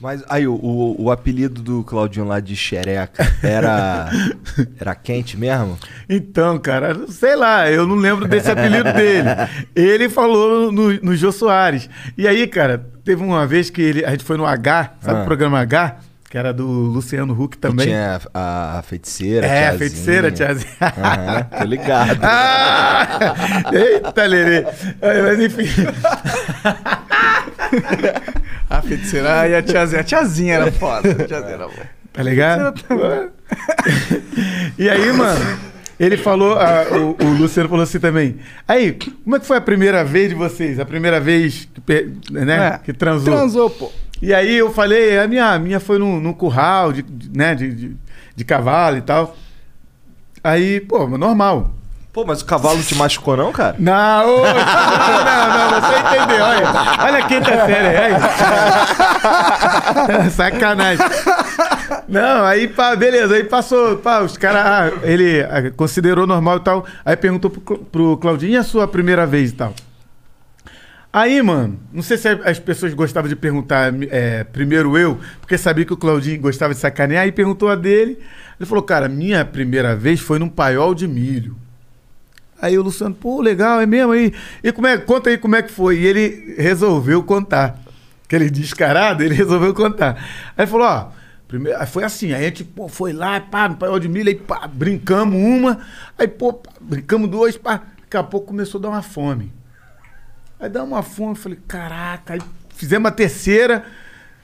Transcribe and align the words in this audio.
Mas 0.00 0.22
aí, 0.28 0.46
o, 0.46 0.54
o, 0.54 1.04
o 1.06 1.10
apelido 1.10 1.60
do 1.60 1.82
Claudinho 1.82 2.24
lá 2.26 2.38
de 2.38 2.54
xereca 2.54 3.26
era. 3.42 4.08
era 4.78 4.94
quente 4.94 5.36
mesmo? 5.36 5.76
Então, 6.08 6.56
cara, 6.58 6.96
sei 7.08 7.34
lá, 7.34 7.68
eu 7.68 7.84
não 7.86 7.96
lembro 7.96 8.28
desse 8.28 8.48
apelido 8.50 8.92
dele. 8.92 9.28
Ele 9.74 10.08
falou 10.08 10.70
no, 10.70 10.92
no 11.00 11.16
Jô 11.16 11.32
Soares. 11.32 11.90
E 12.16 12.28
aí, 12.28 12.46
cara, 12.46 12.78
teve 13.04 13.24
uma 13.24 13.44
vez 13.46 13.70
que 13.70 13.82
ele, 13.82 14.04
a 14.04 14.10
gente 14.10 14.22
foi 14.22 14.36
no 14.36 14.46
H, 14.46 14.92
sabe 15.00 15.18
Ah. 15.18 15.22
o 15.22 15.24
programa 15.24 15.58
H? 15.60 15.96
Que 16.30 16.36
era 16.36 16.52
do 16.52 16.66
Luciano 16.66 17.32
Huck 17.32 17.52
Que 17.56 17.58
também. 17.58 17.86
Tinha 17.86 18.20
a, 18.34 18.78
a 18.78 18.82
feiticeira. 18.82 19.46
é, 19.46 19.50
a 19.50 19.54
tiazinha. 19.70 19.78
feiticeira, 19.78 20.30
tiazinha. 20.30 20.72
Aham, 20.80 21.42
tô 21.58 21.64
ligado. 21.64 22.20
Ah! 22.22 23.08
Eita, 23.72 24.26
Lerê. 24.26 24.66
Mas 25.00 25.40
enfim. 25.40 25.66
A 28.70 28.82
feiticeira 28.82 29.48
e 29.48 29.54
a 29.54 29.62
tiazinha. 29.62 30.00
A 30.00 30.04
tiazinha 30.04 30.54
era 30.54 30.72
foda. 30.72 31.10
A 31.10 31.14
tiazinha 31.26 31.54
era 31.54 31.66
boa. 31.68 31.98
Tá 32.12 32.22
ligado? 32.22 32.74
e 34.78 34.88
aí, 34.88 35.12
mano, 35.12 35.58
ele 35.98 36.16
falou, 36.16 36.58
ah, 36.58 36.84
o, 36.92 37.24
o 37.24 37.28
Luciano 37.38 37.68
falou 37.68 37.82
assim 37.84 37.98
também. 38.00 38.36
Aí, 38.66 38.96
como 39.24 39.36
é 39.36 39.40
que 39.40 39.46
foi 39.46 39.56
a 39.56 39.60
primeira 39.60 40.04
vez 40.04 40.28
de 40.28 40.34
vocês? 40.34 40.78
A 40.78 40.84
primeira 40.84 41.20
vez 41.20 41.68
que, 41.86 42.12
né, 42.30 42.74
É, 42.74 42.78
que 42.78 42.92
transou? 42.92 43.32
Transou, 43.34 43.70
pô. 43.70 43.90
E 44.20 44.34
aí 44.34 44.56
eu 44.56 44.72
falei, 44.72 45.18
a 45.18 45.28
minha, 45.28 45.52
a 45.52 45.58
minha 45.58 45.78
foi 45.78 45.98
num, 45.98 46.18
num 46.20 46.32
curral 46.32 46.92
de, 46.92 47.02
de- 47.02 47.36
né, 47.36 47.54
de, 47.54 47.72
de, 47.72 47.96
de 48.34 48.44
cavalo 48.44 48.96
e 48.96 49.02
tal. 49.02 49.36
Aí, 50.42 50.80
pô, 50.80 51.06
normal. 51.08 51.72
Pô, 52.18 52.24
mas 52.26 52.40
o 52.40 52.44
cavalo 52.44 52.82
te 52.82 52.96
machucou, 52.96 53.36
não, 53.36 53.52
cara? 53.52 53.76
Não, 53.78 54.26
não, 54.26 54.42
não, 54.42 55.70
você 55.80 55.94
entendeu. 56.00 56.44
Olha, 56.44 56.66
olha 57.04 57.18
a 57.18 57.28
quinta 57.28 57.64
série 57.64 57.96
aí. 57.96 58.14
Sacanagem. 60.34 61.06
Não, 62.08 62.44
aí, 62.44 62.66
pá, 62.66 62.96
beleza, 62.96 63.36
aí 63.36 63.44
passou, 63.44 63.98
pá, 63.98 64.18
os 64.20 64.36
caras, 64.36 64.66
ah, 64.66 64.90
ele 65.04 65.42
ah, 65.42 65.70
considerou 65.76 66.26
normal 66.26 66.56
e 66.56 66.60
tal. 66.60 66.84
Aí 67.04 67.14
perguntou 67.14 67.52
pro, 67.52 67.78
pro 67.78 68.16
Claudinho, 68.16 68.54
e 68.54 68.56
a 68.56 68.64
sua 68.64 68.88
primeira 68.88 69.24
vez 69.24 69.50
e 69.50 69.54
tal? 69.54 69.72
Aí, 71.12 71.40
mano, 71.40 71.78
não 71.92 72.02
sei 72.02 72.18
se 72.18 72.26
as 72.26 72.58
pessoas 72.58 72.92
gostavam 72.94 73.28
de 73.28 73.36
perguntar 73.36 73.94
é, 74.10 74.42
primeiro 74.42 74.98
eu, 74.98 75.20
porque 75.40 75.56
sabia 75.56 75.84
que 75.84 75.92
o 75.92 75.96
Claudinho 75.96 76.40
gostava 76.40 76.74
de 76.74 76.80
sacanear, 76.80 77.22
aí 77.22 77.30
perguntou 77.30 77.68
a 77.68 77.76
dele. 77.76 78.18
Ele 78.58 78.68
falou, 78.68 78.82
cara, 78.82 79.08
minha 79.08 79.44
primeira 79.44 79.94
vez 79.94 80.18
foi 80.18 80.40
num 80.40 80.48
paiol 80.48 80.96
de 80.96 81.06
milho. 81.06 81.67
Aí 82.60 82.78
o 82.78 82.82
Luciano, 82.82 83.14
pô, 83.14 83.40
legal, 83.40 83.80
é 83.80 83.86
mesmo 83.86 84.12
aí. 84.12 84.32
E 84.62 84.72
como 84.72 84.86
é, 84.86 84.98
conta 84.98 85.30
aí 85.30 85.38
como 85.38 85.54
é 85.54 85.62
que 85.62 85.70
foi. 85.70 85.98
E 85.98 86.06
ele 86.06 86.54
resolveu 86.58 87.22
contar. 87.22 87.78
Aquele 88.24 88.50
descarado, 88.50 89.22
ele 89.22 89.34
resolveu 89.34 89.72
contar. 89.72 90.22
Aí 90.56 90.66
falou, 90.66 90.86
ó, 90.86 91.10
primeiro, 91.46 91.86
foi 91.86 92.04
assim, 92.04 92.32
aí 92.32 92.44
a 92.44 92.48
gente 92.48 92.64
pô, 92.64 92.88
foi 92.88 93.12
lá, 93.12 93.40
pá, 93.40 93.68
no 93.68 93.76
paiol 93.76 93.98
de 93.98 94.08
milho, 94.08 94.28
aí 94.28 94.34
pá, 94.34 94.66
brincamos 94.66 95.40
uma, 95.40 95.78
aí 96.18 96.28
pô, 96.28 96.52
pá, 96.52 96.70
brincamos 96.80 97.30
duas, 97.30 97.56
pá, 97.56 97.82
daqui 98.00 98.16
a 98.16 98.22
pouco 98.22 98.48
começou 98.48 98.78
a 98.78 98.82
dar 98.82 98.88
uma 98.90 99.02
fome. 99.02 99.52
Aí 100.60 100.68
dá 100.68 100.82
uma 100.82 101.02
fome, 101.02 101.32
eu 101.32 101.36
falei, 101.36 101.58
caraca, 101.66 102.34
aí 102.34 102.40
fizemos 102.74 103.08
a 103.08 103.12
terceira, 103.12 103.84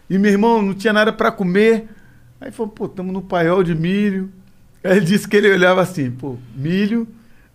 e 0.08 0.18
meu 0.18 0.30
irmão 0.30 0.62
não 0.62 0.72
tinha 0.74 0.92
nada 0.92 1.12
pra 1.12 1.30
comer. 1.32 1.88
Aí 2.40 2.52
falou, 2.52 2.70
pô, 2.70 2.86
estamos 2.86 3.12
no 3.12 3.22
paiol 3.22 3.62
de 3.62 3.74
milho. 3.74 4.30
Aí 4.82 4.98
ele 4.98 5.06
disse 5.06 5.26
que 5.26 5.36
ele 5.36 5.50
olhava 5.50 5.80
assim, 5.80 6.10
pô, 6.10 6.36
milho, 6.54 7.08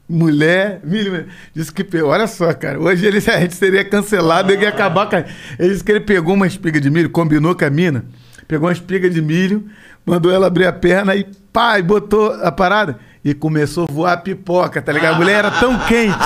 mulher, 0.10 0.80
milho. 0.84 1.28
Disse 1.54 1.72
que, 1.72 2.02
olha 2.02 2.26
só, 2.26 2.52
cara, 2.54 2.80
hoje 2.80 3.06
ele, 3.06 3.18
a 3.30 3.40
gente 3.40 3.56
seria 3.56 3.86
cancelado, 3.86 4.52
ele 4.52 4.64
ia 4.64 4.70
acabar 4.70 5.08
com. 5.08 5.18
Ele 5.18 5.70
disse 5.70 5.84
que 5.84 5.92
ele 5.92 6.00
pegou 6.00 6.34
uma 6.34 6.48
espiga 6.48 6.82
de 6.82 6.90
milho, 6.90 7.10
combinou 7.10 7.56
com 7.56 7.64
a 7.64 7.70
mina, 7.70 8.06
pegou 8.48 8.68
uma 8.68 8.74
espiga 8.74 9.10
de 9.10 9.22
milho, 9.22 9.66
mandou 10.06 10.32
ela 10.32 10.48
abrir 10.48 10.66
a 10.66 10.74
perna 10.74 11.16
e 11.16 11.26
pá, 11.54 11.78
e 11.78 11.84
botou 11.84 12.34
a 12.42 12.52
parada. 12.52 12.98
E 13.24 13.34
começou 13.34 13.84
a 13.84 13.92
voar 13.92 14.18
pipoca, 14.24 14.82
tá 14.82 14.94
ligado? 14.94 15.16
A 15.16 15.18
mulher 15.18 15.40
era 15.40 15.52
tão 15.52 15.78
quente, 15.80 16.18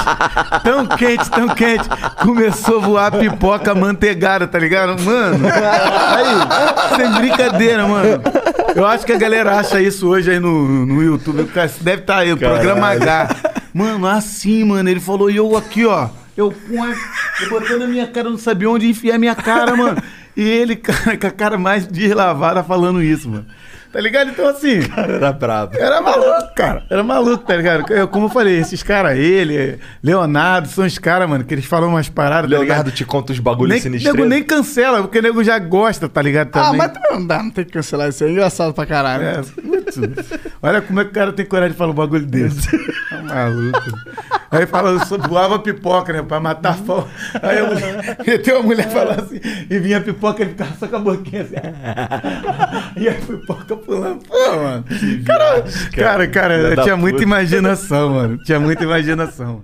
tão 0.64 0.86
quente, 0.86 1.32
tão 1.32 1.48
quente. 1.50 1.90
Começou 2.22 2.78
a 2.78 2.82
voar 2.82 3.12
pipoca 3.12 3.74
manteigada, 3.74 4.48
tá 4.48 4.60
ligado? 4.60 5.02
Mano, 5.02 5.44
aí, 5.48 6.96
sem 6.96 7.12
brincadeira, 7.14 7.88
mano. 7.88 8.22
Eu 8.76 8.86
acho 8.86 9.08
que 9.08 9.12
a 9.12 9.18
galera 9.18 9.58
acha 9.58 9.82
isso 9.82 10.08
hoje 10.08 10.30
aí 10.30 10.40
no, 10.40 10.86
no 10.86 11.02
YouTube. 11.02 11.50
Deve 11.82 12.02
estar 12.02 12.18
aí, 12.18 12.32
o 12.32 12.38
programa 12.38 12.90
H. 12.90 13.63
Mano, 13.74 14.08
assim, 14.08 14.64
mano, 14.64 14.90
ele 14.90 15.00
falou, 15.00 15.30
e 15.30 15.38
eu 15.38 15.56
aqui, 15.58 15.86
ó. 15.86 16.10
Eu, 16.36 16.52
pô, 16.52 16.76
eu 17.44 17.50
botando 17.50 17.84
a 17.84 17.88
minha 17.88 18.08
cara, 18.08 18.30
não 18.30 18.38
sabia 18.38 18.70
onde 18.70 18.88
enfiar 18.90 19.16
a 19.16 19.20
minha 19.20 19.36
cara, 19.36 19.76
mano. 19.76 20.02
E 20.36 20.42
ele, 20.44 20.76
cara, 20.78 21.18
com 21.18 21.28
a 21.28 21.32
cara 21.32 21.58
mais 21.58 21.86
deslavada 21.88 22.64
falando 22.64 23.02
isso, 23.02 23.30
mano. 23.30 23.46
Tá 23.92 24.02
ligado? 24.02 24.32
Então, 24.32 24.48
assim. 24.48 24.80
Era 24.98 25.32
brabo. 25.32 25.78
Era 25.78 26.02
maluco, 26.02 26.56
cara. 26.56 26.84
Era 26.90 27.04
maluco, 27.04 27.44
tá 27.46 27.56
ligado? 27.56 27.94
Eu, 27.94 28.08
como 28.08 28.26
eu 28.26 28.30
falei, 28.30 28.58
esses 28.58 28.82
caras, 28.82 29.16
ele, 29.16 29.78
Leonardo, 30.02 30.68
são 30.68 30.84
os 30.84 30.98
caras, 30.98 31.30
mano, 31.30 31.44
que 31.44 31.54
eles 31.54 31.66
falam 31.66 31.90
umas 31.90 32.10
paradas, 32.10 32.50
tá 32.50 32.58
Leonardo 32.58 32.86
ligado? 32.86 32.92
te 32.96 33.06
conta 33.06 33.32
os 33.32 33.38
bagulhos 33.38 33.84
sinistros. 33.84 34.12
nego 34.16 34.28
nem 34.28 34.42
cancela, 34.42 35.04
porque 35.04 35.20
o 35.20 35.22
nego 35.22 35.44
já 35.44 35.60
gosta, 35.60 36.10
tá 36.10 36.24
ligado? 36.24 36.48
Ah, 36.54 36.64
Também. 36.64 36.78
mas 36.80 36.92
também 36.92 37.12
não 37.12 37.28
dá, 37.28 37.44
não 37.44 37.52
tem 37.52 37.64
que 37.64 37.72
cancelar 37.72 38.10
isso 38.10 38.24
aí. 38.24 38.32
É 38.32 38.34
engraçado 38.34 38.74
pra 38.74 38.84
caralho. 38.88 39.24
É, 39.26 39.42
putz. 40.00 40.30
olha 40.62 40.82
como 40.82 41.00
é 41.00 41.04
que 41.06 41.12
o 41.12 41.14
cara 41.14 41.34
tem 41.34 41.46
coragem 41.46 41.72
de 41.72 41.78
falar 41.78 41.92
um 41.92 41.96
bagulho 41.96 42.26
desse. 42.26 42.70
Tá 43.10 43.22
maluco. 43.22 43.80
Aí 44.52 44.68
fala, 44.68 44.92
eu 44.92 45.00
voava 45.28 45.58
pipoca, 45.58 46.14
né? 46.14 46.22
Pra 46.22 46.40
matar 46.40 46.72
a 46.72 46.74
fome. 46.74 47.08
Aí 47.42 47.58
a 47.60 47.66
mulher, 47.66 48.18
meteu 48.26 48.60
a 48.60 48.62
mulher 48.64 48.90
falar 48.90 49.20
assim, 49.22 49.40
e 49.68 49.80
vinha 49.80 49.98
a 49.98 50.02
pipoca, 50.02 50.44
ele 50.44 50.52
ficava 50.52 50.76
só 50.78 50.88
com 50.88 50.96
a 50.96 51.00
boquinha 51.00 51.42
assim. 51.42 51.56
E 52.96 53.10
a 53.10 53.14
pipoca 53.14 53.76
pulando. 53.76 54.24
Pô, 54.26 54.56
mano. 54.56 54.86
Cara, 55.26 55.64
cara, 55.96 56.28
cara, 56.28 56.56
Filha 56.56 56.68
eu 56.76 56.84
tinha 56.84 56.98
muita 56.98 57.24
imaginação, 57.24 58.10
mano. 58.12 58.38
Tinha 58.44 58.60
muita 58.60 58.84
imaginação. 58.84 59.64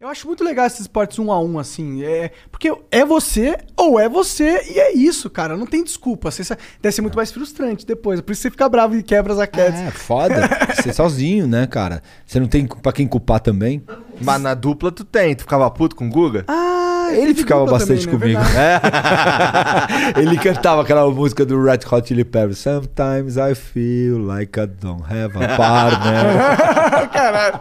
Eu 0.00 0.08
acho 0.08 0.26
muito 0.26 0.42
legal 0.42 0.64
esses 0.64 0.80
esportes 0.80 1.18
um 1.18 1.30
a 1.30 1.38
um, 1.38 1.58
assim. 1.58 2.02
É, 2.02 2.30
porque 2.50 2.74
é 2.90 3.04
você 3.04 3.58
ou 3.76 4.00
é 4.00 4.08
você 4.08 4.62
e 4.72 4.80
é 4.80 4.94
isso, 4.94 5.28
cara. 5.28 5.58
Não 5.58 5.66
tem 5.66 5.84
desculpa. 5.84 6.30
Você, 6.30 6.56
deve 6.80 6.94
ser 6.94 7.02
muito 7.02 7.16
mais 7.16 7.30
frustrante 7.30 7.84
depois. 7.84 8.18
Por 8.22 8.32
isso 8.32 8.40
você 8.40 8.50
fica 8.50 8.66
bravo 8.66 8.96
e 8.96 9.02
quebra 9.02 9.34
as 9.34 9.38
raquetes. 9.38 9.78
É, 9.78 9.90
foda. 9.90 10.48
Você 10.74 10.94
sozinho, 10.94 11.46
né, 11.46 11.66
cara? 11.66 12.02
Você 12.24 12.40
não 12.40 12.48
tem 12.48 12.66
pra 12.66 12.94
quem 12.94 13.06
culpar 13.06 13.40
também. 13.40 13.84
Mas 14.22 14.40
na 14.40 14.54
dupla 14.54 14.90
tu 14.90 15.04
tem. 15.04 15.34
Tu 15.34 15.42
ficava 15.42 15.70
puto 15.70 15.94
com 15.94 16.06
o 16.06 16.10
Guga? 16.10 16.46
Ah, 16.48 16.89
Ele 17.16 17.34
ficava 17.34 17.64
bastante 17.66 18.06
também, 18.06 18.34
né? 18.34 18.40
comigo. 18.40 18.52
Verdade. 18.52 20.12
Ele 20.20 20.38
cantava 20.38 20.82
aquela 20.82 21.10
música 21.10 21.44
do 21.44 21.62
Red 21.62 21.80
Hot 21.90 22.08
Chili 22.08 22.24
Peppers. 22.24 22.58
Sometimes 22.58 23.36
I 23.36 23.54
feel 23.54 24.18
like 24.18 24.58
I 24.58 24.66
don't 24.66 25.02
have 25.02 25.36
a 25.36 25.56
partner. 25.56 27.08
Caralho. 27.12 27.60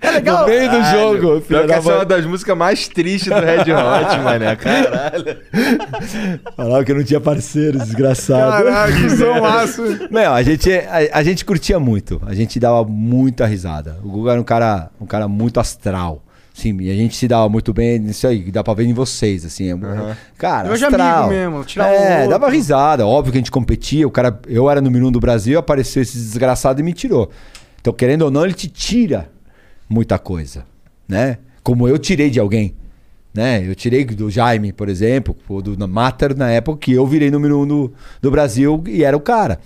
É 0.00 0.10
legal. 0.10 0.42
No 0.42 0.48
meio 0.48 0.70
do 0.70 0.84
jogo, 0.84 1.20
Pior 1.20 1.42
filho 1.42 1.66
que 1.66 1.72
essa 1.72 1.90
é 1.90 1.94
uma 1.94 2.04
das 2.04 2.26
músicas 2.26 2.56
mais 2.56 2.88
tristes 2.88 3.32
do 3.32 3.40
Red 3.40 3.60
Hot, 3.60 4.18
mané. 4.22 4.56
Caralho. 4.56 5.38
Falava 6.56 6.84
que 6.84 6.92
eu 6.92 6.96
não 6.96 7.04
tinha 7.04 7.20
parceiro, 7.20 7.78
desgraçado. 7.78 8.64
Caralho, 8.64 8.96
que 8.96 9.08
zão 9.10 9.40
massa. 9.40 9.82
Meu, 10.10 10.32
a 10.32 10.42
gente, 10.42 10.72
a, 10.72 11.18
a 11.18 11.22
gente 11.22 11.44
curtia 11.44 11.78
muito. 11.78 12.20
A 12.26 12.34
gente 12.34 12.58
dava 12.60 12.84
muita 12.84 13.46
risada. 13.46 13.98
O 14.02 14.10
Guga 14.10 14.32
era 14.32 14.40
um 14.40 14.44
cara, 14.44 14.90
um 15.00 15.06
cara 15.06 15.28
muito 15.28 15.60
astral. 15.60 16.22
Sim, 16.56 16.74
e 16.80 16.90
a 16.90 16.94
gente 16.94 17.14
se 17.14 17.28
dava 17.28 17.46
muito 17.50 17.70
bem 17.74 17.98
nisso 17.98 18.26
aí. 18.26 18.50
Dá 18.50 18.64
pra 18.64 18.72
ver 18.72 18.84
em 18.86 18.94
vocês, 18.94 19.44
assim. 19.44 19.72
é- 19.72 20.16
Cara, 20.38 20.68
Eu 20.68 20.72
astral. 20.72 21.24
amigo 21.24 21.28
mesmo, 21.28 21.64
tirar 21.66 21.92
É, 21.92 22.26
dava 22.26 22.48
risada. 22.48 23.06
Óbvio 23.06 23.30
que 23.32 23.36
a 23.36 23.40
gente 23.40 23.50
competia. 23.50 24.08
O 24.08 24.10
cara, 24.10 24.40
eu 24.48 24.70
era 24.70 24.80
número 24.80 25.06
um 25.06 25.12
do 25.12 25.20
Brasil, 25.20 25.58
apareceu 25.58 26.00
esse 26.00 26.16
desgraçado 26.16 26.80
e 26.80 26.82
me 26.82 26.94
tirou. 26.94 27.30
Então, 27.78 27.92
querendo 27.92 28.22
ou 28.22 28.30
não, 28.30 28.42
ele 28.42 28.54
te 28.54 28.68
tira 28.68 29.28
muita 29.86 30.18
coisa, 30.18 30.64
né? 31.06 31.36
Como 31.62 31.86
eu 31.86 31.98
tirei 31.98 32.30
de 32.30 32.40
alguém, 32.40 32.74
né? 33.34 33.62
Eu 33.62 33.74
tirei 33.74 34.02
do 34.06 34.30
Jaime, 34.30 34.72
por 34.72 34.88
exemplo, 34.88 35.36
ou 35.46 35.60
do 35.60 35.86
Mater 35.86 36.34
na 36.34 36.48
época 36.50 36.78
que 36.78 36.92
eu 36.92 37.06
virei 37.06 37.30
número 37.30 37.60
um 37.60 37.66
do, 37.66 37.92
do 38.22 38.30
Brasil 38.30 38.82
e 38.86 39.04
era 39.04 39.14
o 39.14 39.20
cara. 39.20 39.60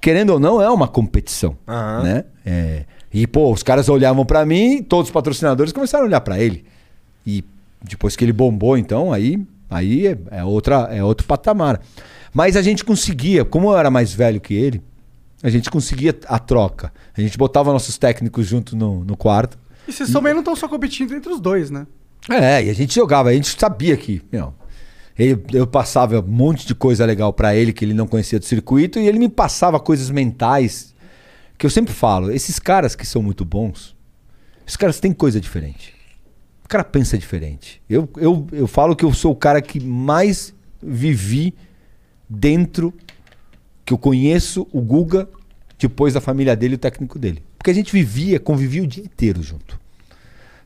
Querendo 0.00 0.30
ou 0.30 0.38
não, 0.38 0.62
é 0.62 0.70
uma 0.70 0.86
competição, 0.86 1.56
Aham. 1.66 2.02
né? 2.04 2.24
É, 2.46 2.84
e, 3.12 3.26
pô, 3.26 3.52
os 3.52 3.62
caras 3.62 3.88
olhavam 3.88 4.24
pra 4.24 4.44
mim, 4.46 4.82
todos 4.82 5.08
os 5.08 5.12
patrocinadores 5.12 5.72
começaram 5.72 6.04
a 6.04 6.08
olhar 6.08 6.20
pra 6.20 6.38
ele. 6.38 6.64
E 7.26 7.44
depois 7.82 8.14
que 8.16 8.24
ele 8.24 8.32
bombou, 8.32 8.76
então, 8.78 9.12
aí, 9.12 9.42
aí 9.68 10.06
é, 10.06 10.18
é 10.30 10.44
outra, 10.44 10.88
é 10.92 11.02
outro 11.02 11.26
patamar. 11.26 11.80
Mas 12.32 12.56
a 12.56 12.62
gente 12.62 12.84
conseguia, 12.84 13.44
como 13.44 13.70
eu 13.72 13.76
era 13.78 13.90
mais 13.90 14.12
velho 14.14 14.40
que 14.40 14.54
ele, 14.54 14.80
a 15.42 15.50
gente 15.50 15.70
conseguia 15.70 16.16
a 16.26 16.38
troca. 16.38 16.92
A 17.16 17.20
gente 17.20 17.36
botava 17.36 17.72
nossos 17.72 17.98
técnicos 17.98 18.46
junto 18.46 18.76
no, 18.76 19.04
no 19.04 19.16
quarto. 19.16 19.58
E 19.88 19.92
vocês 19.92 20.12
também 20.12 20.32
não 20.32 20.40
estão 20.40 20.54
só 20.54 20.68
competindo 20.68 21.14
entre 21.14 21.32
os 21.32 21.40
dois, 21.40 21.70
né? 21.70 21.86
É, 22.28 22.62
e 22.64 22.70
a 22.70 22.74
gente 22.74 22.94
jogava, 22.94 23.30
a 23.30 23.32
gente 23.32 23.48
sabia 23.58 23.96
que, 23.96 24.22
meu, 24.30 24.52
Ele- 25.18 25.42
eu 25.52 25.66
passava 25.66 26.20
um 26.20 26.26
monte 26.26 26.66
de 26.66 26.74
coisa 26.74 27.04
legal 27.04 27.32
pra 27.32 27.54
ele 27.56 27.72
que 27.72 27.84
ele 27.84 27.94
não 27.94 28.06
conhecia 28.06 28.38
do 28.38 28.44
circuito 28.44 28.98
e 28.98 29.06
ele 29.08 29.18
me 29.18 29.28
passava 29.28 29.80
coisas 29.80 30.10
mentais 30.10 30.94
que 31.60 31.66
eu 31.66 31.70
sempre 31.70 31.92
falo. 31.92 32.32
Esses 32.32 32.58
caras 32.58 32.96
que 32.96 33.06
são 33.06 33.22
muito 33.22 33.44
bons, 33.44 33.94
esses 34.66 34.78
caras 34.78 34.98
têm 34.98 35.12
coisa 35.12 35.38
diferente. 35.38 35.94
O 36.64 36.68
cara 36.68 36.82
pensa 36.82 37.18
diferente. 37.18 37.82
Eu, 37.88 38.08
eu, 38.16 38.46
eu 38.50 38.66
falo 38.66 38.96
que 38.96 39.04
eu 39.04 39.12
sou 39.12 39.32
o 39.32 39.36
cara 39.36 39.60
que 39.60 39.78
mais 39.78 40.54
vivi 40.82 41.54
dentro, 42.26 42.94
que 43.84 43.92
eu 43.92 43.98
conheço 43.98 44.66
o 44.72 44.80
Guga 44.80 45.28
depois 45.78 46.14
da 46.14 46.20
família 46.20 46.56
dele 46.56 46.74
e 46.74 46.76
o 46.76 46.78
técnico 46.78 47.18
dele. 47.18 47.44
Porque 47.58 47.70
a 47.70 47.74
gente 47.74 47.92
vivia, 47.92 48.40
convivia 48.40 48.82
o 48.82 48.86
dia 48.86 49.04
inteiro 49.04 49.42
junto. 49.42 49.78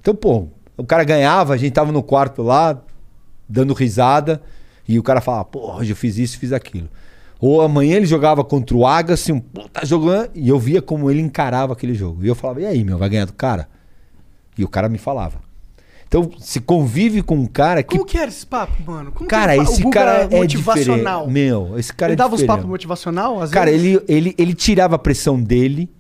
Então, 0.01 0.15
pô, 0.15 0.47
o 0.77 0.85
cara 0.85 1.03
ganhava, 1.03 1.55
a 1.55 1.57
gente 1.57 1.73
tava 1.73 1.91
no 1.91 2.05
quarto 2.05 2.41
lá, 2.41 2.81
dando 3.49 3.75
risada, 3.75 4.41
e 4.87 4.97
o 4.97 5.03
cara 5.03 5.21
falava, 5.21 5.47
pô, 5.47 5.73
hoje 5.73 5.91
eu 5.91 5.97
fiz 5.97 6.19
isso, 6.19 6.39
fiz 6.39 6.53
aquilo. 6.53 6.89
Ou 7.47 7.61
amanhã 7.61 7.97
ele 7.97 8.07
jogava 8.07 8.43
contra 8.43 8.75
o 8.75 8.87
Agassi, 8.87 9.31
um 9.31 9.39
puta 9.39 9.85
jogando, 9.85 10.31
e 10.35 10.49
eu 10.49 10.59
via 10.59 10.81
como 10.81 11.11
ele 11.11 11.21
encarava 11.21 11.75
aquele 11.75 11.93
jogo. 11.93 12.25
E 12.25 12.27
eu 12.27 12.35
falava, 12.35 12.63
e 12.63 12.65
aí, 12.65 12.83
meu, 12.83 12.97
vai 12.97 13.07
ganhar 13.11 13.27
do 13.27 13.35
cara? 13.35 13.69
E 14.57 14.65
o 14.65 14.69
cara 14.69 14.89
me 14.89 14.97
falava. 14.97 15.41
Então, 16.09 16.31
se 16.39 16.59
convive 16.59 17.21
com 17.21 17.35
um 17.37 17.45
cara 17.45 17.83
que. 17.83 17.99
Como 17.99 18.07
que 18.07 18.17
era 18.17 18.29
esse 18.29 18.47
papo, 18.47 18.73
mano? 18.91 19.13
Como 19.13 19.29
que 19.29 19.35
cara, 19.37 19.55
esse 19.59 19.87
cara 19.91 20.23
é 20.23 20.37
motivacional. 20.39 21.27
diferente. 21.27 21.33
Meu, 21.35 21.79
esse 21.79 21.93
cara 21.93 22.13
ele 22.13 22.15
é 22.15 22.17
dava 22.17 22.35
os 22.35 22.41
diferente. 22.41 22.57
papos 22.57 22.71
motivacional, 22.71 23.39
às 23.43 23.51
Cara, 23.51 23.71
vezes? 23.71 23.85
ele, 23.85 24.05
ele, 24.09 24.35
ele 24.39 24.55
tirava 24.55 24.95
a 24.95 24.99
pressão 24.99 25.39
dele. 25.39 25.91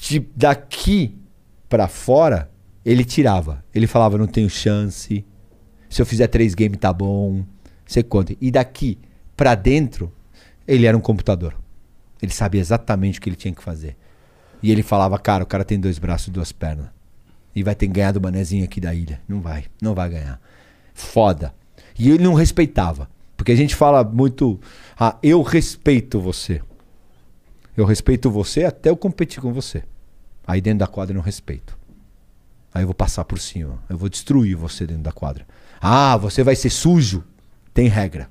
De, 0.00 0.26
daqui 0.34 1.14
pra 1.68 1.88
fora, 1.88 2.50
ele 2.82 3.04
tirava. 3.04 3.62
Ele 3.74 3.86
falava, 3.86 4.16
não 4.16 4.26
tenho 4.26 4.48
chance. 4.48 5.26
Se 5.90 6.00
eu 6.00 6.06
fizer 6.06 6.28
três 6.28 6.54
games, 6.54 6.78
tá 6.78 6.90
bom. 6.90 7.44
Você 7.84 8.02
conta. 8.02 8.34
E 8.40 8.50
daqui 8.50 8.98
pra 9.36 9.54
dentro, 9.54 10.12
ele 10.66 10.86
era 10.86 10.96
um 10.96 11.00
computador. 11.00 11.56
Ele 12.20 12.32
sabia 12.32 12.60
exatamente 12.60 13.18
o 13.18 13.22
que 13.22 13.28
ele 13.28 13.36
tinha 13.36 13.54
que 13.54 13.62
fazer. 13.62 13.96
E 14.62 14.72
ele 14.72 14.82
falava, 14.82 15.18
cara, 15.18 15.44
o 15.44 15.46
cara 15.46 15.64
tem 15.64 15.78
dois 15.78 15.98
braços 15.98 16.28
e 16.28 16.30
duas 16.30 16.50
pernas. 16.50 16.86
E 17.54 17.62
vai 17.62 17.74
ter 17.74 17.86
ganhar 17.86 18.12
do 18.12 18.20
manezinho 18.20 18.64
aqui 18.64 18.80
da 18.80 18.94
ilha. 18.94 19.20
Não 19.28 19.40
vai, 19.40 19.64
não 19.80 19.94
vai 19.94 20.10
ganhar. 20.10 20.40
Foda. 20.94 21.54
E 21.98 22.10
ele 22.10 22.24
não 22.24 22.34
respeitava. 22.34 23.08
Porque 23.36 23.52
a 23.52 23.56
gente 23.56 23.74
fala 23.74 24.02
muito, 24.02 24.58
ah, 24.98 25.16
eu 25.22 25.42
respeito 25.42 26.20
você. 26.20 26.62
Eu 27.76 27.84
respeito 27.84 28.30
você 28.30 28.64
até 28.64 28.88
eu 28.88 28.96
competir 28.96 29.40
com 29.40 29.52
você. 29.52 29.84
Aí 30.46 30.60
dentro 30.60 30.80
da 30.80 30.86
quadra 30.86 31.12
eu 31.12 31.16
não 31.16 31.22
respeito. 31.22 31.76
Aí 32.72 32.82
eu 32.82 32.86
vou 32.86 32.94
passar 32.94 33.24
por 33.24 33.38
cima. 33.38 33.82
Eu 33.88 33.96
vou 33.96 34.08
destruir 34.08 34.54
você 34.54 34.86
dentro 34.86 35.02
da 35.02 35.12
quadra. 35.12 35.46
Ah, 35.80 36.16
você 36.16 36.42
vai 36.42 36.56
ser 36.56 36.70
sujo. 36.70 37.24
Tem 37.74 37.88
regra. 37.88 38.28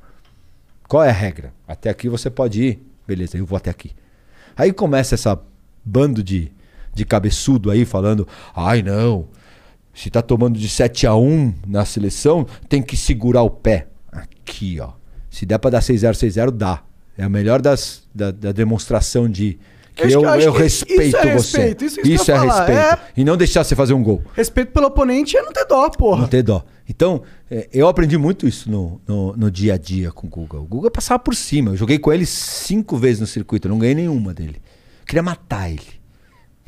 Qual 0.87 1.03
é 1.03 1.09
a 1.09 1.13
regra? 1.13 1.53
Até 1.67 1.89
aqui 1.89 2.07
você 2.09 2.29
pode 2.29 2.63
ir. 2.63 2.85
Beleza, 3.07 3.37
eu 3.37 3.45
vou 3.45 3.57
até 3.57 3.69
aqui. 3.69 3.91
Aí 4.57 4.71
começa 4.71 5.15
essa 5.15 5.39
bando 5.83 6.23
de, 6.23 6.51
de 6.93 7.05
cabeçudo 7.05 7.69
aí 7.71 7.85
falando: 7.85 8.27
ai 8.55 8.81
não, 8.81 9.27
se 9.93 10.09
tá 10.09 10.21
tomando 10.21 10.57
de 10.59 10.67
7 10.69 11.05
a 11.07 11.15
1 11.15 11.53
na 11.67 11.85
seleção, 11.85 12.45
tem 12.69 12.81
que 12.81 12.95
segurar 12.97 13.41
o 13.43 13.49
pé. 13.49 13.87
Aqui, 14.11 14.79
ó. 14.79 14.91
Se 15.29 15.45
der 15.45 15.57
pra 15.59 15.69
dar 15.71 15.81
6-0, 15.81 16.11
6-0, 16.13 16.51
dá. 16.51 16.81
É 17.17 17.23
a 17.23 17.29
melhor 17.29 17.61
das, 17.61 18.03
da, 18.13 18.31
da 18.31 18.51
demonstração 18.51 19.29
de 19.29 19.57
que 19.95 20.03
Eu 20.03 20.09
eu, 20.21 20.25
eu 20.41 20.53
que 20.53 20.59
respeito 20.63 21.01
isso 21.03 21.17
é 21.17 21.33
você. 21.33 21.57
respeito, 21.57 21.85
isso- 21.85 22.01
isso 22.01 22.31
eu 22.31 22.35
é 22.35 22.39
falar, 22.39 22.65
respeito. 22.65 22.79
é- 22.79 22.99
E 23.17 23.23
não 23.23 23.37
deixar 23.37 23.63
você 23.63 23.75
fazer 23.75 23.93
um 23.93 24.03
gol. 24.03 24.21
Respeito 24.33 24.71
pelo 24.73 24.87
oponente 24.87 25.37
é 25.37 25.41
não 25.41 25.53
ter 25.53 25.65
dó, 25.65 25.89
porra. 25.89 26.21
Não 26.21 26.27
ter 26.27 26.43
dó. 26.43 26.65
Então, 26.87 27.23
é, 27.49 27.67
eu 27.73 27.87
aprendi 27.87 28.17
muito 28.17 28.47
isso 28.47 28.69
no, 28.69 29.01
no, 29.07 29.35
no 29.35 29.51
dia 29.51 29.73
a 29.73 29.77
dia 29.77 30.11
com 30.11 30.27
o 30.27 30.29
Guga. 30.29 30.59
O 30.59 30.65
Guga 30.65 30.91
passava 30.91 31.19
por 31.19 31.35
cima. 31.35 31.71
Eu 31.71 31.77
joguei 31.77 31.97
com 31.97 32.13
ele 32.13 32.25
cinco 32.25 32.95
vezes 32.95 33.19
no 33.19 33.27
circuito. 33.27 33.67
Eu 33.67 33.71
não 33.71 33.79
ganhei 33.79 33.95
nenhuma 33.95 34.33
dele. 34.33 34.61
Eu 35.01 35.05
queria 35.07 35.23
matar 35.23 35.69
ele. 35.69 35.81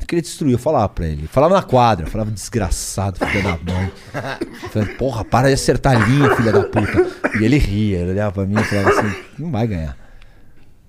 Eu 0.00 0.06
queria 0.06 0.22
destruir. 0.22 0.52
Eu 0.52 0.58
falava 0.58 0.88
pra 0.88 1.06
ele. 1.06 1.28
Falava 1.28 1.54
na 1.54 1.62
quadra. 1.62 2.06
Eu 2.06 2.10
falava, 2.10 2.32
desgraçado, 2.32 3.24
filha 3.24 3.42
da 3.42 3.72
mãe. 3.72 3.92
Eu 4.62 4.68
falava, 4.70 4.92
porra, 4.94 5.24
para 5.24 5.48
de 5.48 5.54
acertar 5.54 5.96
a 5.96 6.04
linha, 6.06 6.34
filha 6.34 6.52
da 6.52 6.64
puta. 6.64 7.38
E 7.40 7.44
ele 7.44 7.58
ria. 7.58 7.98
Ele 7.98 8.10
olhava 8.10 8.32
pra 8.32 8.44
mim 8.44 8.60
e 8.60 8.64
falava 8.64 8.90
assim, 8.90 9.22
não 9.38 9.52
vai 9.52 9.66
ganhar. 9.68 9.96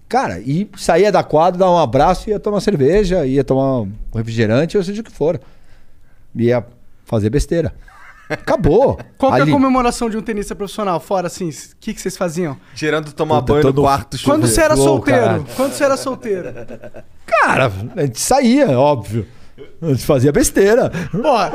Cara, 0.08 0.40
e 0.40 0.68
saía 0.76 1.12
da 1.12 1.24
quadra, 1.24 1.60
dava 1.60 1.72
um 1.72 1.78
abraço, 1.78 2.32
ia 2.32 2.40
tomar 2.40 2.62
cerveja, 2.62 3.28
ia 3.28 3.44
tomar 3.44 3.82
um 3.82 3.92
refrigerante, 4.16 4.76
ou 4.76 4.84
seja 4.84 5.02
o 5.02 5.04
que 5.04 5.12
for. 5.12 5.40
Ia 6.36 6.66
fazer 7.06 7.30
besteira. 7.30 7.76
Acabou. 8.30 9.00
Qual 9.18 9.32
que 9.32 9.38
é 9.38 9.42
a 9.42 9.44
Ali. 9.44 9.52
comemoração 9.52 10.10
de 10.10 10.16
um 10.18 10.22
tenista 10.22 10.54
profissional? 10.56 11.00
Fora 11.00 11.28
assim, 11.28 11.50
o 11.50 11.54
que, 11.80 11.94
que 11.94 12.00
vocês 12.02 12.16
faziam? 12.16 12.56
Tirando 12.76 13.12
tomar 13.12 13.42
Puta, 13.42 13.54
banho 13.54 13.64
no 13.66 13.70
todo- 13.74 13.82
quarto 13.82 14.18
Quando 14.24 14.48
você 14.48 14.62
era 14.62 14.76
Ô, 14.76 14.78
solteiro? 14.78 15.20
caralho. 15.22 15.46
Quando 15.56 15.74
você 15.74 15.84
era 15.84 15.98
solteiro? 15.98 16.54
Cara, 17.26 17.72
a 17.96 18.02
gente 18.02 18.20
saía, 18.20 18.80
óbvio. 18.80 19.26
A 19.82 19.88
gente 19.88 20.06
fazia 20.06 20.32
besteira. 20.32 20.90
Porra, 21.12 21.52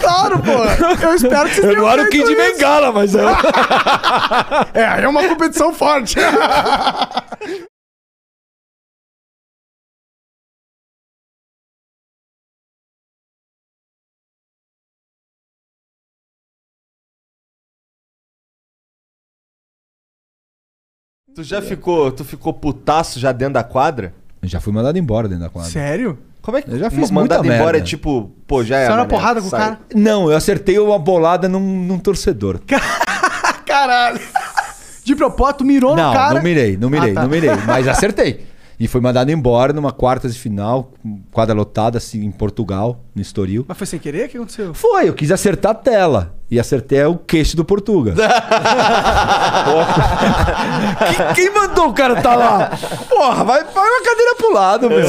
claro, 0.00 0.38
porra. 0.40 0.76
Eu 1.02 1.14
espero 1.14 1.48
que 1.48 1.54
vocês 1.54 1.58
Eu 1.58 1.70
tenham 1.70 1.82
não 1.84 1.90
era 1.90 2.02
o 2.02 2.06
feito 2.10 2.26
Kid 2.26 2.32
isso. 2.40 2.52
Bengala, 2.54 2.90
mas 2.92 3.14
eu... 3.14 3.28
É, 4.74 4.84
aí 4.84 5.04
é 5.04 5.08
uma 5.08 5.22
competição 5.28 5.72
forte. 5.72 6.16
Tu 21.36 21.42
já 21.44 21.60
ficou, 21.60 22.10
tu 22.10 22.24
ficou 22.24 22.50
putaço 22.54 23.20
já 23.20 23.30
dentro 23.30 23.52
da 23.54 23.62
quadra? 23.62 24.14
Eu 24.42 24.48
já 24.48 24.58
fui 24.58 24.72
mandado 24.72 24.98
embora 24.98 25.28
dentro 25.28 25.44
da 25.44 25.50
quadra. 25.50 25.70
Sério? 25.70 26.18
Como 26.40 26.56
é 26.56 26.62
que 26.62 26.70
Eu 26.70 26.78
já 26.78 26.88
fiz 26.88 27.10
Ma- 27.10 27.20
mandado 27.20 27.40
muita 27.40 27.54
embora 27.56 27.72
merda. 27.74 27.86
é 27.86 27.90
tipo, 27.90 28.30
pô, 28.46 28.64
já 28.64 28.78
é. 28.78 28.88
Na 28.88 28.96
mané, 28.96 29.08
porrada 29.08 29.40
com 29.42 29.46
o 29.46 29.50
sai. 29.50 29.60
cara? 29.60 29.78
Não, 29.94 30.30
eu 30.30 30.36
acertei 30.36 30.78
uma 30.78 30.98
bolada 30.98 31.46
num, 31.46 31.60
num 31.60 31.98
torcedor. 31.98 32.58
Caralho. 33.66 34.18
De 35.04 35.14
propósito, 35.14 35.62
mirou 35.62 35.94
Não, 35.94 36.08
no 36.08 36.12
cara. 36.14 36.34
não 36.36 36.42
mirei, 36.42 36.76
não 36.78 36.88
mirei, 36.88 37.10
Ah, 37.10 37.14
tá. 37.14 37.22
não 37.22 37.28
mirei. 37.28 37.50
Mas 37.66 37.86
acertei. 37.86 38.46
E 38.78 38.86
foi 38.86 39.00
mandado 39.00 39.30
embora 39.30 39.72
numa 39.72 39.90
quartas 39.90 40.34
de 40.34 40.40
final, 40.40 40.92
quadra 41.32 41.54
lotada, 41.54 41.96
assim, 41.96 42.22
em 42.24 42.30
Portugal, 42.30 43.00
no 43.14 43.22
Estoril. 43.22 43.64
Mas 43.66 43.78
foi 43.78 43.86
sem 43.86 43.98
querer? 43.98 44.26
O 44.26 44.28
que 44.28 44.36
aconteceu? 44.36 44.74
Foi, 44.74 45.08
eu 45.08 45.14
quis 45.14 45.30
acertar 45.32 45.72
a 45.72 45.74
tela. 45.74 46.34
E 46.50 46.60
acertei 46.60 47.02
o 47.04 47.16
queixo 47.16 47.56
do 47.56 47.64
Portuga. 47.64 48.14
Que- 50.98 51.34
quem 51.34 51.50
mandou 51.52 51.88
o 51.88 51.92
cara 51.92 52.20
tá 52.22 52.34
lá? 52.34 52.70
Porra, 53.08 53.44
vai, 53.44 53.64
vai 53.64 53.88
uma 53.88 54.02
cadeira 54.04 54.34
pro 54.36 54.52
lado, 54.52 54.88
meu. 54.88 55.06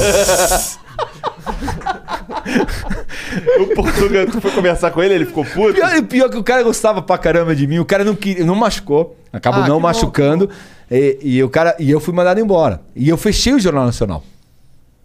O 3.60 3.68
Portuga, 3.76 4.26
tu 4.28 4.42
foi 4.42 4.52
conversar 4.52 4.92
com 4.92 5.02
ele, 5.04 5.14
ele 5.14 5.26
ficou 5.26 5.46
puto? 5.46 5.74
Pior, 5.74 6.02
pior 6.04 6.30
que 6.30 6.38
o 6.38 6.44
cara 6.44 6.64
gostava 6.64 7.02
pra 7.02 7.18
caramba 7.18 7.56
de 7.56 7.68
mim, 7.68 7.80
o 7.80 7.86
cara 7.86 8.04
não 8.04 8.16
queria, 8.16 8.46
não 8.46 8.56
machucou, 8.56 9.16
acabou 9.32 9.64
Ah, 9.64 9.68
não 9.68 9.76
que 9.78 9.82
bom, 9.82 9.88
machucando. 9.88 10.50
E, 10.90 11.18
e 11.22 11.44
o 11.44 11.50
cara, 11.50 11.76
e 11.80 11.90
eu 11.92 12.00
fui 12.00 12.14
mandado 12.14 12.40
embora. 12.40 12.82
E 12.96 13.10
eu 13.10 13.18
fechei 13.18 13.54
o 13.54 13.60
Jornal 13.60 13.86
Nacional. 13.86 14.24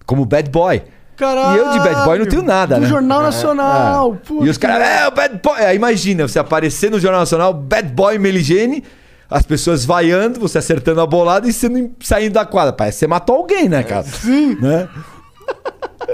Como 0.06 0.24
bad 0.24 0.48
boy. 0.50 0.82
Caralho. 1.16 1.56
E 1.56 1.58
eu 1.60 1.70
de 1.72 1.78
bad 1.80 2.04
boy 2.04 2.18
não 2.18 2.26
tenho 2.26 2.42
nada, 2.42 2.76
Do 2.76 2.80
né? 2.82 2.86
Jornal 2.88 3.22
Nacional. 3.22 4.14
É. 4.14 4.26
puta 4.26 4.44
E 4.46 4.48
os 4.48 4.58
caras, 4.58 4.86
é, 4.88 5.08
o 5.08 5.10
bad 5.10 5.40
boy. 5.42 5.58
Aí 5.60 5.76
imagina, 5.76 6.26
você 6.26 6.38
aparecer 6.38 6.90
no 6.90 6.98
Jornal 6.98 7.20
Nacional, 7.20 7.52
bad 7.52 7.88
boy 7.92 8.18
Meligene, 8.18 8.82
as 9.30 9.42
pessoas 9.44 9.84
vaiando, 9.84 10.40
você 10.40 10.58
acertando 10.58 11.00
a 11.00 11.06
bolada 11.06 11.48
e 11.48 11.68
não- 11.68 11.90
saindo 12.00 12.32
da 12.34 12.44
quadra. 12.44 12.72
Parece 12.72 12.96
que 12.96 13.00
você 13.00 13.06
matou 13.06 13.36
alguém, 13.36 13.68
né, 13.68 13.82
cara? 13.82 14.04
Sim. 14.04 14.56
Né? 14.60 14.88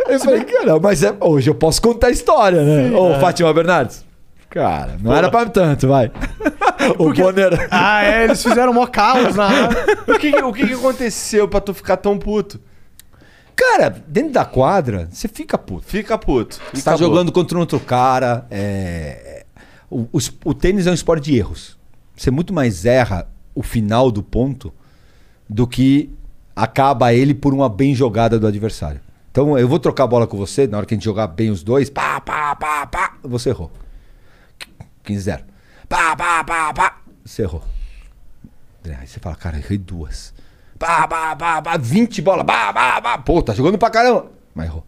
Eu 0.09 0.21
falei, 0.21 0.45
cara, 0.45 0.79
mas 0.81 1.03
é- 1.03 1.15
hoje 1.21 1.49
eu 1.51 1.55
posso 1.55 1.81
contar 1.81 2.09
a 2.09 2.11
história, 2.11 2.63
né? 2.63 2.97
Ô, 2.97 3.19
Fátima 3.21 3.53
Bernardes. 3.53 4.05
Cara, 4.51 4.97
não 5.01 5.15
era 5.15 5.31
pra 5.31 5.47
tanto, 5.47 5.87
vai. 5.89 6.11
o 6.99 7.13
Bonner. 7.13 7.69
Ah, 7.71 8.03
é, 8.03 8.25
eles 8.25 8.43
fizeram 8.43 8.73
mó 8.73 8.87
caos 8.87 9.35
na. 9.35 9.49
O 10.09 10.19
que, 10.19 10.35
o 10.43 10.53
que 10.53 10.67
que 10.67 10.73
aconteceu 10.73 11.47
pra 11.47 11.61
tu 11.61 11.75
ficar 11.75 11.99
tão 11.99 12.19
puto? 12.19 12.59
Cara, 13.55 13.91
dentro 14.07 14.33
da 14.33 14.45
quadra, 14.45 15.09
você 15.11 15.29
fica 15.29 15.59
puto. 15.59 15.85
Fica 15.87 16.17
puto. 16.17 16.59
Você 16.73 16.83
tá 16.83 16.93
acabou. 16.93 17.09
jogando 17.09 17.31
contra 17.33 17.57
um 17.59 17.61
outro 17.61 17.79
cara. 17.81 18.47
é, 18.51 19.45
O, 19.91 20.09
o 20.13 20.19
es- 20.19 20.33
o 20.45 20.55
tênis 20.55 20.87
é 20.87 20.91
um 20.91 20.95
esporte 20.95 21.25
de 21.25 21.37
erros. 21.37 21.77
Você 22.17 22.31
muito 22.31 22.53
mais 22.55 22.85
erra 22.87 23.29
o 23.55 23.63
final 23.63 24.11
do 24.11 24.23
ponto 24.23 24.73
do 25.49 25.67
que 25.67 26.11
acaba 26.57 27.13
ele 27.13 27.35
por 27.35 27.53
uma 27.53 27.69
bem 27.69 27.95
jogada 27.95 28.39
do 28.39 28.47
adversário. 28.47 29.01
Então 29.31 29.59
eu 29.59 29.69
vou 29.69 29.79
trocar 29.79 30.05
a 30.05 30.07
bola 30.09 30.27
com 30.27 30.37
você, 30.37 30.67
na 30.67 30.79
hora 30.79 30.87
que 30.87 30.95
a 30.95 30.97
gente 30.97 31.05
jogar 31.05 31.27
bem 31.29 31.51
os 31.51 31.63
dois, 31.63 31.91
pá, 31.91 32.21
pá, 32.21 32.57
pá, 32.57 32.87
pá, 32.87 33.15
você 33.23 33.51
errou. 33.51 33.71
15-0. 35.15 35.41
Pá, 35.89 36.15
pá, 36.17 36.45
pá, 36.45 36.73
pá, 36.75 36.99
você 37.25 37.43
errou. 37.43 37.65
Aí 38.85 39.07
você 39.07 39.19
fala, 39.21 39.37
cara, 39.37 39.57
errei 39.59 39.79
duas. 39.79 40.33
Pá, 40.79 41.07
pá, 41.09 41.35
pá, 41.37 41.61
pá, 41.63 41.77
20 41.77 42.23
bolas, 42.23 42.45
pá, 42.47 42.73
pá, 42.73 43.01
pá. 43.01 43.19
Pô, 43.19 43.43
tá 43.43 43.53
jogando 43.55 43.79
pra 43.79 43.91
caramba. 43.91 44.31
Mas 44.55 44.67
errou. 44.67 44.87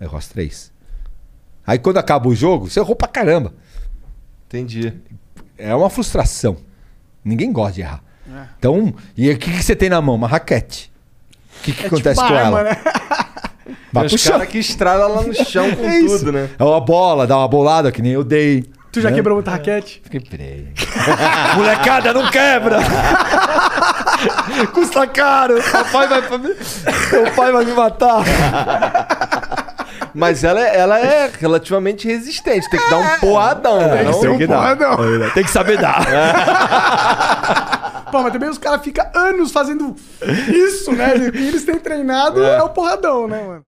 Errou 0.00 0.18
as 0.18 0.28
três. 0.28 0.72
Aí 1.66 1.78
quando 1.78 1.96
acaba 1.98 2.28
o 2.28 2.34
jogo, 2.34 2.68
você 2.70 2.78
errou 2.80 2.94
pra 2.94 3.08
caramba. 3.08 3.54
Entendi. 4.46 4.92
É 5.56 5.74
uma 5.74 5.88
frustração. 5.88 6.56
Ninguém 7.24 7.52
gosta 7.52 7.72
de 7.74 7.80
errar. 7.80 8.02
Então, 8.58 8.94
e 9.16 9.30
o 9.30 9.38
que, 9.38 9.50
que 9.50 9.62
você 9.62 9.74
tem 9.76 9.88
na 9.88 10.00
mão? 10.00 10.14
Uma 10.14 10.28
raquete. 10.28 10.92
O 11.58 11.62
que, 11.62 11.72
que 11.72 11.84
É 11.84 11.86
acontece 11.86 12.20
tipo 12.20 12.28
com 12.28 12.34
uma 12.34 12.40
ela? 12.40 12.58
arma, 12.58 12.70
né? 12.70 13.76
Vai 13.92 14.08
pro 14.08 14.18
chão. 14.18 14.44
que 14.46 14.58
estrada 14.58 15.06
lá 15.06 15.22
no 15.22 15.34
chão 15.34 15.74
com 15.74 15.84
É 15.88 16.00
tudo, 16.00 16.32
né? 16.32 16.50
É 16.58 16.64
uma 16.64 16.80
bola, 16.80 17.26
dá 17.26 17.38
uma 17.38 17.48
bolada 17.48 17.90
que 17.92 18.02
nem 18.02 18.12
eu 18.12 18.24
dei. 18.24 18.64
Tu 18.94 19.00
já 19.00 19.10
né? 19.10 19.16
quebrou 19.16 19.34
muita 19.36 19.50
raquete? 19.50 20.00
Quebrei. 20.08 20.68
Molecada, 21.56 22.12
não 22.12 22.30
quebra! 22.30 22.78
Custa 24.72 25.04
caro! 25.08 25.60
Papai 25.60 26.06
vai, 26.06 26.22
meu 26.38 27.32
pai 27.34 27.50
vai 27.50 27.64
me 27.64 27.72
matar! 27.72 28.22
Mas 30.14 30.44
ela, 30.44 30.60
é- 30.60 30.78
ela 30.78 31.00
é 31.00 31.28
relativamente 31.40 32.06
resistente. 32.06 32.70
Tem 32.70 32.78
que 32.78 32.88
dar 32.88 32.98
um 32.98 33.18
porradão, 33.18 33.80
né? 33.80 33.88
Tem 33.88 33.98
que 33.98 34.04
Não- 34.04 34.20
ser 34.20 34.28
um 34.30 34.46
porradão. 34.46 34.96
Tem 35.34 35.42
que 35.42 35.50
saber 35.50 35.76
dar. 35.76 36.04
Pô, 38.12 38.22
mas 38.22 38.32
também 38.32 38.48
os 38.48 38.58
caras 38.58 38.80
ficam 38.80 39.04
anos 39.12 39.50
fazendo 39.50 39.96
isso, 40.48 40.92
né? 40.92 41.14
Que 41.32 41.38
eles 41.48 41.64
têm 41.64 41.80
treinado 41.80 42.44
é, 42.44 42.62
o 42.62 42.68
porradão, 42.68 43.26
né, 43.26 43.42
mano? 43.42 43.62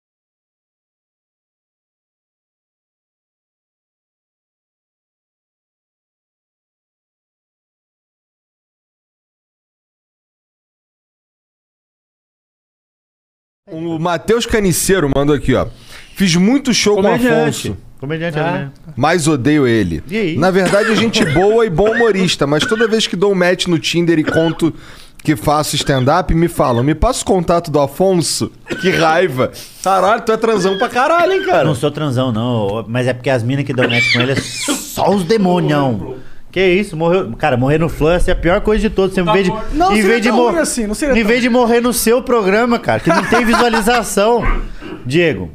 O 13.71 13.97
Matheus 13.97 14.45
Caniceiro 14.45 15.09
mandou 15.15 15.35
aqui, 15.35 15.55
ó. 15.55 15.65
Fiz 16.13 16.35
muito 16.35 16.71
show 16.71 16.97
com 16.97 17.01
o 17.01 17.07
Afonso, 17.11 17.75
Comediante, 17.99 18.37
né? 18.37 18.69
mas 18.95 19.27
odeio 19.27 19.65
ele. 19.65 20.03
E 20.07 20.15
aí? 20.15 20.37
Na 20.37 20.51
verdade, 20.51 20.91
é 20.91 20.95
gente 20.95 21.25
boa 21.33 21.65
e 21.65 21.69
bom 21.71 21.89
humorista, 21.89 22.45
mas 22.45 22.63
toda 22.63 22.87
vez 22.87 23.07
que 23.07 23.15
dou 23.15 23.31
um 23.31 23.35
match 23.35 23.65
no 23.65 23.79
Tinder 23.79 24.19
e 24.19 24.23
conto 24.23 24.71
que 25.23 25.35
faço 25.35 25.75
stand-up, 25.75 26.31
me 26.35 26.47
falam, 26.47 26.83
me 26.83 26.93
passa 26.93 27.23
o 27.23 27.25
contato 27.25 27.71
do 27.71 27.79
Afonso. 27.79 28.51
Que 28.81 28.91
raiva. 28.91 29.51
Caralho, 29.83 30.21
tu 30.21 30.31
é 30.31 30.37
transão 30.37 30.77
pra 30.77 30.87
caralho, 30.87 31.33
hein, 31.33 31.43
cara? 31.43 31.63
Não 31.63 31.73
sou 31.73 31.89
transão, 31.89 32.31
não. 32.31 32.85
Mas 32.87 33.07
é 33.07 33.15
porque 33.15 33.31
as 33.31 33.41
minas 33.41 33.65
que 33.65 33.73
dão 33.73 33.89
match 33.89 34.13
com 34.13 34.21
ele 34.21 34.33
é 34.33 34.35
só 34.35 35.09
os 35.09 35.23
demonião. 35.23 36.17
Que 36.55 36.65
isso, 36.65 36.95
morreu. 36.95 37.33
Cara, 37.37 37.57
morrer 37.57 37.77
no 37.77 37.89
Flush 37.89 38.29
é 38.29 38.31
a 38.31 38.35
pior 38.35 38.61
coisa 38.61 38.79
de 38.87 38.89
todos. 38.89 39.13
Você, 39.13 39.19
em 39.19 39.25
vez 39.25 39.43
de, 39.43 39.53
Não, 39.73 39.91
em 39.93 40.01
vez 40.01 40.21
de 40.21 40.29
tão 40.29 40.37
mor- 40.37 40.51
ruim 40.53 40.61
assim, 40.61 40.87
não 40.87 40.95
seria 40.95 41.19
Em 41.19 41.21
vez 41.25 41.41
de 41.41 41.49
morrer 41.49 41.81
no 41.81 41.91
seu 41.91 42.21
programa, 42.21 42.79
cara, 42.79 43.01
que 43.01 43.09
não 43.09 43.25
tem 43.25 43.43
visualização. 43.43 44.41
Diego, 45.05 45.51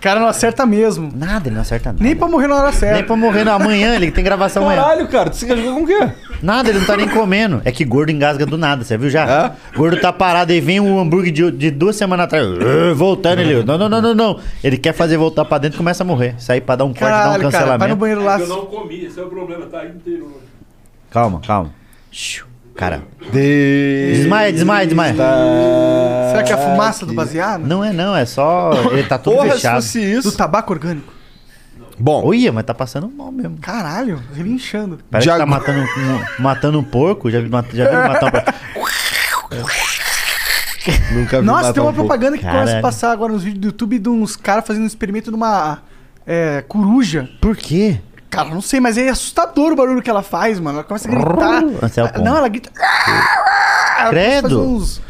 cara 0.00 0.20
não 0.20 0.26
acerta 0.26 0.64
mesmo. 0.66 1.10
nada, 1.14 1.48
ele 1.48 1.54
não 1.54 1.62
acerta 1.62 1.92
nada. 1.92 2.02
Nem 2.02 2.16
pra 2.16 2.28
morrer 2.28 2.46
na 2.46 2.56
hora 2.56 2.72
certa. 2.72 2.94
Nem 2.94 3.04
pra 3.04 3.16
morrer 3.16 3.44
no 3.44 3.50
amanhã, 3.52 3.94
ele 3.94 4.10
tem 4.10 4.24
gravação 4.24 4.62
amanhã. 4.62 4.82
Caralho, 4.82 5.08
cara, 5.08 5.30
tu 5.30 5.36
se 5.36 5.44
engasgou 5.44 5.74
com 5.74 5.82
o 5.82 5.86
quê? 5.86 6.08
Nada, 6.42 6.68
ele 6.68 6.78
não 6.78 6.86
tá 6.86 6.96
nem 6.96 7.08
comendo. 7.08 7.62
É 7.64 7.72
que 7.72 7.84
gordo 7.84 8.10
engasga 8.10 8.44
do 8.44 8.58
nada, 8.58 8.84
você 8.84 8.96
viu 8.96 9.08
já? 9.10 9.56
É? 9.72 9.76
Gordo 9.76 10.00
tá 10.00 10.12
parado 10.12 10.52
aí, 10.52 10.60
vem 10.60 10.80
um 10.80 10.98
hambúrguer 10.98 11.32
de, 11.32 11.50
de 11.50 11.70
duas 11.70 11.96
semanas 11.96 12.24
atrás, 12.24 12.46
uh, 12.46 12.94
voltando 12.94 13.40
ele. 13.40 13.62
Não, 13.64 13.78
não, 13.78 13.88
não, 13.88 14.02
não, 14.02 14.14
não. 14.14 14.40
Ele 14.62 14.76
quer 14.76 14.92
fazer 14.92 15.16
voltar 15.16 15.44
pra 15.44 15.58
dentro 15.58 15.76
e 15.76 15.78
começa 15.78 16.02
a 16.02 16.06
morrer. 16.06 16.34
Sair 16.38 16.60
pra 16.60 16.76
dar 16.76 16.84
um 16.84 16.88
corte, 16.88 17.00
dar 17.00 17.06
um 17.06 17.10
Caralho, 17.10 17.26
cara, 17.26 17.38
vai 17.38 17.38
no 17.38 17.50
cancelamento. 17.50 17.96
banheiro 17.96 18.24
lá. 18.24 18.38
Eu 18.38 18.46
não 18.46 18.66
comi, 18.66 19.04
esse 19.04 19.18
é 19.18 19.22
o 19.22 19.28
problema, 19.28 19.66
tá 19.66 19.84
inteiro. 19.86 20.40
Calma, 21.10 21.40
calma. 21.46 21.70
Cara, 22.76 23.02
De... 23.32 24.12
desmaia, 24.16 24.52
desmaia, 24.52 24.86
desmaia. 24.86 25.14
Será 25.14 26.42
que 26.42 26.50
é 26.52 26.54
a 26.54 26.58
fumaça 26.58 27.06
do 27.06 27.14
baseado? 27.14 27.64
Não 27.64 27.84
é 27.84 27.92
não, 27.92 28.16
é 28.16 28.24
só. 28.26 28.72
Ele 28.92 29.04
tá 29.04 29.16
todo 29.16 29.36
Porra, 29.36 29.50
se 29.50 29.54
fechado. 29.56 29.74
fosse 29.76 30.00
isso... 30.00 30.30
Do 30.30 30.36
tabaco 30.36 30.72
orgânico. 30.72 31.12
Bom, 31.96 32.26
Olha, 32.26 32.52
mas 32.52 32.64
tá 32.64 32.74
passando 32.74 33.08
mal 33.08 33.30
mesmo. 33.30 33.56
Caralho, 33.58 34.20
relinchando. 34.34 34.98
Parece 35.08 35.30
que 35.30 35.38
tá 35.38 35.46
matando 35.46 35.78
um, 35.80 36.42
matando 36.42 36.80
um 36.80 36.82
porco. 36.82 37.30
Já, 37.30 37.38
vi- 37.40 37.48
já 37.72 37.88
viu 37.88 38.08
matar 38.08 38.26
um 38.26 38.30
porco? 38.32 38.52
nunca 41.12 41.40
vi 41.40 41.46
Nossa, 41.46 41.60
matar 41.62 41.72
tem 41.74 41.82
uma 41.82 41.90
um 41.90 41.94
pouco. 41.94 42.08
propaganda 42.08 42.36
que 42.36 42.44
começa 42.44 42.78
a 42.78 42.80
passar 42.80 43.12
agora 43.12 43.32
nos 43.32 43.44
vídeos 43.44 43.60
do 43.60 43.66
YouTube 43.68 43.98
de 44.00 44.08
uns 44.08 44.34
caras 44.34 44.66
fazendo 44.66 44.82
um 44.82 44.86
experimento 44.86 45.30
numa 45.30 45.78
é, 46.26 46.64
coruja. 46.66 47.28
Por 47.40 47.56
quê? 47.56 48.00
Cara, 48.34 48.48
não 48.48 48.60
sei, 48.60 48.80
mas 48.80 48.96
é 48.98 49.08
assustador 49.08 49.72
o 49.72 49.76
barulho 49.76 50.02
que 50.02 50.10
ela 50.10 50.22
faz, 50.22 50.58
mano. 50.60 50.78
Ela 50.78 50.84
começa 50.84 51.08
a 51.08 51.10
gritar. 51.10 51.62
É 52.16 52.22
não, 52.22 52.36
ela 52.36 52.48
grita. 52.48 52.70
Ela 53.98 54.10
Credo. 54.10 54.62
uns- 54.62 55.00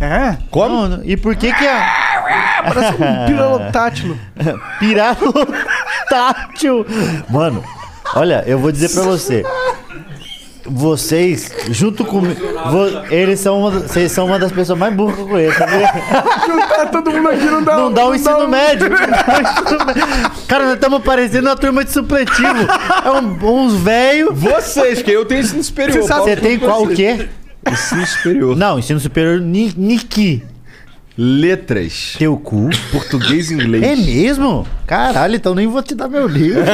É, 0.00 0.36
Como? 0.50 0.88
Não, 0.88 1.04
e 1.04 1.16
por 1.16 1.36
que 1.36 1.52
que 1.52 1.66
a. 1.66 2.62
parece 2.74 2.92
um 2.94 3.26
piralotátil. 3.26 4.18
Piratátil. 4.80 6.84
Mano, 7.30 7.62
olha, 8.14 8.42
eu 8.46 8.58
vou 8.58 8.72
dizer 8.72 8.88
pra 8.90 9.02
você. 9.04 9.44
Vocês, 10.74 11.50
junto 11.70 12.04
comigo, 12.04 12.40
vo- 12.70 13.04
eles 13.14 13.38
são 13.40 13.60
uma, 13.60 13.70
das- 13.70 13.82
vocês 13.90 14.10
são 14.10 14.26
uma 14.26 14.38
das 14.38 14.50
pessoas 14.50 14.78
mais 14.78 14.94
burras 14.94 15.16
que 15.16 15.20
eu 15.22 15.26
conheço. 15.28 15.58
sabia? 15.58 15.88
Juntar 16.46 16.86
todo 16.86 17.10
mundo 17.12 17.28
aqui 17.28 17.44
não 17.44 17.62
dá 17.62 17.76
Não 17.76 17.92
dá 17.92 18.06
o 18.06 18.14
ensino 18.14 18.48
médio. 18.48 18.88
não 18.88 18.96
dá 18.96 19.24
o 19.38 19.40
ensino 19.42 19.86
médio. 19.86 20.02
Cara, 20.48 20.64
nós 20.64 20.74
estamos 20.74 21.02
parecendo 21.02 21.48
uma 21.48 21.56
turma 21.56 21.84
de 21.84 21.92
supletivo. 21.92 22.66
É 23.04 23.10
um- 23.10 23.64
uns 23.64 23.74
velhos. 23.74 24.30
Vocês, 24.38 25.02
que 25.02 25.10
eu 25.10 25.24
tenho 25.26 25.42
ensino 25.42 25.62
superior. 25.62 26.00
Você 26.00 26.08
sabe- 26.08 26.22
Você 26.22 26.36
tem 26.36 26.58
qual 26.58 26.82
o 26.84 26.88
quê? 26.88 27.28
Ensino 27.70 28.06
superior. 28.06 28.56
Não, 28.56 28.78
ensino 28.78 28.98
superior 28.98 29.40
ni- 29.40 29.74
Niki. 29.76 30.42
Letras. 31.16 32.14
Teu 32.18 32.36
cu. 32.38 32.70
Português 32.90 33.50
e 33.50 33.54
inglês. 33.54 33.82
É 33.82 33.94
mesmo? 33.94 34.66
Caralho, 34.86 35.36
então 35.36 35.54
nem 35.54 35.66
vou 35.66 35.82
te 35.82 35.94
dar 35.94 36.08
meu 36.08 36.26
livro. 36.26 36.62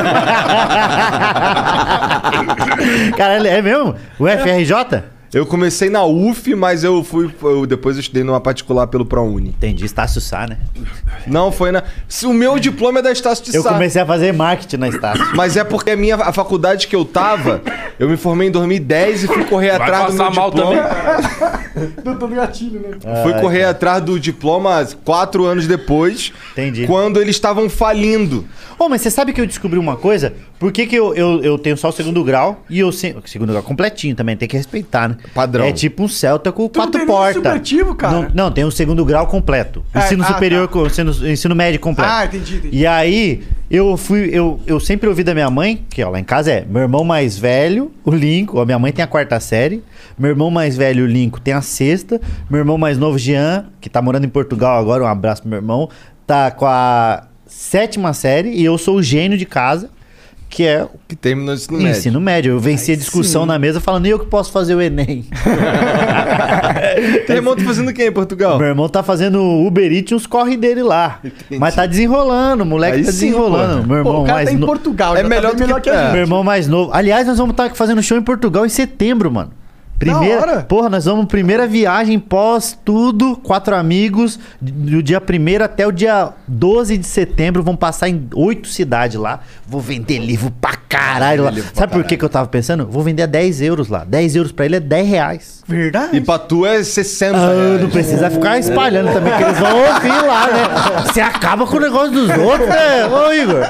Caralho, 3.16 3.46
é 3.46 3.60
mesmo? 3.60 3.96
O 4.18 4.26
FRJ? 4.28 5.02
Eu 5.32 5.44
comecei 5.44 5.90
na 5.90 6.04
UF, 6.04 6.54
mas 6.54 6.82
eu 6.82 7.04
fui. 7.04 7.30
eu- 7.42 7.66
depois 7.66 7.96
eu 7.96 8.00
estudei 8.00 8.24
numa 8.24 8.40
particular 8.40 8.86
pelo 8.86 9.04
ProUni. 9.04 9.50
Entendi, 9.50 9.84
Estácio 9.84 10.20
Sá, 10.20 10.46
né? 10.46 10.56
Não, 11.26 11.52
foi 11.52 11.70
na. 11.70 11.82
Se 12.08 12.26
O 12.26 12.32
meu 12.32 12.58
diploma 12.58 13.00
é 13.00 13.02
da 13.02 13.12
Estácio 13.12 13.44
de 13.44 13.54
Eu 13.54 13.62
Sá. 13.62 13.72
comecei 13.72 14.00
a 14.00 14.06
fazer 14.06 14.32
marketing 14.32 14.76
na 14.76 14.88
Estácio. 14.88 15.26
Mas 15.34 15.56
é 15.56 15.64
porque 15.64 15.90
a 15.90 15.96
minha 15.96 16.16
a 16.16 16.32
faculdade 16.32 16.86
que 16.86 16.96
eu 16.96 17.04
tava, 17.04 17.60
eu 17.98 18.08
me 18.08 18.16
formei 18.16 18.48
em 18.48 18.50
2010 18.50 19.24
e 19.24 19.26
fui 19.26 19.44
correr 19.44 19.70
atrás 19.70 20.06
do 20.06 20.14
meu 20.14 20.26
passar 20.26 20.40
mal 20.40 20.50
diploma. 20.50 20.82
do 22.18 22.28
gatilho, 22.28 22.80
né? 22.80 23.22
Fui 23.22 23.32
correr 23.34 23.64
atrás 23.64 24.02
do 24.02 24.18
diploma 24.18 24.86
quatro 25.04 25.44
anos 25.44 25.66
depois. 25.66 26.32
Entendi. 26.52 26.86
Quando 26.86 27.20
eles 27.20 27.36
estavam 27.36 27.68
falindo. 27.68 28.46
Ô, 28.78 28.88
mas 28.88 29.00
você 29.02 29.10
sabe 29.10 29.32
que 29.32 29.40
eu 29.40 29.46
descobri 29.46 29.78
uma 29.78 29.96
coisa? 29.96 30.32
Por 30.58 30.72
que, 30.72 30.86
que 30.86 30.96
eu, 30.96 31.14
eu, 31.14 31.42
eu 31.42 31.58
tenho 31.58 31.76
só 31.76 31.88
o 31.88 31.92
segundo 31.92 32.22
grau 32.24 32.62
e 32.70 32.78
eu 32.78 32.90
sempre. 32.90 33.28
Segundo 33.30 33.50
grau 33.50 33.62
completinho 33.62 34.14
também, 34.14 34.36
tem 34.36 34.48
que 34.48 34.56
respeitar, 34.56 35.08
né? 35.08 35.16
Padrão. 35.34 35.64
É 35.64 35.72
tipo 35.72 36.02
um 36.02 36.08
Celta 36.08 36.50
com 36.52 36.62
não 36.62 36.68
quatro 36.68 36.98
nem 36.98 37.06
portas. 37.06 37.42
Não, 38.12 38.28
não, 38.34 38.50
tem 38.50 38.64
o 38.64 38.70
segundo 38.70 39.04
grau 39.04 39.26
completo. 39.26 39.84
Ah, 39.92 40.04
Ensino 40.04 40.24
ah, 40.24 40.26
superior, 40.26 40.66
tá. 40.66 40.72
com 40.72 40.86
ensino, 40.86 41.10
ensino 41.28 41.54
médio 41.54 41.80
completo. 41.80 42.10
Ah, 42.10 42.24
entendi, 42.24 42.56
entendi. 42.56 42.76
E 42.76 42.86
aí, 42.86 43.42
eu 43.70 43.96
fui. 43.96 44.30
Eu, 44.32 44.60
eu 44.66 44.80
sempre 44.80 45.08
ouvi 45.08 45.22
da 45.22 45.34
minha 45.34 45.50
mãe, 45.50 45.84
que 45.90 46.02
ó, 46.02 46.10
lá 46.10 46.18
em 46.18 46.24
casa 46.24 46.50
é 46.50 46.64
meu 46.68 46.82
irmão 46.82 47.04
mais 47.04 47.38
velho, 47.38 47.92
o 48.04 48.10
Lincoln. 48.10 48.60
A 48.60 48.64
minha 48.64 48.78
mãe 48.78 48.92
tem 48.92 49.04
a 49.04 49.08
quarta 49.08 49.38
série. 49.40 49.82
Meu 50.18 50.30
irmão 50.30 50.50
mais 50.50 50.76
velho, 50.76 51.04
o 51.04 51.06
Lincoln, 51.06 51.40
tem 51.40 51.54
a 51.54 51.60
sexta. 51.60 52.20
Meu 52.48 52.60
irmão 52.60 52.78
mais 52.78 52.96
novo, 52.98 53.18
Jean, 53.18 53.66
que 53.80 53.88
tá 53.90 54.00
morando 54.00 54.24
em 54.24 54.28
Portugal 54.28 54.78
agora, 54.78 55.04
um 55.04 55.06
abraço 55.06 55.42
pro 55.42 55.50
meu 55.50 55.58
irmão, 55.58 55.88
tá 56.26 56.50
com 56.50 56.66
a 56.66 57.24
sétima 57.46 58.12
série. 58.12 58.50
E 58.50 58.64
eu 58.64 58.78
sou 58.78 58.96
o 58.96 59.02
gênio 59.02 59.36
de 59.36 59.46
casa, 59.46 59.90
que 60.48 60.64
é 60.64 60.86
Que 61.06 61.14
terminou 61.14 61.50
o 61.52 61.54
ensino 61.56 61.78
médio. 61.78 61.90
ensino 61.90 62.20
médio. 62.20 62.52
Eu 62.52 62.58
venci 62.60 62.92
a 62.92 62.96
discussão 62.96 63.44
na 63.46 63.58
mesa 63.58 63.80
falando, 63.80 64.06
e 64.06 64.10
eu 64.10 64.18
que 64.18 64.26
posso 64.26 64.50
fazer 64.50 64.74
o 64.74 64.80
Enem. 64.82 65.24
Teu 67.26 67.36
irmão 67.36 67.54
tá 67.56 67.62
fazendo 67.64 67.88
o 67.88 67.92
quê 67.94 68.06
em 68.08 68.12
Portugal? 68.12 68.58
Meu 68.58 68.68
irmão 68.68 68.88
tá 68.88 69.02
fazendo 69.02 69.42
Uber 69.42 69.92
Eats 69.92 70.10
e 70.10 70.14
uns 70.14 70.26
corre 70.26 70.56
dele 70.56 70.82
lá. 70.82 71.20
Mas 71.58 71.74
tá 71.74 71.86
desenrolando, 71.86 72.62
o 72.62 72.66
moleque 72.66 72.98
Aí 72.98 73.04
tá 73.04 73.12
sim, 73.12 73.26
desenrolando. 73.26 73.82
pô. 73.82 73.94
Meu 73.94 74.02
Pô, 74.02 74.08
irmão 74.10 74.22
o 74.22 74.24
cara 74.24 74.34
mais 74.36 74.48
tá 74.48 74.54
em 74.54 74.58
no- 74.58 74.66
Portugal, 74.66 75.16
É 75.16 75.22
já 75.22 75.28
melhor 75.28 75.50
tá 75.50 75.56
que- 75.56 75.62
melhor 75.62 75.80
que 75.80 75.90
a 75.90 76.02
gente. 76.04 76.12
Meu 76.12 76.20
irmão 76.22 76.42
mais 76.44 76.66
novo. 76.66 76.90
Aliás, 76.92 77.26
nós 77.26 77.38
vamos 77.38 77.52
estar 77.52 77.74
fazendo 77.74 78.02
show 78.02 78.16
em 78.18 78.22
Portugal 78.22 78.64
em 78.64 78.68
setembro, 78.70 79.30
mano. 79.30 79.50
Primeira, 79.98 80.40
hora. 80.40 80.62
porra, 80.62 80.88
nós 80.88 81.06
vamos 81.06 81.26
primeira 81.26 81.66
viagem 81.66 82.20
pós 82.20 82.78
tudo, 82.84 83.36
quatro 83.36 83.74
amigos, 83.74 84.38
do 84.60 85.02
dia 85.02 85.20
1 85.20 85.64
até 85.64 85.84
o 85.86 85.90
dia 85.90 86.30
12 86.46 86.96
de 86.96 87.06
setembro, 87.06 87.62
vão 87.64 87.74
passar 87.74 88.08
em 88.08 88.28
oito 88.34 88.68
cidades 88.68 89.18
lá. 89.18 89.40
Vou 89.66 89.80
vender 89.80 90.18
livro 90.18 90.52
pra 90.60 90.76
caralho 90.88 91.42
lá. 91.44 91.52
Sabe 91.74 91.92
por 91.92 92.04
que, 92.04 92.16
que 92.16 92.24
eu 92.24 92.28
tava 92.28 92.46
pensando? 92.48 92.86
Vou 92.86 93.02
vender 93.02 93.24
a 93.24 93.26
10 93.26 93.60
euros 93.60 93.88
lá. 93.88 94.04
10 94.04 94.36
euros 94.36 94.52
pra 94.52 94.64
ele 94.66 94.76
é 94.76 94.80
10 94.80 95.08
reais. 95.08 95.62
Verdade. 95.66 96.16
E 96.16 96.20
pra 96.20 96.38
tu 96.38 96.64
é 96.64 96.82
60 96.82 97.36
Ah, 97.36 97.52
reais. 97.52 97.80
não 97.82 97.90
precisa 97.90 98.30
ficar 98.30 98.58
espalhando 98.58 99.12
também, 99.12 99.36
que 99.36 99.42
eles 99.42 99.58
vão 99.58 99.76
ouvir 99.78 100.26
lá, 100.26 100.46
né? 100.46 101.02
Você 101.06 101.20
acaba 101.20 101.66
com 101.66 101.76
o 101.76 101.80
negócio 101.80 102.12
dos 102.12 102.30
outros, 102.30 102.68
né? 102.68 103.06
Ô, 103.06 103.32
Igor. 103.32 103.66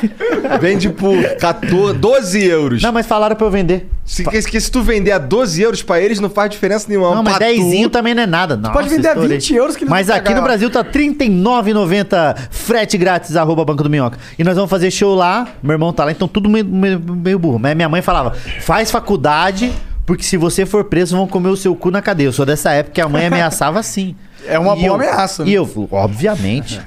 Vende 0.60 0.88
por 0.90 1.16
14, 1.38 1.94
12 1.98 2.44
euros. 2.44 2.82
Não, 2.82 2.92
mas 2.92 3.06
falaram 3.06 3.34
pra 3.36 3.46
eu 3.46 3.50
vender. 3.50 3.88
Se, 4.04 4.24
que, 4.24 4.60
se 4.60 4.70
tu 4.70 4.82
vender 4.82 5.10
a 5.12 5.18
12 5.18 5.60
euros 5.62 5.82
pra 5.82 6.00
eles, 6.00 6.20
não 6.20 6.30
faz 6.30 6.50
diferença 6.50 6.86
nenhuma. 6.88 7.14
Não, 7.14 7.22
mas 7.22 7.36
Pra 7.36 7.46
10 7.46 7.82
tu- 7.84 7.90
também 7.90 8.14
não 8.14 8.22
é 8.22 8.26
nada. 8.26 8.56
Nossa, 8.56 8.72
pode 8.72 8.88
vender 8.88 9.08
a 9.08 9.12
estourei. 9.12 9.38
20 9.38 9.54
euros 9.54 9.76
que 9.76 9.82
eles 9.84 9.90
Mas 9.90 10.08
aqui 10.08 10.32
no. 10.32 10.42
Brasil 10.42 10.70
tá 10.70 10.80
R$ 10.82 10.88
39,90 10.92 12.36
frete 12.50 12.96
grátis, 12.96 13.36
arroba 13.36 13.64
Banco 13.64 13.82
do 13.82 13.90
Minhoca. 13.90 14.18
E 14.38 14.44
nós 14.44 14.54
vamos 14.54 14.70
fazer 14.70 14.90
show 14.90 15.14
lá, 15.14 15.48
meu 15.62 15.72
irmão 15.74 15.92
tá 15.92 16.04
lá, 16.04 16.12
então 16.12 16.28
tudo 16.28 16.48
meio, 16.48 16.64
meio, 16.64 17.00
meio 17.00 17.38
burro. 17.38 17.58
Mas 17.58 17.74
minha 17.74 17.88
mãe 17.88 18.02
falava, 18.02 18.32
faz 18.60 18.90
faculdade, 18.90 19.72
porque 20.04 20.22
se 20.22 20.36
você 20.36 20.64
for 20.64 20.84
preso, 20.84 21.16
vão 21.16 21.26
comer 21.26 21.48
o 21.48 21.56
seu 21.56 21.74
cu 21.74 21.90
na 21.90 22.00
cadeia. 22.00 22.28
Eu 22.28 22.32
sou 22.32 22.46
dessa 22.46 22.70
época 22.72 22.94
que 22.94 23.00
a 23.00 23.08
mãe 23.08 23.26
ameaçava 23.26 23.78
assim. 23.80 24.14
É 24.48 24.58
uma 24.58 24.74
E 24.74 24.80
boa 24.80 24.86
eu- 24.88 24.94
ameaça, 24.94 25.44
né? 25.44 25.50
E 25.50 25.54
eu, 25.54 25.88
obviamente. 25.90 26.80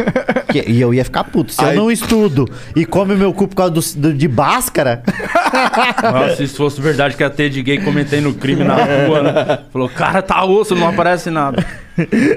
que- 0.49 0.63
e 0.67 0.79
eu 0.79 0.93
ia 0.93 1.03
ficar 1.03 1.23
puto. 1.25 1.51
Se 1.51 1.63
Aí- 1.63 1.75
eu 1.75 1.81
não 1.83 1.91
estudo 1.91 2.45
e 2.75 2.85
come 2.85 3.13
o 3.13 3.17
meu 3.17 3.33
cu 3.33 3.47
por 3.47 3.55
causa 3.55 3.71
do, 3.73 3.81
do- 4.01 4.13
de 4.13 4.27
báscara, 4.27 5.03
Nossa, 6.03 6.35
se 6.37 6.43
isso 6.43 6.55
fosse 6.57 6.79
verdade 6.81 7.15
que 7.17 7.23
ia 7.23 7.29
ter 7.29 7.49
de 7.49 7.61
gay 7.61 7.79
comentei 7.79 8.21
no 8.21 8.33
crime 8.33 8.63
na 8.63 8.75
rua, 8.75 9.21
né? 9.23 9.59
Falou, 9.73 9.89
cara, 9.89 10.21
tá 10.21 10.43
osso, 10.45 10.73
não 10.75 10.87
aparece 10.87 11.29
nada. 11.29 11.65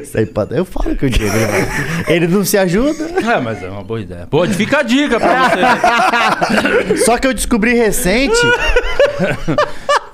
isso 0.02 0.19
aí 0.19 0.26
pode- 0.26 0.57
eu 0.57 0.64
falo 0.64 0.97
que 0.97 1.07
o 1.07 1.11
Diego. 1.11 1.37
ele- 1.37 2.26
Ele 2.26 2.26
não 2.26 2.45
se 2.45 2.59
ajuda. 2.59 3.04
É, 3.21 3.40
mas 3.40 3.62
é 3.62 3.69
uma 3.69 3.85
boa 3.85 4.00
ideia. 4.00 4.26
Pô, 4.28 4.45
fica 4.49 4.78
a 4.78 4.83
dica 4.83 5.21
pra 5.21 5.49
você. 5.50 5.61
né? 5.61 6.97
Só 7.04 7.16
que 7.16 7.26
eu 7.28 7.33
descobri 7.35 7.75
recente. 7.75 8.35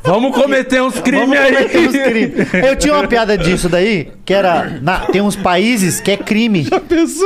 Vamos 0.03 0.35
cometer 0.35 0.81
uns 0.83 0.99
crimes 1.01 1.29
Vamos 1.29 1.39
aí. 1.39 1.53
cometer 1.55 1.89
uns 1.89 1.97
crimes. 1.97 2.55
Eu 2.55 2.77
tinha 2.77 2.95
uma 2.95 3.07
piada 3.09 3.37
disso 3.37 3.69
daí, 3.69 4.11
que 4.25 4.33
era. 4.33 4.79
na- 4.81 5.01
tem 5.01 5.21
uns 5.21 5.37
países 5.37 6.01
que 6.01 6.11
é 6.13 6.17
crime. 6.17 6.67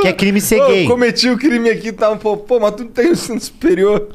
Que 0.01 0.07
é 0.07 0.13
crime 0.13 0.41
ser 0.41 0.61
Ô, 0.61 0.67
gay. 0.67 0.85
Eu 0.85 0.89
cometi 0.89 1.29
o 1.29 1.37
crime 1.37 1.69
aqui, 1.69 1.91
tá 1.91 2.09
um 2.09 2.17
pouco. 2.17 2.45
Pô, 2.45 2.59
mas 2.59 2.71
tu 2.75 2.83
não 2.83 2.91
tem 2.91 3.09
o 3.09 3.13
ensino 3.13 3.39
superior. 3.39 4.09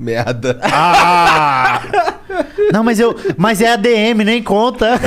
Merda. 0.00 0.58
Ah! 0.62 1.82
Não, 2.72 2.84
mas 2.84 3.00
eu. 3.00 3.16
Mas 3.36 3.60
é 3.60 3.72
ADM, 3.72 4.22
nem 4.24 4.40
conta. 4.42 4.98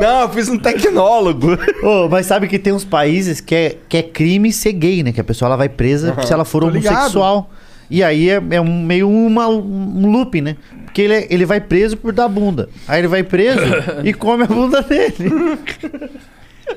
Não, 0.00 0.22
eu 0.22 0.28
fiz 0.30 0.48
um 0.48 0.58
tecnólogo. 0.58 1.58
Ô, 1.82 2.08
mas 2.08 2.26
sabe 2.26 2.48
que 2.48 2.58
tem 2.58 2.72
uns 2.72 2.84
países 2.84 3.40
que 3.40 3.54
é, 3.54 3.76
que 3.88 3.96
é 3.98 4.02
crime 4.02 4.52
ser 4.52 4.72
gay, 4.72 5.02
né? 5.02 5.12
Que 5.12 5.20
a 5.20 5.24
pessoa 5.24 5.48
ela 5.48 5.56
vai 5.56 5.68
presa 5.68 6.14
se 6.26 6.32
ela 6.32 6.44
for 6.44 6.62
Tô 6.62 6.68
ligado. 6.70 6.94
homossexual. 6.96 7.50
E 7.92 8.02
aí 8.02 8.30
é, 8.30 8.42
é 8.52 8.60
um, 8.60 8.82
meio 8.82 9.06
uma, 9.08 9.46
um 9.48 10.10
loop, 10.10 10.40
né? 10.40 10.56
Porque 10.86 11.02
ele, 11.02 11.12
é- 11.14 11.26
ele 11.28 11.44
vai 11.44 11.60
preso 11.60 11.94
por 11.96 12.10
dar 12.12 12.26
bunda. 12.26 12.70
Aí 12.88 13.00
ele 13.00 13.08
vai 13.08 13.22
preso 13.22 13.60
e 14.02 14.14
come 14.14 14.44
a 14.44 14.46
bunda 14.46 14.80
dele. 14.80 15.58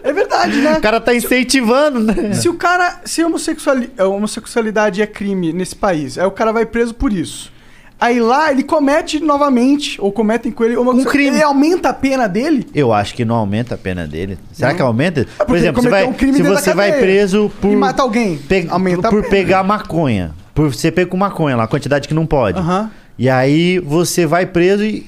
É 0.03 0.11
verdade, 0.11 0.57
né? 0.57 0.73
O 0.77 0.81
cara 0.81 0.99
tá 0.99 1.15
incentivando, 1.15 1.99
né? 2.01 2.33
Se 2.33 2.49
o 2.49 2.55
cara. 2.55 2.99
Se 3.05 3.23
homossexuali- 3.23 3.91
a 3.97 4.05
homossexualidade 4.05 5.01
é 5.01 5.07
crime 5.07 5.53
nesse 5.53 5.75
país, 5.75 6.17
aí 6.17 6.25
o 6.25 6.31
cara 6.31 6.51
vai 6.51 6.65
preso 6.65 6.93
por 6.93 7.13
isso. 7.13 7.53
Aí 7.97 8.19
lá 8.19 8.51
ele 8.51 8.61
comete 8.61 9.21
novamente, 9.21 9.99
ou 10.01 10.11
cometem 10.11 10.51
com 10.51 10.65
ele 10.65 10.75
homossexual- 10.75 11.11
crime. 11.13 11.37
Ele 11.37 11.43
aumenta 11.43 11.89
a 11.89 11.93
pena 11.93 12.27
dele? 12.27 12.67
Eu 12.75 12.91
acho 12.91 13.13
que 13.15 13.23
não 13.23 13.35
aumenta 13.35 13.75
a 13.75 13.77
pena 13.77 14.05
dele. 14.05 14.37
Será 14.51 14.73
que 14.73 14.81
aumenta? 14.81 15.25
Por 15.37 15.45
porque 15.45 15.59
exemplo, 15.61 15.81
você 15.81 15.89
vai, 15.89 16.03
um 16.05 16.11
crime 16.11 16.33
se 16.35 16.43
você 16.43 16.73
vai 16.73 16.91
preso 16.99 17.49
por, 17.61 17.71
E 17.71 17.75
mata 17.77 18.01
alguém. 18.01 18.37
pe- 18.37 18.67
Aumenta 18.69 19.07
a 19.07 19.11
por 19.11 19.21
pena. 19.21 19.31
pegar 19.31 19.63
maconha. 19.63 20.33
Por 20.55 20.73
ser 20.73 20.91
pego 20.91 21.11
com 21.11 21.17
maconha 21.17 21.55
lá, 21.55 21.65
a 21.65 21.67
quantidade 21.67 22.07
que 22.07 22.13
não 22.13 22.25
pode. 22.25 22.57
Aham. 22.57 22.89
E 23.17 23.29
aí 23.29 23.77
você 23.79 24.25
vai 24.25 24.45
preso 24.45 24.83
e 24.83 25.05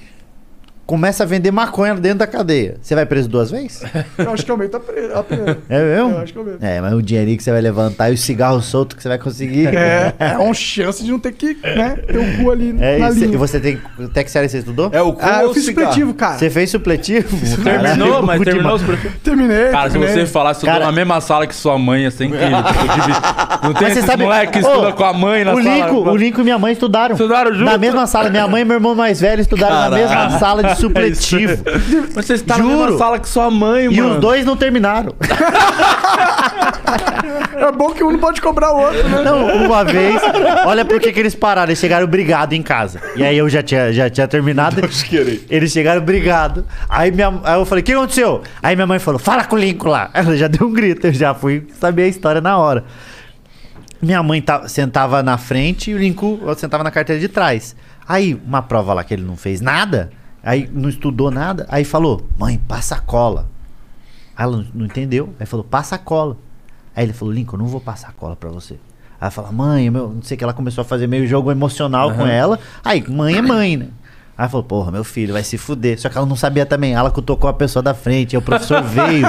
começa 0.87 1.23
a 1.23 1.27
vender 1.27 1.51
maconha 1.51 1.93
dentro 1.95 2.19
da 2.19 2.25
cadeia. 2.27 2.77
Você 2.81 2.95
vai 2.95 3.05
preso 3.05 3.27
duas 3.29 3.51
vezes? 3.51 3.83
Eu 4.17 4.31
acho 4.31 4.43
que 4.45 4.49
aumenta 4.49 4.77
a 4.77 4.79
pena. 5.23 5.57
É 5.69 5.83
mesmo? 5.83 6.11
Eu 6.11 6.17
acho 6.19 6.31
que 6.33 6.39
aumenta. 6.39 6.65
É, 6.65 6.79
mas 6.81 6.93
o 6.93 7.01
dinheirinho 7.01 7.37
que 7.37 7.43
você 7.43 7.51
vai 7.51 7.59
levantar 7.61 8.09
e 8.09 8.13
o 8.13 8.17
cigarro 8.17 8.61
solto 8.61 8.95
que 8.95 9.03
você 9.03 9.09
vai 9.09 9.17
conseguir. 9.19 9.67
É, 9.67 10.13
é 10.17 10.37
uma 10.37 10.53
chance 10.53 11.03
de 11.03 11.11
não 11.11 11.19
ter 11.19 11.33
que, 11.33 11.55
né, 11.61 11.97
ter 12.07 12.17
o 12.17 12.37
cu 12.43 12.51
ali 12.51 12.75
É 12.79 12.97
na 12.97 13.09
isso. 13.09 13.19
linha. 13.19 13.33
E 13.33 13.37
você 13.37 13.59
tem. 13.59 13.79
Até 14.01 14.23
que 14.23 14.31
série 14.31 14.47
você 14.47 14.59
estudou? 14.59 14.89
É 14.93 15.01
o 15.01 15.11
cu 15.13 15.19
Ah, 15.23 15.37
ou 15.39 15.43
eu 15.43 15.49
o 15.49 15.53
fiz 15.53 15.65
cigarro? 15.65 15.87
supletivo, 15.89 16.13
cara. 16.13 16.37
Você 16.39 16.49
fez 16.49 16.71
supletivo? 16.71 17.27
Terminou, 17.63 18.07
Caralho, 18.07 18.25
mas 18.25 18.41
terminou 18.41 18.75
os 18.75 18.81
pre- 18.83 18.97
Terminei. 19.23 19.69
Cara, 19.69 19.89
se 19.89 19.97
terminei. 19.99 20.15
você 20.15 20.25
falar 20.25 20.49
que 20.51 20.55
estudou 20.57 20.73
Cara- 20.73 20.85
na 20.85 20.91
mesma 20.93 21.19
sala 21.19 21.45
que 21.45 21.53
sua 21.55 21.77
mãe, 21.77 22.05
incrível. 22.05 22.37
Tipo, 22.37 23.01
de- 23.01 23.67
Não 23.67 23.73
tem 23.73 23.87
Mas 23.89 23.93
você 23.93 24.01
sabe- 24.03 24.23
moleque 24.23 24.53
que 24.59 24.65
Ô, 24.65 24.69
estuda 24.69 24.93
com 24.93 25.03
a 25.03 25.11
mãe 25.13 25.43
na 25.43 25.53
o 25.53 25.61
sala. 25.61 25.75
Lincoln, 25.75 26.09
o 26.11 26.15
Lincoln 26.15 26.41
e 26.41 26.43
minha 26.45 26.57
mãe 26.59 26.71
estudaram. 26.71 27.13
Estudaram 27.15 27.51
junto? 27.53 27.65
Na 27.65 27.77
mesma 27.77 28.07
sala. 28.07 28.29
Minha 28.29 28.47
mãe 28.47 28.61
e 28.61 28.65
meu 28.65 28.75
irmão 28.75 28.95
mais 28.95 29.19
velho 29.19 29.41
estudaram 29.41 29.89
na 29.89 29.97
mesma 29.97 30.39
sala 30.39 30.63
de 30.63 30.76
supletivo. 30.77 31.63
Mas 32.15 32.25
você 32.25 32.33
está 32.35 32.57
na 32.57 32.63
Juro. 32.63 32.77
mesma 32.83 32.97
sala 32.97 33.19
que 33.19 33.27
sua 33.27 33.49
mãe, 33.51 33.85
E 33.85 33.97
mano. 33.99 34.15
os 34.15 34.19
dois 34.21 34.45
não 34.45 34.55
terminaram. 34.55 35.13
É 37.57 37.71
bom 37.71 37.91
que 37.91 38.03
um 38.03 38.11
não 38.11 38.19
pode 38.19 38.39
cobrar 38.39 38.71
o 38.71 38.79
outro, 38.79 39.09
né? 39.09 39.21
Não, 39.23 39.65
uma 39.65 39.83
vez. 39.83 40.21
Olha 40.65 40.85
por 40.85 40.99
que 40.99 41.11
que 41.11 41.19
eles 41.19 41.35
pararam. 41.35 41.69
Eles 41.69 41.79
chegaram 41.79 42.05
brigado 42.07 42.53
em 42.53 42.61
casa. 42.61 43.01
E 43.15 43.23
aí 43.23 43.37
eu 43.37 43.49
já 43.49 43.61
tinha, 43.63 43.91
já 43.91 44.09
tinha 44.09 44.27
terminado. 44.27 44.79
Eles 45.49 45.71
chegaram 45.71 46.01
brigado. 46.01 46.65
Aí, 46.87 47.11
minha, 47.11 47.33
aí 47.43 47.59
eu 47.59 47.65
falei: 47.65 47.81
o 47.81 47.85
que 47.85 47.93
aconteceu? 47.93 48.41
Aí 48.61 48.75
minha 48.75 48.85
mãe 48.87 48.99
falou: 48.99 49.19
fala 49.19 49.43
com 49.43 49.55
o 49.55 49.59
Lincoln 49.59 49.89
lá. 49.89 50.09
Ela 50.13 50.37
já 50.37 50.47
deu 50.47 50.67
um 50.67 50.71
grito. 50.73 51.07
Eu 51.07 51.13
já 51.13 51.33
fui 51.33 51.67
saber 51.79 52.03
a 52.03 52.07
história 52.07 52.39
na 52.41 52.57
hora. 52.57 52.85
Minha 54.01 54.21
mãe 54.21 54.39
tá- 54.41 54.67
sentava 54.67 55.23
na 55.23 55.37
frente 55.37 55.89
e 55.91 55.95
o 55.95 55.97
Lincoln 55.97 56.39
sentava 56.55 56.83
na 56.83 56.91
carteira 56.91 57.19
de 57.19 57.27
trás. 57.27 57.75
Aí, 58.07 58.39
uma 58.45 58.61
prova 58.61 58.93
lá 58.93 59.03
que 59.03 59.13
ele 59.13 59.23
não 59.23 59.35
fez 59.35 59.59
nada. 59.59 60.11
Aí 60.47 60.69
não 60.73 60.87
estudou 60.87 61.29
nada. 61.29 61.65
Aí 61.69 61.83
falou: 61.83 62.21
mãe, 62.39 62.57
passa 62.67 62.95
a 62.95 62.99
cola. 62.99 63.49
Aí 64.35 64.45
ela 64.45 64.63
não- 64.73 64.85
entendeu. 64.85 65.33
Aí 65.39 65.45
falou: 65.45 65.63
passa 65.63 65.95
a 65.95 65.97
cola. 65.97 66.37
Aí 66.95 67.03
ele 67.03 67.11
falou: 67.13 67.33
Lincoln, 67.33 67.57
eu 67.57 67.59
não 67.63 67.67
vou 67.67 67.81
passar 67.81 68.07
a 68.09 68.11
cola 68.13 68.35
pra 68.35 68.49
você. 68.49 68.75
Aí 68.75 68.79
ela 69.21 69.31
falou: 69.31 69.51
mãe, 69.51 69.89
meu, 69.89 70.07
não 70.09 70.21
sei 70.21 70.35
o 70.35 70.37
que. 70.37 70.43
Ela 70.45 70.53
começou 70.53 70.83
a 70.83 70.85
fazer 70.85 71.05
meio 71.05 71.27
jogo 71.27 71.51
emocional 71.51 72.13
com 72.13 72.25
ela. 72.25 72.57
Aí, 72.83 73.03
mãe 73.09 73.35
é 73.35 73.41
mãe, 73.41 73.75
né? 73.75 73.87
Aí 74.37 74.43
ela 74.43 74.49
falou: 74.49 74.63
porra, 74.63 74.89
meu 74.91 75.03
filho 75.03 75.33
vai 75.33 75.43
se 75.43 75.57
fuder. 75.57 75.99
Só 75.99 76.07
que 76.07 76.17
ela 76.17 76.25
não 76.27 76.35
sabia 76.37 76.65
também. 76.65 76.93
Ela 76.93 77.11
cutucou 77.11 77.49
a 77.49 77.53
pessoa 77.53 77.83
da 77.83 77.93
frente. 77.93 78.35
Aí 78.35 78.37
o 78.37 78.41
professor 78.41 78.81
veio. 78.87 79.27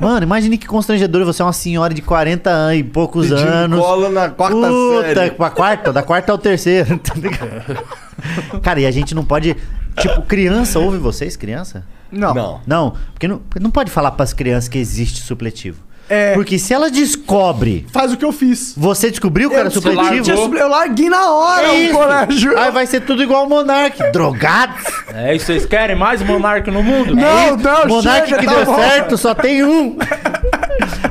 Mano, 0.00 0.22
imagine 0.22 0.56
que 0.56 0.66
constrangedor. 0.66 1.24
Você 1.26 1.42
é 1.42 1.44
uma 1.44 1.52
senhora 1.52 1.92
de 1.92 2.00
40 2.00 2.48
anos 2.48 2.78
e 2.78 2.84
poucos 2.84 3.28
Pedindo 3.28 3.48
anos. 3.48 3.78
cola 3.80 4.08
na 4.08 4.30
quarta 4.30 4.56
Puta, 4.56 5.14
série. 5.14 5.30
pra 5.32 5.50
quarta, 5.50 5.92
da 5.92 6.02
quarta 6.02 6.32
ao 6.32 6.38
terceiro. 6.38 6.96
tá 7.04 7.12
ligado? 7.14 7.84
Cara, 8.62 8.80
e 8.80 8.86
a 8.86 8.90
gente 8.90 9.14
não 9.14 9.24
pode. 9.24 9.56
Tipo, 9.98 10.22
criança, 10.22 10.78
ouve 10.78 10.98
vocês, 10.98 11.36
criança? 11.36 11.84
Não. 12.10 12.34
Não. 12.34 12.60
Não, 12.66 12.94
porque 13.12 13.26
não, 13.28 13.38
porque 13.38 13.60
não 13.62 13.70
pode 13.70 13.90
falar 13.90 14.10
pras 14.12 14.32
crianças 14.32 14.68
que 14.68 14.78
existe 14.78 15.20
supletivo. 15.22 15.78
É. 16.08 16.34
Porque 16.34 16.58
se 16.58 16.74
ela 16.74 16.90
descobre. 16.90 17.86
Faz 17.90 18.12
o 18.12 18.16
que 18.18 18.24
eu 18.26 18.30
fiz. 18.32 18.74
Você 18.76 19.08
descobriu 19.10 19.48
que 19.48 19.56
Eu 19.56 19.60
era 19.60 19.70
supletivo? 19.70 20.36
supl- 20.36 20.56
Eu 20.58 20.68
larguei 20.68 21.08
na 21.08 21.30
hora 21.32 21.66
É 21.74 21.90
o 21.90 21.92
colégio. 21.94 22.58
Aí 22.58 22.70
vai 22.70 22.86
ser 22.86 23.00
tudo 23.00 23.22
igual 23.22 23.46
o 23.46 23.48
Monark. 23.48 24.12
Drogado. 24.12 24.74
É 25.14 25.34
isso, 25.34 25.46
vocês 25.46 25.64
querem 25.64 25.96
mais 25.96 26.20
monarca 26.22 26.70
no 26.70 26.82
mundo? 26.82 27.14
Não, 27.16 27.56
não, 27.56 27.86
Monark 27.88 28.28
chega, 28.28 28.38
que 28.40 28.46
tá 28.46 28.54
deu 28.54 28.66
bom. 28.66 28.76
certo, 28.76 29.16
só 29.16 29.34
tem 29.34 29.64
um. 29.64 29.96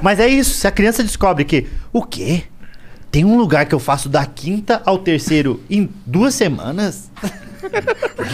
Mas 0.01 0.19
é 0.19 0.27
isso, 0.27 0.53
se 0.55 0.67
a 0.67 0.71
criança 0.71 1.01
descobre 1.03 1.43
que. 1.43 1.67
O 1.91 2.03
quê? 2.03 2.43
Tem 3.13 3.23
um 3.23 3.37
lugar 3.37 3.67
que 3.67 3.75
eu 3.75 3.79
faço 3.79 4.09
da 4.09 4.25
quinta 4.25 4.81
ao 4.83 4.97
terceiro 4.97 5.61
em 5.69 5.87
duas 6.03 6.33
semanas? 6.33 7.11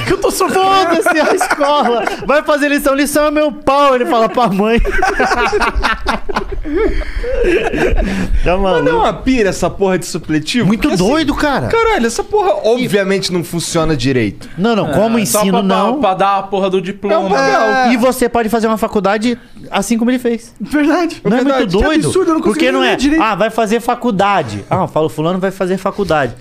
que 0.05 0.13
eu 0.13 0.17
tô 0.17 0.31
sofrendo. 0.31 0.65
Foda-se 0.65 1.19
a 1.19 1.33
escola! 1.35 2.03
Vai 2.25 2.43
fazer 2.43 2.69
lição, 2.69 2.93
lição 2.95 3.25
é 3.25 3.31
meu 3.31 3.51
pau, 3.51 3.95
ele 3.95 4.05
fala 4.05 4.27
pra 4.29 4.47
mãe. 4.47 4.79
tá 4.79 4.91
Mas 8.43 8.45
não 8.45 8.53
é 8.53 8.57
maluco? 8.81 8.95
uma 8.97 9.13
pira 9.13 9.49
essa 9.49 9.69
porra 9.69 9.97
de 9.97 10.05
supletivo? 10.05 10.67
Muito 10.67 10.81
Porque, 10.81 10.95
assim, 10.95 11.11
doido, 11.11 11.35
cara. 11.35 11.67
Caralho, 11.67 12.05
essa 12.05 12.23
porra 12.23 12.51
obviamente 12.63 13.31
não 13.31 13.43
funciona 13.43 13.95
direito. 13.95 14.49
Não, 14.57 14.75
não, 14.75 14.91
como 14.91 15.17
É, 15.19 15.25
só 15.25 15.39
ensino 15.39 15.59
pra, 15.59 15.63
não. 15.67 15.99
Pra, 15.99 16.13
dar 16.13 16.37
a 16.37 16.43
porra 16.43 16.69
do 16.69 16.81
diploma. 16.81 17.37
É. 17.37 17.93
E 17.93 17.97
você 17.97 18.27
pode 18.29 18.49
fazer 18.49 18.67
uma 18.67 18.77
faculdade 18.77 19.37
assim 19.71 19.97
como 19.97 20.11
ele 20.11 20.19
fez. 20.19 20.53
Verdade. 20.59 21.21
Não 21.23 21.31
é 21.31 21.35
muito 21.43 21.47
verdade. 21.47 21.77
Que 21.77 21.83
doido? 21.83 22.05
absurdo, 22.07 22.31
eu 22.31 22.35
não 22.35 22.41
Porque 22.41 22.71
não 22.71 22.81
ler 22.81 22.93
é, 22.93 22.95
direito. 22.95 23.21
ah, 23.21 23.35
vai 23.35 23.49
fazer 23.49 23.79
faculdade. 23.79 24.63
Ah, 24.69 24.87
falo, 24.87 25.09
fulano 25.09 25.39
vai 25.39 25.51
fazer 25.51 25.77
faculdade. 25.77 26.33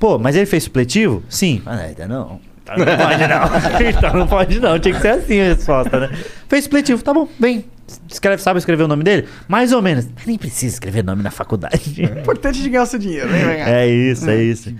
Pô, 0.00 0.18
mas 0.18 0.34
ele 0.34 0.46
fez 0.46 0.64
supletivo? 0.64 1.22
Sim. 1.28 1.60
Ah, 1.66 1.76
ainda 1.76 2.08
não. 2.08 2.40
Então 2.62 2.76
não 2.78 2.96
pode 2.96 3.26
não. 3.28 3.88
então 3.88 4.14
não 4.18 4.26
pode 4.26 4.60
não. 4.60 4.78
Tinha 4.78 4.94
que 4.94 5.00
ser 5.00 5.08
assim 5.08 5.40
a 5.40 5.44
resposta, 5.44 6.00
né? 6.00 6.18
Fez 6.48 6.64
supletivo, 6.64 7.02
tá 7.04 7.12
bom, 7.12 7.28
vem. 7.38 7.66
Escreve, 8.08 8.40
sabe 8.40 8.58
escrever 8.58 8.84
o 8.84 8.88
nome 8.88 9.04
dele? 9.04 9.28
Mais 9.46 9.72
ou 9.72 9.82
menos. 9.82 10.08
Nem 10.26 10.38
precisa 10.38 10.74
escrever 10.74 11.04
nome 11.04 11.22
na 11.22 11.30
faculdade. 11.30 12.02
Importante 12.02 12.62
de 12.62 12.70
ganhar 12.70 12.84
o 12.84 12.86
seu 12.86 12.98
dinheiro. 12.98 13.28
Vem, 13.28 13.44
vem, 13.44 13.64
vem. 13.64 13.74
é 13.74 13.86
isso, 13.86 14.30
é 14.30 14.42
isso. 14.42 14.72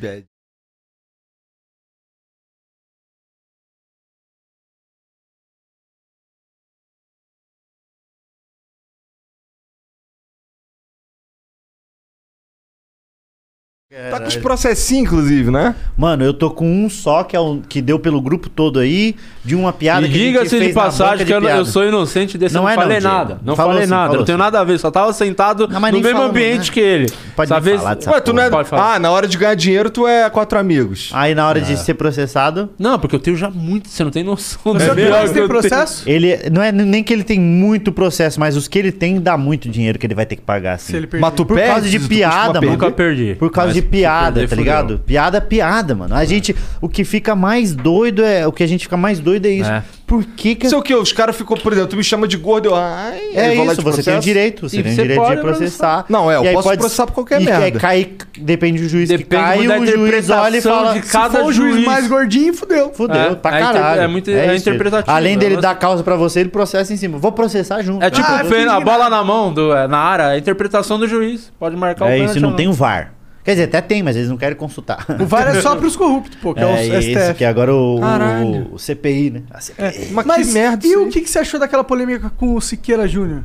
Tá 14.09 14.21
com 14.21 14.29
os 14.29 14.37
processinhos, 14.37 15.03
inclusive, 15.09 15.51
né? 15.51 15.75
Mano, 15.97 16.23
eu 16.23 16.33
tô 16.33 16.49
com 16.49 16.65
um 16.85 16.89
só 16.89 17.25
que, 17.25 17.35
é 17.35 17.41
o, 17.41 17.61
que 17.69 17.83
deu 17.83 17.99
pelo 17.99 18.21
grupo 18.23 18.49
todo 18.49 18.79
aí, 18.79 19.17
de 19.45 19.57
uma 19.57 19.73
piada 19.73 20.07
E 20.07 20.09
que 20.09 20.15
a 20.15 20.17
gente 20.17 20.27
diga-se 20.29 20.61
de 20.61 20.73
passagem 20.73 21.27
que 21.27 21.33
eu, 21.35 21.41
não- 21.41 21.49
eu 21.49 21.55
piada. 21.57 21.69
sou 21.69 21.85
inocente 21.85 22.39
desse, 22.39 22.55
Não 22.55 22.63
não, 22.63 22.69
é 22.69 22.77
não, 22.77 22.83
falei 22.85 23.01
Diego. 23.01 23.13
nada. 23.13 23.41
Não 23.45 23.57
Falou 23.57 23.73
falei 23.73 23.87
sim, 23.89 23.91
nada, 23.91 24.17
não 24.17 24.25
tenho 24.25 24.39
sim. 24.39 24.45
nada 24.45 24.61
a 24.61 24.65
ver, 24.65 24.79
só 24.79 24.93
tava 24.93 25.13
sentado 25.13 25.67
Não, 25.67 25.81
no 25.81 26.01
mesmo 26.01 26.23
ambiente 26.23 26.69
né? 26.69 26.73
que 26.73 26.79
ele. 26.79 27.13
Pode 27.35 27.51
Essa 27.53 27.61
vez- 27.61 27.81
falar 27.81 27.95
dessa 27.95 28.13
Ué, 28.13 28.21
tu 28.21 28.33
não 28.33 28.43
é. 28.45 28.49
Pode 28.49 28.69
falar. 28.69 28.95
Ah, 28.95 28.99
na 29.01 29.11
hora 29.11 29.27
de 29.27 29.37
ganhar 29.37 29.57
dinheiro, 29.57 29.91
tu 29.91 30.07
é 30.07 30.31
quatro 30.31 30.57
amigos. 30.57 31.11
Aí 31.13 31.35
na 31.35 31.49
hora 31.49 31.61
de 31.61 31.77
ser 31.77 31.95
processado, 31.95 32.71
Não, 32.79 32.97
porque 32.97 33.17
eu 33.17 33.21
tenho 33.21 33.37
já 33.37 33.51
muito, 33.51 33.89
você 33.89 34.05
não 34.05 34.13
tem 34.13 34.23
noção. 34.23 34.61
O 34.67 34.73
do 34.75 34.79
seu 34.79 34.95
grau 34.95 35.09
cliente 35.09 35.27
que 35.27 35.33
tem 35.35 35.43
eu 35.43 35.49
tenho. 35.49 35.49
processo? 35.49 36.09
ele 36.09 36.49
não 36.53 36.63
é 36.63 36.71
nem 36.71 37.03
que 37.03 37.13
ele 37.13 37.25
tem 37.25 37.41
muito 37.41 37.91
processo, 37.91 38.39
mas 38.39 38.57
os 38.57 38.69
que 38.69 38.79
ele 38.79 38.93
tem 38.93 39.21
dá 39.21 39.37
muito 39.37 39.69
dinheiro 39.69 39.99
que 39.99 40.07
ele 40.07 40.15
vai 40.15 40.27
ter 40.27 40.37
que 40.37 40.43
pagar 40.43 40.75
assim. 40.75 40.93
Se 40.93 40.97
ele 40.97 41.09
perder. 41.09 41.23
Mas 41.23 41.35
tu 41.35 41.45
Por 41.45 41.57
perde, 41.57 41.73
causa 41.73 41.89
de 41.89 41.99
piada, 41.99 42.61
mano. 42.61 42.71
Nunca 42.75 42.89
perdi. 42.93 43.35
Por 43.35 43.51
causa 43.51 43.69
Mas 43.75 43.80
de 43.81 43.89
piada, 43.89 44.41
tá 44.43 44.49
fudeu. 44.49 44.65
ligado? 44.65 44.99
Piada 45.07 45.39
é 45.39 45.41
piada, 45.41 45.95
mano. 45.95 46.15
A 46.15 46.25
gente, 46.25 46.55
o 46.81 46.89
que 46.89 47.05
fica 47.05 47.35
mais 47.35 47.73
doido 47.75 48.23
é, 48.25 48.47
o 48.47 48.53
que 48.53 48.63
a 48.63 48.67
gente 48.69 48.85
fica 48.85 48.97
mais 48.97 49.19
doido 49.21 49.47
é 49.47 49.51
isso. 49.51 49.71
É. 49.71 49.83
Por 50.07 50.25
que 50.25 50.57
que 50.57 50.69
Sei 50.69 50.77
o 50.77 50.83
que, 50.83 50.93
os 50.93 51.13
caras 51.13 51.37
ficou, 51.37 51.57
por 51.57 51.73
exemplo, 51.73 51.91
tu 51.91 51.97
me 51.97 52.03
chama 52.03 52.27
de 52.27 52.37
gordo, 52.37 52.71
eu. 52.71 52.75
Ai, 52.75 53.21
É 53.33 53.55
isso, 53.55 53.65
você 53.65 53.77
tem 53.77 53.81
o 53.81 53.93
processo. 53.95 54.21
direito, 54.21 54.69
você 54.69 54.81
E 54.81 54.83
tem 54.83 54.91
o 54.91 54.95
você 54.97 55.03
direito 55.03 55.31
de 55.31 55.37
processar. 55.37 56.05
Não, 56.09 56.29
é, 56.29 56.35
eu 56.37 56.45
E 56.47 56.53
posso 56.53 56.67
pode- 56.69 56.81
processar 56.81 57.07
por 57.07 57.13
qualquer 57.13 57.41
e 57.41 57.45
merda. 57.45 57.65
aí 57.67 57.71
cai, 57.71 58.11
depende 58.37 58.83
do 58.83 58.89
juiz 58.89 59.09
que 59.09 59.19
Depende 59.19 59.41
cai, 59.41 59.57
muito 59.59 59.69
da 59.69 59.79
o 59.79 59.87
juiz 59.87 60.31
olha 60.31 60.57
e 60.57 60.61
fala, 60.61 60.95
de 60.95 61.07
Se 61.07 61.13
cada 61.13 61.39
for 61.39 61.47
o 61.49 61.53
juiz, 61.53 61.75
juiz. 61.75 61.87
mais 61.87 62.09
gordinho, 62.09 62.53
fudeu. 62.53 62.91
fudeu, 62.93 63.17
É, 63.21 63.35
pra 63.37 63.57
é 63.57 63.61
inter- 63.63 63.73
caralho. 63.73 64.01
é 64.01 64.07
muito- 64.09 64.31
é 64.33 64.47
isso. 64.57 64.69
interpretativo, 64.69 65.17
Além 65.17 65.35
é 65.35 65.37
dele 65.37 65.57
um 65.59 65.61
dar 65.61 65.77
causa 65.77 66.03
pra 66.03 66.17
você, 66.17 66.41
ele 66.41 66.49
processa 66.49 66.93
em 66.93 66.97
cima. 66.97 67.17
Vou 67.17 67.31
processar 67.31 67.81
junto. 67.83 68.05
É 68.05 68.11
tipo 68.11 68.27
Ah, 68.29 68.41
a 68.75 68.81
bola 68.81 69.09
na 69.09 69.23
mão, 69.23 69.55
do, 69.55 69.73
é, 69.73 69.87
na 69.87 69.99
área, 69.99 70.27
a 70.27 70.37
interpretação 70.39 70.99
do 70.99 71.07
juiz. 71.07 71.53
Pode 71.57 71.77
marcar 71.77 72.07
o 72.07 72.09
É 72.09 72.19
isso, 72.19 72.41
não 72.41 72.53
tem 72.55 72.67
o 72.67 72.73
VAR. 72.73 73.13
Quer 73.43 73.53
dizer, 73.53 73.65
até 73.65 73.81
tem, 73.81 74.03
mas 74.03 74.17
eles 74.17 74.29
não 74.29 74.37
querem 74.37 74.57
consultar. 74.57 75.07
O 75.19 75.25
VAR 75.27 75.49
é 75.49 75.61
só 75.61 75.75
pros 75.81 75.97
corruptos, 75.97 76.39
pô, 76.41 76.53
que 76.55 76.61
é, 76.61 76.63
É, 76.63 76.67
o 76.67 76.99
isso, 77.01 77.11
STF. 77.11 77.35
que 77.39 77.45
é 77.45 77.49
agora 77.49 77.75
o, 77.75 77.99
o, 78.01 78.75
o 78.75 78.79
CPI, 78.79 79.31
né? 79.31 79.43
A 79.51 79.61
CPI. 79.61 79.85
É. 79.85 80.09
Mas, 80.11 80.53
merda 80.53 80.87
e 80.87 80.91
isso 80.91 81.03
o 81.03 81.09
que, 81.09 81.21
que 81.23 81.31
você 81.31 81.39
achou 81.39 81.59
daquela 81.59 81.83
polêmica 81.83 82.31
com 82.37 82.55
o 82.55 82.61
Siqueira 82.61 83.09
Júnior? 83.09 83.45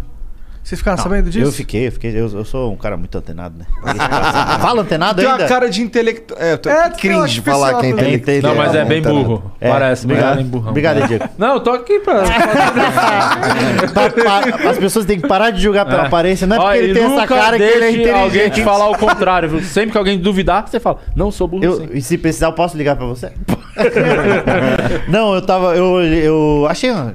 Vocês 0.65 0.79
ficaram 0.79 0.97
sabendo 0.97 1.29
disso? 1.29 1.45
Eu 1.47 1.51
fiquei, 1.51 1.85
eu 1.85 1.91
fiquei. 1.91 2.09
Eu, 2.09 2.27
eu 2.27 2.43
sou 2.43 2.73
um 2.73 2.75
cara 2.75 2.97
muito 2.97 3.15
antenado, 3.15 3.53
né? 3.55 3.65
Fala 4.59 4.81
antenado 4.81 5.21
Tem 5.21 5.29
ainda? 5.29 5.43
uma 5.43 5.47
cara 5.47 5.69
de 5.69 5.79
intelecto... 5.79 6.33
É, 6.39 6.53
É, 6.53 6.57
tem 6.57 6.91
cringe 7.11 7.39
falar 7.41 7.75
que 7.79 7.85
é 7.85 8.13
intelectual. 8.15 8.55
Não, 8.55 8.63
mas 8.63 8.73
é 8.73 8.83
bem 8.83 8.99
burro. 8.99 9.51
É, 9.61 9.69
Parece, 9.69 10.05
obrigado. 10.05 10.37
bem 10.37 10.45
burrão. 10.47 10.69
Obrigado, 10.71 11.07
Diego. 11.07 11.29
Não, 11.37 11.53
eu 11.53 11.59
tô 11.59 11.69
aqui 11.69 11.99
pra. 11.99 12.23
As 14.69 14.77
pessoas 14.79 15.05
têm 15.05 15.19
que 15.19 15.27
parar 15.27 15.51
de 15.51 15.61
julgar 15.61 15.85
pela 15.85 16.07
aparência. 16.07 16.47
Não 16.47 16.55
é 16.55 16.59
porque 16.59 16.77
Ó, 16.79 16.81
ele 16.81 16.93
tem 16.95 17.03
essa 17.03 17.11
nunca 17.13 17.27
cara 17.27 17.57
que 17.57 17.63
ele 17.63 17.73
é 17.73 17.79
deixe 17.79 17.97
inteligente. 18.01 18.23
alguém 18.23 18.49
te 18.49 18.63
falar 18.63 18.89
o 18.89 18.97
contrário, 18.97 19.49
viu? 19.49 19.61
Sempre 19.63 19.91
que 19.91 19.97
alguém 19.99 20.17
duvidar, 20.19 20.67
você 20.67 20.79
fala, 20.79 20.97
não 21.15 21.29
sou 21.31 21.47
burro 21.47 21.63
Eu, 21.63 21.75
sim. 21.77 21.89
e 21.93 22.01
se 22.01 22.17
precisar, 22.17 22.47
eu 22.47 22.53
posso 22.53 22.75
ligar 22.75 22.95
pra 22.95 23.05
você? 23.05 23.31
não, 25.07 25.35
eu 25.35 25.41
tava. 25.41 25.75
Eu, 25.75 26.01
eu 26.01 26.65
achei 26.67 26.91
um, 26.91 27.13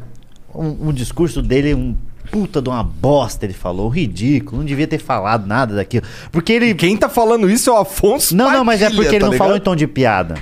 um- 0.54 0.88
um 0.88 0.92
discurso 0.92 1.42
dele 1.42 1.74
um 1.74 1.96
puta 2.30 2.62
de 2.62 2.68
uma 2.68 2.82
bosta, 2.82 3.44
ele 3.44 3.52
falou. 3.54 3.88
Ridículo. 3.88 4.58
Não 4.58 4.64
devia 4.64 4.86
ter 4.86 4.98
falado 4.98 5.46
nada 5.46 5.74
daquilo. 5.74 6.04
Porque 6.30 6.52
ele. 6.52 6.74
Quem 6.74 6.96
tá 6.96 7.08
falando 7.08 7.48
isso 7.50 7.70
é 7.70 7.72
o 7.72 7.76
Afonso 7.76 8.36
Não, 8.36 8.50
não, 8.50 8.64
mas 8.64 8.80
é 8.80 8.84
Padilha, 8.84 9.02
porque 9.02 9.16
ele 9.16 9.24
tá 9.24 9.30
não 9.30 9.36
falou 9.36 9.52
em 9.52 9.54
ligado? 9.54 9.64
tom 9.64 9.76
de 9.76 9.86
piada. 9.86 10.34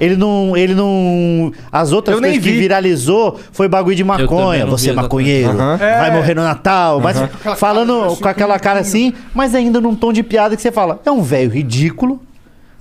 Ele 0.00 0.16
não. 0.16 0.56
Ele 0.56 0.74
não. 0.74 1.52
As 1.70 1.92
outras 1.92 2.16
Eu 2.16 2.20
nem 2.20 2.32
coisas 2.32 2.44
que 2.46 2.52
vi. 2.52 2.58
viralizou 2.60 3.38
foi 3.52 3.68
bagulho 3.68 3.94
de 3.94 4.02
também 4.02 4.18
maconha. 4.26 4.64
não 4.64 4.70
Você 4.72 4.88
é 4.88 4.90
vi 4.90 4.96
maconheiro. 4.96 5.50
Aham. 5.50 5.76
Vai 5.76 6.08
É. 6.08 6.12
morrer 6.12 6.34
no 6.34 6.42
Natal. 6.42 7.00
Mas 7.00 7.18
falando 7.58 8.16
com 8.16 8.28
aquela 8.28 8.58
cara 8.58 8.80
assim, 8.80 9.12
mas 9.34 9.54
ainda 9.54 9.80
num 9.80 9.94
tom 9.94 10.12
de 10.12 10.22
piada 10.22 10.56
que 10.56 10.62
você 10.62 10.72
fala. 10.72 11.00
É 11.04 11.10
um 11.10 11.22
velho 11.22 11.50
ridículo, 11.50 12.20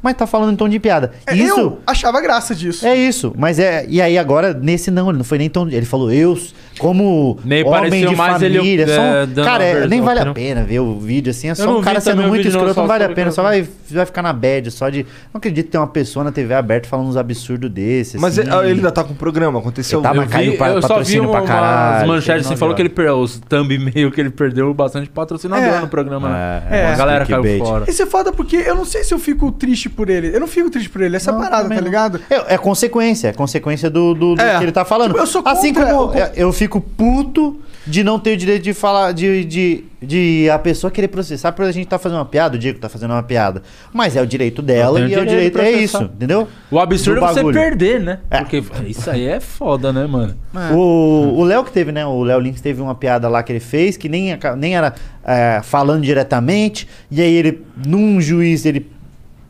mas 0.02 0.16
tá 0.16 0.26
falando 0.28 0.54
em 0.54 0.56
tom 0.56 0.68
de 0.70 0.80
piada. 0.80 1.12
É, 1.28 1.36
Isso. 1.36 1.60
Eu 1.60 1.80
achava 1.86 2.20
graça 2.22 2.54
disso. 2.56 2.86
É 2.86 2.96
isso, 2.96 3.34
mas 3.38 3.60
é. 3.60 3.86
E 3.88 4.02
aí 4.02 4.18
agora, 4.18 4.54
nesse 4.54 4.90
não, 4.92 5.10
ele 5.10 5.18
não 5.18 5.26
foi 5.26 5.38
nem 5.38 5.50
tão. 5.50 5.68
Ele 5.70 5.86
falou, 5.86 6.12
eu, 6.12 6.38
como 6.80 7.38
Nem 7.44 7.64
homem 7.66 8.08
de 8.08 8.16
mais 8.16 8.42
ele, 8.42 8.58
família. 8.58 8.88
só 8.88 9.02
um- 9.02 9.42
é, 9.42 9.44
cara, 9.46 9.64
é, 9.64 9.88
nem 9.88 10.02
vale 10.02 10.20
a 10.20 10.34
pena 10.34 10.64
ver 10.64 10.80
o 10.80 11.00
vídeo 11.00 11.30
assim. 11.32 11.50
É 11.50 11.56
só 11.56 11.66
não 11.66 11.80
um 11.80 11.82
cara 11.82 12.00
sendo 12.00 12.24
muito 12.24 12.44
não, 12.44 12.50
escroto, 12.50 12.74
só 12.74 12.82
não 12.82 12.88
vale 12.88 13.04
a 13.04 13.10
pena. 13.10 13.32
Só 13.32 13.44
vai, 13.44 13.68
vai 13.90 14.06
ficar 14.06 14.22
na 14.22 14.34
bad, 14.34 14.72
só 14.72 14.90
de. 14.90 15.04
Não 15.34 15.38
acredito 15.40 15.70
ter 15.70 15.78
uma 15.78 15.88
pessoa 15.88 16.24
na 16.24 16.32
TV 16.32 16.54
aberta 16.54 16.88
falando 16.88 17.08
uns 17.08 17.18
absurdos 17.18 17.70
desses. 17.70 18.20
Mas 18.20 18.38
assim. 18.40 18.50
ele 18.50 18.72
ainda 18.78 18.92
tá 18.92 19.04
com 19.04 19.14
o 19.14 19.16
programa, 19.16 19.60
aconteceu... 19.60 20.00
Ele 20.00 20.04
tá, 20.08 20.14
Eu, 20.14 20.22
mas 20.22 20.30
caiu 20.32 20.52
vi, 20.54 20.58
pa- 20.58 20.70
eu 20.70 20.82
só 20.82 20.88
vi 20.88 20.94
patrocínio 20.94 21.30
pra 21.30 21.42
caralho, 21.42 22.08
manchetes 22.08 22.46
assim, 22.48 22.56
falou 22.56 22.74
que 22.76 22.82
ele 22.82 22.90
perdeu 22.90 23.20
os 23.20 23.40
thumb 23.48 23.78
meio 23.94 24.12
que 24.12 24.20
ele 24.22 24.30
perdeu 24.30 24.74
bastante 24.74 25.10
patrocinador 25.10 25.64
É. 25.76 25.80
no 25.80 25.88
programa. 25.88 26.30
né? 26.30 26.64
É, 26.70 26.78
É. 26.82 26.86
A 26.94 26.96
galera 26.96 27.26
caiu 27.26 27.58
fora. 27.64 27.90
Isso 27.90 28.02
é 28.02 28.06
foda 28.06 28.32
porque 28.32 28.56
eu 28.56 28.76
não 28.76 28.86
sei 28.86 29.04
se 29.04 29.14
eu 29.14 29.20
fico 29.20 29.52
triste 29.52 29.90
por 29.92 30.10
ele. 30.10 30.34
Eu 30.36 30.40
não 30.40 30.48
fico 30.48 30.70
triste 30.70 30.90
por 30.90 31.02
ele, 31.02 31.16
essa 31.16 31.32
Não, 31.32 31.40
parada, 31.40 31.68
tá 31.70 31.82
ligado? 31.82 32.20
É, 32.30 32.56
é 32.56 32.58
consequência, 32.58 33.30
é 33.30 33.34
consequência 33.34 33.90
do, 33.90 34.14
do, 34.14 34.36
do 34.36 34.42
É. 34.42 34.58
que 34.58 34.64
ele 34.64 34.72
tá 34.72 34.86
falando. 34.86 35.10
Tipo, 35.12 35.20
eu 35.22 35.28
sou 35.28 35.42
assim 35.46 35.74
contra- 35.74 35.94
como 35.94 36.14
eu- 36.14 36.20
eu, 36.20 36.30
eu 36.36 36.54
fico 36.54 36.80
puto 36.82 37.60
de 37.86 38.04
não 38.04 38.20
ter 38.20 38.34
o 38.34 38.38
direito 38.38 38.62
de 38.64 38.74
falar, 38.76 39.12
de, 39.12 39.44
de, 39.44 39.84
de 40.00 40.48
a 40.52 40.60
pessoa 40.60 40.92
querer 40.92 41.08
processar 41.08 41.52
por 41.52 41.66
a 41.66 41.72
gente 41.72 41.88
tá 41.88 41.98
fazendo 41.98 42.20
uma 42.20 42.26
piada, 42.26 42.56
o 42.56 42.60
Diego 42.60 42.78
tá 42.78 42.88
fazendo 42.88 43.10
uma 43.10 43.24
piada. 43.24 43.64
Mas 43.92 44.16
é 44.16 44.22
o 44.22 44.28
direito 44.28 44.62
dela 44.62 45.00
e 45.00 45.06
tenho 45.08 45.20
é 45.20 45.24
o 45.24 45.26
direito 45.26 45.58
direito, 45.58 45.80
é 45.80 45.82
isso, 45.84 46.04
entendeu? 46.04 46.48
O 46.70 46.80
absurdo 46.80 47.20
Do 47.22 47.26
é 47.26 47.30
você 47.30 47.36
bagulho. 47.40 47.60
perder, 47.60 48.00
né? 48.00 48.20
É. 48.30 48.38
Porque 48.38 48.64
isso 48.86 49.10
aí 49.10 49.26
é 49.28 49.40
foda, 49.40 49.92
né, 49.92 50.06
mano? 50.06 50.36
O 50.76 51.40
o 51.40 51.44
Léo 51.44 51.64
que 51.64 51.72
teve, 51.72 51.92
né? 51.92 52.06
O 52.06 52.24
Léo 52.24 52.40
Lins 52.40 52.62
teve 52.62 52.82
uma 52.82 52.94
piada 52.94 53.28
lá 53.28 53.42
que 53.42 53.52
ele 53.52 53.60
fez 53.60 53.98
que 53.98 54.08
nem, 54.08 54.38
nem 54.58 54.76
era 54.76 54.94
é, 55.26 55.60
falando 55.64 56.04
diretamente. 56.04 56.88
E 57.10 57.20
aí 57.20 57.34
ele, 57.34 57.64
num 57.86 58.22
juiz, 58.22 58.64
ele, 58.66 58.92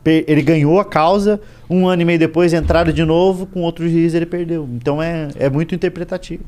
ele 0.04 0.42
ganhou 0.42 0.80
a 0.80 0.84
causa. 0.84 1.40
Um 1.70 1.86
ano 1.88 2.02
e 2.02 2.04
meio 2.04 2.18
depois 2.18 2.52
entraram 2.52 2.92
de 2.92 3.04
novo, 3.04 3.46
com 3.46 3.60
outro 3.62 3.88
juiz 3.88 4.14
ele 4.14 4.26
perdeu. 4.26 4.68
Então 4.74 5.02
é, 5.02 5.28
é 5.38 5.48
muito 5.48 5.74
interpretativo. 5.74 6.42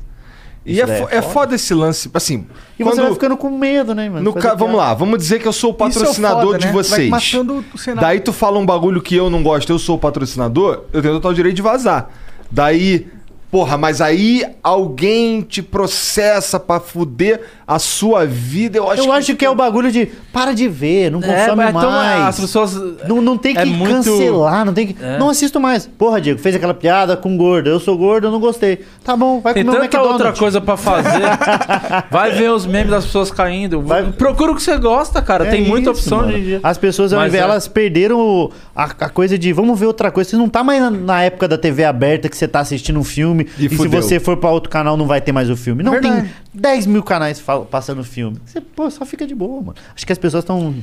E 0.65 0.73
Isso 0.73 0.81
é, 0.81 0.85
daí 0.87 1.01
fo- 1.03 1.07
é 1.11 1.21
foda 1.21 1.53
esse 1.55 1.73
lance, 1.75 2.09
assim... 2.11 2.47
E 2.79 2.83
você 2.83 2.95
quando- 2.95 3.03
vai 3.05 3.13
ficando 3.13 3.37
com 3.37 3.55
medo, 3.55 3.93
né, 3.93 4.09
mano? 4.09 4.33
Ca- 4.33 4.55
Vamos 4.55 4.75
lá, 4.75 4.95
vamos 4.95 5.19
dizer 5.19 5.39
que 5.39 5.47
eu 5.47 5.53
sou 5.53 5.69
o 5.71 5.73
é 5.75 5.77
patrocinador 5.77 6.45
foda, 6.53 6.57
de 6.57 6.65
né? 6.65 6.71
Vai 6.73 6.83
vocês. 6.83 7.09
matando 7.09 7.63
o 7.71 7.77
cenário. 7.77 8.01
Daí 8.01 8.19
tu 8.19 8.33
fala 8.33 8.57
um 8.57 8.65
bagulho 8.65 8.99
que 8.99 9.15
eu 9.15 9.29
não 9.29 9.43
gosto, 9.43 9.71
eu 9.71 9.77
sou 9.77 9.95
o 9.95 9.99
patrocinador, 9.99 10.85
eu 10.91 11.01
tenho 11.03 11.13
total 11.15 11.33
direito 11.35 11.55
de 11.55 11.61
vazar. 11.61 12.09
Daí, 12.51 13.07
porra, 13.55 13.77
mas 13.77 14.01
aí 14.01 14.43
alguém 14.61 15.39
te 15.41 15.61
processa 15.63 16.59
pra 16.59 16.81
fuder 16.81 17.39
a 17.65 17.79
sua 17.79 18.25
vida, 18.25 18.77
eu 18.77 18.91
acho 18.91 19.01
Eu 19.03 19.13
acho 19.13 19.33
que 19.35 19.45
é 19.45 19.49
o 19.49 19.55
bagulho 19.55 19.89
de 19.89 20.07
para 20.33 20.53
de 20.53 20.67
ver, 20.67 21.09
não 21.09 21.21
consome 21.21 21.39
É, 21.41 21.55
mas 21.55 21.69
então, 21.69 21.89
mais. 21.89 22.21
as 22.27 22.39
pessoas. 22.41 22.73
Não, 23.07 23.21
não 23.21 23.37
tem 23.37 23.53
que 23.55 23.61
É 23.61 23.65
muito- 23.65 23.93
cancelar, 23.93 24.65
não 24.65 24.73
tem 24.73 24.87
que. 24.87 24.95
É. 25.01 25.17
Não 25.17 25.29
assisto 25.29 25.57
mais. 25.57 25.87
Porra, 25.87 26.19
Diego, 26.19 26.37
fez 26.39 26.53
aquela 26.53 26.73
piada 26.73 27.15
com 27.15 27.37
gordo. 27.37 27.69
Eu 27.69 27.79
sou 27.79 27.97
gordo, 27.97 28.27
eu 28.27 28.31
não 28.31 28.41
gostei. 28.41 28.79
Tá 29.05 29.15
bom, 29.15 29.39
vai 29.39 29.53
Tem 29.53 29.63
comer 29.63 29.77
um 29.77 29.81
tanta 29.81 29.95
McDonald's. 29.97 30.25
outra 30.25 30.37
coisa 30.39 30.59
pra 30.59 30.75
fazer. 30.75 31.21
Vai 32.11 32.31
ver 32.31 32.51
os 32.51 32.65
memes 32.65 32.89
das 32.91 33.05
pessoas 33.05 33.31
caindo. 33.31 33.81
Vai- 33.81 34.03
Procura 34.11 34.51
o 34.51 34.55
que 34.55 34.61
você 34.61 34.77
gosta, 34.77 35.21
cara. 35.21 35.47
É 35.47 35.51
Tem 35.51 35.61
muita 35.63 35.91
isso, 35.91 36.01
opção 36.01 36.17
mano. 36.19 36.33
de. 36.33 36.59
As 36.61 36.77
pessoas, 36.77 37.13
ao 37.13 37.19
Mas 37.19 37.29
invés, 37.29 37.41
é. 37.43 37.45
elas 37.47 37.67
perderam 37.67 38.51
a, 38.75 38.83
a 38.83 39.09
coisa 39.09 39.37
de 39.37 39.53
vamos 39.53 39.79
ver 39.79 39.85
outra 39.85 40.11
coisa. 40.11 40.29
Você 40.29 40.35
não 40.37 40.49
tá 40.49 40.63
mais 40.63 40.81
na, 40.81 40.91
na 40.91 41.23
época 41.23 41.47
da 41.47 41.57
TV 41.57 41.83
aberta 41.85 42.27
que 42.27 42.35
você 42.37 42.47
tá 42.47 42.59
assistindo 42.59 42.99
um 42.99 43.03
filme 43.03 43.44
E 43.57 43.65
e, 43.65 43.69
se 43.69 43.87
você 43.87 44.19
for 44.19 44.37
pra 44.37 44.49
outro 44.49 44.69
canal 44.69 44.95
não 44.97 45.05
vai 45.07 45.21
ter 45.21 45.31
mais 45.31 45.49
o 45.49 45.55
filme. 45.55 45.83
Não, 45.83 45.91
tem 45.93 46.01
Verdade. 46.01 46.33
10 46.53 46.85
mil 46.87 47.03
canais 47.03 47.43
passando 47.69 48.03
filme. 48.03 48.37
Você, 48.45 48.59
pô, 48.61 48.89
só 48.89 49.05
fica 49.05 49.25
de 49.27 49.35
boa, 49.35 49.61
mano. 49.61 49.75
Acho 49.95 50.05
que 50.05 50.11
as 50.11 50.17
pessoas 50.17 50.43
estão 50.43 50.73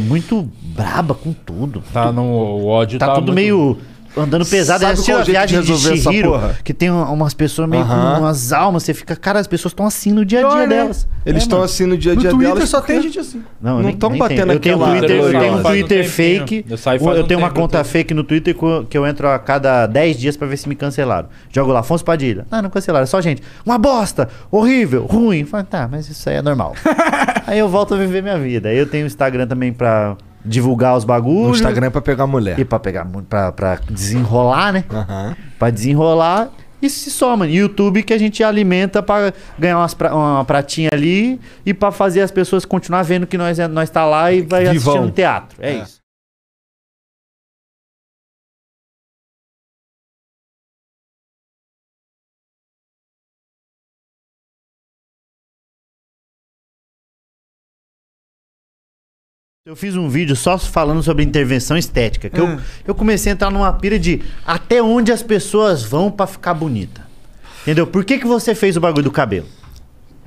muito 0.00 0.48
braba 0.62 1.14
com 1.14 1.32
tudo. 1.32 1.82
Tá 1.92 2.10
no 2.12 2.22
o 2.22 2.66
ódio. 2.66 2.98
Tá, 2.98 3.14
tudo 3.14 3.26
muito- 3.26 3.34
meio 3.34 3.78
andando 4.16 4.44
pesado. 4.46 4.80
Sabe 4.80 4.94
qual 4.96 5.02
a 5.02 5.04
jeito 5.04 5.24
de 5.24 5.30
viagem 5.32 5.60
de 5.62 6.22
porra? 6.22 6.58
que 6.64 6.72
tem 6.74 6.90
uma- 6.90 7.10
umas 7.10 7.34
pessoas 7.34 7.68
meio 7.68 7.82
Aham. 7.82 8.14
com 8.14 8.20
umas 8.22 8.52
almas. 8.52 8.82
Você 8.82 8.94
fica, 8.94 9.14
cara, 9.16 9.38
as 9.40 9.46
pessoas 9.46 9.72
estão 9.72 9.86
assim 9.86 10.12
no 10.12 10.24
dia 10.24 10.38
a 10.38 10.42
Pior, 10.48 10.56
dia 10.58 10.66
né? 10.66 10.76
delas. 10.76 11.08
Eles 11.24 11.42
É, 11.42 11.44
estão 11.44 11.58
mano. 11.58 11.64
assim 11.70 11.86
no 11.86 11.98
dia 11.98 12.12
a 12.12 12.14
No 12.14 12.20
dia 12.20 12.30
Twitter 12.30 12.54
delas. 12.54 12.68
só 12.68 12.80
tem 12.80 13.02
gente 13.02 13.18
assim. 13.18 13.42
Não, 13.60 13.72
eu 13.72 13.76
Não 13.78 13.82
nem- 13.88 13.96
tão 13.96 14.10
nem 14.10 14.18
batendo 14.18 14.38
tenho. 14.46 14.52
Eu 14.52 14.60
tenho, 14.60 14.78
um 14.78 14.82
aquela- 14.84 14.98
Twitter, 14.98 15.16
eu 15.16 15.40
tenho 15.40 15.52
um 15.54 15.58
um 15.58 15.62
Twitter 15.62 15.88
tempinho. 16.04 16.10
fake. 16.12 16.64
Eu 16.68 16.72
Eu, 16.74 16.78
faz 16.78 17.02
um 17.02 17.04
tenho 17.24 17.40
uma 17.40 17.48
tempo, 17.48 17.60
conta 17.60 17.78
eu 17.78 17.84
fake 17.84 18.14
no 18.14 18.22
Twitter 18.24 18.54
co- 18.54 18.84
que 18.88 18.96
eu 18.96 19.06
entro 19.06 19.28
a 19.28 19.38
cada 19.38 19.86
10 19.86 20.16
dias 20.16 20.36
pra 20.36 20.46
ver 20.46 20.56
se 20.56 20.68
me 20.68 20.74
cancelaram. 20.74 21.28
Jogo 21.52 21.72
lá, 21.72 21.80
Afonso 21.80 22.04
Padilha. 22.04 22.46
Ah, 22.50 22.62
não 22.62 22.70
cancelaram, 22.70 23.02
é 23.04 23.06
só 23.06 23.20
gente. 23.20 23.42
Uma 23.64 23.76
bosta, 23.78 24.28
horrível, 24.50 25.04
ruim. 25.04 25.44
Fala, 25.44 25.64
tá, 25.64 25.88
mas 25.90 26.08
isso 26.08 26.28
aí 26.28 26.36
é 26.36 26.42
normal. 26.42 26.74
aí 27.46 27.58
eu 27.58 27.68
volto 27.68 27.94
a 27.94 27.96
viver 27.96 28.22
minha 28.22 28.38
vida. 28.38 28.68
Aí 28.68 28.78
eu 28.78 28.86
tenho 28.86 29.04
o 29.04 29.06
Instagram 29.06 29.46
também 29.46 29.72
pra 29.72 30.16
divulgar 30.46 30.96
os 30.96 31.04
No 31.04 31.08
bagulhos. 31.08 31.56
Instagram 31.58 31.86
é 31.86 31.90
pra 31.90 32.00
pegar 32.00 32.26
mulher. 32.26 32.58
E 32.58 32.64
pra 32.64 32.78
pegar, 32.78 33.04
mu- 33.04 33.22
pra, 33.22 33.52
pra 33.52 33.78
desenrolar, 33.90 34.72
né? 34.72 34.84
Aham. 34.90 35.36
Pra 35.58 35.70
desenrolar. 35.70 36.48
E 36.80 36.90
se 36.90 37.10
soma. 37.10 37.46
YouTube 37.46 38.02
que 38.02 38.12
a 38.12 38.18
gente 38.18 38.44
alimenta 38.44 39.02
pra 39.02 39.32
ganhar 39.58 39.78
umas 39.78 39.94
pra- 39.94 40.14
uma 40.14 40.44
pratinha 40.44 40.90
ali 40.92 41.40
e 41.64 41.72
pra 41.72 41.90
fazer 41.90 42.20
as 42.20 42.30
pessoas 42.30 42.64
continuar 42.66 43.02
vendo 43.02 43.26
que 43.26 43.38
nós, 43.38 43.58
é- 43.58 43.66
nós 43.66 43.88
tá 43.88 44.04
lá 44.04 44.30
e 44.30 44.42
vai 44.42 44.66
Vivão. 44.66 44.92
assistindo 44.94 45.10
teatro. 45.14 45.56
É, 45.60 45.72
É. 45.72 45.82
isso. 45.82 45.95
Eu 59.66 59.74
fiz 59.74 59.96
um 59.96 60.08
vídeo 60.08 60.36
só 60.36 60.56
falando 60.56 61.02
sobre 61.02 61.24
intervenção 61.24 61.76
estética. 61.76 62.30
Que 62.30 62.38
eu, 62.38 62.46
Hum. 62.46 62.58
eu 62.86 62.94
comecei 62.94 63.32
a 63.32 63.34
entrar 63.34 63.50
numa 63.50 63.72
pira 63.72 63.98
de 63.98 64.22
até 64.46 64.80
onde 64.80 65.10
as 65.10 65.24
pessoas 65.24 65.82
vão 65.82 66.08
pra 66.08 66.24
ficar 66.24 66.54
bonita. 66.54 67.00
Entendeu? 67.62 67.84
Por 67.84 68.04
que, 68.04 68.16
que 68.18 68.26
você 68.28 68.54
fez 68.54 68.76
o 68.76 68.80
bagulho 68.80 69.02
do 69.02 69.10
cabelo? 69.10 69.46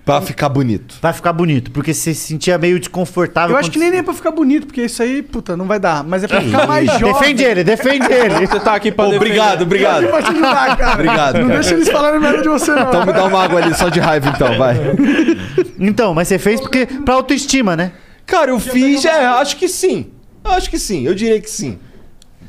Pra 0.03 0.19
ficar 0.21 0.49
bonito. 0.49 0.95
Vai 1.01 1.13
ficar 1.13 1.31
bonito, 1.31 1.71
porque 1.71 1.93
você 1.93 2.13
se 2.13 2.19
sentia 2.27 2.57
meio 2.57 2.77
desconfortável. 2.79 3.55
Eu 3.55 3.59
acho 3.61 3.71
que 3.71 3.79
nem, 3.79 3.89
nem 3.91 3.99
é 4.01 4.03
pra 4.03 4.13
ficar 4.13 4.31
bonito, 4.31 4.67
porque 4.67 4.81
isso 4.83 5.01
aí, 5.01 5.21
puta, 5.21 5.55
não 5.55 5.65
vai 5.65 5.79
dar. 5.79 6.03
Mas 6.03 6.21
é 6.25 6.27
pra 6.27 6.41
ficar 6.41 6.67
mais 6.67 6.87
jovem. 6.99 7.13
Defende 7.13 7.43
ele, 7.45 7.63
defende 7.63 8.07
ele. 8.11 8.45
Você 8.45 8.59
tá 8.59 8.75
aqui 8.75 8.91
pra 8.91 9.05
Obrigado, 9.07 9.61
obrigado. 9.61 10.05
Pra 10.09 10.21
te 10.21 10.31
ajudar, 10.31 10.75
cara. 10.77 10.93
Obrigado, 10.95 11.35
Não 11.39 11.47
cara. 11.47 11.59
deixa 11.61 11.75
eles 11.75 11.87
falarem 11.89 12.19
merda 12.19 12.41
de 12.41 12.49
você, 12.49 12.71
não. 12.75 12.89
Então 12.89 13.05
me 13.05 13.13
dá 13.13 13.23
uma 13.23 13.41
água 13.41 13.63
ali 13.63 13.73
só 13.73 13.87
de 13.87 14.01
raiva 14.01 14.33
então, 14.35 14.57
vai. 14.57 14.75
Então, 15.79 16.13
mas 16.13 16.27
você 16.27 16.37
fez 16.37 16.59
porque 16.59 16.85
pra 16.85 17.13
autoestima, 17.13 17.77
né? 17.77 17.93
Cara, 18.29 18.51
eu 18.51 18.59
fiz, 18.59 19.03
é, 19.05 19.25
acho 19.25 19.57
que 19.57 19.67
sim. 19.67 20.07
Eu 20.43 20.51
acho 20.51 20.69
que 20.69 20.79
sim, 20.79 21.05
eu 21.05 21.13
diria 21.15 21.39
que 21.41 21.49
sim. 21.49 21.77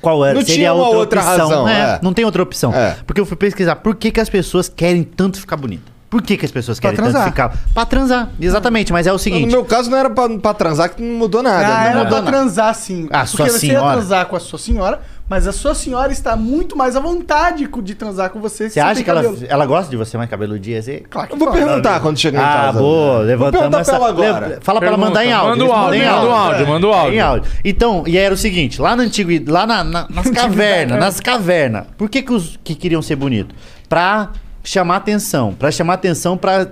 Qual 0.01 0.25
era? 0.25 0.35
Não 0.35 0.41
Seria 0.41 0.55
tinha 0.57 0.73
uma 0.75 0.85
outra, 0.85 0.99
outra 0.99 1.21
opção. 1.21 1.49
razão, 1.49 1.69
É, 1.69 1.81
é. 1.97 2.01
Não 2.03 2.13
tem 2.15 2.25
outra 2.25 2.43
opção. 2.43 2.73
É. 2.75 2.97
Porque 3.07 3.21
eu 3.21 3.27
fui 3.27 3.37
pesquisar 3.37 3.77
por 3.77 3.95
que, 3.95 4.11
que 4.11 4.21
as 4.21 4.29
pessoas 4.31 4.69
querem 4.69 5.03
tanto 5.03 5.39
ficar 5.39 5.57
bonita. 5.57 5.91
Por 6.09 6.23
que, 6.23 6.37
que 6.37 6.45
as 6.45 6.51
pessoas 6.51 6.81
Pra 6.81 6.91
querem 6.91 7.05
tanto 7.05 7.13
transar. 7.13 7.29
ficar? 7.31 7.57
Pra 7.75 7.85
transar. 7.87 8.31
Exatamente, 8.41 8.93
mas 8.93 9.07
é 9.07 9.11
o 9.11 9.15
No 9.15 9.19
seguinte. 9.19 9.47
meu 9.53 9.65
caso 9.65 9.91
não 9.91 9.97
era 9.99 10.11
pra, 10.11 10.29
pra 10.39 10.55
transar 10.55 10.91
que 10.91 11.01
não 11.03 11.15
mudou 11.19 11.43
nada. 11.43 11.67
Ah, 11.67 11.81
né? 11.85 11.91
era 11.91 11.99
mudou 11.99 12.09
pra 12.11 12.21
nada. 12.23 12.31
transar 12.33 12.75
sim. 12.75 13.09
Ah, 13.13 13.19
Porque 13.21 13.37
sua 13.37 13.47
você 13.47 13.67
ia 13.67 13.73
senhora. 13.75 13.93
transar 13.99 14.27
com 14.27 14.35
a 14.37 14.41
sua 14.41 14.59
senhora, 14.59 15.01
mas 15.31 15.47
a 15.47 15.53
sua 15.53 15.77
senhora 15.77 16.11
está 16.13 16.35
muito 16.37 16.77
mais 16.77 16.97
à 16.97 17.01
vontade 17.01 17.69
de 17.83 17.95
transar 17.95 18.31
com 18.31 18.41
você. 18.41 18.69
se 18.69 18.75
Você 18.75 18.81
acha 18.81 19.03
que 19.05 19.09
ela, 19.09 19.23
ela 19.49 19.65
gosta 19.65 19.89
de 19.89 19.97
você 19.97 20.17
mais 20.19 20.29
cabeludinha 20.29 20.81
assim? 20.81 21.03
Claro 21.09 21.29
que 21.29 21.35
Eu 21.35 21.39
vou 21.39 21.53
perguntar 21.53 22.01
quando 22.01 22.19
chegar 22.19 22.41
em 22.41 22.45
Ah, 22.45 22.63
casa. 22.67 22.79
boa, 22.81 23.15
Vou 23.19 23.23
levantamos 23.23 23.79
essa... 23.79 23.93
pra 23.93 23.97
ela 24.01 24.09
agora. 24.09 24.47
Lev- 24.49 24.59
Fala 24.61 24.81
pra 24.81 24.89
ela 24.89 24.97
mandar 24.99 25.25
em 25.25 25.33
áudio. 25.33 25.51
Manda 25.51 25.65
o 25.65 25.73
áudio, 25.73 26.03
em 26.03 26.05
manda 26.05 26.27
o 26.27 26.31
áudio, 26.33 26.67
manda 26.67 26.87
o 26.89 26.93
áudio. 26.93 27.15
Em 27.15 27.21
áudio. 27.21 27.51
Então, 27.65 28.05
e 28.09 28.19
era 28.19 28.35
o 28.35 28.37
seguinte, 28.37 28.83
lá 28.83 28.97
na 28.97 29.05
antiguidade, 29.05 29.51
lá 29.53 29.67
na- 29.67 29.85
na- 29.85 30.07
nas 30.11 30.29
cavernas, 30.35 30.99
nas 30.99 31.21
cavernas, 31.21 31.85
por 31.97 32.11
que 32.11 32.23
que 32.23 32.33
os 32.33 32.59
que 32.65 32.75
queriam 32.75 33.01
ser 33.01 33.15
bonitos? 33.15 33.57
Pra 33.89 34.31
chamar 34.65 34.97
atenção, 34.97 35.55
pra 35.55 35.71
chamar 35.71 35.95
atenção 35.95 36.37
pra 36.37 36.67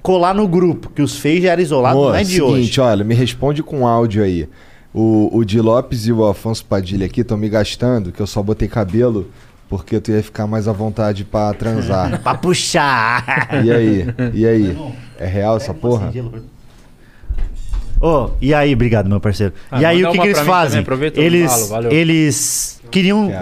colar 0.00 0.34
no 0.34 0.46
grupo, 0.46 0.88
que 0.90 1.02
os 1.02 1.16
feios 1.18 1.42
já 1.42 1.50
eram 1.52 1.62
isolados, 1.62 2.00
não 2.00 2.14
é 2.14 2.22
de 2.22 2.26
seguinte, 2.36 2.44
hoje. 2.44 2.80
olha, 2.80 3.02
me 3.04 3.14
responde 3.14 3.62
com 3.62 3.86
áudio 3.86 4.22
aí. 4.22 4.48
O, 4.94 5.28
o 5.36 5.44
Di 5.44 5.60
Lopes 5.60 6.06
e 6.06 6.12
o 6.12 6.24
Afonso 6.24 6.64
Padilha 6.64 7.06
aqui 7.06 7.22
estão 7.22 7.36
me 7.36 7.48
gastando, 7.48 8.12
que 8.12 8.20
eu 8.20 8.26
só 8.28 8.40
botei 8.40 8.68
cabelo 8.68 9.28
porque 9.68 9.98
tu 9.98 10.12
ia 10.12 10.22
ficar 10.22 10.46
mais 10.46 10.68
à 10.68 10.72
vontade 10.72 11.24
pra 11.24 11.52
transar. 11.52 12.20
Pra 12.22 12.34
puxar. 12.34 13.48
e 13.64 13.72
aí? 13.72 14.06
E 14.32 14.46
aí? 14.46 14.94
É 15.18 15.26
real 15.26 15.56
essa 15.56 15.74
porra? 15.74 16.12
Ô, 18.00 18.30
e 18.40 18.52
aí, 18.52 18.72
obrigado, 18.74 19.08
meu 19.08 19.18
parceiro. 19.18 19.54
Ah, 19.70 19.80
e 19.80 19.84
aí, 19.84 20.04
o 20.04 20.12
que, 20.12 20.18
que 20.18 20.26
eles 20.26 20.40
fazem? 20.40 20.84
Eles, 21.16 21.68
falo, 21.68 21.92
eles 21.92 22.80
queriam. 22.90 23.32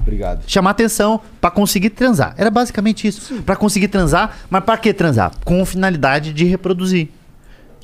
Obrigado. 0.00 0.44
chamar 0.46 0.70
atenção 0.70 1.20
pra 1.40 1.50
conseguir 1.50 1.90
transar. 1.90 2.34
Era 2.36 2.50
basicamente 2.50 3.06
isso. 3.06 3.42
Pra 3.42 3.56
conseguir 3.56 3.88
transar, 3.88 4.38
mas 4.48 4.64
pra 4.64 4.76
que 4.76 4.92
transar? 4.94 5.32
Com 5.44 5.64
finalidade 5.64 6.32
de 6.32 6.44
reproduzir. 6.44 7.10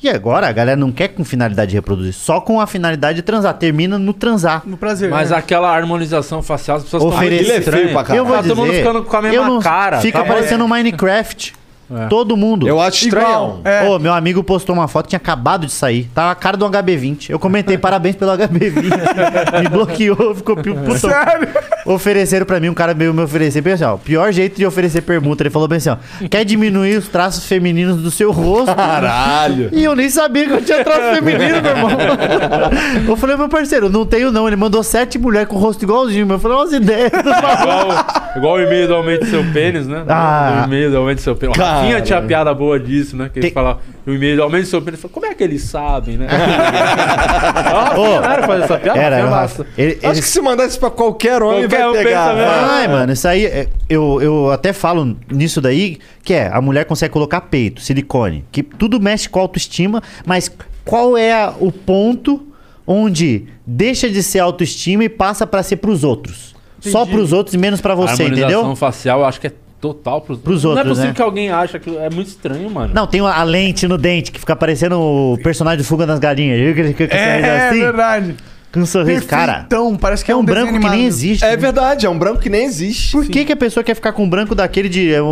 E 0.03 0.09
agora 0.09 0.49
a 0.49 0.51
galera 0.51 0.75
não 0.75 0.91
quer 0.91 1.07
com 1.07 1.23
finalidade 1.23 1.69
de 1.71 1.77
reproduzir, 1.77 2.11
só 2.11 2.41
com 2.41 2.59
a 2.59 2.67
finalidade 2.67 3.15
de 3.15 3.21
transar. 3.21 3.53
Termina 3.53 3.97
no 3.97 4.11
transar. 4.13 4.61
No 4.65 4.75
prazer. 4.75 5.09
Mas 5.09 5.29
né? 5.29 5.37
aquela 5.37 5.73
harmonização 5.73 6.43
facial, 6.43 6.75
as 6.75 6.83
pessoas 6.83 7.03
Oferecer- 7.03 7.59
estão 7.59 7.73
é 7.79 7.87
pra 7.87 8.03
caralho. 8.03 8.17
Eu 8.19 8.25
vou 8.25 8.35
Tá 8.35 8.43
todo 8.43 8.55
mundo 8.57 8.69
dizer, 8.71 8.79
ficando 8.79 9.03
com 9.03 9.15
a 9.15 9.21
mesma 9.21 9.47
não- 9.47 9.61
cara, 9.61 10.01
Fica 10.01 10.19
tá? 10.19 10.25
parecendo 10.25 10.65
um 10.65 10.67
Minecraft. 10.67 11.53
É. 11.91 12.07
Todo 12.07 12.35
mundo. 12.37 12.67
Eu 12.67 12.79
acho 12.79 13.05
estranhão. 13.05 13.59
É. 13.63 13.83
Ô, 13.87 13.99
meu 13.99 14.13
amigo 14.13 14.43
postou 14.43 14.73
uma 14.75 14.87
foto, 14.87 15.07
tinha 15.09 15.17
acabado 15.17 15.65
de 15.65 15.71
sair. 15.71 16.09
Tava 16.13 16.31
a 16.31 16.35
cara 16.35 16.55
do 16.57 16.65
HB20. 16.69 17.29
Eu 17.29 17.39
comentei, 17.39 17.77
parabéns 17.79 18.15
pelo 18.15 18.31
HB20. 18.31 18.83
me 19.61 19.67
bloqueou, 19.69 20.35
ficou 20.35 20.55
pi- 20.55 20.73
puto. 20.73 20.97
Sério? 20.99 21.49
Ofereceram 21.85 22.45
pra 22.45 22.59
mim, 22.61 22.69
um 22.69 22.73
cara 22.73 22.93
veio 22.93 23.13
me 23.13 23.21
oferecer, 23.21 23.59
bem 23.61 23.73
assim, 23.73 23.83
ó, 23.83 23.97
pior 23.97 24.31
jeito 24.31 24.55
de 24.55 24.65
oferecer 24.65 25.01
permuta. 25.01 25.43
Ele 25.43 25.49
falou 25.49 25.67
bem 25.67 25.77
assim, 25.77 25.89
ó, 25.89 25.97
quer 26.29 26.45
diminuir 26.45 26.95
os 26.97 27.09
traços 27.09 27.45
femininos 27.45 27.97
do 28.01 28.09
seu 28.09 28.31
rosto? 28.31 28.73
Caralho. 28.73 29.69
E 29.73 29.83
eu 29.83 29.93
nem 29.95 30.09
sabia 30.09 30.45
que 30.45 30.53
eu 30.53 30.61
tinha 30.63 30.81
traço 30.83 31.15
feminino, 31.15 31.61
meu 31.61 31.71
irmão. 31.71 31.89
eu 33.07 33.17
falei, 33.17 33.35
meu 33.35 33.49
parceiro, 33.49 33.89
não 33.89 34.05
tenho 34.05 34.31
não. 34.31 34.47
Ele 34.47 34.55
mandou 34.55 34.81
sete 34.81 35.17
mulheres 35.19 35.49
com 35.49 35.57
o 35.57 35.59
rosto 35.59 35.83
igualzinho. 35.83 36.25
Eu 36.31 36.39
falei, 36.39 36.57
umas 36.57 36.71
ideias. 36.73 37.11
Igual, 37.13 38.05
igual 38.37 38.53
o 38.55 38.61
e-mail 38.61 38.87
do 38.87 38.95
aumento 38.95 39.25
do 39.25 39.29
seu 39.29 39.43
pênis, 39.51 39.85
né? 39.87 40.03
Ah. 40.07 40.61
O 40.61 40.67
e-mail 40.67 40.89
do 40.91 40.97
aumento 40.97 41.17
do 41.17 41.21
seu 41.21 41.35
pênis. 41.35 41.57
Cara. 41.57 41.72
Rafinha 41.73 42.01
tinha 42.01 42.21
piada 42.21 42.53
boa 42.53 42.79
disso, 42.79 43.15
né? 43.15 43.29
Que 43.31 43.39
ele 43.39 43.47
Tem- 43.47 43.53
fala, 43.53 43.79
o 44.05 44.11
e-mail 44.11 44.35
do 44.37 44.43
aumento 44.43 44.63
do 44.63 44.67
seu 44.67 44.81
pênis. 44.81 44.99
Fala, 45.01 45.13
Como 45.13 45.25
é 45.25 45.33
que 45.33 45.43
eles 45.43 45.63
sabem, 45.63 46.17
né? 46.17 46.27
Era 48.23 48.47
fazer 48.47 48.63
essa 48.63 48.77
piada? 48.77 48.99
Era, 48.99 49.27
massa. 49.29 49.65
ele, 49.77 49.99
Acho 50.03 50.21
que 50.21 50.27
se 50.27 50.41
mandasse 50.41 50.77
pra 50.79 50.89
qualquer 50.89 51.41
homem 51.41 51.67
Qualquer 51.67 51.93
vai 51.93 52.03
pegar. 52.03 52.35
Ai, 52.69 52.87
mano, 52.87 53.13
isso 53.13 53.27
aí, 53.27 53.45
é, 53.45 53.67
eu, 53.89 54.21
eu 54.21 54.51
até 54.51 54.73
falo 54.73 55.15
nisso 55.31 55.61
daí, 55.61 55.97
que 56.23 56.33
é, 56.33 56.49
a 56.51 56.61
mulher 56.61 56.85
consegue 56.85 57.11
colocar 57.13 57.41
peito, 57.41 57.81
silicone, 57.81 58.45
que 58.51 58.63
tudo 58.63 58.99
mexe 58.99 59.27
com 59.29 59.39
a 59.39 59.41
autoestima, 59.41 60.01
mas 60.25 60.51
qual 60.85 61.17
é 61.17 61.33
a- 61.33 61.53
o 61.59 61.71
ponto 61.71 62.47
onde 62.85 63.45
deixa 63.65 64.09
de 64.09 64.21
ser 64.21 64.39
autoestima 64.39 65.03
e 65.03 65.09
passa 65.09 65.47
pra 65.47 65.63
ser 65.63 65.77
pros 65.77 66.03
outros? 66.03 66.53
Só 66.81 67.05
pros 67.05 67.31
outros 67.31 67.53
e 67.53 67.57
menos 67.57 67.79
pra 67.79 67.93
A 67.93 67.95
você, 67.95 68.23
harmonização 68.23 68.59
entendeu? 68.59 68.75
facial, 68.75 69.19
eu 69.21 69.25
acho 69.25 69.39
que 69.39 69.47
é 69.47 69.51
total 69.83 70.21
pros, 70.21 70.39
Pros 70.39 70.63
Não 70.63 70.71
é 70.71 70.73
outros, 70.75 70.89
possível 70.91 71.09
né? 71.09 71.13
que 71.15 71.21
alguém 71.21 71.49
ache 71.51 71.77
que 71.77 71.97
é 71.97 72.09
muito 72.09 72.27
estranho, 72.27 72.69
mano. 72.69 72.93
Não, 72.93 73.05
tem 73.05 73.19
a 73.19 73.43
lente 73.43 73.85
no 73.85 73.97
dente 73.97 74.31
que 74.31 74.39
fica 74.39 74.55
parecendo 74.55 74.97
o 74.97 75.37
personagem 75.43 75.79
de 75.79 75.83
Fuga 75.83 76.05
das 76.07 76.19
Galinhas. 76.19 76.57
Viu 76.57 76.73
que 76.73 76.79
ele 76.79 76.87
fica 76.93 77.07
com 77.09 77.13
esse 77.15 77.23
sorriso 77.25 77.47
É, 77.47 77.67
assim? 77.69 77.79
verdade. 77.81 78.35
Com 78.71 78.79
um 78.79 78.85
sorriso. 78.85 79.25
Cara, 79.27 79.53
Perfeitão, 79.53 79.95
parece 79.97 80.23
que 80.23 80.31
é 80.31 80.35
um 80.35 80.43
desenho 80.45 80.65
branco 80.65 80.73
que 80.73 80.79
nem 80.79 80.89
animado. 80.89 81.07
existe. 81.07 81.43
É 81.43 81.49
né? 81.51 81.57
verdade, 81.57 82.05
é 82.05 82.09
um 82.09 82.17
branco 82.17 82.39
que 82.39 82.49
nem 82.49 82.63
existe. 82.63 83.11
Por 83.11 83.25
que, 83.27 83.43
que 83.43 83.51
a 83.51 83.57
pessoa 83.57 83.83
quer 83.83 83.93
ficar 83.93 84.13
com 84.13 84.23
um 84.23 84.29
branco 84.29 84.55
daquele 84.55 84.87
de. 84.87 85.13
é, 85.13 85.21
O, 85.21 85.25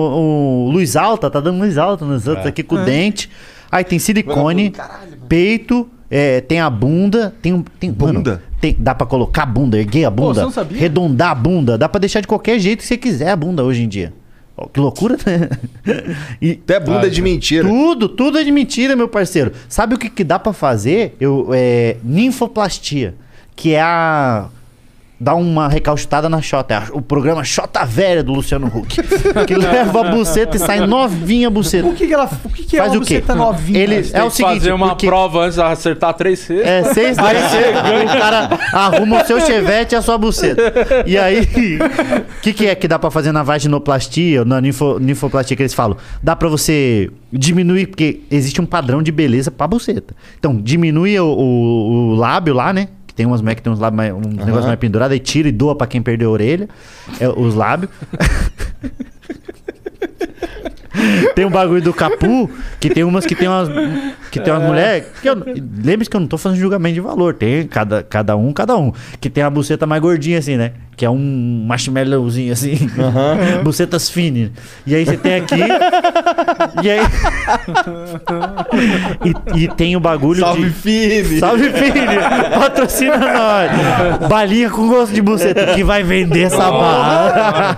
o 0.68 0.70
luz 0.70 0.96
alta, 0.98 1.30
tá 1.30 1.40
dando 1.40 1.58
luz 1.60 1.78
alta 1.78 2.04
nos 2.06 2.28
outros 2.28 2.46
aqui 2.46 2.62
com 2.62 2.76
o 2.76 2.84
dente. 2.84 3.30
Aí 3.72 3.86
tem 3.86 3.98
silicone, 4.00 4.74
peito, 5.30 5.90
é, 6.10 6.42
tem 6.42 6.60
a 6.60 6.70
bunda, 6.70 7.34
tem 7.42 7.54
um. 7.54 7.64
Tem, 7.80 7.90
mano, 7.98 8.20
Bunda? 8.20 8.44
tem- 8.60 8.76
dá 8.78 8.94
pra 8.94 9.08
colocar 9.08 9.44
a 9.44 9.46
bunda, 9.46 9.78
erguer 9.78 10.06
a 10.06 10.10
bunda, 10.12 10.50
sabia? 10.52 10.78
arredondar 10.78 11.32
a 11.32 11.36
bunda, 11.36 11.78
dá 11.78 11.88
pra 11.88 12.00
deixar 12.00 12.20
de 12.22 12.28
qualquer 12.28 12.60
jeito 12.60 12.82
que 12.82 12.86
você 12.86 12.98
quiser 12.98 13.30
a 13.32 13.36
bunda 13.36 13.64
hoje 13.64 13.82
em 13.84 13.88
dia. 13.88 14.14
Que 14.70 14.80
loucura, 14.80 15.18
né? 15.26 15.50
E 16.42 16.52
Até 16.52 16.80
bunda 16.80 17.10
de 17.10 17.22
mentira. 17.22 17.68
tudo, 17.68 18.10
tudo 18.10 18.38
é 18.38 18.44
de 18.44 18.52
mentira, 18.52 18.96
meu 18.96 19.08
parceiro. 19.08 19.52
Sabe 19.70 19.96
o 19.96 19.98
que, 19.98 20.10
que 20.10 20.24
dá 20.24 20.38
pra 20.40 20.54
fazer? 20.54 21.16
Eu, 21.20 21.50
é, 21.54 21.98
ninfoplastia, 22.04 23.16
que 23.56 23.74
é 23.74 23.82
a 23.82 24.48
dar 25.24 25.36
uma 25.36 25.68
recalchutada 25.68 26.28
na 26.28 26.42
Xota. 26.42 26.74
É 26.74 26.84
o 26.94 27.02
programa 27.02 27.44
Xota 27.44 27.86
Velha 27.86 28.24
do 28.24 28.34
Luciano 28.34 28.66
Huck. 28.66 28.98
que 29.46 29.54
leva 29.56 30.02
a 30.08 30.12
buceta 30.12 30.58
e 30.58 30.60
sai 30.60 30.88
novinha 30.88 31.48
a 31.48 31.52
buceta. 31.52 31.88
O 31.88 31.94
que, 31.94 32.08
que 32.08 32.14
ela. 32.14 32.28
O 32.44 32.50
que, 32.50 32.64
que 32.64 32.78
Faz 32.78 32.92
é 32.92 32.98
o 32.98 33.02
quê? 33.02 33.16
buceta 33.22 33.36
novinha? 33.36 33.80
Ele- 33.80 34.02
Tem 34.02 34.20
é 34.20 34.24
o 34.24 34.32
seguinte, 34.32 34.56
fazer 34.56 34.74
uma 34.74 34.90
porque- 34.90 35.06
prova 35.06 35.42
antes 35.44 35.56
de 35.56 35.62
acertar 35.62 36.14
três 36.16 36.40
cestas. 36.40 36.68
É, 36.68 36.84
seis 36.94 37.18
vezes 37.18 37.52
o 38.16 38.18
cara 38.18 38.50
arruma 38.74 39.22
o 39.22 39.26
seu 39.28 39.40
chevette 39.42 39.94
e 39.94 39.96
a 39.96 40.02
sua 40.02 40.18
buceta. 40.18 40.62
E 41.06 41.16
aí, 41.18 41.42
o 41.42 42.42
que, 42.42 42.52
que 42.54 42.66
é 42.68 42.74
que 42.74 42.88
dá 42.88 42.98
pra 42.98 43.12
fazer 43.12 43.32
na 43.32 43.44
vaginoplastia, 43.44 44.44
na 44.44 44.60
ninfo, 44.60 44.98
ninfoplastia 45.00 45.56
que 45.56 45.62
eles 45.62 45.74
falam? 45.74 45.98
Dá 46.24 46.36
pra 46.36 46.50
você 46.50 47.12
diminuir, 47.32 47.88
porque 47.88 48.22
existe 48.32 48.60
um 48.60 48.66
padrão 48.66 49.02
de 49.04 49.12
beleza 49.12 49.52
pra 49.52 49.68
buceta. 49.68 50.16
Então, 50.40 50.56
diminui 50.60 51.20
o, 51.20 51.26
o- 51.26 52.10
o 52.12 52.16
lábio 52.16 52.54
lá, 52.56 52.74
né? 52.74 52.88
Que 53.12 53.16
tem 53.16 53.26
umas 53.26 53.42
mulheres 53.42 53.58
que 53.60 53.64
tem 53.64 53.74
uns, 53.74 53.80
lábios 53.80 53.98
mais, 53.98 54.14
uns 54.14 54.26
negócios 54.38 54.66
mais 54.66 54.80
pendurados, 54.80 55.12
aí 55.12 55.20
tira 55.20 55.50
e 55.50 55.52
doa 55.52 55.76
pra 55.76 55.86
quem 55.86 56.02
perdeu 56.02 56.30
a 56.30 56.32
orelha. 56.32 56.70
É, 57.20 57.28
os 57.28 57.54
lábios. 57.54 57.92
Tem 61.36 61.46
um 61.46 61.50
bagulho 61.50 61.82
do 61.82 61.94
capu, 61.94 62.50
que 62.80 62.90
tem 62.90 63.04
umas 63.04 63.26
que 63.26 63.34
tem 63.34 63.48
umas. 63.48 63.70
Que 64.30 64.40
tem 64.42 64.52
umas 64.54 64.64
mulheres. 64.64 65.08
que 65.22 65.30
eu- 65.30 65.36
Lembre-se 65.36 66.10
que 66.10 66.16
eu 66.16 66.20
não 66.20 66.28
tô 66.28 66.38
fazendo 66.38 66.60
julgamento 66.60 66.96
de 66.96 67.02
valor. 67.02 67.34
Tem 67.34 67.66
cada, 67.66 68.04
cada 68.04 68.36
um, 68.36 68.52
cada 68.52 68.76
um. 68.78 68.92
Que 69.20 69.30
tem 69.30 69.42
a 69.44 69.50
buceta 69.50 69.88
mais 69.88 70.02
gordinha, 70.02 70.38
assim, 70.40 70.58
né? 70.58 70.74
Que 71.02 71.06
é 71.08 71.10
um 71.10 71.64
marshmallowzinho 71.68 72.54
assim. 72.54 72.78
Bucetas 73.66 74.08
finas. 74.08 74.52
E 74.86 74.94
aí 74.94 75.04
você 75.04 75.18
tem 75.18 75.34
aqui. 75.34 75.56
e 76.84 76.92
aí. 76.92 77.00
e, 79.58 79.64
e 79.64 79.68
tem 79.70 79.96
o 79.96 80.00
bagulho 80.00 80.42
Salve, 80.42 80.66
de. 80.66 80.70
Fini. 80.70 81.40
Salve, 81.40 81.72
filho! 81.72 82.22
Patrocina 82.60 83.18
nós! 83.18 84.28
Balinha 84.30 84.70
com 84.70 84.88
gosto 84.88 85.12
de 85.14 85.24
buceta 85.24 85.74
que 85.74 85.84
vai 85.84 86.04
vender 86.04 86.42
essa 86.44 86.70
barra. 86.70 87.78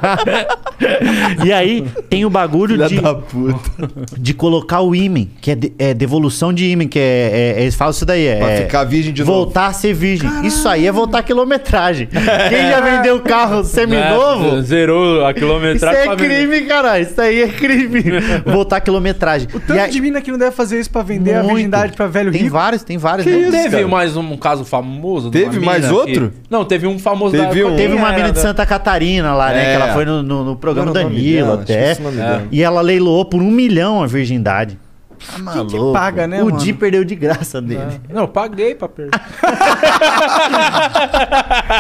e 1.46 1.54
aí, 1.54 1.86
tem 2.10 2.26
o 2.26 2.30
bagulho 2.30 2.74
Filha 2.76 2.90
de, 2.90 3.00
da 3.00 3.16
puta. 3.16 3.90
de 4.18 4.34
colocar 4.34 4.82
o 4.82 4.94
ímen, 4.94 5.30
que 5.40 5.52
é, 5.52 5.56
de- 5.56 5.72
é 5.80 5.94
devolução 5.94 6.52
de 6.52 6.66
ímen, 6.70 6.90
que 6.90 7.00
é, 7.00 7.54
é- 7.58 7.62
Eles 7.62 7.76
falam 7.76 7.92
isso 7.92 8.06
daí, 8.06 8.28
é. 8.28 8.36
Pra 8.38 8.58
ficar 8.58 8.84
virgem 8.84 9.14
de 9.14 9.22
novo. 9.24 9.32
Voltar 9.34 9.68
a 9.68 9.74
ser 9.74 9.94
virgem. 9.94 10.30
Isso 10.46 10.68
aí 10.68 10.86
é 10.86 10.92
voltar 10.92 11.20
a 11.20 11.24
quilometragem. 11.24 12.08
Quem 12.50 12.70
já 12.70 12.82
vendeu 12.82 13.13
carro 13.20 13.64
seminovo? 13.64 14.56
Né? 14.58 14.62
Zerou 14.62 15.26
a 15.26 15.32
Isso 15.32 15.40
quilometragem. 15.40 16.00
é 16.02 16.04
pra 16.06 16.16
vender. 16.16 16.48
crime, 16.48 16.62
caralho. 16.68 17.04
Isso 17.04 17.20
aí 17.22 17.42
é 17.42 17.48
crime. 17.48 18.04
Voltar 18.46 18.78
a 18.78 18.82
quilometragem. 18.82 19.48
O 19.54 19.60
tanto 19.60 19.76
E 19.76 19.80
aí- 19.80 19.92
de 19.92 20.02
mina 20.02 20.22
que 20.22 20.32
não 20.32 20.38
deve 20.38 20.56
fazer 20.56 20.80
isso 20.80 20.90
pra 20.90 21.02
vender 21.04 21.34
a 21.36 21.40
Muito. 21.44 21.56
virgindade 21.56 21.94
pra 21.94 22.08
velho 22.08 22.32
Tem 22.32 22.42
rico. 22.44 22.54
vários, 22.54 22.84
tem 22.84 22.98
vários. 22.98 23.26
Que 23.26 23.32
né? 23.32 23.40
isso? 23.42 23.52
Teve 23.52 23.70
cara? 23.78 23.88
mais 23.88 24.16
um, 24.18 24.38
caso 24.38 24.66
famoso? 24.66 25.30
Teve 25.32 25.52
mina 25.60 25.66
mais 25.66 25.86
que- 25.86 25.92
outro? 25.94 26.34
Não, 26.50 26.66
teve 26.66 26.88
um 26.88 26.98
famoso 27.00 27.32
Teve 27.36 27.64
um. 27.64 27.76
Teve 27.76 27.94
uma 27.94 28.12
mina 28.12 28.32
de? 28.32 28.40
Santa 28.40 28.66
Catarina 28.66 29.34
lá, 29.36 29.50
né? 29.50 29.62
É. 29.74 29.78
Que 29.78 29.82
ela 29.84 29.94
foi 29.94 30.06
no, 30.06 30.22
no- 30.24 30.44
no 30.44 30.56
programa 30.56 30.92
o 30.92 30.94
nome 30.94 31.06
Danilo 31.06 31.58
dela? 31.58 31.62
até. 31.62 31.94
O 32.02 32.12
dela. 32.12 32.44
E 32.52 32.62
ela 32.64 32.82
leiloou 32.82 33.26
por 33.26 33.42
um 33.42 33.50
milhão 33.52 34.04
a 34.04 34.08
virgindade. 34.08 34.78
Tá 35.26 35.36
Quem 35.36 35.46
que 35.68 35.76
maluco. 35.78 35.94
paga, 35.94 36.28
né, 36.28 36.42
O 36.42 36.46
mano? 36.48 36.58
Di 36.58 36.74
perdeu 36.74 37.06
de 37.06 37.16
graça 37.16 37.62
dele. 37.62 38.02
Não, 38.14 38.24
eu 38.24 38.28
paguei 38.28 38.76
pra 38.76 38.90
perder. 38.90 39.18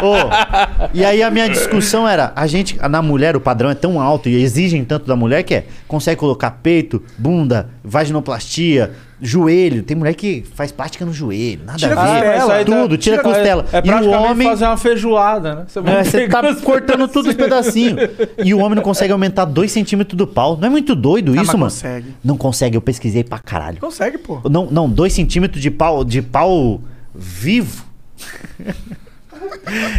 Ô, 0.01 0.89
e 0.93 1.03
aí 1.05 1.21
a 1.21 1.29
minha 1.29 1.49
discussão 1.49 2.07
era, 2.07 2.31
a 2.35 2.47
gente, 2.47 2.77
na 2.89 3.01
mulher, 3.01 3.35
o 3.35 3.41
padrão 3.41 3.69
é 3.69 3.75
tão 3.75 3.99
alto 3.99 4.29
e 4.29 4.41
exigem 4.41 4.83
tanto 4.83 5.05
da 5.05 5.15
mulher 5.15 5.43
que 5.43 5.53
é, 5.55 5.65
consegue 5.87 6.19
colocar 6.19 6.51
peito, 6.63 7.03
bunda, 7.17 7.69
vaginoplastia, 7.83 8.91
joelho. 9.21 9.83
Tem 9.83 9.95
mulher 9.95 10.13
que 10.15 10.43
faz 10.55 10.71
plástica 10.71 11.05
no 11.05 11.13
joelho. 11.13 11.61
Nada 11.65 11.77
Tira 11.77 11.99
a 11.99 12.05
ver. 12.19 12.33
costela. 12.33 12.49
tá- 12.59 12.65
tudo, 12.65 12.97
tira, 12.97 13.17
tira- 13.17 13.23
costela. 13.29 13.65
É 13.71 13.81
e 13.85 13.91
o 14.07 14.11
homem. 14.11 14.47
fazer 14.47 14.65
uma 14.65 14.77
feijoada, 14.77 15.55
né? 15.55 15.63
Você 15.67 15.79
É, 15.79 16.03
você 16.03 16.27
tá 16.27 16.55
cortando 16.61 17.07
tudo 17.07 17.29
os 17.29 17.35
pedacinhos. 17.35 17.99
E 18.43 18.53
o 18.53 18.59
homem 18.59 18.75
não 18.75 18.83
consegue 18.83 19.11
aumentar 19.13 19.45
2 19.45 19.71
centímetros 19.71 20.17
do 20.17 20.27
pau. 20.27 20.57
Não 20.57 20.67
é 20.67 20.69
muito 20.69 20.93
doido 20.95 21.31
Ah, 21.31 21.35
isso, 21.35 21.45
mas 21.45 21.59
mano? 21.59 21.63
consegue. 21.71 22.07
Não 22.23 22.35
consegue, 22.37 22.75
eu 22.77 22.81
pesquisei 22.81 23.23
pra 23.23 23.39
caralho. 23.39 23.77
Consegue, 23.79 24.17
pô. 24.17 24.41
Não, 24.49 24.67
não, 24.69 24.89
2 24.89 25.13
centímetros 25.13 25.61
de 25.61 25.71
pau, 25.71 26.03
de 26.03 26.21
pau 26.21 26.81
vivo. 27.15 27.85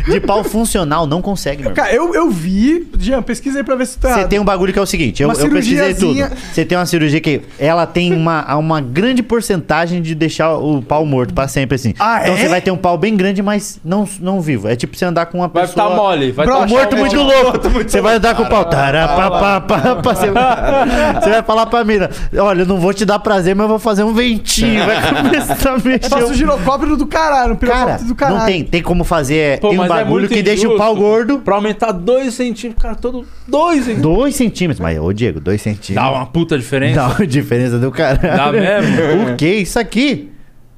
De 0.07 0.21
pau 0.21 0.43
funcional, 0.45 1.07
não 1.07 1.21
consegue, 1.23 1.62
meu 1.62 1.71
irmão. 1.73 1.85
Cara, 1.85 1.95
eu, 1.95 2.14
eu 2.14 2.31
vi. 2.31 2.87
Jean, 2.99 3.23
pesquisei 3.23 3.62
pra 3.62 3.75
ver 3.77 3.87
se 3.87 3.99
tá 3.99 4.09
Você 4.09 4.19
errado. 4.21 4.31
tem 4.31 4.38
um 4.38 4.45
bagulho 4.45 4.73
que 4.73 4.79
é 4.79 4.83
o 4.83 4.87
seguinte, 4.87 5.23
eu, 5.23 5.29
Uma 5.29 5.35
eu 5.38 5.51
pesquisei 5.51 5.95
tudo. 5.95 6.14
cirurgiazinha. 6.14 6.33
Você 6.53 6.64
tem 6.64 6.79
uma 6.79 6.87
cirurgia 6.87 7.21
que 7.21 7.40
ela 7.59 7.87
tem 7.87 8.12
uma, 8.12 8.55
uma 8.57 8.81
grande 8.81 9.23
porcentagem 9.23 10.01
de 10.03 10.14
deixar 10.14 10.55
o 10.55 10.83
pau 10.83 11.05
morto 11.07 11.35
pra 11.35 11.49
sempre, 11.49 11.75
assim. 11.77 11.95
Ah, 11.99 12.21
então 12.23 12.35
é? 12.35 12.37
você 12.38 12.49
vai 12.49 12.61
ter 12.61 12.71
um 12.71 12.77
pau 12.77 12.97
bem 12.99 13.17
grande, 13.17 13.43
mas 13.43 13.79
não, 13.85 14.09
não 14.21 14.40
vivo. 14.40 14.69
É 14.69 14.77
tipo 14.77 14.97
você 14.97 15.05
andar 15.05 15.27
com 15.27 15.38
uma 15.38 15.49
Vai 15.49 15.67
pessoa... 15.67 15.85
ficar 15.87 15.97
mole. 15.97 16.33
Vai 16.33 16.47
tá 16.47 16.67
Morto 16.67 16.97
muito 16.97 17.17
louco. 17.17 17.59
Você 17.87 18.01
vai 18.01 18.17
andar 18.17 18.35
com 18.35 18.43
o 18.43 18.49
pau. 18.49 18.64
Tarapapapapa, 18.64 20.14
Você 20.14 20.31
vai, 20.31 21.14
você 21.21 21.31
vai 21.31 21.43
falar 21.43 21.67
pra 21.67 21.85
mina: 21.85 22.11
Olha, 22.37 22.62
eu 22.62 22.67
não 22.67 22.79
vou 22.79 22.93
te 22.93 23.05
dar 23.05 23.19
prazer, 23.19 23.55
mas 23.55 23.64
eu 23.64 23.69
vou 23.69 23.79
fazer 23.79 24.03
um 24.05 24.12
ventinho. 24.12 24.85
Vai 24.85 24.97
começar 25.23 25.71
a 25.75 25.79
mexer. 25.79 26.09
Faço 26.09 26.27
o 26.31 26.35
girocóptero 26.35 26.97
do 26.97 27.07
caralho, 27.07 27.57
Cara, 27.57 27.57
pirocóptero 27.57 28.09
do 28.09 28.14
caralho. 28.14 28.38
não 28.38 28.47
tem, 28.47 28.64
tem 28.64 28.83
como 28.83 29.05
fazer. 29.05 29.35
É, 29.52 29.57
Pô, 29.59 29.68
tem 29.70 29.78
um 29.78 29.85
é 29.85 29.88
bagulho 29.88 30.20
muito 30.20 30.35
que 30.35 30.42
deixa 30.42 30.68
o 30.68 30.76
pau 30.76 30.94
gordo. 30.96 31.38
Pra 31.40 31.54
aumentar 31.57 31.92
2 31.92 32.33
centímetros, 32.33 32.83
cara, 32.83 32.94
todo 32.94 33.26
2 33.48 33.76
centímetros. 33.85 34.02
Dois 34.16 34.35
centímetros. 34.37 34.80
Mas, 34.80 34.98
ô 34.98 35.12
Diego, 35.12 35.40
dois 35.40 35.59
Dá 35.61 35.64
centímetros. 35.64 36.11
uma 36.12 36.26
puta 36.26 36.59
diferença. 36.59 36.94
Dá 36.96 37.09
uma 37.09 37.26
diferença 37.26 37.78
do 37.78 37.90
caralho. 37.90 38.37
Dá 38.37 38.52
mesmo? 38.52 38.94
O 39.33 39.37
que? 39.37 39.46
Isso 39.57 39.78
aqui? 39.78 40.30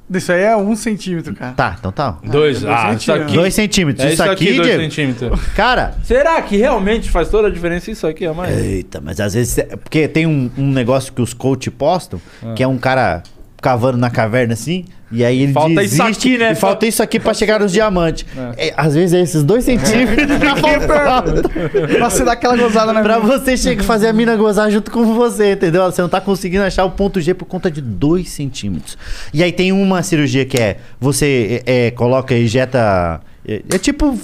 Isso 0.09 0.31
aí 0.31 0.43
é 0.43 0.57
um 0.57 0.77
centímetro, 0.77 1.35
cara. 1.35 1.53
Tá, 1.55 1.77
então 1.79 1.91
tá. 1.91 2.19
Dois. 2.25 2.61
dois 2.61 2.65
Ah, 2.65 2.93
isso 2.93 3.01
centímetros. 3.01 3.27
aqui. 3.27 3.35
Dois 3.35 3.55
centímetros. 3.55 4.07
É 4.07 4.13
isso 4.13 4.23
aqui, 4.23 4.53
2 4.53 4.63
Diego. 4.63 4.83
centímetros. 4.83 5.41
Cara. 5.57 5.95
Será 6.05 6.41
que 6.43 6.57
realmente 6.57 7.11
faz 7.11 7.29
toda 7.29 7.49
a 7.49 7.51
diferença 7.51 7.91
isso 7.91 8.07
aqui, 8.07 8.25
a 8.25 8.33
mais? 8.33 8.57
Eita, 8.57 9.01
mas 9.03 9.19
às 9.19 9.35
vezes. 9.35 9.59
Porque 9.83 10.07
tem 10.07 10.25
um, 10.25 10.49
um 10.57 10.71
negócio 10.71 11.13
que 11.13 11.21
os 11.21 11.35
coach 11.35 11.71
postam, 11.73 12.21
que 12.55 12.63
é 12.63 12.69
um 12.69 12.79
cara 12.79 13.25
cavando 13.61 13.99
na 13.99 14.09
caverna 14.09 14.53
assim, 14.53 14.85
e 15.11 15.25
aí 15.25 15.43
ele 15.43 15.53
Falta 15.53 15.75
desiste, 15.77 15.95
isso 15.95 16.03
aqui, 16.03 16.39
né? 16.39 16.53
E 16.53 16.55
falta 16.57 16.87
isso 16.87 17.03
aqui 17.03 17.21
pra 17.21 17.33
chegar 17.33 17.61
nos 17.61 17.71
diamantes. 17.71 18.27
É, 18.57 18.75
às 18.77 18.95
vezes 18.95 19.15
é 19.15 19.21
esses 19.21 19.45
dois 19.45 19.65
centímetros 19.65 20.27
que 20.39 20.61
falta 20.61 21.49
Pra 21.97 22.11
você 22.11 22.25
dar 22.25 22.33
aquela 22.33 22.57
gozada 22.57 22.93
na 22.93 23.03
pra 23.03 23.21
mina. 23.21 23.39
você 23.39 23.57
chegar 23.57 23.85
fazer 23.85 24.09
a 24.09 24.13
mina 24.13 24.35
gozar 24.37 24.69
junto 24.71 24.91
com 24.91 25.15
você, 25.15 25.53
entendeu? 25.53 25.85
Você 25.85 26.03
não 26.03 26.09
tá 26.09 26.21
conseguindo 26.21 26.65
achar 26.65 26.85
o 26.85 26.91
ponto 26.91 27.21
G 27.21 27.35
por 27.35 27.45
conta 27.45 27.71
de 27.71 27.81
dois 27.81 28.31
centímetros. 28.31 28.99
E 29.33 29.43
aí 29.45 29.53
tem 29.53 29.71
uma 29.71 30.03
cirurgia 30.03 30.45
que 30.45 30.59
é, 30.59 30.79
você 31.01 31.63
é, 31.65 31.87
é, 31.87 31.91
coloca, 31.93 32.35
ejeta... 32.35 33.21
É, 33.47 33.63
é 33.73 33.79
tipo... 33.79 34.19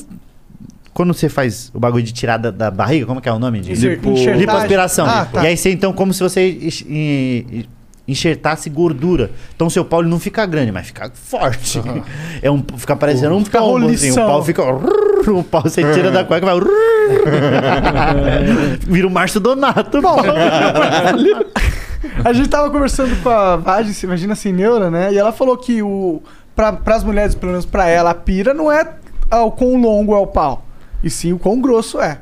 Quando 0.93 1.15
você 1.15 1.29
faz 1.31 1.71
o 1.73 1.81
bagulho 1.81 2.03
de 2.03 2.13
tirar 2.13 2.37
da, 2.37 2.51
da 2.51 2.71
barriga, 2.71 3.07
como 3.07 3.19
que 3.19 3.27
é 3.27 3.33
o 3.33 3.39
nome? 3.39 3.61
De 3.61 3.73
Enxer- 3.73 3.99
enxertagem. 4.05 4.35
lipoaspiração. 4.41 5.07
Ah, 5.07 5.25
tá. 5.25 5.43
E 5.43 5.47
aí 5.47 5.57
você, 5.57 5.71
então, 5.71 5.91
como 5.91 6.13
se 6.13 6.21
você 6.23 6.59
enxertasse 8.07 8.69
gordura. 8.69 9.31
Então 9.55 9.71
seu 9.71 9.85
pau 9.85 10.01
ele 10.01 10.09
não 10.09 10.19
fica 10.19 10.45
grande, 10.47 10.73
mas 10.73 10.87
fica 10.87 11.11
forte. 11.15 11.81
É 12.43 12.51
um, 12.51 12.63
fica 12.77 12.97
parecendo 12.97 13.37
um 13.37 13.45
Fica 13.45 13.59
pau, 13.59 13.77
assim. 13.77 14.15
Pau 14.15 14.43
fica... 14.43 14.63
O 15.23 15.45
pau 15.45 15.63
você 15.63 15.83
tira 15.93 16.11
da 16.11 16.25
cueca 16.25 16.45
e 16.45 16.51
vai... 16.51 16.59
Vira 18.81 19.07
o 19.07 19.11
Márcio 19.11 19.39
Donato. 19.39 20.03
Bom, 20.03 20.17
A 22.25 22.33
gente 22.33 22.49
tava 22.49 22.69
conversando 22.71 23.15
com 23.23 23.29
a 23.29 23.57
Vagem, 23.57 23.95
imagina 24.03 24.35
sem 24.35 24.53
neura, 24.53 24.91
né? 24.91 25.13
E 25.13 25.19
ela 25.19 25.31
falou 25.31 25.57
que 25.57 25.81
o. 25.81 26.21
Pra, 26.57 26.73
pras 26.73 27.05
mulheres, 27.05 27.37
pelo 27.37 27.53
menos 27.53 27.65
pra 27.65 27.89
ela, 27.89 28.11
a 28.11 28.15
pira 28.15 28.53
não 28.53 28.71
é 28.71 28.85
ah, 29.31 29.45
o 29.45 29.53
quão 29.53 29.81
longo 29.81 30.13
é 30.15 30.19
o 30.19 30.27
pau. 30.27 30.65
E 31.03 31.11
sim 31.11 31.33
o 31.33 31.39
quão 31.39 31.61
grosso 31.61 32.01
é. 32.01 32.19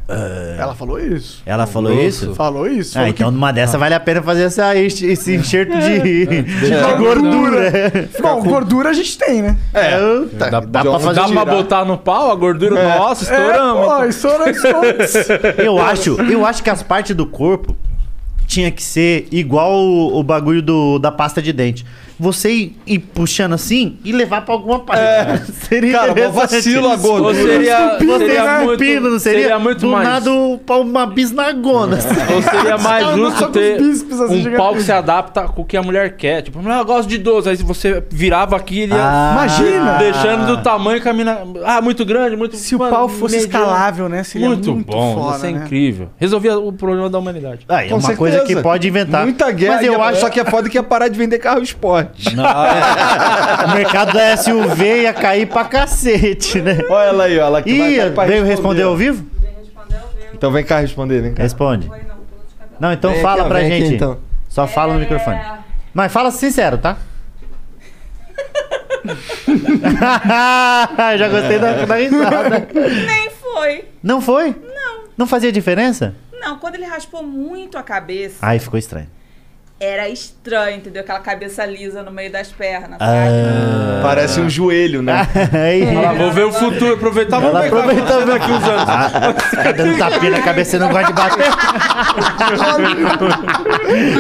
Ela 0.59 0.75
falou 0.75 0.99
isso. 0.99 1.43
Ela 1.45 1.66
falou 1.66 1.93
isso? 1.93 2.35
Falou 2.35 2.66
isso. 2.66 2.93
Ah, 2.93 3.01
falou 3.01 3.09
então 3.09 3.29
que- 3.29 3.35
numa 3.35 3.53
dessa 3.53 3.77
vale 3.77 3.95
a 3.95 4.01
pena 4.01 4.23
fazer 4.23 4.45
essa, 4.45 4.75
esse 4.75 5.35
enxerto 5.35 5.77
de, 5.79 6.27
de 6.43 6.97
gordura. 6.97 8.09
Bom, 8.23 8.43
gordura 8.43 8.88
a 8.88 8.93
gente 8.95 9.19
tem, 9.19 9.43
né? 9.43 9.57
É, 9.75 9.99
tá, 10.38 10.49
dá, 10.51 10.61
Dá, 10.61 10.81
pra 10.83 10.99
fazer 10.99 11.21
dá 11.21 11.29
pra 11.29 11.45
botar 11.45 11.85
no 11.85 11.99
pau 11.99 12.31
a 12.31 12.35
gordura? 12.35 12.97
Nossa, 12.97 13.25
estouramos. 13.25 13.83
É, 13.83 13.97
pô, 13.99 14.05
estourou 14.05 14.49
estouramos. 14.49 15.12
Eu 15.59 15.79
acho, 15.79 16.21
eu 16.23 16.47
acho 16.47 16.62
que 16.62 16.71
as 16.71 16.83
partes 16.83 17.14
do 17.14 17.27
corpo 17.27 17.77
tinha 18.47 18.71
que 18.71 18.83
ser 18.83 19.29
igual 19.31 19.73
o, 19.73 20.19
o 20.19 20.23
bagulho 20.23 20.62
do, 20.62 20.99
da 20.99 21.12
pasta 21.12 21.40
de 21.43 21.53
dente. 21.53 21.85
Você 22.22 22.50
ir, 22.52 22.76
ir 22.87 22.98
puxando 22.98 23.54
assim 23.54 23.98
e 24.04 24.12
levar 24.12 24.42
pra 24.42 24.52
alguma 24.54 24.80
parte. 24.80 25.00
Seria 25.66 25.92
Cara, 25.92 26.11
interessante. 26.12 26.37
vacilo 26.54 26.87
a 26.88 26.90
Ou 26.92 26.98
gordura. 26.98 27.35
seria, 27.35 27.98
Você 27.98 28.18
seria 28.18 28.44
vai 28.44 28.64
muito, 28.64 28.78
pino, 28.78 29.11
não 29.11 29.18
seria? 29.18 29.40
seria 29.40 29.59
muito 29.59 29.80
do 29.80 29.88
mais. 29.88 30.06
nada 30.06 30.30
pra 30.66 30.76
uma 30.76 31.06
bisnagona. 31.06 31.98
Ou 32.35 32.42
seria 32.42 32.76
mais 32.78 33.06
justo 33.16 33.48
ter 33.48 33.80
os 33.80 34.02
bíceps, 34.02 34.20
assim, 34.20 34.48
um 34.48 34.56
pau 34.56 34.74
que 34.74 34.83
se 34.83 34.92
adapta 34.92 35.44
com 35.48 35.62
o 35.62 35.64
que 35.64 35.76
a 35.78 35.83
mulher 35.83 36.14
quer. 36.16 36.42
Tipo, 36.42 36.61
mulher, 36.61 36.78
eu 36.80 36.85
gosto 36.85 37.09
de 37.09 37.16
12. 37.16 37.48
Aí 37.48 37.56
se 37.56 37.62
você 37.62 38.04
virava 38.11 38.54
aqui, 38.56 38.80
ele 38.80 38.92
ia 38.92 39.00
Ah. 39.02 39.30
Imagina! 39.33 39.92
deixando 39.98 40.46
do 40.46 40.62
tamanho 40.62 41.00
que 41.00 41.09
a 41.09 41.12
mina... 41.14 41.38
Ah, 41.64 41.80
muito 41.80 42.04
grande, 42.04 42.37
muito... 42.37 42.54
Se 42.56 42.76
o 42.76 42.78
mano, 42.80 42.90
pau 42.94 43.09
fosse 43.09 43.37
mediano. 43.38 43.64
escalável, 43.64 44.09
né? 44.11 44.22
Seria 44.24 44.46
Muito, 44.46 44.72
muito, 44.74 44.87
bom, 44.92 45.14
foda, 45.14 45.37
isso 45.38 45.46
é 45.46 45.52
né? 45.52 45.62
incrível. 45.64 46.11
Resolvia 46.18 46.59
o 46.59 46.70
problema 46.70 47.09
da 47.09 47.18
humanidade. 47.18 47.64
Ah, 47.66 47.83
é 47.83 47.88
uma 47.88 48.00
certeza. 48.00 48.18
coisa 48.18 48.40
que 48.40 48.56
pode 48.61 48.87
inventar. 48.87 49.22
Muita 49.24 49.50
guerra. 49.50 49.76
Mas 49.76 49.87
eu 49.87 50.02
acho 50.02 50.20
Só 50.20 50.28
que 50.28 50.38
é 50.38 50.44
foda 50.44 50.68
que 50.68 50.76
ia 50.76 50.83
parar 50.83 51.09
de 51.09 51.16
vender 51.18 51.38
carro 51.38 51.62
esporte. 51.62 52.10
O 53.66 53.75
mercado 53.75 54.12
da 54.12 54.37
SUV 54.37 55.03
ia 55.03 55.12
cair 55.12 55.46
pra 55.46 55.64
cacete, 55.64 56.61
né? 56.61 56.79
Olha 56.88 57.09
ela 57.09 57.25
aí, 57.25 57.38
ó. 57.38 57.46
Ela 57.46 57.62
que 57.62 57.79
vai 57.79 57.92
Ih, 57.92 57.96
cair 57.99 58.14
pra 58.14 58.25
veio 58.25 58.44
responder 58.44 58.83
ao 58.83 58.96
vivo? 58.96 59.27
Então 60.35 60.51
vem 60.51 60.64
cá 60.64 60.81
responder, 60.81 61.20
vem 61.20 61.35
cá. 61.35 61.42
Responde. 61.42 61.90
Não, 62.79 62.92
então 62.92 63.12
Vem 63.12 63.20
fala 63.20 63.42
aqui, 63.42 63.44
ó, 63.44 63.49
pra 63.49 63.59
vem 63.59 63.66
aqui, 63.73 63.85
gente. 63.85 63.94
então. 63.96 64.18
Só 64.49 64.66
fala 64.66 64.94
no 64.94 65.01
microfone. 65.01 65.38
Mas 65.92 66.11
fala 66.12 66.31
sincero, 66.31 66.79
tá? 66.79 66.96
Já 71.18 71.29
gostei 71.29 71.59
da, 71.59 71.85
da 71.85 71.94
risada. 71.96 72.68
Nem 73.07 73.31
foi. 73.31 73.85
Não 74.03 74.20
foi? 74.20 74.51
Não. 74.51 75.05
Não 75.16 75.27
fazia 75.27 75.53
diferença? 75.53 76.14
Não, 76.40 76.59
quando 76.59 76.77
ele 76.77 76.87
raspou 76.87 77.23
muito 77.23 77.77
a 77.77 77.83
cabeça, 77.83 78.37
Aí 78.40 78.59
ficou 78.59 78.79
estranho. 78.79 79.09
Era 79.81 80.11
estranho, 80.11 80.77
entendeu? 80.77 81.01
Aquela 81.01 81.21
cabeça 81.21 81.64
lisa 81.64 82.03
no 82.03 82.12
meio 82.12 82.31
das 82.31 82.49
pernas? 82.49 82.99
Ah. 83.01 84.01
Parece 84.03 84.38
um 84.38 84.49
joelho, 84.49 85.01
né? 85.01 85.27
Aí, 85.53 85.83
Ela, 85.83 86.12
vou 86.12 86.31
ver 86.33 86.45
o 86.45 86.53
futuro, 86.53 86.95
aproveitar, 86.95 87.38
vamos 87.38 87.59
ver 87.59 87.69
aproveitando 87.69 88.27
daqui 88.27 88.51
uns 88.51 88.62
anos. 88.62 88.85
Ah, 88.87 89.35
fica 89.51 89.73
dando 89.73 89.99
tapinha 89.99 90.33
na 90.33 90.43
cabeça, 90.43 90.73
você 90.73 90.79
não 90.79 90.90
gosta 90.90 91.07
de 91.07 91.12
bater. 91.14 91.47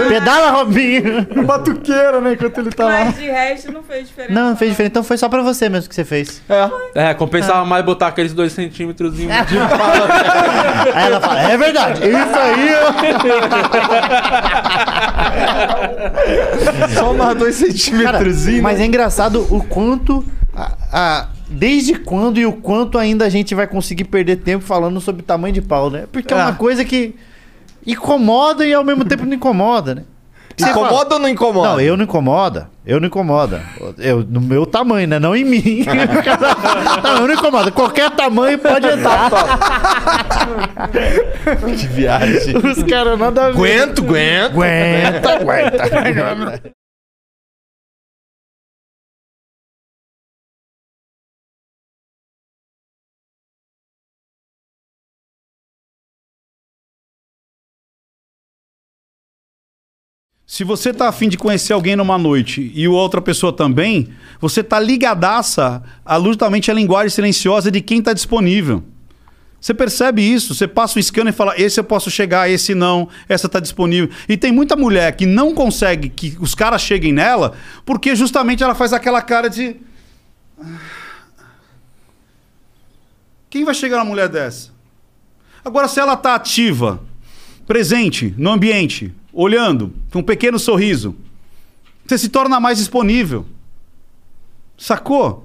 Pedala, 0.08 0.50
Robinho. 0.50 1.26
Batuqueira, 1.44 2.20
né? 2.22 2.32
Enquanto 2.32 2.58
ele 2.58 2.70
tá 2.70 2.84
lá. 2.84 3.04
Mas 3.04 3.16
de 3.16 3.30
resto 3.30 3.70
não 3.70 3.82
fez 3.82 4.08
diferença. 4.08 4.32
Não, 4.32 4.50
não 4.50 4.56
fez 4.56 4.70
diferença. 4.70 4.90
Então 4.90 5.04
foi 5.04 5.18
só 5.18 5.28
pra 5.28 5.42
você 5.42 5.68
mesmo 5.68 5.90
que 5.90 5.94
você 5.94 6.04
fez. 6.04 6.40
É, 6.94 7.12
compensava 7.12 7.66
mais 7.66 7.84
botar 7.84 8.06
aqueles 8.08 8.32
dois 8.32 8.52
centímetros 8.52 9.14
de 9.14 9.28
Aí 9.30 11.06
ela 11.06 11.20
fala, 11.20 11.42
é 11.42 11.56
verdade. 11.56 12.00
Isso 12.00 12.38
aí, 12.38 12.70
ó. 15.46 15.49
Só 16.98 17.12
mais 17.14 17.38
dois 17.38 17.54
centímetros. 17.56 18.46
mas 18.62 18.80
é 18.80 18.84
engraçado 18.86 19.46
o 19.50 19.62
quanto. 19.64 20.24
a- 20.54 20.76
a- 20.92 21.28
desde 21.48 21.94
quando 21.94 22.38
e 22.38 22.46
o 22.46 22.52
quanto 22.52 22.96
ainda 22.98 23.24
a 23.24 23.28
gente 23.28 23.54
vai 23.54 23.66
conseguir 23.66 24.04
perder 24.04 24.36
tempo 24.36 24.64
falando 24.64 25.00
sobre 25.00 25.22
tamanho 25.22 25.52
de 25.54 25.60
pau, 25.62 25.90
né? 25.90 26.04
Porque 26.12 26.32
é, 26.32 26.36
É. 26.36 26.40
uma 26.42 26.52
coisa 26.54 26.84
que 26.84 27.14
incomoda 27.86 28.64
e 28.66 28.72
ao 28.74 28.84
mesmo 28.84 29.04
tempo 29.04 29.24
não 29.24 29.34
incomoda, 29.34 29.94
né? 29.96 30.02
Você 30.60 30.72
fala- 30.72 30.86
Incomoda 30.86 31.14
ou 31.14 31.20
não 31.20 31.28
incomoda? 31.28 31.68
Não, 31.70 31.80
eu 31.80 31.96
não 31.96 32.04
incomoda. 32.04 32.70
Eu 32.86 32.98
não 33.00 33.06
incomoda. 33.08 33.62
Eu, 33.98 34.24
no 34.28 34.40
meu 34.40 34.64
tamanho, 34.66 35.06
né? 35.08 35.18
Não 35.18 35.34
em 35.36 35.44
mim. 35.44 35.84
não, 37.04 37.16
eu 37.22 37.26
não 37.28 37.34
incomoda. 37.34 37.70
Qualquer 37.70 38.10
tamanho 38.10 38.58
pode 38.58 38.86
entrar. 38.86 39.30
Que 41.78 41.86
viagem. 41.86 42.56
Os 42.56 42.82
caras 42.84 43.18
nada 43.18 43.46
a 43.46 43.50
ver. 43.50 43.56
Aguento, 43.56 44.02
aguento. 44.04 44.60
Aguenta, 44.60 45.34
aguenta. 45.34 46.62
Se 60.50 60.64
você 60.64 60.92
tá 60.92 61.08
afim 61.08 61.28
de 61.28 61.38
conhecer 61.38 61.72
alguém 61.72 61.94
numa 61.94 62.18
noite 62.18 62.72
e 62.74 62.88
outra 62.88 63.20
pessoa 63.20 63.52
também, 63.52 64.08
você 64.40 64.64
tá 64.64 64.80
ligadaça 64.80 65.80
à 66.04 66.18
justamente 66.18 66.72
a 66.72 66.74
linguagem 66.74 67.08
silenciosa 67.08 67.70
de 67.70 67.80
quem 67.80 68.02
tá 68.02 68.12
disponível. 68.12 68.82
Você 69.60 69.72
percebe 69.72 70.22
isso, 70.22 70.52
você 70.52 70.66
passa 70.66 70.98
o 70.98 71.02
scanner 71.02 71.32
e 71.32 71.36
fala: 71.36 71.54
esse 71.56 71.78
eu 71.78 71.84
posso 71.84 72.10
chegar, 72.10 72.50
esse 72.50 72.74
não, 72.74 73.08
essa 73.28 73.48
tá 73.48 73.60
disponível. 73.60 74.10
E 74.28 74.36
tem 74.36 74.50
muita 74.50 74.74
mulher 74.74 75.14
que 75.14 75.24
não 75.24 75.54
consegue 75.54 76.08
que 76.08 76.36
os 76.40 76.52
caras 76.52 76.82
cheguem 76.82 77.12
nela, 77.12 77.52
porque 77.86 78.16
justamente 78.16 78.60
ela 78.60 78.74
faz 78.74 78.92
aquela 78.92 79.22
cara 79.22 79.48
de. 79.48 79.76
Quem 83.48 83.64
vai 83.64 83.72
chegar 83.72 83.98
numa 83.98 84.10
mulher 84.10 84.28
dessa? 84.28 84.72
Agora, 85.64 85.86
se 85.86 86.00
ela 86.00 86.16
tá 86.16 86.34
ativa, 86.34 87.00
presente 87.68 88.34
no 88.36 88.50
ambiente, 88.50 89.14
olhando, 89.40 89.92
com 90.12 90.18
um 90.20 90.22
pequeno 90.22 90.58
sorriso, 90.58 91.14
você 92.06 92.18
se 92.18 92.28
torna 92.28 92.58
mais 92.60 92.78
disponível. 92.78 93.46
Sacou? 94.76 95.44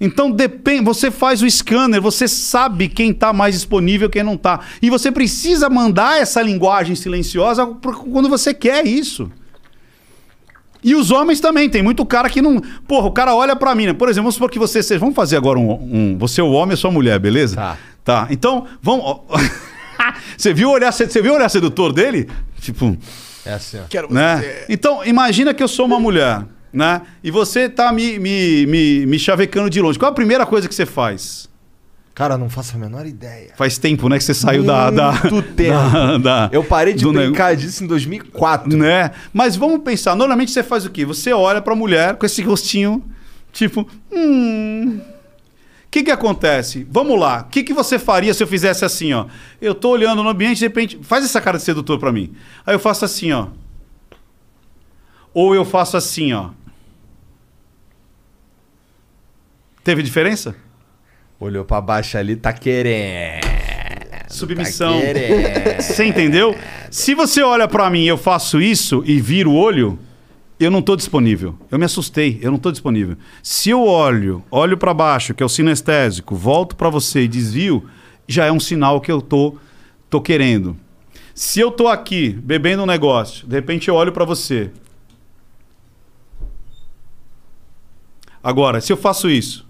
Então 0.00 0.30
depende, 0.30 0.82
você 0.84 1.10
faz 1.10 1.42
o 1.42 1.50
scanner, 1.50 2.00
você 2.02 2.26
sabe 2.26 2.88
quem 2.88 3.10
está 3.10 3.32
mais 3.32 3.54
disponível, 3.54 4.10
quem 4.10 4.22
não 4.24 4.34
está. 4.34 4.60
E 4.80 4.90
você 4.90 5.12
precisa 5.12 5.70
mandar 5.70 6.20
essa 6.20 6.42
linguagem 6.42 6.96
silenciosa 6.96 7.64
quando 8.10 8.28
você 8.28 8.52
quer 8.52 8.84
isso. 8.86 9.30
E 10.82 10.96
os 10.96 11.12
homens 11.12 11.38
também, 11.38 11.70
tem 11.70 11.80
muito 11.82 12.04
cara 12.04 12.28
que 12.28 12.42
não. 12.42 12.60
Porra, 12.88 13.06
o 13.06 13.12
cara 13.12 13.32
olha 13.36 13.54
pra 13.54 13.72
mim, 13.72 13.86
né? 13.86 13.92
Por 13.92 14.08
exemplo, 14.08 14.24
vamos 14.24 14.34
supor 14.34 14.50
que 14.50 14.58
você 14.58 14.82
seja. 14.82 14.98
Vamos 14.98 15.14
fazer 15.14 15.36
agora 15.36 15.56
um. 15.56 15.70
um- 15.70 16.18
você 16.18 16.40
é 16.40 16.44
o 16.44 16.50
homem 16.50 16.72
e 16.72 16.74
a 16.74 16.76
sua 16.76 16.90
mulher, 16.90 17.20
beleza? 17.20 17.54
Tá. 17.54 17.78
Tá. 18.04 18.26
Então, 18.30 18.66
vamos. 18.82 19.20
você 20.36 20.52
viu 20.52 20.70
olhar, 20.70 20.90
você 20.92 21.06
viu 21.22 21.32
o 21.32 21.36
olhar 21.36 21.48
sedutor 21.48 21.92
dele? 21.92 22.28
Tipo 22.62 22.96
É 23.44 23.52
assim, 23.54 23.78
ó. 23.80 23.82
Quero 23.88 24.12
né? 24.12 24.64
Então, 24.68 25.04
imagina 25.04 25.52
que 25.52 25.62
eu 25.62 25.68
sou 25.68 25.84
uma 25.84 25.98
mulher, 26.00 26.44
né? 26.72 27.02
E 27.22 27.30
você 27.30 27.68
tá 27.68 27.92
me, 27.92 28.18
me, 28.18 28.64
me, 28.66 29.04
me 29.06 29.18
chavecando 29.18 29.68
de 29.68 29.80
longe. 29.80 29.98
Qual 29.98 30.10
a 30.10 30.14
primeira 30.14 30.46
coisa 30.46 30.68
que 30.68 30.74
você 30.74 30.86
faz? 30.86 31.50
Cara, 32.14 32.36
não 32.38 32.48
faço 32.50 32.76
a 32.76 32.78
menor 32.78 33.06
ideia. 33.06 33.52
Faz 33.56 33.78
tempo, 33.78 34.06
né, 34.08 34.18
que 34.18 34.24
você 34.24 34.34
saiu 34.34 34.62
da, 34.62 34.90
da... 34.90 35.12
Muito 35.12 35.42
tempo. 35.56 35.72
da- 35.90 36.18
da- 36.18 36.50
Eu 36.52 36.62
parei 36.62 36.92
de 36.94 37.04
brincar 37.06 37.56
disso 37.56 37.82
em 37.82 37.86
2004. 37.86 38.76
Né? 38.76 39.10
Mas 39.32 39.56
vamos 39.56 39.80
pensar, 39.82 40.14
normalmente 40.14 40.50
você 40.52 40.62
faz 40.62 40.84
o 40.84 40.90
quê? 40.90 41.04
Você 41.06 41.32
olha 41.32 41.60
pra 41.62 41.74
mulher 41.74 42.16
com 42.16 42.26
esse 42.26 42.42
rostinho, 42.42 43.02
tipo, 43.50 43.88
hum... 44.12 45.00
O 45.92 45.94
que 46.00 46.04
que 46.04 46.10
acontece? 46.10 46.86
Vamos 46.90 47.20
lá. 47.20 47.42
O 47.42 47.50
que 47.50 47.62
que 47.62 47.74
você 47.74 47.98
faria 47.98 48.32
se 48.32 48.42
eu 48.42 48.46
fizesse 48.46 48.82
assim, 48.82 49.12
ó? 49.12 49.26
Eu 49.60 49.74
tô 49.74 49.90
olhando 49.90 50.22
no 50.22 50.30
ambiente, 50.30 50.56
de 50.56 50.64
repente, 50.64 50.98
faz 51.02 51.22
essa 51.22 51.38
cara 51.38 51.58
de 51.58 51.64
sedutor 51.64 51.98
pra 51.98 52.10
mim. 52.10 52.32
Aí 52.64 52.74
eu 52.74 52.78
faço 52.78 53.04
assim, 53.04 53.30
ó. 53.30 53.48
Ou 55.34 55.54
eu 55.54 55.66
faço 55.66 55.98
assim, 55.98 56.32
ó. 56.32 56.48
Teve 59.84 60.02
diferença? 60.02 60.56
Olhou 61.38 61.62
pra 61.62 61.78
baixo 61.78 62.16
ali, 62.16 62.36
tá 62.36 62.54
querendo. 62.54 63.44
Submissão. 64.28 64.94
Tá 64.94 65.00
querendo. 65.02 65.82
Você 65.82 66.06
entendeu? 66.06 66.56
Se 66.90 67.14
você 67.14 67.42
olha 67.42 67.68
pra 67.68 67.90
mim 67.90 68.04
e 68.04 68.08
eu 68.08 68.16
faço 68.16 68.62
isso 68.62 69.02
e 69.04 69.20
viro 69.20 69.50
o 69.50 69.56
olho, 69.56 69.98
eu 70.62 70.70
não 70.70 70.82
tô 70.82 70.96
disponível. 70.96 71.58
Eu 71.70 71.78
me 71.78 71.84
assustei, 71.84 72.38
eu 72.42 72.50
não 72.50 72.58
tô 72.58 72.70
disponível. 72.70 73.16
Se 73.42 73.70
eu 73.70 73.82
olho, 73.84 74.44
olho 74.50 74.76
pra 74.76 74.94
baixo, 74.94 75.34
que 75.34 75.42
é 75.42 75.46
o 75.46 75.48
sinestésico, 75.48 76.34
volto 76.34 76.76
pra 76.76 76.90
você 76.90 77.22
e 77.22 77.28
desvio, 77.28 77.88
já 78.26 78.46
é 78.46 78.52
um 78.52 78.60
sinal 78.60 79.00
que 79.00 79.10
eu 79.10 79.20
tô 79.20 79.56
tô 80.08 80.20
querendo. 80.20 80.76
Se 81.34 81.58
eu 81.58 81.70
tô 81.70 81.88
aqui 81.88 82.30
bebendo 82.30 82.82
um 82.82 82.86
negócio, 82.86 83.46
de 83.46 83.54
repente 83.54 83.88
eu 83.88 83.94
olho 83.94 84.12
pra 84.12 84.26
você. 84.26 84.70
Agora, 88.44 88.80
se 88.80 88.92
eu 88.92 88.96
faço 88.96 89.30
isso, 89.30 89.66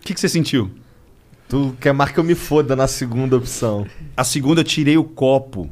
o 0.00 0.06
que, 0.06 0.14
que 0.14 0.20
você 0.20 0.28
sentiu? 0.28 0.70
Tu 1.48 1.76
quer 1.80 1.92
mais 1.92 2.10
que 2.10 2.18
eu 2.18 2.24
me 2.24 2.34
foda 2.34 2.74
na 2.74 2.88
segunda 2.88 3.36
opção. 3.36 3.86
A 4.16 4.24
segunda 4.24 4.60
eu 4.62 4.64
tirei 4.64 4.96
o 4.96 5.04
copo. 5.04 5.70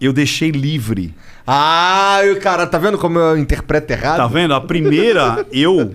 Eu 0.00 0.12
deixei 0.12 0.50
livre. 0.50 1.14
Ah, 1.46 2.20
o 2.32 2.40
cara, 2.40 2.66
tá 2.66 2.78
vendo 2.78 2.98
como 2.98 3.18
eu 3.18 3.36
interpreto 3.36 3.92
errado? 3.92 4.18
Tá 4.18 4.26
vendo? 4.26 4.54
A 4.54 4.60
primeira, 4.60 5.46
eu 5.50 5.94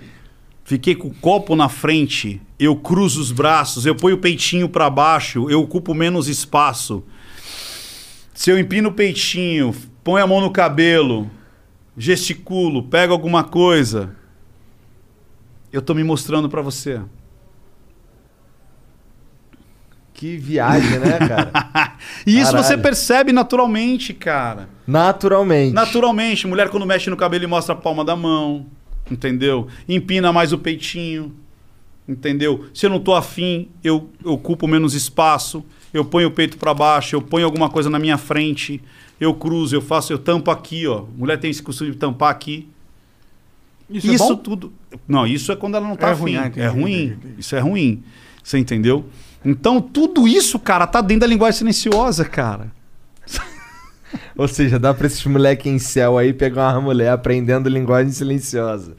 fiquei 0.64 0.94
com 0.94 1.08
o 1.08 1.14
copo 1.14 1.54
na 1.54 1.68
frente, 1.68 2.40
eu 2.58 2.76
cruzo 2.76 3.20
os 3.20 3.30
braços, 3.30 3.86
eu 3.86 3.94
ponho 3.94 4.16
o 4.16 4.20
peitinho 4.20 4.68
pra 4.68 4.90
baixo, 4.90 5.48
eu 5.48 5.60
ocupo 5.60 5.94
menos 5.94 6.28
espaço. 6.28 7.04
Se 8.34 8.50
eu 8.50 8.58
empino 8.58 8.88
o 8.88 8.92
peitinho, 8.92 9.74
ponho 10.02 10.24
a 10.24 10.26
mão 10.26 10.40
no 10.40 10.50
cabelo, 10.50 11.30
gesticulo, 11.96 12.82
pego 12.82 13.12
alguma 13.12 13.44
coisa, 13.44 14.14
eu 15.72 15.80
tô 15.80 15.94
me 15.94 16.04
mostrando 16.04 16.48
pra 16.48 16.60
você. 16.60 17.00
Que 20.24 20.38
viagem, 20.38 20.98
né, 21.00 21.18
cara? 21.18 21.92
E 22.26 22.38
isso 22.38 22.46
Caralho. 22.52 22.64
você 22.64 22.78
percebe 22.78 23.30
naturalmente, 23.30 24.14
cara. 24.14 24.70
Naturalmente. 24.86 25.74
Naturalmente, 25.74 26.46
mulher 26.46 26.70
quando 26.70 26.86
mexe 26.86 27.10
no 27.10 27.16
cabelo 27.16 27.44
e 27.44 27.46
mostra 27.46 27.74
a 27.74 27.76
palma 27.76 28.02
da 28.02 28.16
mão, 28.16 28.64
entendeu? 29.10 29.68
Empina 29.86 30.32
mais 30.32 30.50
o 30.54 30.56
peitinho, 30.58 31.34
entendeu? 32.08 32.64
Se 32.72 32.86
eu 32.86 32.90
não 32.90 32.98
tô 33.00 33.14
afim, 33.14 33.68
eu, 33.82 34.08
eu 34.24 34.32
ocupo 34.32 34.66
menos 34.66 34.94
espaço, 34.94 35.62
eu 35.92 36.06
ponho 36.06 36.28
o 36.28 36.30
peito 36.30 36.56
para 36.56 36.72
baixo, 36.72 37.14
eu 37.14 37.20
ponho 37.20 37.44
alguma 37.44 37.68
coisa 37.68 37.90
na 37.90 37.98
minha 37.98 38.16
frente, 38.16 38.80
eu 39.20 39.34
cruzo, 39.34 39.76
eu 39.76 39.82
faço, 39.82 40.10
eu 40.10 40.18
tampo 40.18 40.50
aqui, 40.50 40.86
ó. 40.86 41.04
Mulher 41.18 41.36
tem 41.38 41.50
esse 41.50 41.62
costume 41.62 41.90
de 41.90 41.98
tampar 41.98 42.30
aqui. 42.30 42.66
Isso, 43.90 44.10
Isso, 44.10 44.24
é 44.24 44.28
bom? 44.28 44.36
tudo. 44.36 44.72
Não, 45.06 45.26
isso 45.26 45.52
é 45.52 45.56
quando 45.56 45.74
ela 45.76 45.86
não 45.86 45.96
tá 45.96 46.08
É 46.08 46.12
afim. 46.12 46.22
ruim, 46.22 46.36
ah, 46.38 46.50
é 46.56 46.66
ruim. 46.66 47.18
Isso 47.38 47.54
é 47.54 47.60
ruim. 47.60 48.02
Você 48.42 48.56
entendeu? 48.58 49.04
Então, 49.44 49.80
tudo 49.80 50.26
isso, 50.26 50.58
cara, 50.58 50.86
tá 50.86 51.00
dentro 51.00 51.20
da 51.20 51.26
linguagem 51.26 51.58
silenciosa, 51.58 52.24
cara. 52.24 52.72
Ou 54.36 54.48
seja, 54.48 54.78
dá 54.78 54.94
pra 54.94 55.06
esses 55.06 55.24
moleque 55.26 55.68
em 55.68 55.78
céu 55.78 56.16
aí 56.16 56.32
pegar 56.32 56.72
uma 56.72 56.80
mulher 56.80 57.10
aprendendo 57.10 57.68
linguagem 57.68 58.12
silenciosa. 58.12 58.96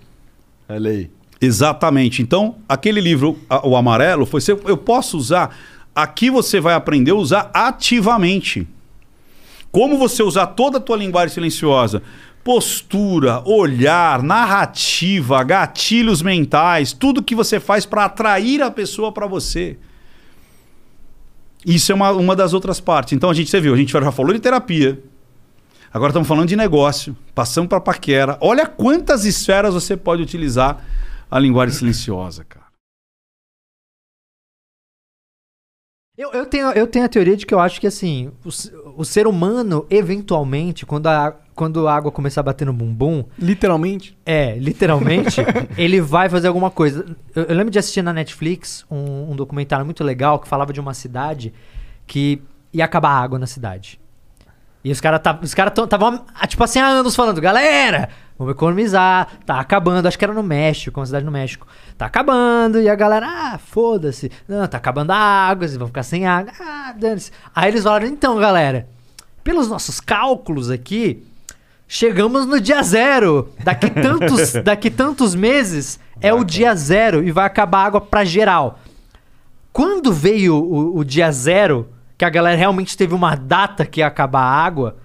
Olha 0.69 0.91
aí. 0.91 1.09
Exatamente. 1.41 2.21
Então, 2.21 2.55
aquele 2.67 3.01
livro, 3.01 3.37
o 3.63 3.75
amarelo, 3.75 4.25
foi 4.25 4.41
ser- 4.41 4.57
eu 4.65 4.77
posso 4.77 5.17
usar. 5.17 5.55
Aqui 5.93 6.29
você 6.29 6.59
vai 6.59 6.73
aprender 6.73 7.11
a 7.11 7.15
usar 7.15 7.49
ativamente. 7.53 8.67
Como 9.71 9.97
você 9.97 10.23
usar 10.23 10.47
toda 10.47 10.77
a 10.77 10.81
tua 10.81 10.97
linguagem 10.97 11.33
silenciosa? 11.33 12.01
Postura, 12.43 13.41
olhar, 13.45 14.21
narrativa, 14.21 15.43
gatilhos 15.43 16.21
mentais, 16.21 16.93
tudo 16.93 17.23
que 17.23 17.35
você 17.35 17.59
faz 17.59 17.85
para 17.85 18.05
atrair 18.05 18.61
a 18.61 18.69
pessoa 18.71 19.11
para 19.11 19.25
você. 19.27 19.77
Isso 21.65 21.91
é 21.91 21.95
uma, 21.95 22.11
uma 22.11 22.35
das 22.35 22.53
outras 22.53 22.79
partes. 22.79 23.13
Então 23.13 23.29
a 23.29 23.33
gente, 23.33 23.49
você 23.49 23.59
viu, 23.59 23.73
a 23.73 23.77
gente 23.77 23.91
já 23.91 24.11
falou 24.11 24.31
de 24.31 24.39
terapia. 24.39 25.01
Agora 25.91 26.11
estamos 26.11 26.27
falando 26.27 26.47
de 26.47 26.55
negócio. 26.55 27.17
Passamos 27.33 27.69
para 27.69 27.81
paquera. 27.81 28.37
Olha 28.39 28.67
quantas 28.67 29.25
esferas 29.25 29.73
você 29.73 29.97
pode 29.97 30.21
utilizar 30.21 30.85
a 31.31 31.39
linguagem 31.39 31.73
silenciosa, 31.73 32.43
cara. 32.43 32.65
Eu, 36.17 36.31
eu, 36.31 36.45
tenho, 36.45 36.67
eu 36.71 36.87
tenho 36.87 37.03
a 37.03 37.09
teoria 37.09 37.35
de 37.35 37.45
que 37.45 37.53
eu 37.53 37.59
acho 37.59 37.81
que, 37.81 37.87
assim, 37.87 38.31
o, 38.45 39.01
o 39.01 39.03
ser 39.03 39.27
humano, 39.27 39.85
eventualmente, 39.89 40.85
quando 40.85 41.07
a, 41.07 41.35
quando 41.55 41.87
a 41.87 41.95
água 41.95 42.11
começar 42.11 42.41
a 42.41 42.43
bater 42.43 42.65
no 42.65 42.73
bumbum, 42.73 43.23
Literalmente. 43.39 44.15
é, 44.25 44.55
literalmente, 44.57 45.41
ele 45.77 46.01
vai 46.01 46.27
fazer 46.27 46.47
alguma 46.49 46.69
coisa. 46.69 47.05
Eu, 47.33 47.43
eu 47.43 47.55
lembro 47.55 47.71
de 47.71 47.79
assistir 47.79 48.01
na 48.01 48.11
Netflix 48.11 48.85
um, 48.91 49.31
um 49.31 49.35
documentário 49.35 49.85
muito 49.85 50.03
legal 50.03 50.37
que 50.37 50.47
falava 50.47 50.73
de 50.73 50.79
uma 50.81 50.93
cidade 50.93 51.53
que 52.05 52.41
ia 52.73 52.83
acabar 52.83 53.09
a 53.11 53.21
água 53.21 53.39
na 53.39 53.47
cidade. 53.47 53.99
E 54.83 54.91
os 54.91 55.01
caras 55.01 55.19
os 55.41 55.53
cara 55.55 55.73
estavam, 55.75 56.23
tipo 56.47 56.63
assim, 56.63 56.77
há 56.77 56.85
anos 56.85 57.15
falando, 57.15 57.41
galera, 57.41 58.09
vamos 58.37 58.53
economizar, 58.53 59.27
tá 59.43 59.59
acabando, 59.59 60.07
acho 60.07 60.19
que 60.19 60.23
era 60.23 60.33
no 60.33 60.43
México, 60.43 60.99
uma 60.99 61.05
cidade 61.07 61.25
no 61.25 61.31
México. 61.31 61.65
Tá 61.97 62.05
acabando, 62.05 62.79
e 62.79 62.87
a 62.87 62.93
galera, 62.93 63.25
ah, 63.27 63.57
foda-se. 63.57 64.31
Não, 64.47 64.67
tá 64.67 64.77
acabando 64.77 65.09
a 65.11 65.17
água, 65.17 65.65
vocês 65.67 65.77
vão 65.77 65.87
ficar 65.87 66.03
sem 66.03 66.27
água. 66.27 66.51
Ah, 66.61 66.93
dane-se. 66.95 67.31
Aí 67.55 67.71
eles 67.71 67.81
falaram, 67.83 68.05
então, 68.05 68.37
galera, 68.37 68.87
pelos 69.43 69.67
nossos 69.67 69.99
cálculos 69.99 70.69
aqui, 70.69 71.23
chegamos 71.87 72.45
no 72.45 72.59
dia 72.59 72.81
zero. 72.83 73.49
Daqui 73.63 73.89
tantos, 73.91 74.53
daqui 74.63 74.89
tantos 74.89 75.35
meses 75.35 75.99
é 76.21 76.33
o 76.33 76.43
dia 76.43 76.75
zero 76.75 77.23
e 77.23 77.31
vai 77.31 77.45
acabar 77.45 77.79
a 77.79 77.85
água 77.85 78.01
pra 78.01 78.23
geral. 78.23 78.79
Quando 79.71 80.11
veio 80.13 80.55
o, 80.55 80.97
o 80.99 81.03
dia 81.03 81.31
zero, 81.31 81.89
que 82.17 82.23
a 82.25 82.29
galera 82.29 82.57
realmente 82.57 82.95
teve 82.97 83.13
uma 83.13 83.35
data 83.35 83.85
que 83.85 83.99
ia 83.99 84.07
acabar 84.07 84.41
a 84.41 84.63
água, 84.65 84.97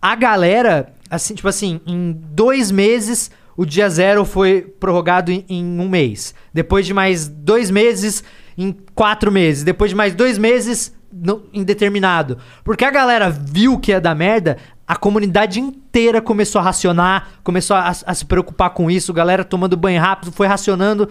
a 0.00 0.14
galera, 0.14 0.92
assim, 1.10 1.34
tipo 1.34 1.48
assim, 1.48 1.80
em 1.86 2.12
dois 2.12 2.70
meses 2.70 3.30
o 3.56 3.66
dia 3.66 3.90
zero 3.90 4.24
foi 4.24 4.60
prorrogado 4.62 5.32
em, 5.32 5.44
em 5.48 5.80
um 5.80 5.88
mês. 5.88 6.32
Depois 6.54 6.86
de 6.86 6.94
mais 6.94 7.26
dois 7.26 7.72
meses, 7.72 8.22
em 8.56 8.70
quatro 8.94 9.32
meses. 9.32 9.64
Depois 9.64 9.90
de 9.90 9.96
mais 9.96 10.14
dois 10.14 10.38
meses, 10.38 10.94
no- 11.12 11.42
indeterminado. 11.52 12.38
Porque 12.62 12.84
a 12.84 12.90
galera 12.92 13.28
viu 13.28 13.76
que 13.80 13.90
ia 13.90 14.00
dar 14.00 14.14
merda, 14.14 14.58
A 14.88 14.96
comunidade 14.96 15.60
inteira 15.60 16.22
começou 16.22 16.58
a 16.58 16.64
racionar, 16.64 17.28
começou 17.44 17.76
a, 17.76 17.88
a 17.90 18.14
se 18.14 18.24
preocupar 18.24 18.70
com 18.70 18.90
isso, 18.90 19.12
galera 19.12 19.44
tomando 19.44 19.76
banho 19.76 20.00
rápido, 20.00 20.32
foi 20.32 20.46
racionando 20.46 21.10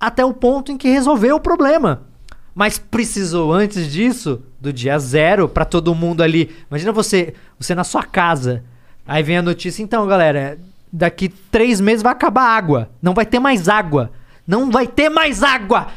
até 0.00 0.24
o 0.24 0.32
ponto 0.32 0.72
em 0.72 0.78
que 0.78 0.88
resolveu 0.88 1.36
o 1.36 1.40
problema. 1.40 2.04
Mas 2.54 2.78
precisou 2.78 3.52
antes 3.52 3.92
disso, 3.92 4.42
do 4.58 4.72
dia 4.72 4.98
zero, 4.98 5.46
pra 5.46 5.66
todo 5.66 5.94
mundo 5.94 6.22
ali. 6.22 6.50
Imagina 6.70 6.90
você, 6.90 7.34
você 7.58 7.74
na 7.74 7.84
sua 7.84 8.02
casa. 8.02 8.64
Aí 9.06 9.22
vem 9.22 9.36
a 9.36 9.42
notícia, 9.42 9.82
então, 9.82 10.06
galera, 10.06 10.58
daqui 10.90 11.28
três 11.28 11.82
meses 11.82 12.02
vai 12.02 12.12
acabar 12.12 12.44
a 12.44 12.56
água. 12.56 12.90
Não 13.00 13.12
vai 13.12 13.26
ter 13.26 13.38
mais 13.38 13.68
água. 13.68 14.10
Não 14.46 14.70
vai 14.70 14.86
ter 14.86 15.10
mais 15.10 15.42
água. 15.42 15.88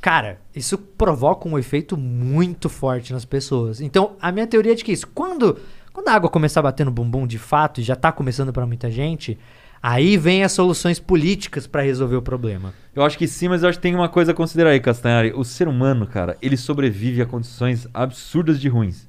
Cara, 0.00 0.38
isso 0.54 0.78
provoca 0.78 1.48
um 1.48 1.58
efeito 1.58 1.96
muito 1.96 2.68
forte 2.68 3.12
nas 3.12 3.24
pessoas. 3.24 3.80
Então, 3.80 4.12
a 4.20 4.32
minha 4.32 4.46
teoria 4.46 4.72
é 4.72 4.74
de 4.74 4.84
que 4.84 4.92
isso, 4.92 5.06
quando, 5.08 5.58
quando 5.96 6.08
a 6.08 6.12
água 6.12 6.28
começar 6.28 6.60
a 6.60 6.64
bater 6.64 6.84
no 6.84 6.92
bumbum 6.92 7.26
de 7.26 7.38
fato, 7.38 7.80
e 7.80 7.82
já 7.82 7.96
tá 7.96 8.12
começando 8.12 8.52
pra 8.52 8.66
muita 8.66 8.90
gente, 8.90 9.38
aí 9.82 10.18
vem 10.18 10.44
as 10.44 10.52
soluções 10.52 11.00
políticas 11.00 11.66
pra 11.66 11.80
resolver 11.80 12.16
o 12.16 12.20
problema. 12.20 12.74
Eu 12.94 13.02
acho 13.02 13.16
que 13.16 13.26
sim, 13.26 13.48
mas 13.48 13.62
eu 13.62 13.70
acho 13.70 13.78
que 13.78 13.82
tem 13.82 13.94
uma 13.94 14.06
coisa 14.06 14.32
a 14.32 14.34
considerar 14.34 14.70
aí, 14.72 14.78
Castanhari. 14.78 15.32
O 15.34 15.42
ser 15.42 15.66
humano, 15.66 16.06
cara, 16.06 16.36
ele 16.42 16.54
sobrevive 16.54 17.22
a 17.22 17.24
condições 17.24 17.88
absurdas 17.94 18.60
de 18.60 18.68
ruins. 18.68 19.08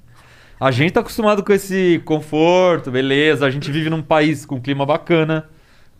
A 0.57 0.71
gente 0.71 0.93
tá 0.93 1.01
acostumado 1.01 1.43
com 1.43 1.51
esse 1.51 2.01
conforto, 2.05 2.89
beleza. 2.89 3.45
A 3.45 3.49
gente 3.49 3.69
vive 3.69 3.89
num 3.89 4.01
país 4.01 4.45
com 4.45 4.61
clima 4.61 4.85
bacana, 4.85 5.43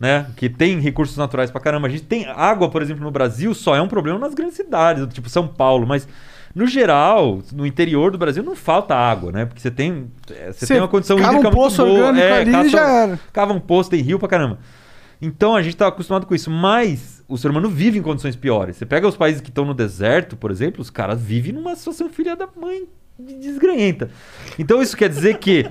né? 0.00 0.26
Que 0.38 0.48
tem 0.48 0.80
recursos 0.80 1.18
naturais 1.18 1.50
pra 1.50 1.60
caramba. 1.60 1.86
A 1.86 1.90
gente 1.90 2.04
tem 2.04 2.24
água, 2.24 2.70
por 2.70 2.80
exemplo, 2.80 3.04
no 3.04 3.10
Brasil, 3.10 3.52
só 3.52 3.76
é 3.76 3.82
um 3.82 3.88
problema 3.88 4.18
nas 4.18 4.32
grandes 4.32 4.56
cidades, 4.56 5.06
tipo 5.12 5.28
São 5.28 5.46
Paulo, 5.46 5.86
mas 5.86 6.08
no 6.54 6.66
geral, 6.66 7.40
no 7.52 7.66
interior 7.66 8.10
do 8.10 8.18
Brasil 8.18 8.42
não 8.42 8.56
falta 8.56 8.94
água, 8.94 9.30
né? 9.32 9.44
Porque 9.46 9.60
você 9.60 9.70
tem, 9.70 10.10
é, 10.30 10.52
você 10.52 10.66
Você 10.66 10.66
tem 10.74 10.78
uma 10.82 10.88
condição 10.88 11.16
cava 11.18 11.28
um 11.28 11.32
hídrica 11.34 11.50
muito 11.50 11.62
poço 11.64 11.84
boa. 11.84 11.98
orgânico 12.08 12.24
É, 12.26 12.40
ali 12.40 12.50
caça- 12.52 12.68
já 12.70 12.88
era. 12.90 13.20
Cava 13.32 13.52
um 13.52 13.60
poço, 13.60 13.90
tem 13.90 14.00
rio 14.02 14.18
pra 14.18 14.28
caramba. 14.28 14.58
Então 15.20 15.56
a 15.56 15.62
gente 15.62 15.76
tá 15.76 15.88
acostumado 15.88 16.26
com 16.26 16.34
isso, 16.34 16.50
mas 16.50 17.22
o 17.28 17.36
ser 17.36 17.50
humano 17.50 17.68
vive 17.68 17.98
em 17.98 18.02
condições 18.02 18.36
piores. 18.36 18.76
Você 18.76 18.86
pega 18.86 19.06
os 19.08 19.16
países 19.16 19.40
que 19.40 19.48
estão 19.48 19.64
no 19.64 19.74
deserto, 19.74 20.36
por 20.36 20.50
exemplo, 20.50 20.80
os 20.80 20.90
caras 20.90 21.20
vivem 21.20 21.52
numa 21.52 21.74
situação 21.74 22.08
filha 22.08 22.36
da 22.36 22.48
mãe 22.60 22.84
de 23.18 23.34
desgranhenta. 23.34 24.10
Então 24.58 24.80
isso 24.80 24.96
quer 24.96 25.08
dizer 25.08 25.38
que 25.38 25.66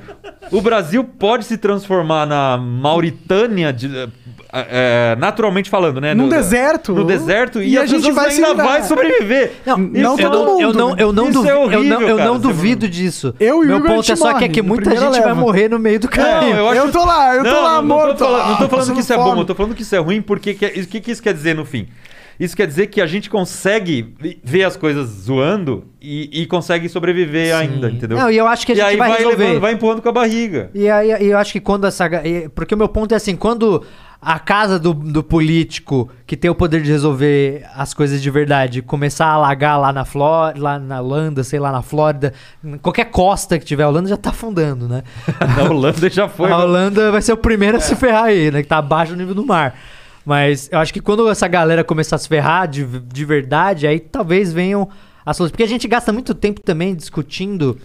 o 0.52 0.60
Brasil 0.62 1.02
pode 1.04 1.46
se 1.46 1.58
transformar 1.58 2.26
na 2.26 2.58
Mauritânia, 2.58 3.72
de- 3.72 4.10
é, 4.52 5.14
é, 5.14 5.16
naturalmente 5.20 5.70
falando, 5.70 6.00
né? 6.00 6.14
Num 6.14 6.24
No- 6.24 6.30
deserto. 6.30 6.94
No 6.94 7.04
deserto 7.04 7.62
e, 7.62 7.72
E 7.74 7.78
a 7.78 7.86
gente 7.86 8.12
vai 8.12 8.30
ainda 8.30 8.54
vai 8.54 8.84
sobreviver. 8.84 9.54
Não, 9.66 9.78
Não 9.78 10.18
eu 10.20 10.30
todo 10.32 10.32
não, 10.46 10.62
eu 10.62 10.68
mundo, 10.68 10.78
não, 10.78 10.98
eu 10.98 11.14
não, 11.14 11.24
Isso 11.26 11.34
duvi- 11.34 11.50
é 11.50 11.52
eu 11.54 11.62
horrível, 11.62 12.00
não, 12.00 12.08
eu 12.08 12.18
cara, 12.18 12.30
não 12.30 12.40
duvido 12.40 12.88
disso. 12.88 13.34
Eu 13.40 13.64
e 13.64 13.68
o 13.68 13.70
Meu 13.70 13.82
ponto 13.84 14.12
é 14.12 14.16
só 14.16 14.34
que, 14.34 14.46
é 14.46 14.50
que 14.50 14.62
muita 14.62 14.90
gente 14.92 15.00
vai 15.02 15.12
leva. 15.22 15.36
morrer 15.36 15.70
no 15.70 15.78
meio 15.80 16.00
do 16.00 16.08
caminho. 16.08 16.56
eu 16.56 16.70
acho- 16.70 16.80
Eu 16.82 16.92
tô 16.92 17.06
lá, 17.06 17.36
eu 17.36 17.44
tô 17.44 17.50
não, 17.50 17.64
lá 17.64 17.76
não, 17.82 17.88
morto. 17.88 18.08
Não 18.08 18.16
tô 18.16 18.26
falando, 18.26 18.48
não 18.50 18.58
tô 18.58 18.64
ah, 18.66 18.70
falando 18.70 18.94
que 18.94 19.00
isso 19.02 19.14
é 19.14 19.18
bom, 19.18 19.38
eu 19.40 19.46
tô 19.46 19.56
falando 19.56 19.76
que 19.76 19.82
isso 19.82 19.96
é 19.96 20.00
ruim, 20.00 20.22
porque 20.22 20.54
que, 20.54 20.66
o 20.66 20.88
que, 20.88 21.02
que 21.02 21.12
isso 21.12 21.22
quer 21.22 21.34
dizer 21.34 21.56
no 21.56 21.66
fim? 21.66 21.88
Isso 22.40 22.56
quer 22.56 22.68
dizer 22.68 22.86
que 22.88 23.02
a 23.02 23.08
gente 23.08 23.32
consegue 23.32 24.14
ver 24.44 24.64
as 24.64 24.78
coisas 24.78 25.08
zoando 25.10 25.86
e, 26.00 26.44
e 26.44 26.46
consegue 26.46 26.88
sobreviver 26.88 27.56
ainda, 27.56 27.90
entendeu? 27.90 28.16
Não, 28.16 28.30
e 28.30 28.38
eu 28.38 28.48
acho 28.48 28.64
que 28.64 28.74
a 28.74 28.76
e 28.76 28.78
gente 28.78 28.88
aí 28.90 28.96
vai 28.96 29.10
vai, 29.10 29.18
resolver. 29.18 29.44
levando, 29.44 29.60
vai 29.60 29.74
empurrando 29.74 30.02
com 30.04 30.10
a 30.10 30.12
barriga. 30.12 30.70
E 30.74 30.88
aí 30.88 31.10
e 31.24 31.32
eu 31.32 31.38
acho 31.40 31.52
que 31.52 31.60
quando 31.60 31.88
essa. 31.88 32.08
Porque 32.54 32.76
o 32.76 32.78
meu 32.78 32.88
ponto 32.88 33.12
é 33.12 33.18
assim, 33.18 33.36
quando 33.36 33.84
a 34.22 34.40
casa 34.40 34.80
do, 34.80 34.94
do 34.94 35.24
político 35.24 36.10
que 36.26 36.36
tem 36.36 36.50
o 36.50 36.56
poder 36.56 36.82
de 36.82 36.92
resolver 36.92 37.66
as 37.76 37.94
coisas 37.94 38.22
de 38.22 38.30
verdade 38.30 38.82
começar 38.82 39.28
a 39.28 39.34
alagar 39.34 39.80
lá 39.80 39.94
na 39.94 40.06
Flórida, 40.06 40.64
lá 40.64 40.80
na 40.80 41.02
Holanda, 41.02 41.44
sei 41.44 41.60
lá, 41.60 41.72
na 41.72 41.82
Flórida, 41.82 42.34
qualquer 42.82 43.06
costa 43.06 43.60
que 43.60 43.66
tiver, 43.66 43.84
a 43.84 43.90
Holanda 43.90 44.10
já 44.10 44.18
tá 44.18 44.32
afundando, 44.32 44.88
né? 44.88 45.04
Na 45.56 45.70
Holanda 45.70 46.10
já 46.10 46.28
foi. 46.28 46.52
a 46.52 46.58
Holanda 46.58 47.12
vai 47.12 47.22
ser 47.22 47.34
o 47.34 47.38
primeiro 47.38 47.78
a 47.78 47.80
se 47.80 47.96
ferrar 47.96 48.26
aí, 48.26 48.52
né? 48.52 48.62
Que 48.62 48.68
tá 48.68 48.78
abaixo 48.78 49.14
do 49.14 49.18
nível 49.18 49.36
do 49.36 49.46
mar. 49.46 49.76
Mas 50.26 50.68
eu 50.72 50.80
acho 50.80 50.94
que 50.94 51.00
quando 51.00 51.30
essa 51.30 51.48
galera 51.48 51.84
começar 51.84 52.18
a 52.18 52.20
se 52.20 52.28
ferrar 52.28 52.68
de, 52.68 52.86
de 52.86 53.24
verdade, 53.24 53.88
aí 53.88 54.00
talvez 54.00 54.52
venham 54.52 54.90
as 55.26 55.38
soluções. 55.38 55.52
Porque 55.52 55.64
a 55.64 55.68
gente 55.68 55.88
gasta 55.88 56.12
muito 56.12 56.34
tempo 56.34 56.60
também 56.60 56.94
discutindo 56.96 57.78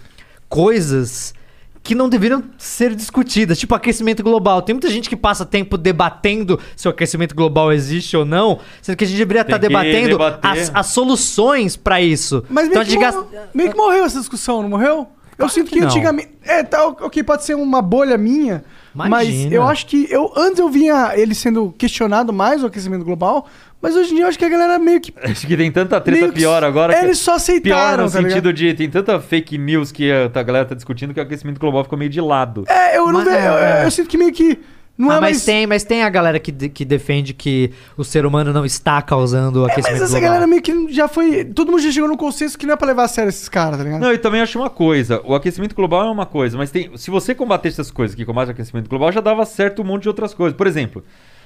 coisas 0.48 1.34
que 1.82 1.94
não 1.94 2.08
deveriam 2.08 2.44
ser 2.56 2.94
discutidas, 2.94 3.58
tipo 3.58 3.74
aquecimento 3.74 4.22
global. 4.22 4.62
Tem 4.62 4.74
muita 4.74 4.88
gente 4.88 5.08
que 5.08 5.16
passa 5.16 5.44
tempo 5.44 5.76
debatendo 5.76 6.58
se 6.76 6.86
o 6.86 6.90
aquecimento 6.90 7.34
global 7.34 7.72
existe 7.72 8.16
ou 8.16 8.24
não, 8.24 8.60
sendo 8.80 8.96
que 8.96 9.04
a 9.04 9.06
gente 9.06 9.18
deveria 9.18 9.44
Tem 9.44 9.54
estar 9.54 9.60
que 9.60 9.68
debatendo 9.68 10.18
as, 10.40 10.70
as 10.72 10.86
soluções 10.86 11.76
pra 11.76 12.00
isso. 12.00 12.44
Mas 12.48 12.68
meio, 12.68 12.80
então 12.80 12.84
que 12.84 12.96
gasta. 12.96 13.24
meio 13.52 13.70
que 13.70 13.76
morreu 13.76 14.04
essa 14.04 14.18
discussão, 14.18 14.62
não 14.62 14.68
morreu? 14.68 15.08
Eu 15.36 15.48
sinto 15.48 15.70
que, 15.70 15.78
que 15.78 15.84
antigamente. 15.84 16.30
É, 16.44 16.62
tá, 16.62 16.86
ok, 16.86 17.22
pode 17.22 17.44
ser 17.44 17.54
uma 17.54 17.82
bolha 17.82 18.16
minha. 18.16 18.64
Mas 18.94 19.06
Imagina. 19.06 19.54
eu 19.54 19.62
acho 19.62 19.86
que. 19.86 20.06
Eu, 20.10 20.32
antes 20.36 20.58
eu 20.58 20.68
vinha 20.68 21.12
ele 21.16 21.34
sendo 21.34 21.74
questionado 21.76 22.32
mais 22.32 22.62
o 22.62 22.66
aquecimento 22.66 23.04
global. 23.04 23.48
Mas 23.82 23.96
hoje 23.96 24.12
em 24.12 24.14
dia 24.14 24.24
eu 24.24 24.28
acho 24.28 24.38
que 24.38 24.44
a 24.44 24.48
galera 24.48 24.78
meio 24.78 25.00
que. 25.00 25.12
Acho 25.20 25.44
que 25.46 25.56
tem 25.56 25.70
tanta 25.72 26.00
treta 26.00 26.20
meio 26.20 26.32
pior 26.32 26.62
agora. 26.62 26.94
que- 26.94 27.04
Eles 27.04 27.18
só 27.18 27.34
aceitaram. 27.34 27.96
Pior 27.96 28.04
no 28.06 28.10
tá 28.10 28.18
ligado? 28.18 28.30
sentido 28.30 28.52
de. 28.52 28.74
Tem 28.74 28.88
tanta 28.88 29.18
fake 29.20 29.58
news 29.58 29.90
que 29.90 30.10
a, 30.12 30.26
a 30.32 30.42
galera 30.42 30.64
tá 30.64 30.74
discutindo 30.76 31.12
que 31.12 31.18
o 31.18 31.22
aquecimento 31.22 31.58
global 31.58 31.82
ficou 31.82 31.98
meio 31.98 32.10
de 32.10 32.20
lado. 32.20 32.64
É, 32.68 32.96
eu 32.96 33.06
não 33.06 33.14
Mas- 33.24 33.24
vejo. 33.24 33.36
Eu, 33.46 33.58
é. 33.58 33.84
eu 33.84 33.90
sinto 33.90 34.08
que 34.08 34.16
meio 34.16 34.32
que. 34.32 34.58
Não 34.96 35.10
Ah, 35.10 35.14
é 35.16 35.20
mas 35.20 35.30
mais. 35.32 35.44
tem, 35.46 35.66
mas 35.66 35.84
tem 35.84 36.02
a 36.02 36.08
galera 36.10 36.38
que, 36.38 36.52
de- 36.52 36.68
que 36.68 36.84
defende 36.84 37.32
que 37.32 37.72
o 37.96 38.04
ser 38.04 38.26
humano 38.26 38.52
não 38.52 38.64
está 38.64 39.00
causando 39.00 39.62
o 39.62 39.66
É, 39.66 39.72
aquecimento 39.72 39.92
mas 40.00 40.02
essa 40.02 40.10
global. 40.12 40.28
galera 40.28 40.46
meio 40.46 40.60
que 40.62 40.92
já 40.92 41.08
foi. 41.08 41.44
Todo 41.46 41.70
mundo 41.72 41.80
já 41.82 41.90
chegou 41.90 42.08
no 42.08 42.16
consenso 42.16 42.58
que 42.58 42.66
não 42.66 42.74
é 42.74 42.76
pra 42.76 42.86
levar 42.86 43.04
a 43.04 43.08
sério 43.08 43.30
esses 43.30 43.48
caras, 43.48 43.78
tá 43.78 43.84
ligado? 43.84 44.00
Não, 44.02 44.12
e 44.12 44.18
também 44.18 44.42
acho 44.42 44.58
uma 44.58 44.68
coisa. 44.70 45.20
O 45.24 45.34
aquecimento 45.34 45.74
global 45.74 46.06
é 46.06 46.10
uma 46.10 46.26
coisa, 46.26 46.58
mas 46.58 46.70
tem, 46.70 46.90
se 46.98 47.10
você 47.10 47.34
combater 47.34 47.68
essas 47.68 47.90
coisas 47.90 48.14
que 48.14 48.24
combate 48.24 48.48
o 48.48 48.50
aquecimento 48.52 48.88
global, 48.88 49.10
já 49.10 49.22
dava 49.22 49.44
certo 49.46 49.80
um 49.80 49.84
monte 49.84 50.02
de 50.02 50.08
outras 50.08 50.34
coisas. 50.34 50.56
Por 50.56 50.66
exemplo, 50.66 51.02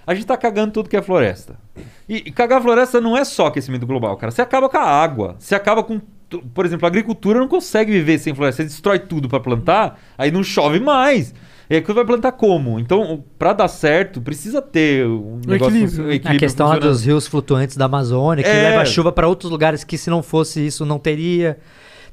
a 0.07 0.15
gente 0.15 0.27
tá 0.27 0.37
cagando 0.37 0.73
tudo 0.73 0.89
que 0.89 0.97
é 0.97 1.03
floresta. 1.03 1.57
E, 2.09 2.17
e 2.27 2.31
cagar 2.31 2.59
a 2.59 2.63
floresta 2.63 3.01
não 3.01 3.17
é 3.17 3.25
só 3.25 3.47
aquecimento 3.47 3.87
global, 3.87 4.17
cara. 4.17 4.31
Você 4.31 4.41
acaba 4.43 4.69
com 4.69 4.79
a 4.79 4.83
água. 4.85 5.37
Você 5.39 5.55
acaba 5.55 5.83
com. 5.83 6.01
Por 6.55 6.65
exemplo, 6.67 6.87
a 6.87 6.89
agricultura 6.89 7.39
não 7.41 7.49
consegue 7.49 7.91
viver 7.93 8.19
sem 8.19 8.35
floresta. 8.35 8.63
Você 8.63 8.69
destrói 8.69 8.99
tudo 8.99 9.29
pra 9.29 9.41
plantar, 9.41 9.99
aí 10.17 10.31
não 10.31 10.43
chove 10.43 10.79
mais. 10.81 11.35
E 11.69 11.75
aí 11.75 11.81
você 11.81 11.93
vai 11.93 12.05
plantar 12.05 12.31
como? 12.33 12.79
Então, 12.79 13.25
pra 13.37 13.53
dar 13.53 13.67
certo, 13.67 14.21
precisa 14.21 14.63
ter 14.63 15.05
um 15.05 15.41
negócio 15.47 15.75
equilíbrio. 15.75 15.89
funcio- 15.89 16.05
a 16.05 16.15
equilíbrio 16.15 16.39
questão 16.41 16.67
lá 16.69 16.75
funcionando. 16.75 16.95
dos 16.95 17.05
rios 17.05 17.27
flutuantes 17.27 17.77
da 17.77 17.87
Amazônia, 17.87 18.45
que 18.45 18.49
É. 18.51 18.71
leva 18.71 18.85
chuva 18.85 19.11
pra 19.11 19.27
outros 19.27 19.51
lugares 19.51 19.83
que 19.83 19.99
se 19.99 20.09
não 20.09 20.23
fosse 20.23 20.65
isso 20.65 20.87
não 20.87 20.99
teria. 20.99 21.59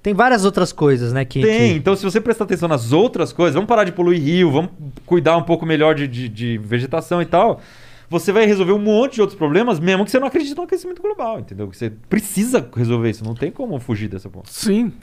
Tem 0.01 0.13
várias 0.13 0.43
outras 0.43 0.73
coisas, 0.73 1.13
né? 1.13 1.23
Que, 1.23 1.41
Tem, 1.41 1.69
que- 1.73 1.77
então 1.77 1.95
se 1.95 2.03
você 2.03 2.19
prestar 2.19 2.43
atenção 2.45 2.67
nas 2.67 2.91
outras 2.91 3.31
coisas, 3.31 3.53
vamos 3.53 3.67
parar 3.67 3.83
de 3.83 3.91
poluir 3.91 4.21
rio, 4.21 4.51
vamos 4.51 4.71
cuidar 5.05 5.37
um 5.37 5.43
pouco 5.43 5.65
melhor 5.67 5.93
de, 5.95 6.07
de, 6.07 6.27
de 6.27 6.57
vegetação 6.57 7.21
e 7.21 7.25
tal. 7.25 7.61
Você 8.13 8.31
vai 8.31 8.45
resolver 8.45 8.73
um 8.73 8.79
monte 8.79 9.15
de 9.15 9.21
outros 9.21 9.35
problemas, 9.35 9.79
mesmo 9.79 10.05
que 10.05 10.11
você 10.11 10.19
não 10.19 10.27
acredite 10.27 10.55
no 10.55 10.61
aquecimento 10.61 11.01
global, 11.01 11.39
entendeu? 11.39 11.67
Que 11.67 11.75
você 11.75 11.89
precisa 11.89 12.63
resolver 12.75 13.09
isso, 13.09 13.23
não 13.23 13.33
tem 13.33 13.49
como 13.49 13.79
fugir 13.79 14.07
dessa 14.07 14.29
ponta. 14.29 14.51
Sim. 14.51 14.93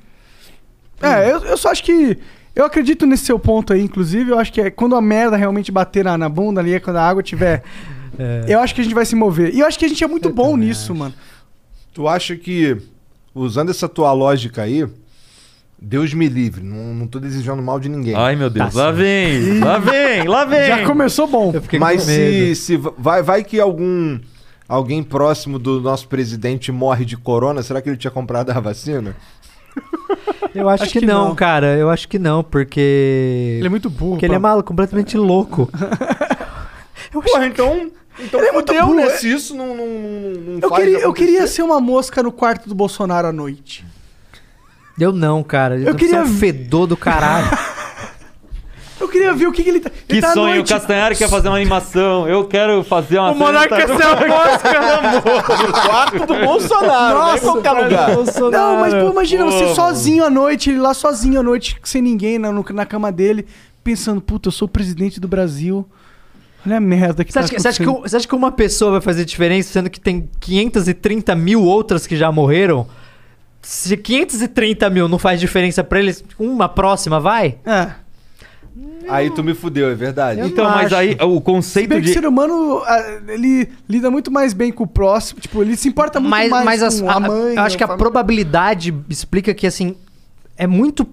É, 1.02 1.28
eu, 1.28 1.38
eu 1.44 1.56
só 1.56 1.70
acho 1.70 1.82
que. 1.82 2.16
Eu 2.54 2.64
acredito 2.64 3.06
nesse 3.06 3.24
seu 3.24 3.36
ponto 3.36 3.72
aí, 3.72 3.80
inclusive. 3.82 4.30
Eu 4.30 4.38
acho 4.38 4.52
que 4.52 4.60
é 4.60 4.70
quando 4.70 4.94
a 4.94 5.00
merda 5.00 5.36
realmente 5.36 5.72
bater 5.72 6.04
na, 6.04 6.16
na 6.16 6.28
bunda 6.28 6.60
ali, 6.60 6.72
é 6.72 6.78
quando 6.78 6.98
a 6.98 7.02
água 7.02 7.20
tiver. 7.20 7.64
Eu 8.46 8.60
acho 8.60 8.74
que 8.74 8.82
a 8.82 8.84
gente 8.84 8.94
vai 8.94 9.06
se 9.06 9.16
mover. 9.16 9.54
E 9.54 9.60
eu 9.60 9.66
acho 9.66 9.78
que 9.78 9.84
a 9.86 9.88
gente 9.88 10.04
é 10.04 10.06
muito 10.06 10.28
bom 10.28 10.54
nisso, 10.54 10.94
mano. 10.94 11.14
Tu 11.94 12.06
acha 12.06 12.36
que, 12.36 12.76
usando 13.34 13.70
essa 13.70 13.88
tua 13.88 14.12
lógica 14.12 14.60
aí, 14.60 14.86
Deus 15.82 16.12
me 16.12 16.28
livre, 16.28 16.62
não, 16.62 16.94
não 16.94 17.06
tô 17.06 17.18
desejando 17.18 17.62
mal 17.62 17.80
de 17.80 17.88
ninguém. 17.88 18.14
Ai 18.14 18.36
meu 18.36 18.50
Deus, 18.50 18.74
Tá 18.74 18.82
lá 18.84 18.90
vem, 18.92 19.60
lá 19.60 19.78
vem, 19.80 20.28
lá 20.28 20.44
vem. 20.44 20.66
Já 20.66 20.84
começou 20.86 21.26
bom. 21.26 21.52
Eu 21.54 21.80
Mas 21.80 22.02
se, 22.02 22.54
se 22.54 22.76
vai, 22.76 23.22
vai 23.22 23.42
que 23.42 23.58
algum 23.58 24.18
alguém 24.68 25.02
próximo 25.02 25.58
do 25.58 25.80
nosso 25.80 26.06
presidente 26.06 26.70
morre 26.70 27.04
de 27.04 27.16
corona, 27.16 27.62
será 27.62 27.80
que 27.80 27.88
ele 27.88 27.96
tinha 27.96 28.10
comprado 28.10 28.50
a 28.50 28.60
vacina? 28.60 29.16
Eu 30.54 30.68
acho, 30.68 30.82
Acho 30.82 30.92
que, 30.94 31.00
que 31.00 31.06
não, 31.06 31.28
não. 31.28 31.34
cara. 31.36 31.76
Eu 31.76 31.88
acho 31.88 32.08
que 32.08 32.18
não, 32.18 32.42
porque. 32.42 33.54
Ele 33.58 33.66
é 33.66 33.70
muito 33.70 33.88
burro. 33.88 34.12
Porque 34.12 34.26
ele 34.26 34.34
é 34.34 34.38
maluco, 34.38 34.66
completamente 34.66 35.16
louco. 35.16 35.70
Porra, 37.12 37.46
então. 37.46 37.90
Então 38.18 38.40
Ele 38.40 38.48
é 38.48 38.52
muito 38.52 38.72
burro, 38.74 38.94
né? 38.94 39.04
é. 39.04 39.10
Se 39.10 39.32
isso 39.32 39.54
não, 39.54 39.68
não, 39.68 39.86
não, 39.86 40.40
não 40.54 40.58
Eu 40.60 40.68
faz 40.68 40.82
queria, 40.84 40.98
eu 40.98 41.12
queria 41.12 41.46
ser 41.46 41.62
uma 41.62 41.80
mosca 41.80 42.20
no 42.22 42.32
quarto 42.32 42.68
do 42.68 42.74
Bolsonaro 42.74 43.28
à 43.28 43.32
noite. 43.32 43.84
Eu 45.00 45.12
não, 45.12 45.42
cara. 45.42 45.76
Eu 45.76 45.94
queria- 45.94 46.18
queria 46.18 46.22
um 46.22 46.38
fedor 46.38 46.86
do 46.86 46.96
caralho. 46.96 47.48
Eu 49.00 49.08
queria 49.08 49.32
ver 49.32 49.46
o 49.46 49.52
que, 49.52 49.64
que 49.64 49.70
ele 49.70 49.80
tá. 49.80 49.88
Que 49.88 49.96
ele 50.16 50.20
tá 50.20 50.34
sonho, 50.34 50.52
o 50.52 50.54
noite. 50.56 50.68
Castanhari 50.74 51.16
quer 51.16 51.26
fazer 51.30 51.48
uma 51.48 51.56
animação. 51.56 52.28
Eu 52.28 52.44
quero 52.46 52.84
fazer 52.84 53.18
uma. 53.18 53.30
O 53.30 53.34
Monarca 53.34 53.74
quer 53.74 53.86
ser 53.86 54.02
a 54.02 55.12
No 55.14 55.72
quarto 55.72 56.26
do 56.26 56.34
Bolsonaro, 56.44 57.18
não 57.18 57.30
é 57.32 57.36
em 57.36 57.40
qualquer 57.40 57.70
lugar. 57.72 58.10
Não, 58.52 58.76
mas 58.78 58.92
pô, 58.92 59.10
imagina 59.10 59.44
Pô, 59.46 59.50
você 59.52 59.62
mano. 59.62 59.74
sozinho 59.74 60.22
à 60.22 60.28
noite, 60.28 60.68
ele 60.68 60.78
lá 60.80 60.92
sozinho 60.92 61.40
à 61.40 61.42
noite, 61.42 61.78
sem 61.82 62.02
ninguém 62.02 62.38
na, 62.38 62.52
no- 62.52 62.62
na 62.74 62.84
cama 62.84 63.10
dele, 63.10 63.46
pensando, 63.82 64.20
puta, 64.20 64.48
eu 64.48 64.52
sou 64.52 64.66
o 64.66 64.70
presidente 64.70 65.18
do 65.18 65.26
Brasil. 65.26 65.86
Olha 66.66 66.76
a 66.76 66.80
merda 66.80 67.24
que 67.24 67.32
Você 67.32 67.38
tá 67.38 67.44
acha, 67.46 67.54
que, 67.54 67.58
você, 67.62 67.68
acha 67.68 67.76
que, 67.78 67.82
acontecendo. 67.84 68.10
você 68.10 68.16
acha 68.18 68.28
que 68.28 68.34
uma 68.34 68.52
pessoa 68.52 68.90
vai 68.92 69.00
fazer 69.00 69.24
diferença, 69.24 69.72
sendo 69.72 69.88
que 69.88 69.98
tem 69.98 70.28
530 70.40 71.34
mil 71.34 71.62
outras 71.62 72.06
que 72.06 72.18
já 72.18 72.30
morreram? 72.30 72.86
Se 73.62 73.96
530 73.96 74.88
mil 74.90 75.08
não 75.08 75.18
faz 75.18 75.38
diferença 75.38 75.84
pra 75.84 75.98
eles, 76.00 76.24
uma 76.38 76.68
próxima 76.68 77.20
vai? 77.20 77.58
É. 77.64 77.90
Aí 79.08 79.30
tu 79.30 79.42
me 79.42 79.54
fudeu, 79.54 79.90
é 79.90 79.94
verdade. 79.94 80.40
Eu 80.40 80.46
Então, 80.46 80.64
mas 80.64 80.86
acho. 80.86 80.94
aí 80.96 81.16
o 81.20 81.36
Se 81.36 81.40
conceito 81.42 81.88
bem 81.88 81.98
que 82.00 82.04
o 82.04 82.08
de. 82.08 82.12
ser 82.12 82.26
humano, 82.26 82.82
ele 83.28 83.68
lida 83.88 84.10
muito 84.10 84.30
mais 84.30 84.52
bem 84.52 84.70
com 84.70 84.84
o 84.84 84.86
próximo. 84.86 85.40
Tipo, 85.40 85.62
ele 85.62 85.76
se 85.76 85.88
importa 85.88 86.20
muito 86.20 86.30
mas, 86.30 86.50
mais 86.50 86.64
mas 86.64 86.82
as- 86.82 87.00
com 87.00 87.10
a, 87.10 87.14
a 87.14 87.20
mãe. 87.20 87.54
eu 87.56 87.62
acho 87.62 87.76
que 87.76 87.82
a 87.82 87.86
família. 87.88 87.98
probabilidade 88.04 88.94
explica 89.08 89.52
que, 89.52 89.66
assim, 89.66 89.96
é 90.56 90.66
muito. 90.66 91.06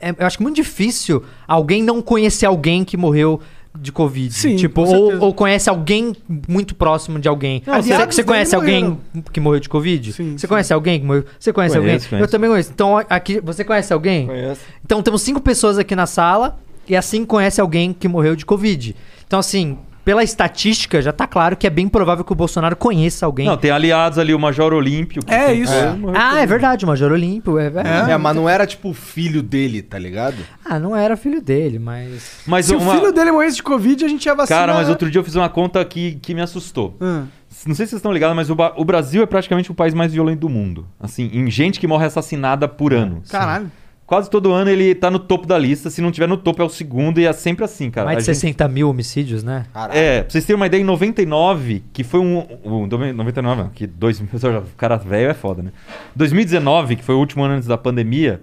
é- 0.00 0.14
eu 0.18 0.26
acho 0.26 0.36
que 0.36 0.42
é 0.42 0.44
muito 0.44 0.56
difícil 0.56 1.24
alguém 1.46 1.82
não 1.82 2.02
conhecer 2.02 2.44
alguém 2.46 2.84
que 2.84 2.96
morreu 2.96 3.40
de 3.76 3.92
Covid. 3.92 4.32
Sim, 4.34 4.56
tipo, 4.56 4.84
com 4.84 4.94
ou, 4.94 5.20
ou 5.20 5.34
conhece 5.34 5.68
alguém 5.68 6.14
muito 6.48 6.74
próximo 6.74 7.18
de 7.18 7.28
alguém. 7.28 7.62
Não, 7.66 7.74
você, 7.74 7.92
aliados 7.92 8.14
você 8.14 8.24
conhece 8.24 8.54
alguém 8.54 8.84
morreram. 8.84 9.24
que 9.32 9.40
morreu 9.40 9.60
de 9.60 9.68
Covid? 9.68 10.12
Sim, 10.12 10.32
você 10.32 10.38
sim. 10.38 10.46
conhece 10.46 10.72
alguém 10.72 11.00
que 11.00 11.06
morreu? 11.06 11.24
Você 11.38 11.52
conhece 11.52 11.76
Conheço, 11.78 11.92
alguém? 11.94 12.08
conheço. 12.08 12.24
Eu 12.24 12.30
também 12.30 12.50
conheço. 12.50 12.70
Então, 12.72 12.98
aqui, 13.08 13.40
você 13.40 13.64
conhece 13.64 13.92
alguém? 13.92 14.26
Conheço. 14.26 14.60
Então 14.84 15.02
temos 15.02 15.22
cinco 15.22 15.40
pessoas 15.40 15.78
aqui 15.78 15.94
na 15.94 16.06
sala 16.06 16.58
e 16.88 16.96
assim 16.96 17.24
conhece 17.24 17.60
alguém 17.60 17.92
que 17.92 18.08
morreu 18.08 18.34
de 18.34 18.44
Covid. 18.46 18.96
Então, 19.26 19.38
assim, 19.38 19.78
pela 20.08 20.22
estatística, 20.24 21.02
já 21.02 21.12
tá 21.12 21.26
claro 21.26 21.54
que 21.54 21.66
é 21.66 21.70
bem 21.70 21.86
provável 21.86 22.24
que 22.24 22.32
o 22.32 22.34
Bolsonaro 22.34 22.74
conheça 22.74 23.26
alguém. 23.26 23.44
Não, 23.46 23.58
tem 23.58 23.70
aliados 23.70 24.18
ali, 24.18 24.32
o 24.32 24.38
Major 24.38 24.72
Olímpio. 24.72 25.22
que 25.22 25.34
É 25.34 25.52
isso. 25.52 25.70
morreu 25.98 26.18
ah, 26.18 26.40
é 26.40 26.46
verdade, 26.46 26.86
o 26.86 26.88
Major 26.88 27.12
Olímpio, 27.12 27.58
é 27.58 27.68
verdade. 27.68 28.10
É, 28.10 28.16
mas 28.16 28.34
não 28.34 28.48
era 28.48 28.66
tipo 28.66 28.88
o 28.88 28.94
filho 28.94 29.42
dele, 29.42 29.82
tá 29.82 29.98
ligado? 29.98 30.36
Ah, 30.64 30.78
não 30.78 30.96
era 30.96 31.14
filho 31.14 31.42
dele, 31.42 31.78
mas. 31.78 32.40
Mas 32.46 32.64
Se 32.64 32.74
uma... 32.74 32.90
o 32.90 32.96
filho 32.96 33.12
dele 33.12 33.30
morresse 33.32 33.56
de 33.56 33.62
Covid, 33.62 34.02
a 34.02 34.08
gente 34.08 34.24
ia 34.24 34.34
vacinar. 34.34 34.60
Cara, 34.62 34.72
mas 34.72 34.88
outro 34.88 35.10
dia 35.10 35.18
eu 35.18 35.24
fiz 35.24 35.34
uma 35.34 35.50
conta 35.50 35.84
que, 35.84 36.12
que 36.22 36.32
me 36.32 36.40
assustou. 36.40 36.96
Ah. 37.02 37.24
Não 37.66 37.74
sei 37.74 37.84
se 37.84 37.90
vocês 37.90 37.98
estão 37.98 38.10
ligados, 38.10 38.34
mas 38.34 38.48
o, 38.48 38.54
Ba- 38.54 38.72
o 38.78 38.86
Brasil 38.86 39.22
é 39.22 39.26
praticamente 39.26 39.70
o 39.70 39.74
país 39.74 39.92
mais 39.92 40.10
violento 40.14 40.40
do 40.40 40.48
mundo. 40.48 40.86
Assim, 40.98 41.28
em 41.34 41.50
gente 41.50 41.78
que 41.78 41.86
morre 41.86 42.06
assassinada 42.06 42.66
por 42.66 42.94
ano. 42.94 43.22
Caralho. 43.28 43.70
Quase 44.08 44.30
todo 44.30 44.50
ano 44.52 44.70
ele 44.70 44.94
tá 44.94 45.10
no 45.10 45.18
topo 45.18 45.46
da 45.46 45.58
lista. 45.58 45.90
Se 45.90 46.00
não 46.00 46.10
tiver 46.10 46.26
no 46.26 46.38
topo, 46.38 46.62
é 46.62 46.64
o 46.64 46.68
segundo 46.70 47.20
e 47.20 47.26
é 47.26 47.32
sempre 47.34 47.62
assim, 47.62 47.90
cara. 47.90 48.06
mais 48.06 48.24
de 48.24 48.30
A 48.30 48.32
gente- 48.32 48.40
60 48.40 48.66
mil 48.66 48.88
homicídios, 48.88 49.44
né? 49.44 49.66
É, 49.92 50.22
pra 50.22 50.30
vocês 50.30 50.46
terem 50.46 50.56
uma 50.58 50.66
ideia, 50.66 50.80
em 50.80 50.84
99, 50.84 51.84
que 51.92 52.02
foi 52.02 52.18
um. 52.18 52.38
um 52.64 52.86
99, 52.86 53.62
não, 53.64 53.68
que 53.68 53.86
2000, 53.86 54.28
o 54.60 54.76
cara 54.78 54.96
velho 54.96 55.30
é 55.30 55.34
foda, 55.34 55.62
né? 55.62 55.72
2019, 56.16 56.96
que 56.96 57.04
foi 57.04 57.14
o 57.14 57.18
último 57.18 57.44
ano 57.44 57.54
antes 57.56 57.68
da 57.68 57.76
pandemia, 57.76 58.40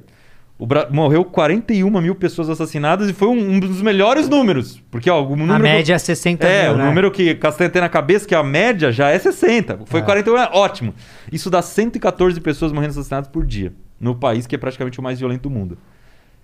o 0.60 0.68
Bra- 0.68 0.88
morreu 0.92 1.26
41 1.26 1.90
mil 2.00 2.14
pessoas 2.14 2.48
assassinadas 2.48 3.10
e 3.10 3.14
foi 3.14 3.28
um, 3.28 3.54
um 3.56 3.60
dos 3.60 3.82
melhores 3.82 4.30
números. 4.30 4.80
Porque, 4.92 5.10
ó, 5.10 5.22
o 5.26 5.36
número. 5.36 5.54
a 5.54 5.58
que 5.58 5.64
média 5.64 5.96
é 5.96 5.98
60 5.98 6.48
é, 6.48 6.66
mil. 6.68 6.76
o 6.76 6.78
né? 6.78 6.86
número 6.86 7.10
que 7.10 7.34
Castanha 7.34 7.72
tem 7.72 7.82
na 7.82 7.90
cabeça, 7.90 8.28
que 8.28 8.36
a 8.36 8.44
média 8.44 8.92
já 8.92 9.10
é 9.10 9.18
60. 9.18 9.80
Foi 9.88 10.04
41, 10.04 10.38
é 10.38 10.50
ótimo. 10.54 10.94
Isso 11.32 11.50
dá 11.50 11.64
114 11.64 12.40
pessoas 12.40 12.72
morrendo 12.72 12.92
assassinadas 12.92 13.28
por 13.30 13.44
dia. 13.44 13.74
No 14.00 14.16
país 14.16 14.46
que 14.46 14.56
é 14.56 14.58
praticamente 14.58 15.00
o 15.00 15.04
mais 15.04 15.20
violento 15.20 15.44
do 15.44 15.50
mundo. 15.50 15.78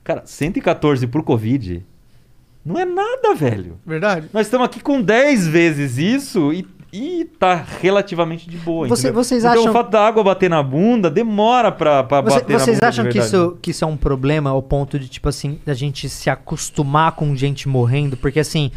Cara, 0.03 0.23
114 0.25 1.05
por 1.07 1.23
Covid 1.23 1.85
não 2.65 2.79
é 2.79 2.85
nada, 2.85 3.33
velho. 3.35 3.77
Verdade. 3.85 4.27
Nós 4.33 4.47
estamos 4.47 4.65
aqui 4.65 4.79
com 4.79 5.01
10 5.01 5.47
vezes 5.47 5.97
isso 5.97 6.53
e, 6.53 6.67
e 6.93 7.25
tá 7.39 7.55
relativamente 7.81 8.49
de 8.49 8.57
boa. 8.57 8.87
Você- 8.87 9.11
vocês 9.11 9.43
então, 9.43 9.59
acham- 9.59 9.69
o 9.71 9.73
fato 9.73 9.89
da 9.91 10.05
água 10.07 10.23
bater 10.23 10.49
na 10.49 10.61
bunda 10.63 11.09
demora 11.09 11.71
pra, 11.71 12.03
pra 12.03 12.21
Você- 12.21 12.39
bater 12.39 12.53
na 12.53 12.59
vocês 12.59 12.77
bunda. 12.77 12.87
acham 12.87 13.05
de 13.05 13.11
que 13.11 13.17
isso, 13.19 13.57
que 13.61 13.71
isso 13.71 13.83
é 13.83 13.87
um 13.87 13.97
problema 13.97 14.49
ao 14.51 14.61
ponto 14.61 14.97
de, 14.99 15.07
tipo 15.07 15.27
assim, 15.29 15.59
a 15.67 15.73
gente 15.73 16.07
se 16.09 16.29
acostumar 16.29 17.11
com 17.13 17.35
gente 17.35 17.67
morrendo? 17.67 18.15
Porque, 18.15 18.39
assim, 18.39 18.71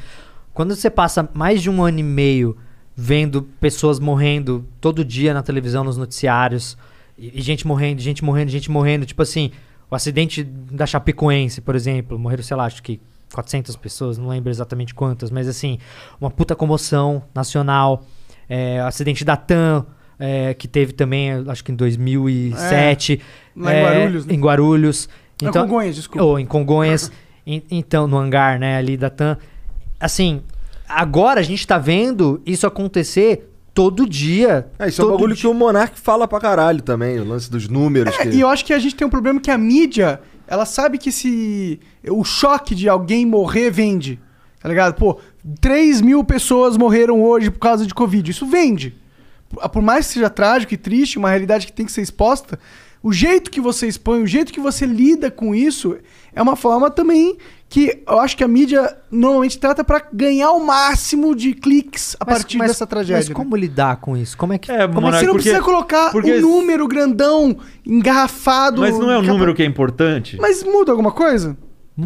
quando 0.52 0.74
você 0.74 0.88
passa 0.90 1.28
mais 1.34 1.62
de 1.62 1.68
um 1.70 1.82
ano 1.82 1.98
e 1.98 2.02
meio 2.02 2.56
vendo 2.96 3.42
pessoas 3.60 3.98
morrendo 3.98 4.64
todo 4.80 5.04
dia 5.04 5.34
na 5.34 5.42
televisão, 5.42 5.82
nos 5.84 5.96
noticiários, 5.96 6.76
e, 7.18 7.38
e 7.38 7.42
gente 7.42 7.66
morrendo, 7.66 8.00
gente 8.00 8.24
morrendo, 8.24 8.50
gente 8.50 8.70
morrendo, 8.70 9.06
tipo 9.06 9.22
assim, 9.22 9.50
o 9.90 9.94
acidente 9.94 10.42
da 10.42 10.86
Chapecoense, 10.86 11.60
por 11.60 11.74
exemplo, 11.74 12.18
morreram, 12.18 12.42
sei 12.42 12.56
lá, 12.56 12.64
acho 12.64 12.82
que 12.82 13.00
400 13.32 13.76
pessoas, 13.76 14.18
não 14.18 14.28
lembro 14.28 14.50
exatamente 14.50 14.94
quantas, 14.94 15.30
mas 15.30 15.48
assim, 15.48 15.78
uma 16.20 16.30
puta 16.30 16.54
comoção 16.54 17.22
nacional. 17.34 18.04
É, 18.48 18.82
o 18.82 18.86
acidente 18.86 19.24
da 19.24 19.36
TAM, 19.36 19.86
é, 20.18 20.54
que 20.54 20.68
teve 20.68 20.92
também, 20.92 21.30
acho 21.48 21.64
que 21.64 21.72
em 21.72 21.76
2007. 21.76 23.20
Lá 23.56 23.72
em 23.72 23.76
é, 23.76 23.82
Guarulhos, 23.82 24.26
né? 24.26 24.34
Em 24.34 24.40
Guarulhos. 24.40 25.08
Não, 25.42 25.52
Congonhas, 25.52 25.96
desculpa. 25.96 26.24
Ou 26.24 26.38
em 26.38 26.46
Congonhas. 26.46 27.10
em- 27.46 27.62
então, 27.70 28.06
no 28.06 28.16
hangar, 28.16 28.58
né, 28.58 28.76
ali 28.76 28.96
da 28.96 29.10
TAM. 29.10 29.36
Assim, 29.98 30.42
agora 30.88 31.40
a 31.40 31.42
gente 31.42 31.66
tá 31.66 31.78
vendo 31.78 32.40
isso 32.46 32.66
acontecer 32.66 33.50
todo 33.74 34.08
dia. 34.08 34.68
É, 34.78 34.88
isso 34.88 35.02
é 35.02 35.04
um 35.04 35.08
todo 35.08 35.16
bagulho 35.18 35.34
dia. 35.34 35.42
que 35.42 35.46
o 35.48 35.52
Monark 35.52 35.98
fala 36.00 36.26
pra 36.28 36.40
caralho 36.40 36.80
também, 36.80 37.18
o 37.18 37.24
lance 37.24 37.50
dos 37.50 37.68
números. 37.68 38.14
É, 38.18 38.22
que- 38.26 38.36
e 38.36 38.40
eu 38.40 38.48
acho 38.48 38.64
que 38.64 38.72
a 38.72 38.78
gente 38.78 38.94
tem 38.94 39.06
um 39.06 39.10
problema 39.10 39.40
que 39.40 39.50
a 39.50 39.58
mídia, 39.58 40.20
ela 40.46 40.64
sabe 40.64 40.96
que 40.96 41.10
se 41.10 41.80
o 42.08 42.22
choque 42.24 42.74
de 42.74 42.88
alguém 42.88 43.26
morrer 43.26 43.70
vende. 43.70 44.20
Tá 44.62 44.68
ligado? 44.70 44.94
Pô, 44.94 45.18
3 45.60 46.00
mil 46.00 46.24
pessoas 46.24 46.76
morreram 46.78 47.22
hoje 47.22 47.50
por 47.50 47.58
causa 47.58 47.86
de 47.86 47.92
Covid. 47.92 48.30
Isso 48.30 48.46
vende. 48.46 48.96
Por 49.72 49.82
mais 49.82 50.06
que 50.06 50.14
seja 50.14 50.30
trágico 50.30 50.72
e 50.72 50.76
triste, 50.78 51.18
uma 51.18 51.28
realidade 51.28 51.66
que 51.66 51.72
tem 51.72 51.84
que 51.84 51.92
ser 51.92 52.00
exposta, 52.00 52.58
o 53.02 53.12
jeito 53.12 53.50
que 53.50 53.60
você 53.60 53.86
expõe, 53.86 54.22
o 54.22 54.26
jeito 54.26 54.50
que 54.52 54.58
você 54.60 54.86
lida 54.86 55.30
com 55.30 55.54
isso, 55.54 55.96
é 56.34 56.40
uma 56.40 56.56
forma 56.56 56.90
também 56.90 57.36
que 57.74 58.04
eu 58.06 58.20
acho 58.20 58.36
que 58.36 58.44
a 58.44 58.46
mídia 58.46 58.96
normalmente 59.10 59.58
trata 59.58 59.82
pra 59.82 60.00
ganhar 60.12 60.52
o 60.52 60.64
máximo 60.64 61.34
de 61.34 61.52
cliques 61.54 62.14
a 62.20 62.24
Mas- 62.24 62.38
partir 62.38 62.56
mas- 62.56 62.68
dessa 62.68 62.86
tragédia. 62.86 63.16
Mas 63.16 63.28
né? 63.28 63.34
como 63.34 63.56
lidar 63.56 63.96
com 63.96 64.16
isso? 64.16 64.38
Como 64.38 64.52
é 64.52 64.58
que. 64.58 64.70
É, 64.70 64.86
como 64.86 64.98
é 64.98 65.02
Monark, 65.02 65.18
Você 65.18 65.26
não 65.26 65.32
porque- 65.34 65.48
precisa 65.48 65.60
colocar 65.64 66.12
porque- 66.12 66.34
um 66.36 66.40
número 66.40 66.86
grandão, 66.86 67.56
engarrafado. 67.84 68.80
Mas 68.80 68.96
não 68.96 69.10
é 69.10 69.18
o 69.18 69.20
capa- 69.22 69.32
número 69.32 69.54
que 69.56 69.62
é 69.64 69.66
importante? 69.66 70.36
Mas 70.40 70.62
muda 70.62 70.92
alguma 70.92 71.10
coisa? 71.10 71.56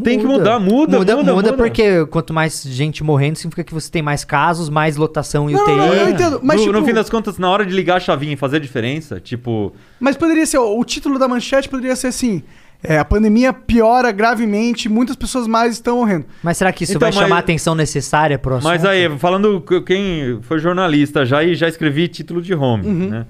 Tem 0.02 0.18
que 0.18 0.26
mudar, 0.26 0.58
muda, 0.58 0.98
muda, 0.98 1.16
muda, 1.16 1.34
muda. 1.34 1.52
porque 1.54 2.04
quanto 2.06 2.32
mais 2.32 2.62
gente 2.62 3.02
morrendo, 3.04 3.36
significa 3.36 3.64
que 3.64 3.72
você 3.72 3.90
tem 3.90 4.02
mais 4.02 4.22
casos, 4.22 4.68
mais 4.70 4.96
lotação 4.96 5.48
Não, 5.48 5.62
UTI. 5.62 5.76
não, 5.76 5.86
não, 5.86 5.94
eu 5.94 6.10
entendo. 6.10 6.40
Mas, 6.42 6.56
no, 6.60 6.66
tipo, 6.66 6.78
no 6.78 6.84
fim 6.86 6.92
das 6.94 7.08
contas, 7.08 7.38
na 7.38 7.48
hora 7.50 7.64
de 7.64 7.74
ligar 7.74 7.96
a 7.96 8.00
chavinha 8.00 8.34
e 8.34 8.36
fazer 8.36 8.56
a 8.56 8.60
diferença, 8.60 9.18
tipo. 9.20 9.72
mas 10.00 10.14
poderia 10.16 10.44
ser, 10.46 10.58
ó, 10.58 10.74
o 10.78 10.84
título 10.84 11.18
da 11.18 11.26
manchete 11.28 11.68
poderia 11.70 11.94
ser 11.96 12.08
assim: 12.08 12.42
é, 12.82 12.98
a 12.98 13.04
pandemia 13.04 13.52
piora 13.52 14.12
gravemente, 14.12 14.88
muitas 14.88 15.16
pessoas 15.16 15.46
mais 15.46 15.72
estão 15.74 15.96
morrendo. 15.98 16.26
Mas 16.42 16.56
será 16.58 16.72
que 16.72 16.84
isso 16.84 16.92
Então, 16.92 17.00
vai 17.00 17.10
mas- 17.10 17.22
chamar 17.24 17.36
a 17.36 17.40
atenção 17.40 17.74
necessária 17.74 18.38
pro 18.38 18.54
assunto? 18.54 18.68
Mas 18.70 18.84
aí, 18.84 19.08
falando 19.18 19.60
quem 19.84 20.38
foi 20.42 20.58
jornalista 20.58 21.24
já 21.26 21.42
e 21.42 21.54
já 21.54 21.68
escrevi 21.68 22.06
título 22.08 22.40
de 22.40 22.54
home, 22.54 22.86
Uhum. 22.86 23.08
né? 23.10 23.26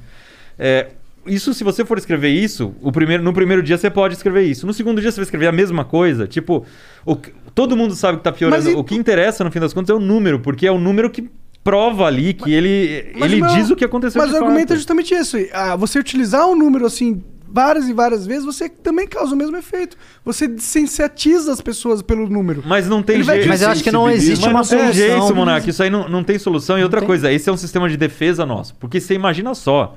É, 0.59 0.89
isso, 1.27 1.53
se 1.55 1.63
você 1.65 1.85
for 1.85 1.99
escrever 1.99 2.31
isso, 2.31 2.75
o 2.83 2.91
primeiro, 2.93 3.23
no 3.23 3.33
primeiro 3.33 3.63
dia 3.63 3.77
você 3.79 3.89
pode 3.91 4.15
escrever 4.15 4.43
isso. 4.43 4.67
No 4.67 4.73
segundo 4.75 5.01
dia 5.01 5.11
você 5.11 5.17
vai 5.17 5.25
escrever 5.25 5.47
a 5.47 5.53
mesma 5.53 5.85
coisa. 5.85 6.27
Tipo, 6.27 6.65
o 7.05 7.17
que- 7.17 7.33
todo 7.55 7.77
mundo 7.77 7.95
sabe 7.95 8.19
que 8.19 8.25
tá 8.25 8.33
piorando. 8.33 8.63
Mas 8.65 8.73
e- 8.73 8.77
O 8.77 8.83
que 8.85 8.95
interessa, 8.95 9.45
no 9.45 9.51
fim 9.51 9.61
das 9.61 9.73
contas, 9.73 9.91
é 9.91 9.95
o 9.95 10.01
número, 10.01 10.41
porque 10.41 10.67
é 10.67 10.73
o 10.73 10.79
número 10.79 11.09
que 11.11 11.29
prova 11.63 12.07
ali 12.07 12.33
que 12.33 12.53
ele, 12.53 13.13
Mas 13.19 13.31
ele 13.33 13.43
o 13.43 13.45
meu- 13.47 13.55
diz 13.57 13.71
o 13.71 13.77
que 13.77 13.85
aconteceu 13.85 14.21
Mas 14.23 14.31
de 14.31 14.37
o 14.37 14.39
argumento 14.39 14.69
fato. 14.69 14.73
é 14.73 14.77
justamente 14.77 15.15
isso. 15.15 15.37
Ah, 15.53 15.77
você 15.77 15.99
utilizar 15.99 16.47
um 16.47 16.57
número 16.57 16.87
assim 16.87 17.23
várias 17.51 17.89
e 17.89 17.93
várias 17.93 18.27
vezes, 18.27 18.45
você 18.45 18.69
também 18.69 19.07
causa 19.07 19.35
o 19.35 19.37
mesmo 19.37 19.57
efeito. 19.57 19.97
Você 20.25 20.59
sensatiza 20.59 21.53
as 21.53 21.61
pessoas 21.61 22.03
pelo 22.03 22.29
número. 22.29 22.63
Mas 22.67 22.89
não 22.89 23.03
tem 23.03 23.23
jeito. 23.23 23.49
Mas 23.49 23.63
eu 23.63 23.71
acho 23.71 23.83
que 23.83 23.91
não 23.91 24.11
existe 24.11 24.45
Mas 24.45 24.51
uma 24.51 24.61
não 24.61 24.69
tem 24.69 24.79
solução. 24.79 25.19
jeito, 25.21 25.35
Monark. 25.35 25.69
Isso 25.69 25.83
aí 25.83 25.91
não, 25.91 26.09
não 26.09 26.23
tem 26.23 26.39
solução. 26.39 26.79
E 26.79 26.83
outra 26.83 27.01
tem. 27.01 27.07
coisa, 27.07 27.33
esse 27.33 27.49
é 27.49 27.53
um 27.53 27.57
sistema 27.57 27.89
de 27.89 27.97
defesa 27.97 28.45
nosso. 28.45 28.75
Porque 28.75 29.01
você 29.01 29.15
imagina 29.15 29.55
só. 29.55 29.97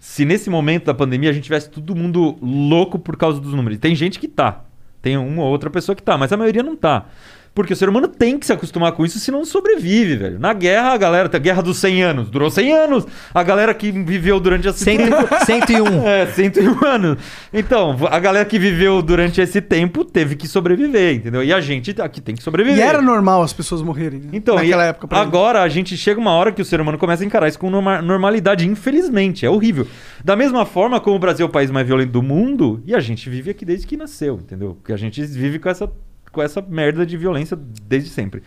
Se 0.00 0.24
nesse 0.24 0.50
momento 0.50 0.84
da 0.84 0.94
pandemia 0.94 1.30
a 1.30 1.32
gente 1.32 1.44
tivesse 1.44 1.70
todo 1.70 1.94
mundo 1.94 2.36
louco 2.42 2.98
por 2.98 3.16
causa 3.16 3.40
dos 3.40 3.54
números. 3.54 3.78
Tem 3.78 3.94
gente 3.94 4.18
que 4.18 4.28
tá. 4.28 4.64
Tem 5.00 5.16
uma 5.16 5.42
ou 5.42 5.50
outra 5.50 5.70
pessoa 5.70 5.94
que 5.94 6.02
tá, 6.02 6.18
mas 6.18 6.32
a 6.32 6.36
maioria 6.36 6.62
não 6.62 6.76
tá. 6.76 7.06
Porque 7.54 7.72
o 7.72 7.76
ser 7.76 7.88
humano 7.88 8.08
tem 8.08 8.36
que 8.36 8.44
se 8.46 8.52
acostumar 8.52 8.90
com 8.92 9.04
isso, 9.06 9.20
senão 9.20 9.38
não 9.38 9.44
sobrevive, 9.46 10.16
velho. 10.16 10.38
Na 10.40 10.52
guerra, 10.52 10.92
a 10.92 10.96
galera. 10.96 11.30
A 11.32 11.38
guerra 11.38 11.62
dos 11.62 11.76
100 11.78 12.02
anos. 12.02 12.28
Durou 12.30 12.50
100 12.50 12.72
anos. 12.72 13.06
A 13.32 13.42
galera 13.44 13.72
que 13.72 13.92
viveu 13.92 14.40
durante 14.40 14.66
esse 14.66 14.82
Cento- 14.82 15.04
tempo. 15.04 15.44
101. 15.46 15.84
É, 16.04 16.26
101 16.26 16.84
anos. 16.84 17.18
Então, 17.52 17.96
a 18.10 18.18
galera 18.18 18.44
que 18.44 18.58
viveu 18.58 19.00
durante 19.00 19.40
esse 19.40 19.60
tempo 19.60 20.04
teve 20.04 20.34
que 20.34 20.48
sobreviver, 20.48 21.14
entendeu? 21.14 21.44
E 21.44 21.52
a 21.52 21.60
gente 21.60 21.94
aqui 22.02 22.20
tem 22.20 22.34
que 22.34 22.42
sobreviver. 22.42 22.78
E 22.78 22.82
era 22.82 23.00
normal 23.00 23.42
as 23.42 23.52
pessoas 23.52 23.82
morrerem. 23.82 24.18
Né? 24.20 24.30
Então, 24.32 24.56
naquela 24.56 24.84
época. 24.84 25.06
pra 25.06 25.20
agora 25.20 25.62
a 25.62 25.68
gente 25.68 25.96
chega 25.96 26.18
uma 26.20 26.32
hora 26.32 26.50
que 26.50 26.60
o 26.60 26.64
ser 26.64 26.80
humano 26.80 26.98
começa 26.98 27.22
a 27.22 27.26
encarar 27.26 27.46
isso 27.48 27.58
com 27.58 27.70
norma- 27.70 28.02
normalidade, 28.02 28.66
infelizmente. 28.66 29.46
É 29.46 29.50
horrível. 29.50 29.86
Da 30.24 30.34
mesma 30.34 30.66
forma 30.66 30.98
como 31.00 31.14
o 31.16 31.18
Brasil 31.20 31.46
é 31.46 31.48
o 31.48 31.52
país 31.52 31.70
mais 31.70 31.86
violento 31.86 32.10
do 32.10 32.22
mundo, 32.22 32.82
e 32.84 32.94
a 32.94 33.00
gente 33.00 33.30
vive 33.30 33.50
aqui 33.52 33.64
desde 33.64 33.86
que 33.86 33.96
nasceu, 33.96 34.34
entendeu? 34.42 34.74
Porque 34.74 34.92
a 34.92 34.96
gente 34.96 35.22
vive 35.24 35.58
com 35.58 35.68
essa, 35.68 35.90
com 36.34 36.42
essa 36.42 36.60
merda 36.60 37.06
de 37.06 37.16
violência 37.16 37.56
desde 37.86 38.10
sempre. 38.10 38.42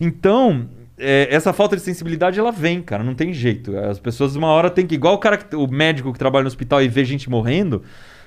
Então, 0.00 0.68
é, 0.98 1.28
essa 1.30 1.52
falta 1.52 1.76
de 1.76 1.82
sensibilidade, 1.82 2.38
ela 2.38 2.50
vem, 2.50 2.80
cara, 2.80 3.04
não 3.04 3.14
tem 3.14 3.32
jeito. 3.32 3.76
As 3.76 3.98
pessoas, 3.98 4.34
uma 4.36 4.46
hora, 4.48 4.70
tem 4.70 4.86
que. 4.86 4.94
Igual 4.94 5.14
o 5.14 5.18
cara, 5.18 5.36
que- 5.36 5.54
o 5.54 5.66
médico 5.66 6.12
que 6.12 6.18
trabalha 6.18 6.44
no 6.44 6.48
hospital 6.48 6.82
e 6.82 6.88
vê 6.88 7.04
gente 7.04 7.28
morrendo. 7.28 7.82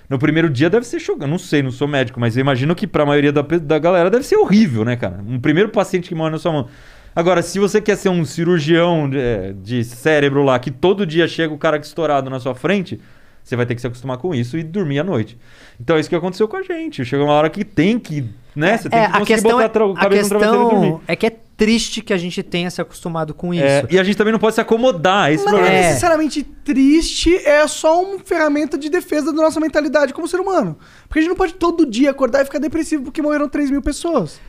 No 0.08 0.20
primeiro 0.20 0.50
dia 0.50 0.70
deve 0.70 0.86
ser 0.86 1.00
chocante. 1.00 1.32
Não 1.32 1.40
sei, 1.40 1.64
não 1.64 1.72
sou 1.72 1.88
médico, 1.88 2.20
mas 2.20 2.38
eu 2.38 2.42
imagino 2.42 2.76
que 2.76 2.86
pra 2.86 3.06
maioria 3.06 3.32
da, 3.32 3.42
da 3.42 3.80
galera 3.80 4.10
deve 4.10 4.24
ser 4.24 4.36
horrível, 4.36 4.86
né, 4.86 4.96
cara? 4.96 5.20
Um 5.28 5.40
primeiro 5.40 5.70
paciente 5.70 6.08
que 6.10 6.14
morre 6.14 6.30
na 6.32 6.38
sua 6.38 6.52
mão. 6.52 6.68
Agora, 7.16 7.42
se 7.42 7.58
você 7.58 7.82
quer 7.82 7.96
ser 7.96 8.10
um 8.10 8.24
cirurgião 8.26 9.10
de, 9.10 9.54
de 9.64 9.84
cérebro 9.84 10.44
lá, 10.44 10.60
que 10.60 10.70
todo 10.70 11.06
dia 11.06 11.28
chega 11.28 11.54
o 11.54 11.58
cara 11.58 11.78
estourado 11.78 12.30
na 12.30 12.40
sua 12.40 12.54
frente, 12.54 13.00
Você 13.46 13.56
vai 13.56 13.66
ter 13.68 13.76
que 13.76 13.82
se 13.82 13.86
acostumar 13.86 14.18
com 14.18 14.34
isso 14.34 14.58
e 14.58 14.64
dormir 14.64 14.98
à 15.00 15.04
noite. 15.04 15.38
Então 15.80 15.96
é 15.96 16.00
isso 16.00 16.10
que 16.10 16.16
aconteceu 16.16 16.48
com 16.48 16.58
a 16.58 16.64
gente. 16.64 17.06
Chegou 17.06 17.28
uma 17.28 17.34
hora 17.36 17.48
que 17.48 17.64
tem 17.64 18.00
que, 18.00 18.26
né? 18.56 18.76
Você 18.76 18.90
tem 18.90 19.00
É, 19.00 19.06
que 19.08 19.16
a 19.16 19.20
conseguir 19.20 19.42
botar 19.44 19.80
é, 19.80 19.84
a 19.84 19.86
o 19.86 19.92
a 19.92 19.96
cabeça 20.00 20.34
no 20.34 20.40
travesseiro 20.40 20.68
e 20.68 20.70
dormir. 20.72 21.02
é 21.08 21.16
que 21.16 21.28
é 21.28 21.36
triste 21.56 22.02
que 22.02 22.12
a 22.12 22.18
gente 22.18 22.42
tenha 22.42 22.72
se 22.72 22.82
acostumado 22.82 23.36
com 23.36 23.54
isso. 23.54 23.64
É, 23.64 23.86
e 23.92 24.00
a 24.00 24.04
gente 24.04 24.18
também 24.18 24.32
não 24.34 24.40
pode 24.40 24.56
se 24.56 24.62
acomodar. 24.62 25.32
Esse 25.32 25.44
Mas 25.44 25.54
não 25.54 25.60
problema. 25.60 25.78
é 25.84 25.88
necessariamente 25.90 26.44
triste, 26.44 27.36
é 27.36 27.68
só 27.68 28.02
uma 28.02 28.18
ferramenta 28.18 28.80
de 28.80 28.90
defesa 28.90 29.32
da 29.32 29.42
nossa 29.44 29.60
mentalidade 29.60 30.12
como 30.12 30.28
ser 30.28 30.40
humano. 30.40 30.76
Porque 31.08 31.20
a 31.20 31.22
gente 31.22 31.30
não 31.30 31.38
pode 31.38 31.54
todo 31.54 31.86
dia 31.86 32.10
acordar 32.10 32.42
e 32.42 32.46
ficar 32.46 32.58
depressivo 32.60 33.04
porque 33.04 33.22
morreram 33.22 33.48
3 33.48 33.70
mil 33.70 33.82
pessoas. 33.82 34.40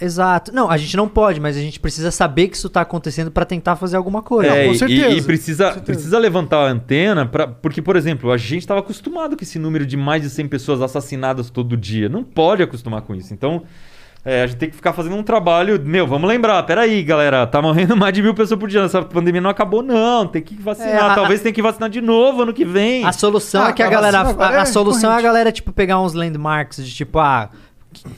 Exato. 0.00 0.52
Não, 0.54 0.70
a 0.70 0.76
gente 0.76 0.96
não 0.96 1.08
pode, 1.08 1.40
mas 1.40 1.56
a 1.56 1.60
gente 1.60 1.80
precisa 1.80 2.10
saber 2.10 2.48
que 2.48 2.56
isso 2.56 2.68
tá 2.68 2.82
acontecendo 2.82 3.30
pra 3.30 3.44
tentar 3.44 3.76
fazer 3.76 3.96
alguma 3.96 4.22
coisa. 4.22 4.50
É, 4.54 4.66
com 4.66 4.72
e- 4.72 4.78
certeza, 4.78 5.08
E, 5.08 5.18
e 5.18 5.22
precisa, 5.22 5.64
certeza. 5.72 5.84
precisa 5.84 6.18
levantar 6.18 6.58
a 6.66 6.70
antena, 6.70 7.24
pra, 7.26 7.46
porque, 7.46 7.80
por 7.80 7.96
exemplo, 7.96 8.30
a 8.30 8.36
gente 8.36 8.60
estava 8.60 8.80
acostumado 8.80 9.36
com 9.36 9.42
esse 9.42 9.58
número 9.58 9.86
de 9.86 9.96
mais 9.96 10.22
de 10.22 10.30
100 10.30 10.48
pessoas 10.48 10.82
assassinadas 10.82 11.48
todo 11.50 11.76
dia. 11.76 12.08
Não 12.08 12.22
pode 12.22 12.62
acostumar 12.62 13.00
com 13.02 13.14
isso. 13.14 13.32
Então, 13.32 13.62
é, 14.24 14.42
a 14.42 14.46
gente 14.48 14.58
tem 14.58 14.68
que 14.68 14.74
ficar 14.76 14.92
fazendo 14.92 15.14
um 15.14 15.22
trabalho. 15.22 15.80
Meu, 15.84 16.04
vamos 16.06 16.28
lembrar, 16.28 16.60
peraí, 16.64 17.02
galera, 17.02 17.46
tá 17.46 17.62
morrendo 17.62 17.96
mais 17.96 18.12
de 18.12 18.20
mil 18.22 18.34
pessoas 18.34 18.58
por 18.58 18.68
dia. 18.68 18.80
Essa 18.82 19.00
pandemia 19.02 19.40
não 19.40 19.48
acabou, 19.50 19.82
não. 19.82 20.26
Tem 20.26 20.42
que 20.42 20.56
vacinar. 20.60 20.90
É, 20.94 20.98
a- 21.00 21.14
Talvez 21.14 21.40
tenha 21.40 21.52
que 21.52 21.62
vacinar 21.62 21.88
de 21.88 22.00
novo 22.00 22.42
ano 22.42 22.52
que 22.52 22.64
vem. 22.64 23.04
A 23.04 23.12
solução 23.12 23.64
Ah, 23.64 23.68
é 23.68 23.72
que 23.72 23.82
a 23.82 23.86
a 23.86 23.90
galera. 23.90 24.18
vacina 24.24 24.34
agora 24.44 24.56
A, 24.56 24.60
a 24.60 24.62
é 24.62 24.66
solução 24.66 25.10
é 25.10 25.12
a 25.12 25.16
corrente. 25.16 25.22
galera, 25.26 25.52
tipo, 25.52 25.72
pegar 25.72 26.00
uns 26.00 26.12
landmarks 26.12 26.84
de 26.84 26.92
tipo, 26.92 27.18
ah, 27.20 27.50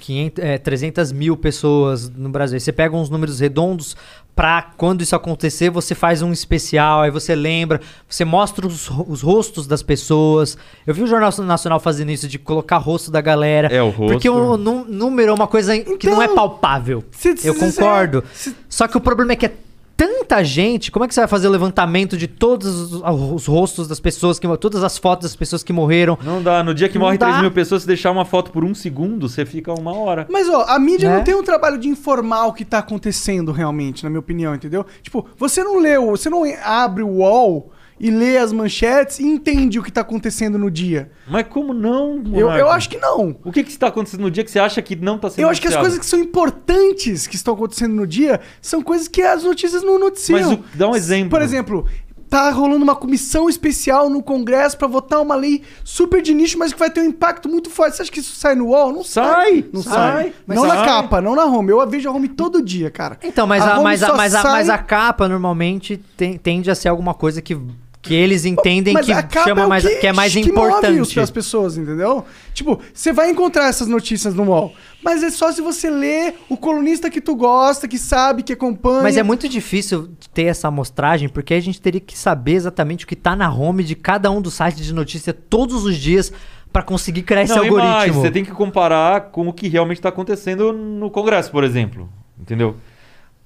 500, 0.00 0.44
é, 0.44 0.58
300 0.58 1.12
mil 1.12 1.36
pessoas 1.36 2.08
no 2.08 2.28
Brasil. 2.28 2.58
Você 2.58 2.72
pega 2.72 2.96
uns 2.96 3.08
números 3.10 3.40
redondos 3.40 3.96
pra 4.34 4.62
quando 4.76 5.02
isso 5.02 5.16
acontecer, 5.16 5.68
você 5.68 5.94
faz 5.94 6.22
um 6.22 6.32
especial, 6.32 7.00
aí 7.02 7.10
você 7.10 7.34
lembra, 7.34 7.80
você 8.08 8.24
mostra 8.24 8.66
os, 8.66 8.88
os 9.08 9.20
rostos 9.20 9.66
das 9.66 9.82
pessoas. 9.82 10.56
Eu 10.86 10.94
vi 10.94 11.02
o 11.02 11.06
Jornal 11.06 11.32
Nacional 11.38 11.80
fazendo 11.80 12.10
isso, 12.10 12.28
de 12.28 12.38
colocar 12.38 12.76
rosto 12.78 13.10
da 13.10 13.20
galera. 13.20 13.68
É, 13.68 13.82
o 13.82 13.88
rosto. 13.90 14.12
Porque 14.12 14.28
o 14.30 14.56
nú- 14.56 14.84
número 14.88 15.30
é 15.30 15.34
uma 15.34 15.48
coisa 15.48 15.76
que 15.78 16.08
não 16.08 16.20
é 16.22 16.26
Então, 16.26 16.36
palpável. 16.36 17.02
se- 17.10 17.36
se- 17.36 17.48
Eu 17.48 17.54
se- 17.54 17.60
concordo. 17.60 18.22
se- 18.32 18.54
Só 18.68 18.86
que 18.86 18.96
o 18.96 19.00
problema 19.00 19.32
é 19.32 19.36
que 19.36 19.46
é 19.46 19.52
tanta 19.98 20.44
gente, 20.44 20.92
como 20.92 21.04
é 21.04 21.08
que 21.08 21.12
você 21.14 21.20
vai 21.20 21.26
fazer 21.28 21.48
o 21.48 21.50
levantamento 21.50 22.16
de 22.16 22.28
todos 22.28 22.92
os, 22.92 23.02
os 23.34 23.46
rostos 23.46 23.88
das 23.88 23.98
pessoas, 23.98 24.38
que, 24.38 24.46
todas 24.56 24.84
as 24.84 24.96
fotos 24.96 25.24
das 25.24 25.34
pessoas 25.34 25.64
que 25.64 25.72
morreram? 25.72 26.16
Não 26.24 26.40
dá. 26.40 26.62
No 26.62 26.72
dia 26.72 26.88
que 26.88 26.96
Não 26.96 27.06
morre 27.06 27.18
dá. 27.18 27.26
3 27.26 27.40
mil 27.42 27.50
pessoas, 27.50 27.82
se 27.82 27.88
deixar 27.88 28.12
uma 28.12 28.24
foto 28.24 28.52
por 28.52 28.64
um 28.64 28.72
segundo, 28.76 29.28
você 29.28 29.44
fica 29.44 29.72
uma 29.74 29.92
hora. 29.92 30.24
Mas, 30.30 30.48
ó, 30.48 30.62
a 30.68 30.78
mídia 30.78 31.10
Né? 31.10 31.16
não 31.16 31.24
tem 31.24 31.34
um 31.34 31.42
trabalho 31.42 31.76
de 31.78 31.88
informar 31.88 32.46
o 32.46 32.52
que 32.52 32.64
tá 32.64 32.78
acontecendo 32.78 33.50
realmente, 33.50 34.04
na 34.04 34.08
minha 34.10 34.20
opinião, 34.20 34.54
entendeu? 34.54 34.86
Tipo, 35.02 35.26
você 35.36 35.64
não 35.64 35.78
o- 35.98 36.10
você 36.16 36.30
não 36.30 36.44
abre 36.64 37.02
o 37.02 37.08
UOL 37.16 37.72
e 38.00 38.10
lê 38.10 38.36
as 38.38 38.52
manchetes 38.52 39.18
e 39.18 39.24
entende 39.26 39.78
o 39.78 39.82
que 39.82 39.90
tá 39.92 40.00
acontecendo 40.02 40.56
no 40.58 40.70
dia. 40.70 41.10
Mas 41.28 41.46
como 41.48 41.72
não? 41.74 42.22
Eu, 42.32 42.50
eu 42.50 42.70
acho 42.70 42.88
que 42.88 42.96
não. 42.98 43.36
O 43.44 43.50
que 43.52 43.62
que 43.64 43.70
está 43.70 43.88
acontecendo 43.88 44.20
no 44.20 44.30
dia 44.30 44.44
que 44.44 44.50
você 44.50 44.58
acha 44.58 44.80
que 44.80 44.94
não 44.96 45.16
está 45.16 45.30
sendo 45.30 45.44
Eu 45.44 45.48
acho 45.50 45.60
que 45.60 45.68
as 45.68 45.76
coisas 45.76 45.98
que 45.98 46.06
são 46.06 46.18
importantes 46.18 47.26
que 47.26 47.36
estão 47.36 47.54
acontecendo 47.54 47.94
no 47.94 48.06
dia 48.06 48.40
são 48.62 48.82
coisas 48.82 49.08
que 49.08 49.22
as 49.22 49.42
notícias 49.44 49.82
não 49.82 49.98
noticiam. 49.98 50.38
Mas 50.40 50.58
o- 50.58 50.64
dá 50.74 50.88
um 50.88 50.94
exemplo. 50.96 51.30
Por 51.30 51.42
exemplo, 51.42 51.86
tá 52.30 52.50
rolando 52.50 52.84
uma 52.84 52.94
comissão 52.94 53.48
especial 53.48 54.10
no 54.10 54.22
Congresso 54.22 54.76
pra 54.76 54.86
votar 54.86 55.20
uma 55.20 55.34
lei 55.34 55.62
super 55.82 56.20
de 56.20 56.34
nicho, 56.34 56.58
mas 56.58 56.72
que 56.74 56.78
vai 56.78 56.90
ter 56.90 57.00
um 57.00 57.04
impacto 57.04 57.48
muito 57.48 57.70
forte. 57.70 57.96
Você 57.96 58.02
acha 58.02 58.12
que 58.12 58.20
isso 58.20 58.36
sai 58.36 58.54
no 58.54 58.66
UOL? 58.66 58.92
Não 58.92 59.02
sai. 59.02 59.24
Sai, 59.32 59.64
Não 59.72 59.82
sai, 59.82 59.94
sai. 59.94 60.32
Não 60.46 60.66
na 60.66 60.74
sai. 60.76 60.84
capa, 60.84 61.20
não 61.22 61.34
na 61.34 61.46
home. 61.46 61.70
Eu 61.70 61.88
vejo 61.88 62.08
a 62.08 62.12
home 62.12 62.28
todo 62.28 62.62
dia, 62.62 62.90
cara. 62.90 63.18
Então, 63.22 63.46
mas 63.46 63.62
a, 63.62 63.74
home 63.76 63.84
mas, 63.84 64.02
a, 64.02 64.14
mas, 64.14 64.34
a, 64.34 64.42
mas 64.42 64.68
a 64.68 64.76
capa 64.78 65.26
normalmente 65.28 65.96
tem- 66.16 66.36
tende 66.36 66.70
a 66.70 66.74
ser 66.74 66.88
alguma 66.88 67.14
coisa 67.14 67.40
que, 67.40 67.56
que 68.00 68.14
eles 68.14 68.44
entendem 68.44 68.94
Mas 68.94 69.06
que 69.06 69.12
chama 69.42 69.62
é 69.62 69.66
o 69.66 69.68
mais, 69.68 69.84
que, 69.84 70.06
é 70.06 70.12
mais 70.12 70.32
que 70.32 70.40
importante. 70.40 71.00
os- 71.00 71.18
as 71.18 71.30
pessoas, 71.30 71.76
entendeu? 71.76 72.24
Tipo, 72.54 72.78
você 72.94 73.12
vai 73.12 73.30
encontrar 73.30 73.68
essas 73.68 73.88
notícias 73.88 74.34
no 74.34 74.44
UOL, 74.44 74.72
mas 75.02 75.22
é 75.22 75.30
só 75.30 75.50
se 75.50 75.60
você 75.60 75.90
lê 75.90 76.32
o 76.48 76.56
colunista 76.56 77.10
que 77.10 77.20
tu 77.20 77.34
gosta, 77.34 77.88
que 77.88 77.98
sabe, 77.98 78.42
que 78.44 78.52
acompanha. 78.52 79.02
Mas 79.02 79.16
é 79.16 79.22
muito 79.22 79.48
difícil 79.48 80.10
ter 80.32 80.44
essa 80.44 80.68
amostragem, 80.68 81.28
porque 81.28 81.54
a 81.54 81.60
gente 81.60 81.80
teria 81.80 82.00
que 82.00 82.16
saber 82.16 82.52
exatamente 82.52 83.04
o 83.04 83.08
que 83.08 83.16
tá 83.16 83.34
na 83.34 83.52
home 83.52 83.82
de 83.82 83.94
cada 83.96 84.30
um 84.30 84.40
dos 84.40 84.54
sites 84.54 84.84
de 84.84 84.94
notícia 84.94 85.32
todos 85.34 85.84
os 85.84 85.96
dias 85.96 86.32
pra 86.72 86.82
conseguir 86.82 87.22
criar 87.22 87.42
esse 87.42 87.54
Não, 87.54 87.64
e 87.64 87.70
mais, 87.70 87.84
algoritmo. 87.84 88.20
você 88.22 88.30
tem 88.30 88.44
que 88.44 88.52
comparar 88.52 89.30
com 89.32 89.48
o 89.48 89.52
que 89.52 89.66
realmente 89.68 89.98
está 89.98 90.08
acontecendo 90.10 90.72
no 90.72 91.10
Congresso, 91.10 91.50
por 91.50 91.64
exemplo. 91.64 92.08
Entendeu? 92.40 92.76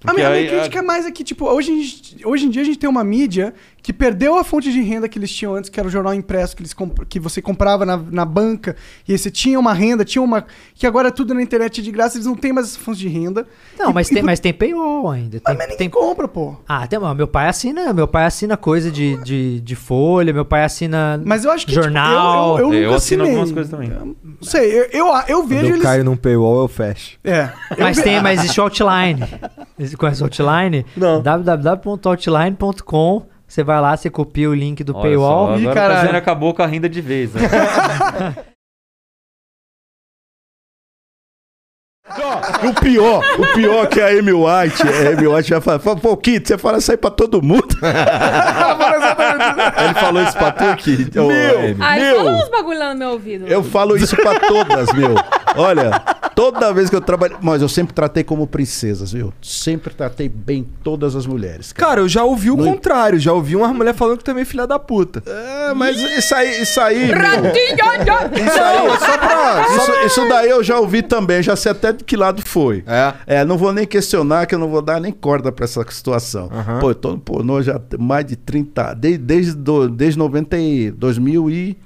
A 0.02 0.06
Porque 0.08 0.16
minha, 0.16 0.28
a 0.28 0.30
minha 0.32 0.42
aí- 0.42 0.48
crítica 0.48 0.78
é 0.78 0.82
mais 0.82 1.06
aqui, 1.06 1.22
tipo, 1.22 1.46
hoje, 1.48 1.82
gente- 1.82 2.26
hoje 2.26 2.46
em 2.46 2.50
dia 2.50 2.62
a 2.62 2.64
gente 2.64 2.78
tem 2.78 2.88
uma 2.90 3.04
mídia 3.04 3.54
que 3.82 3.92
perdeu 3.92 4.36
a 4.38 4.44
fonte 4.44 4.70
de 4.72 4.80
renda 4.80 5.08
que 5.08 5.18
eles 5.18 5.32
tinham 5.32 5.54
antes, 5.56 5.68
que 5.68 5.78
era 5.78 5.88
o 5.88 5.90
jornal 5.90 6.14
impresso, 6.14 6.54
que, 6.56 6.62
eles 6.62 6.72
comp- 6.72 7.04
que 7.08 7.18
você 7.18 7.42
comprava 7.42 7.84
na, 7.84 7.96
na 7.96 8.24
banca, 8.24 8.76
e 9.08 9.12
aí 9.12 9.18
você 9.18 9.28
tinha 9.30 9.58
uma 9.58 9.72
renda, 9.72 10.04
tinha 10.04 10.22
uma. 10.22 10.44
que 10.74 10.86
agora 10.86 11.08
é 11.08 11.10
tudo 11.10 11.34
na 11.34 11.42
internet 11.42 11.82
de 11.82 11.90
graça, 11.90 12.16
eles 12.16 12.26
não 12.26 12.36
têm 12.36 12.52
mais 12.52 12.68
essa 12.68 12.78
fonte 12.78 12.98
de 13.00 13.08
renda. 13.08 13.46
Não, 13.78 13.90
E- 13.90 13.94
mas, 13.94 14.08
e 14.08 14.14
tem, 14.14 14.22
por- 14.22 14.26
mas 14.26 14.38
tem 14.40 14.52
paywall 14.52 15.10
ainda. 15.10 15.40
Tem, 15.40 15.56
Mas 15.56 15.76
tem- 15.76 15.90
compra, 15.90 16.28
pô. 16.28 16.56
Ah, 16.68 16.86
tem, 16.86 16.98
meu 17.16 17.26
pai 17.26 17.48
assina, 17.48 17.92
meu 17.92 18.06
pai 18.06 18.24
assina 18.24 18.56
coisa 18.56 18.90
de, 18.90 19.16
de, 19.24 19.60
de 19.60 19.74
folha, 19.74 20.32
meu 20.32 20.44
pai 20.44 20.62
assina 20.64 21.20
Mas 21.24 21.44
eu 21.44 21.50
acho 21.50 21.66
que. 21.66 21.72
tipo, 21.72 21.82
jornal. 21.84 22.58
eu, 22.60 22.66
eu, 22.66 22.72
eu, 22.74 22.78
Eu 22.80 22.84
nunca 22.86 22.96
assino 22.96 23.24
algumas 23.24 23.50
coisas 23.52 23.70
também. 23.70 23.88
Não 23.90 24.14
sei, 24.42 24.70
eu, 24.78 24.84
eu, 24.92 25.06
eu 25.06 25.38
Quando 25.38 25.48
vejo 25.48 25.64
eu 25.66 25.70
eles. 25.70 25.82
caio 25.82 26.04
num 26.04 26.16
paywall, 26.16 26.62
eu 26.62 26.68
fecho. 26.68 27.18
É. 27.24 27.50
Mas 27.78 28.00
tem, 28.00 28.20
mas 28.22 28.38
existe 28.40 28.60
o 28.60 28.64
Outline. 28.64 29.22
Você 29.92 29.96
conhece 29.98 30.22
o 30.22 30.24
Outline? 30.24 30.86
Não. 30.96 31.20
www.outline.com. 31.20 33.26
Você 33.46 33.62
vai 33.62 33.78
lá, 33.82 33.94
você 33.94 34.08
copia 34.08 34.48
o 34.48 34.54
link 34.54 34.82
do 34.82 34.94
Olha 34.96 35.02
paywall. 35.02 35.48
só, 35.48 35.54
agora 35.54 35.74
caralho. 35.74 36.12
o 36.12 36.16
acabou 36.16 36.54
com 36.54 36.62
a 36.62 36.66
renda 36.66 36.88
de 36.88 37.02
vez. 37.02 37.34
Né? 37.34 37.42
O 42.68 42.74
pior, 42.80 43.22
o 43.38 43.54
pior 43.54 43.86
que 43.88 44.00
a 44.00 44.08
Amy 44.08 44.32
White, 44.32 44.82
a 44.82 45.10
Amy 45.12 45.26
White 45.26 45.48
já 45.48 45.60
fala, 45.60 45.78
fala, 45.78 45.96
pô, 45.96 46.16
Kit, 46.16 46.46
você 46.46 46.58
fala 46.58 46.78
isso 46.78 46.90
aí 46.90 46.96
pra 46.96 47.10
todo 47.10 47.42
mundo. 47.42 47.68
Ele 49.84 49.94
falou 49.94 50.22
isso 50.22 50.36
pra 50.36 50.50
tu? 50.52 50.64
Ô, 51.20 51.26
Meu! 51.28 51.58
Amy. 51.60 51.76
Ai, 51.80 52.00
Meu! 52.00 52.16
fala 52.16 52.32
uns 52.32 52.48
bagulho 52.50 52.78
lá 52.78 52.92
no 52.92 52.98
meu 52.98 53.10
ouvido. 53.10 53.46
Eu 53.46 53.62
falo 53.62 53.96
isso 53.96 54.16
pra 54.16 54.38
todas, 54.40 54.92
meu. 54.92 55.14
Olha, 55.54 55.90
toda 56.34 56.72
vez 56.72 56.88
que 56.88 56.96
eu 56.96 57.00
trabalho. 57.00 57.36
Mas 57.42 57.60
eu 57.62 57.68
sempre 57.68 57.92
tratei 57.94 58.24
como 58.24 58.46
princesas, 58.46 59.12
viu? 59.12 59.32
Sempre 59.42 59.92
tratei 59.92 60.28
bem 60.28 60.66
todas 60.82 61.14
as 61.14 61.26
mulheres. 61.26 61.72
Cara, 61.72 62.00
eu 62.00 62.08
já 62.08 62.24
ouvi 62.24 62.50
o 62.50 62.56
No- 62.56 62.64
contrário. 62.64 63.18
Já 63.18 63.32
ouvi 63.32 63.54
uma 63.56 63.68
mulher 63.68 63.94
falando 63.94 64.18
que 64.18 64.24
também 64.24 64.42
é 64.42 64.44
filha 64.44 64.66
da 64.66 64.78
puta. 64.78 65.22
É, 65.26 65.74
mas 65.74 65.96
isso 66.00 66.34
aí, 66.34 66.62
isso 66.62 66.80
aí, 66.80 67.06
meu. 67.06 67.16
Isso 68.46 68.60
aí, 68.60 68.98
só 68.98 69.18
pra. 69.18 69.66
Isso, 69.76 69.92
isso 70.06 70.28
daí 70.28 70.48
eu 70.50 70.62
já 70.62 70.78
ouvi 70.78 71.02
também, 71.02 71.42
já 71.42 71.54
sei 71.56 71.72
até 71.72 71.92
de 71.92 72.04
que 72.04 72.16
lado 72.16 72.42
foi. 72.44 72.82
É? 72.86 73.12
É, 73.40 73.44
não 73.44 73.56
vou 73.58 73.72
nem 73.72 73.86
questionar, 73.86 74.46
que 74.46 74.54
eu 74.54 74.58
não 74.58 74.68
vou 74.68 74.82
dar 74.82 75.00
nem 75.00 75.12
corda 75.12 75.52
pra 75.52 75.64
essa 75.64 75.84
situação. 75.90 76.48
Aham. 76.52 76.78
Pô, 76.80 76.90
eu 76.90 76.94
tô 76.94 77.10
no 77.10 77.18
pornô 77.18 77.60
já 77.62 77.80
mais 77.98 78.24
de 78.24 78.36
30. 78.36 78.94
Desde, 78.94 79.18
desde, 79.18 79.54
do, 79.80 79.88
desde 79.88 80.18
90 80.18 80.58
e 80.58 80.90
2000 80.90 81.50
e. 81.50 81.76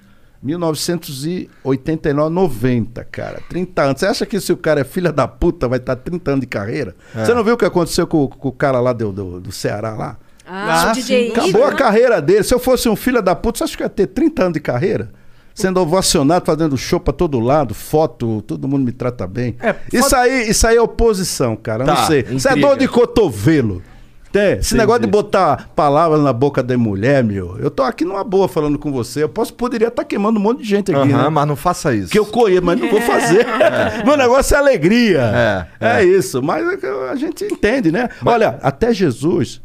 1989, 0.43 2.31
90, 2.31 3.05
cara. 3.05 3.41
30 3.49 3.83
anos. 3.83 4.01
Você 4.01 4.07
acha 4.07 4.27
que 4.27 4.41
se 4.41 4.53
o 4.53 4.57
cara 4.57 4.81
é 4.81 4.85
filha 4.85 5.13
da 5.13 5.27
puta, 5.27 5.67
vai 5.69 5.79
estar 5.79 5.97
30 5.97 6.31
anos 6.31 6.41
de 6.43 6.47
carreira? 6.47 6.95
Você 7.15 7.35
não 7.35 7.43
viu 7.43 7.55
o 7.55 7.57
que 7.57 7.65
aconteceu 7.65 8.07
com, 8.07 8.27
com 8.29 8.49
o 8.49 8.53
cara 8.53 8.81
lá 8.81 8.93
do, 8.93 9.13
do, 9.13 9.41
do 9.41 9.53
Ceará 9.53 9.95
lá? 9.95 10.17
Ah, 10.47 10.89
Ah, 10.89 10.91
o 10.91 10.95
DJ 10.95 11.31
Acabou 11.33 11.65
a 11.65 11.69
Igor. 11.69 11.77
carreira 11.77 12.23
dele. 12.23 12.45
Se 12.45 12.55
eu 12.55 12.59
fosse 12.59 12.89
um 12.89 12.95
filho 12.97 13.21
da 13.21 13.35
puta, 13.35 13.59
você 13.59 13.65
acha 13.65 13.77
que 13.77 13.83
eu 13.83 13.87
ia 13.87 13.91
ter 13.91 14.07
30 14.07 14.43
anos 14.43 14.53
de 14.55 14.61
carreira? 14.61 15.11
Sendo 15.55 15.81
ovacionado, 15.81 16.45
fazendo 16.45 16.77
show 16.77 17.01
pra 17.01 17.15
todo 17.15 17.41
lado, 17.41 17.73
foto, 17.75 18.43
todo 18.43 18.69
mundo 18.69 18.85
me 18.85 18.93
trata 18.93 19.27
bem. 19.27 19.57
É, 19.59 19.75
isso, 19.91 20.15
aí, 20.15 20.51
isso 20.51 20.67
aí 20.67 20.77
é 20.77 20.81
oposição, 20.83 21.57
cara. 21.57 21.83
Tá, 21.85 21.95
não 21.95 22.07
sei. 22.07 22.21
Isso 22.31 22.47
é 22.47 22.51
intriga. 22.53 22.69
dor 22.69 22.77
de 22.79 22.87
cotovelo. 22.87 23.83
Tem. 24.37 24.53
Esse 24.59 24.69
Entendi. 24.69 24.75
negócio 24.77 25.01
de 25.03 25.07
botar 25.09 25.71
palavras 25.75 26.21
na 26.23 26.33
boca 26.33 26.63
da 26.63 26.77
mulher, 26.77 27.25
meu. 27.25 27.57
Eu 27.59 27.71
tô 27.71 27.83
aqui 27.83 28.05
numa 28.05 28.23
boa 28.23 28.47
falando 28.49 28.79
com 28.79 28.93
você. 28.93 29.23
Eu 29.23 29.29
posso, 29.31 29.55
poderia 29.55 29.89
estar 29.89 30.05
queimando 30.05 30.39
um 30.39 30.43
monte 30.43 30.59
de 30.63 30.69
gente 30.69 30.91
aqui, 30.95 31.13
Aham, 31.13 31.23
né? 31.25 31.29
mas 31.31 31.49
não 31.49 31.57
faça 31.57 31.95
isso. 31.95 32.11
Que 32.13 32.19
eu 32.19 32.27
conheço, 32.27 32.63
mas 32.65 32.79
não 32.79 32.91
vou 32.91 33.01
fazer. 33.01 33.47
Meu 34.05 34.17
negócio 34.17 34.55
é 34.55 34.59
alegria. 34.59 35.23
É, 35.23 35.67
É, 35.81 36.01
é. 36.01 36.05
isso. 36.05 36.43
Mas 36.43 36.67
é 36.69 36.77
que 36.77 36.87
a 36.87 37.15
gente 37.17 37.45
entende, 37.45 37.91
né? 37.91 38.09
Olha, 38.25 38.59
até 38.63 38.93
Jesus. 38.93 39.61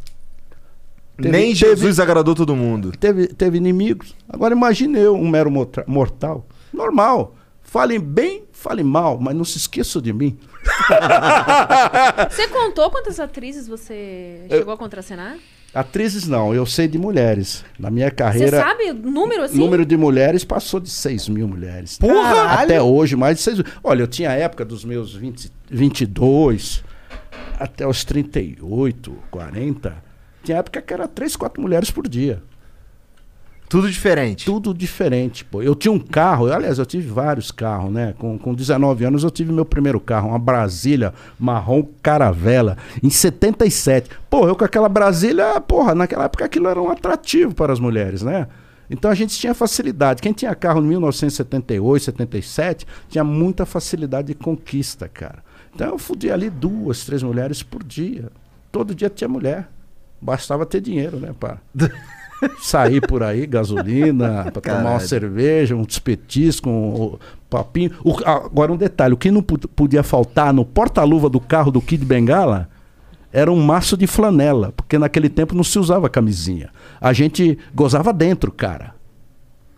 teve- 1.17 1.29
Nem 1.31 1.53
teve- 1.53 1.55
Jesus 1.55 1.99
agradou 1.99 2.33
todo 2.33 2.55
mundo. 2.55 2.91
teve, 2.97 3.27
teve 3.27 3.57
inimigos. 3.57 4.15
Agora 4.29 4.55
imagine 4.55 4.97
eu, 4.99 5.15
um 5.15 5.27
mero 5.27 5.51
morta- 5.51 5.83
mortal. 5.87 6.45
Normal. 6.73 7.35
Falem 7.61 7.99
bem, 7.99 8.43
falem 8.61 8.85
mal, 8.85 9.19
mas 9.19 9.35
não 9.35 9.43
se 9.43 9.57
esqueçam 9.57 10.01
de 10.01 10.13
mim. 10.13 10.37
Você 12.29 12.47
contou 12.47 12.89
quantas 12.89 13.19
atrizes 13.19 13.67
você 13.67 14.45
chegou 14.49 14.73
a 14.73 14.77
contracenar? 14.77 15.37
Atrizes 15.73 16.27
não, 16.27 16.53
eu 16.53 16.65
sei 16.65 16.87
de 16.87 16.97
mulheres. 16.97 17.63
Na 17.79 17.89
minha 17.89 18.09
Você 18.09 18.15
carreira, 18.15 18.59
sabe 18.59 18.91
o 18.91 18.93
número 18.93 19.43
assim? 19.43 19.57
número 19.57 19.85
de 19.85 19.95
mulheres 19.95 20.43
passou 20.43 20.79
de 20.79 20.89
6 20.89 21.29
mil 21.29 21.47
mulheres. 21.47 21.97
Porra! 21.97 22.61
Até 22.61 22.81
hoje, 22.81 23.15
mais 23.15 23.37
de 23.37 23.43
6 23.43 23.57
mil. 23.59 23.65
Olha, 23.83 24.01
eu 24.03 24.07
tinha 24.07 24.29
a 24.31 24.33
época 24.33 24.65
dos 24.65 24.83
meus 24.83 25.15
20, 25.15 25.49
22 25.69 26.83
até 27.57 27.87
os 27.87 28.03
38, 28.03 29.17
40. 29.31 29.95
Tinha 30.43 30.57
época 30.57 30.81
que 30.81 30.93
era 30.93 31.07
3, 31.07 31.35
4 31.35 31.61
mulheres 31.61 31.89
por 31.89 32.07
dia. 32.07 32.43
Tudo 33.71 33.89
diferente. 33.89 34.43
Tudo 34.43 34.73
diferente, 34.73 35.45
pô. 35.45 35.61
Eu 35.61 35.73
tinha 35.73 35.93
um 35.93 35.97
carro, 35.97 36.49
eu, 36.49 36.53
aliás, 36.53 36.77
eu 36.77 36.85
tive 36.85 37.07
vários 37.07 37.51
carros, 37.51 37.89
né? 37.89 38.13
Com, 38.17 38.37
com 38.37 38.53
19 38.53 39.05
anos 39.05 39.23
eu 39.23 39.31
tive 39.31 39.53
meu 39.53 39.63
primeiro 39.63 39.97
carro, 39.97 40.27
uma 40.27 40.37
Brasília 40.37 41.13
marrom 41.39 41.81
caravela, 42.03 42.75
em 43.01 43.09
77. 43.09 44.09
Pô, 44.29 44.45
eu 44.45 44.57
com 44.57 44.65
aquela 44.65 44.89
Brasília, 44.89 45.61
porra, 45.61 45.95
naquela 45.95 46.25
época 46.25 46.43
aquilo 46.43 46.67
era 46.67 46.81
um 46.81 46.91
atrativo 46.91 47.55
para 47.55 47.71
as 47.71 47.79
mulheres, 47.79 48.21
né? 48.21 48.49
Então 48.89 49.09
a 49.09 49.15
gente 49.15 49.39
tinha 49.39 49.53
facilidade. 49.53 50.21
Quem 50.21 50.33
tinha 50.33 50.53
carro 50.53 50.81
em 50.81 50.87
1978, 50.87 52.03
77, 52.03 52.85
tinha 53.07 53.23
muita 53.23 53.65
facilidade 53.65 54.27
de 54.27 54.33
conquista, 54.33 55.07
cara. 55.07 55.41
Então 55.73 55.91
eu 55.91 55.97
fudia 55.97 56.33
ali 56.33 56.49
duas, 56.49 57.05
três 57.05 57.23
mulheres 57.23 57.63
por 57.63 57.81
dia. 57.81 58.33
Todo 58.69 58.93
dia 58.93 59.09
tinha 59.09 59.29
mulher. 59.29 59.69
Bastava 60.21 60.65
ter 60.65 60.81
dinheiro, 60.81 61.21
né, 61.21 61.33
pá? 61.39 61.57
Sair 62.59 63.01
por 63.01 63.21
aí, 63.23 63.45
gasolina, 63.45 64.49
pra 64.51 64.61
tomar 64.61 64.79
uma 64.91 64.99
cerveja, 64.99 65.75
um 65.75 65.83
despetisco, 65.83 66.69
um, 66.69 67.03
um 67.13 67.17
papinho. 67.49 67.91
O- 68.03 68.17
agora 68.25 68.71
um 68.71 68.77
detalhe, 68.77 69.13
o 69.13 69.17
que 69.17 69.29
não 69.31 69.41
podia 69.43 70.03
faltar 70.03 70.53
no 70.53 70.65
porta-luva 70.65 71.29
do 71.29 71.39
carro 71.39 71.71
do 71.71 71.81
Kid 71.81 72.03
Bengala 72.05 72.69
era 73.33 73.51
um 73.51 73.61
maço 73.61 73.95
de 73.95 74.07
flanela, 74.07 74.73
porque 74.75 74.97
naquele 74.97 75.29
tempo 75.29 75.55
não 75.55 75.63
se 75.63 75.79
usava 75.79 76.09
camisinha. 76.09 76.69
A 76.99 77.13
gente 77.13 77.57
gozava 77.73 78.11
dentro, 78.11 78.51
cara. 78.51 78.93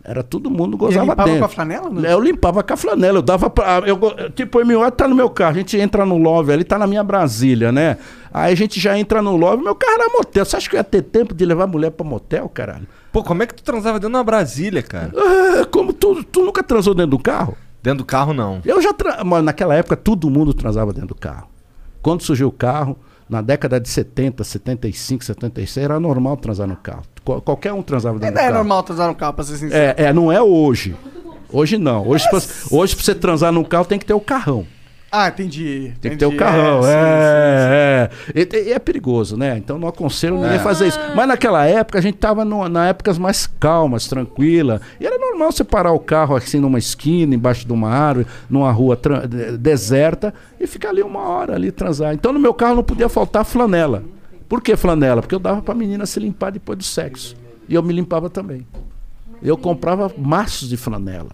Era 0.06 0.22
todo 0.22 0.50
mundo 0.50 0.76
E 0.76 0.78
gozava 0.78 1.06
limpava 1.06 1.24
dentro. 1.24 1.38
com 1.38 1.44
a 1.46 1.48
flanela? 1.48 1.88
Não? 1.88 2.04
Eu 2.04 2.20
limpava 2.20 2.62
com 2.62 2.74
a 2.74 2.76
flanela, 2.76 3.18
eu 3.18 3.22
dava 3.22 3.48
pra. 3.48 3.78
Eu, 3.86 3.98
tipo, 4.34 4.58
o 4.58 4.62
M8 4.62 4.90
tá 4.90 5.08
no 5.08 5.14
meu 5.14 5.30
carro, 5.30 5.52
a 5.52 5.58
gente 5.58 5.78
entra 5.78 6.04
no 6.04 6.18
love 6.18 6.52
ali, 6.52 6.62
tá 6.62 6.78
na 6.78 6.86
minha 6.86 7.02
Brasília, 7.02 7.72
né? 7.72 7.96
Aí 8.32 8.52
a 8.52 8.56
gente 8.56 8.78
já 8.78 8.98
entra 8.98 9.22
no 9.22 9.34
love, 9.34 9.62
meu 9.64 9.74
carro 9.74 9.94
era 9.94 10.10
motel. 10.12 10.44
Você 10.44 10.56
acha 10.56 10.68
que 10.68 10.76
eu 10.76 10.78
ia 10.78 10.84
ter 10.84 11.00
tempo 11.02 11.34
de 11.34 11.46
levar 11.46 11.66
mulher 11.66 11.90
pra 11.90 12.04
motel, 12.06 12.48
caralho? 12.50 12.86
Pô, 13.10 13.22
como 13.22 13.42
é 13.42 13.46
que 13.46 13.54
tu 13.54 13.62
transava 13.62 13.98
dentro 13.98 14.10
de 14.10 14.16
uma 14.16 14.24
Brasília, 14.24 14.82
cara? 14.82 15.10
Ah, 15.16 15.64
como 15.70 15.92
tu, 15.94 16.22
tu 16.24 16.44
nunca 16.44 16.62
transou 16.62 16.92
dentro 16.94 17.12
do 17.12 17.18
carro? 17.18 17.56
Dentro 17.82 17.98
do 17.98 18.04
carro, 18.04 18.34
não. 18.34 18.60
Eu 18.64 18.82
já. 18.82 18.92
Tra... 18.92 19.24
Mas 19.24 19.42
naquela 19.42 19.74
época 19.74 19.96
todo 19.96 20.28
mundo 20.28 20.52
transava 20.52 20.92
dentro 20.92 21.08
do 21.08 21.14
carro. 21.14 21.48
Quando 22.02 22.22
surgiu 22.22 22.48
o 22.48 22.52
carro, 22.52 22.98
na 23.26 23.40
década 23.40 23.80
de 23.80 23.88
70, 23.88 24.44
75, 24.44 25.24
76, 25.24 25.84
era 25.84 25.98
normal 25.98 26.36
transar 26.36 26.66
no 26.66 26.76
carro. 26.76 27.02
Qual- 27.24 27.40
qualquer 27.40 27.72
um 27.72 27.82
transava 27.82 28.18
dentro 28.18 28.34
do 28.34 28.38
é 28.38 28.42
carro. 28.42 28.54
normal 28.54 28.82
transar 28.82 29.08
no 29.08 29.14
carro, 29.14 29.32
pra 29.34 29.44
ser 29.44 29.56
sincero. 29.56 29.94
É, 29.98 30.04
é, 30.06 30.12
não 30.12 30.30
é 30.30 30.42
hoje. 30.42 30.94
Hoje 31.52 31.78
não. 31.78 32.06
Hoje, 32.06 32.28
pra, 32.28 32.40
hoje 32.70 32.94
pra 32.96 33.04
você 33.04 33.14
transar 33.14 33.52
num 33.52 33.64
carro 33.64 33.84
tem 33.84 33.98
que 33.98 34.04
ter 34.04 34.14
o 34.14 34.20
carrão. 34.20 34.66
Ah, 35.16 35.28
entendi. 35.28 35.92
Tem 36.00 36.10
que 36.10 36.16
ter 36.16 36.26
o 36.26 36.36
carrão. 36.36 36.80
É, 36.84 38.10
é. 38.34 38.40
E, 38.40 38.68
e 38.68 38.72
é 38.72 38.78
perigoso, 38.80 39.36
né? 39.36 39.56
Então 39.56 39.78
não 39.78 39.86
aconselho 39.86 40.34
ninguém 40.34 40.56
a 40.56 40.60
fazer 40.60 40.88
isso. 40.88 40.98
Mas 41.14 41.28
naquela 41.28 41.64
época 41.64 42.00
a 42.00 42.02
gente 42.02 42.18
tava 42.18 42.44
no, 42.44 42.68
na 42.68 42.88
épocas 42.88 43.16
mais 43.16 43.46
calmas, 43.46 44.08
tranquila. 44.08 44.80
E 44.98 45.06
era 45.06 45.16
normal 45.16 45.52
você 45.52 45.62
parar 45.62 45.92
o 45.92 46.00
carro 46.00 46.34
assim 46.34 46.58
numa 46.58 46.80
esquina, 46.80 47.32
embaixo 47.32 47.64
de 47.64 47.72
uma 47.72 47.90
árvore, 47.90 48.26
numa 48.50 48.72
rua 48.72 48.98
deserta 49.58 50.34
e 50.58 50.66
ficar 50.66 50.88
ali 50.88 51.02
uma 51.02 51.20
hora 51.20 51.54
ali 51.54 51.70
transar. 51.70 52.12
Então 52.12 52.32
no 52.32 52.40
meu 52.40 52.52
carro 52.52 52.74
não 52.74 52.82
podia 52.82 53.08
faltar 53.08 53.44
flanela. 53.44 54.02
Por 54.54 54.62
que 54.62 54.76
flanela? 54.76 55.20
Porque 55.20 55.34
eu 55.34 55.40
dava 55.40 55.60
pra 55.60 55.74
menina 55.74 56.06
se 56.06 56.20
limpar 56.20 56.52
depois 56.52 56.78
do 56.78 56.84
sexo. 56.84 57.34
E 57.68 57.74
eu 57.74 57.82
me 57.82 57.92
limpava 57.92 58.30
também. 58.30 58.64
Eu 59.42 59.58
comprava 59.58 60.12
maços 60.16 60.68
de 60.68 60.76
flanela. 60.76 61.30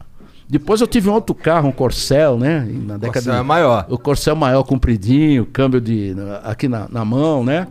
Depois 0.49 0.81
eu 0.81 0.87
tive 0.87 1.11
um 1.11 1.13
outro 1.13 1.35
carro, 1.35 1.69
um 1.69 1.73
Corcel, 1.73 2.39
né? 2.39 2.61
Na 2.61 2.95
década 2.97 3.13
Corcel 3.13 3.35
é 3.35 3.43
maior. 3.43 3.85
O 3.91 3.99
Corcel 3.99 4.35
maior, 4.35 4.63
compridinho, 4.65 5.45
câmbio 5.45 5.83
de 5.83 6.17
aqui 6.43 6.67
na, 6.67 6.89
na 6.89 7.05
mão, 7.05 7.45
né? 7.45 7.67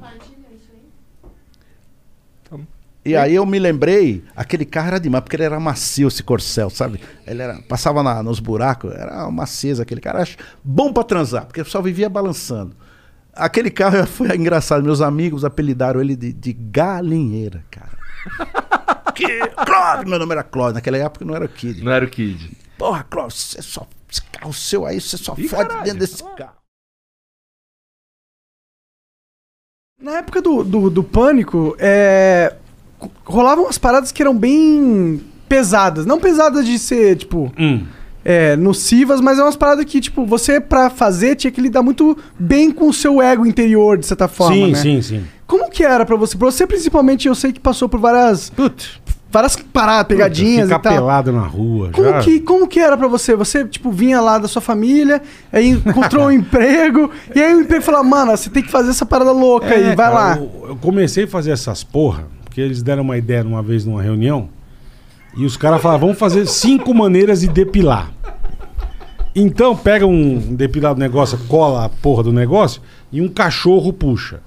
E 3.04 3.16
aí 3.16 3.34
eu 3.34 3.44
me 3.44 3.58
lembrei, 3.58 4.24
aquele 4.36 4.66
carro 4.66 4.90
era 4.90 5.00
demais, 5.00 5.24
porque 5.24 5.36
ele 5.36 5.44
era 5.46 5.60
macio, 5.60 6.10
esse 6.10 6.22
Corcel, 6.22 6.70
sabe? 6.70 7.00
Ele 7.26 7.42
era, 7.42 7.60
passava 7.64 8.04
na- 8.04 8.22
nos 8.22 8.40
buracos, 8.40 8.92
era 8.94 9.24
uma 9.24 9.32
macieza 9.32 9.82
aquele 9.82 10.00
cara. 10.00 10.24
Bom 10.64 10.94
pra 10.94 11.02
transar, 11.04 11.48
porque 11.48 11.64
só 11.64 11.82
vivia 11.82 12.08
balançando. 12.08 12.76
Aquele 13.40 13.72
carro 13.72 14.06
foi 14.08 14.36
engraçado, 14.36 14.84
meus 14.84 15.02
amigos 15.02 15.46
apelidaram 15.46 16.02
ele 16.02 16.16
de, 16.16 16.34
de 16.34 16.54
galinheira, 16.54 17.64
cara. 17.72 17.98
que, 19.16 19.40
Clóvis, 19.66 20.10
meu 20.10 20.20
nome 20.20 20.34
era 20.34 20.44
Clóvis, 20.44 20.74
naquela 20.74 20.98
época 20.98 21.26
não 21.26 21.36
era 21.36 21.46
o 21.46 21.50
Kid. 21.50 21.84
Não 21.84 21.92
era 21.92 22.06
o 22.06 22.10
Kid. 22.10 22.56
Porra, 22.78 23.04
Clóvis, 23.04 23.36
você 23.36 23.62
só, 23.62 23.88
esse 24.12 24.22
carro 24.24 24.54
seu 24.54 24.86
aí, 24.86 25.00
você 25.00 25.18
só 25.18 25.36
fode 25.36 25.84
dentro 25.84 26.00
desse 26.00 26.24
carro. 26.36 26.60
Na 30.02 30.18
época 30.20 30.42
do, 30.42 30.64
do, 30.64 30.90
do 30.90 31.04
pânico, 31.04 31.76
é, 31.78 32.56
rolavam 33.26 33.66
umas 33.66 33.78
paradas 33.78 34.12
que 34.12 34.22
eram 34.22 34.38
bem 34.38 35.22
pesadas. 35.50 36.06
Não 36.06 36.20
pesadas 36.20 36.66
de 36.66 36.80
ser, 36.80 37.18
tipo, 37.18 37.52
Hum. 37.60 37.86
É, 38.24 38.56
nocivas, 38.56 39.22
mas 39.22 39.40
é 39.40 39.44
umas 39.44 39.56
paradas 39.56 39.86
que, 39.86 40.00
tipo, 40.02 40.26
você 40.26 40.60
pra 40.60 40.90
fazer 40.90 41.36
tinha 41.36 41.52
que 41.52 41.62
lidar 41.62 41.82
muito 41.82 42.18
bem 42.38 42.72
com 42.72 42.90
o 42.90 42.94
seu 42.94 43.22
ego 43.22 43.46
interior, 43.46 43.98
de 43.98 44.06
certa 44.06 44.28
forma, 44.28 44.56
sim, 44.56 44.72
né? 44.72 44.78
sim, 44.78 45.02
sim. 45.02 45.24
Como 45.48 45.70
que 45.70 45.84
era 45.84 46.06
pra 46.06 46.16
você? 46.16 46.38
Pra 46.38 46.52
você, 46.52 46.68
principalmente, 46.68 47.28
eu 47.28 47.34
sei 47.36 47.52
que 47.52 47.60
passou 47.60 47.90
por 47.90 48.00
várias... 48.00 48.52
Várias 49.32 49.56
paradas, 49.56 50.08
pegadinhas 50.08 50.68
Ficar 50.68 50.80
e 50.80 50.82
tal. 50.82 50.94
pelado 50.94 51.32
na 51.32 51.44
rua. 51.46 51.92
Como 51.94 52.10
já. 52.10 52.20
que, 52.22 52.40
como 52.40 52.68
que 52.68 52.80
era 52.80 52.98
pra 52.98 53.08
você? 53.08 53.36
Você, 53.36 53.64
tipo, 53.64 53.92
vinha 53.92 54.20
lá 54.20 54.40
da 54.40 54.48
sua 54.48 54.60
família, 54.60 55.22
aí 55.54 55.70
encontrou 55.70 56.26
um 56.26 56.32
emprego, 56.34 57.12
e 57.36 57.40
aí 57.40 57.54
o 57.54 57.62
emprego 57.62 57.84
falou, 57.84 58.04
mano, 58.04 58.36
você 58.36 58.50
tem 58.50 58.64
que 58.64 58.72
fazer 58.72 58.90
essa 58.90 59.06
parada 59.06 59.32
louca 59.32 59.68
aí, 59.68 59.84
É, 59.84 59.96
vai 59.96 60.12
cara, 60.12 60.14
lá. 60.14 60.36
Eu, 60.38 60.70
eu 60.70 60.76
comecei 60.78 61.26
a 61.26 61.28
fazer 61.28 61.52
essas 61.52 61.84
porra, 61.84 62.26
porque 62.44 62.60
eles 62.60 62.82
deram 62.82 63.04
uma 63.04 63.20
ideia 63.20 63.44
uma 63.44 63.62
vez 63.62 63.86
numa 63.86 64.02
reunião, 64.02 64.50
e 65.38 65.46
os 65.46 65.56
caras 65.56 65.82
falaram, 65.82 66.02
vamos 66.02 66.18
fazer 66.18 66.46
cinco 66.46 66.94
maneiras 66.94 67.42
de 67.42 67.48
depilar. 67.48 68.12
Então 69.36 69.76
pega 69.76 70.06
um 70.06 70.38
depilado 70.56 70.96
do 70.96 71.00
negócio, 71.00 71.38
cola 71.48 71.86
a 71.86 71.90
porra 71.90 72.24
do 72.24 72.34
negócio, 72.34 72.82
e 73.12 73.22
um 73.22 73.30
cachorro 73.30 73.94
puxa. 73.94 74.42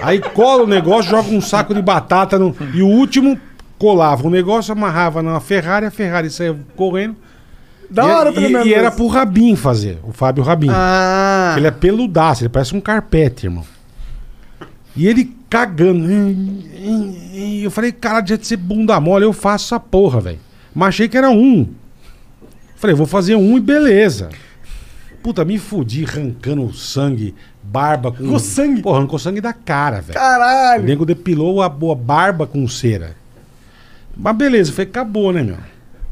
Aí 0.00 0.20
cola 0.20 0.62
o 0.62 0.66
negócio, 0.66 1.10
joga 1.10 1.30
um 1.30 1.40
saco 1.40 1.74
de 1.74 1.82
batata 1.82 2.38
no, 2.38 2.54
e 2.72 2.82
o 2.82 2.86
último 2.86 3.38
colava 3.78 4.26
o 4.26 4.30
negócio, 4.30 4.72
amarrava 4.72 5.22
numa 5.22 5.40
Ferrari, 5.40 5.86
a 5.86 5.90
Ferrari 5.90 6.30
saia 6.30 6.56
correndo. 6.76 7.16
Da 7.90 8.06
e, 8.06 8.10
hora, 8.10 8.30
e, 8.30 8.34
pelo 8.34 8.48
menos. 8.50 8.66
e 8.66 8.74
era 8.74 8.90
pro 8.90 9.06
Rabin 9.06 9.56
fazer, 9.56 9.98
o 10.02 10.12
Fábio 10.12 10.44
Rabin. 10.44 10.68
Ah. 10.70 11.54
Ele 11.56 11.66
é 11.66 11.70
peludaço, 11.70 12.42
ele 12.42 12.50
parece 12.50 12.76
um 12.76 12.80
carpete, 12.80 13.46
irmão. 13.46 13.64
E 14.98 15.06
ele 15.06 15.32
cagando. 15.48 16.08
Eu 17.62 17.70
falei, 17.70 17.92
cara, 17.92 18.20
de 18.20 18.44
ser 18.44 18.56
bunda 18.56 18.98
mole, 18.98 19.24
eu 19.24 19.32
faço 19.32 19.66
essa 19.66 19.78
porra, 19.78 20.20
velho. 20.20 20.40
Mas 20.74 20.88
achei 20.88 21.08
que 21.08 21.16
era 21.16 21.30
um. 21.30 21.68
Falei, 22.74 22.96
vou 22.96 23.06
fazer 23.06 23.36
um 23.36 23.56
e 23.56 23.60
beleza. 23.60 24.28
Puta, 25.22 25.44
me 25.44 25.56
fudi 25.56 26.04
arrancando 26.04 26.72
sangue, 26.74 27.32
barba 27.62 28.10
com. 28.10 28.26
Com 28.28 28.38
sangue? 28.40 28.82
Porra, 28.82 28.98
arrancou 28.98 29.20
sangue 29.20 29.40
da 29.40 29.52
cara, 29.52 30.00
velho. 30.00 30.18
O 30.18 30.20
Caralho. 30.20 30.82
nego 30.82 31.06
depilou 31.06 31.62
a, 31.62 31.66
a 31.66 31.94
barba 31.94 32.44
com 32.44 32.66
cera. 32.66 33.14
Mas 34.16 34.36
beleza, 34.36 34.72
foi, 34.72 34.82
acabou, 34.82 35.32
né, 35.32 35.44
meu? 35.44 35.58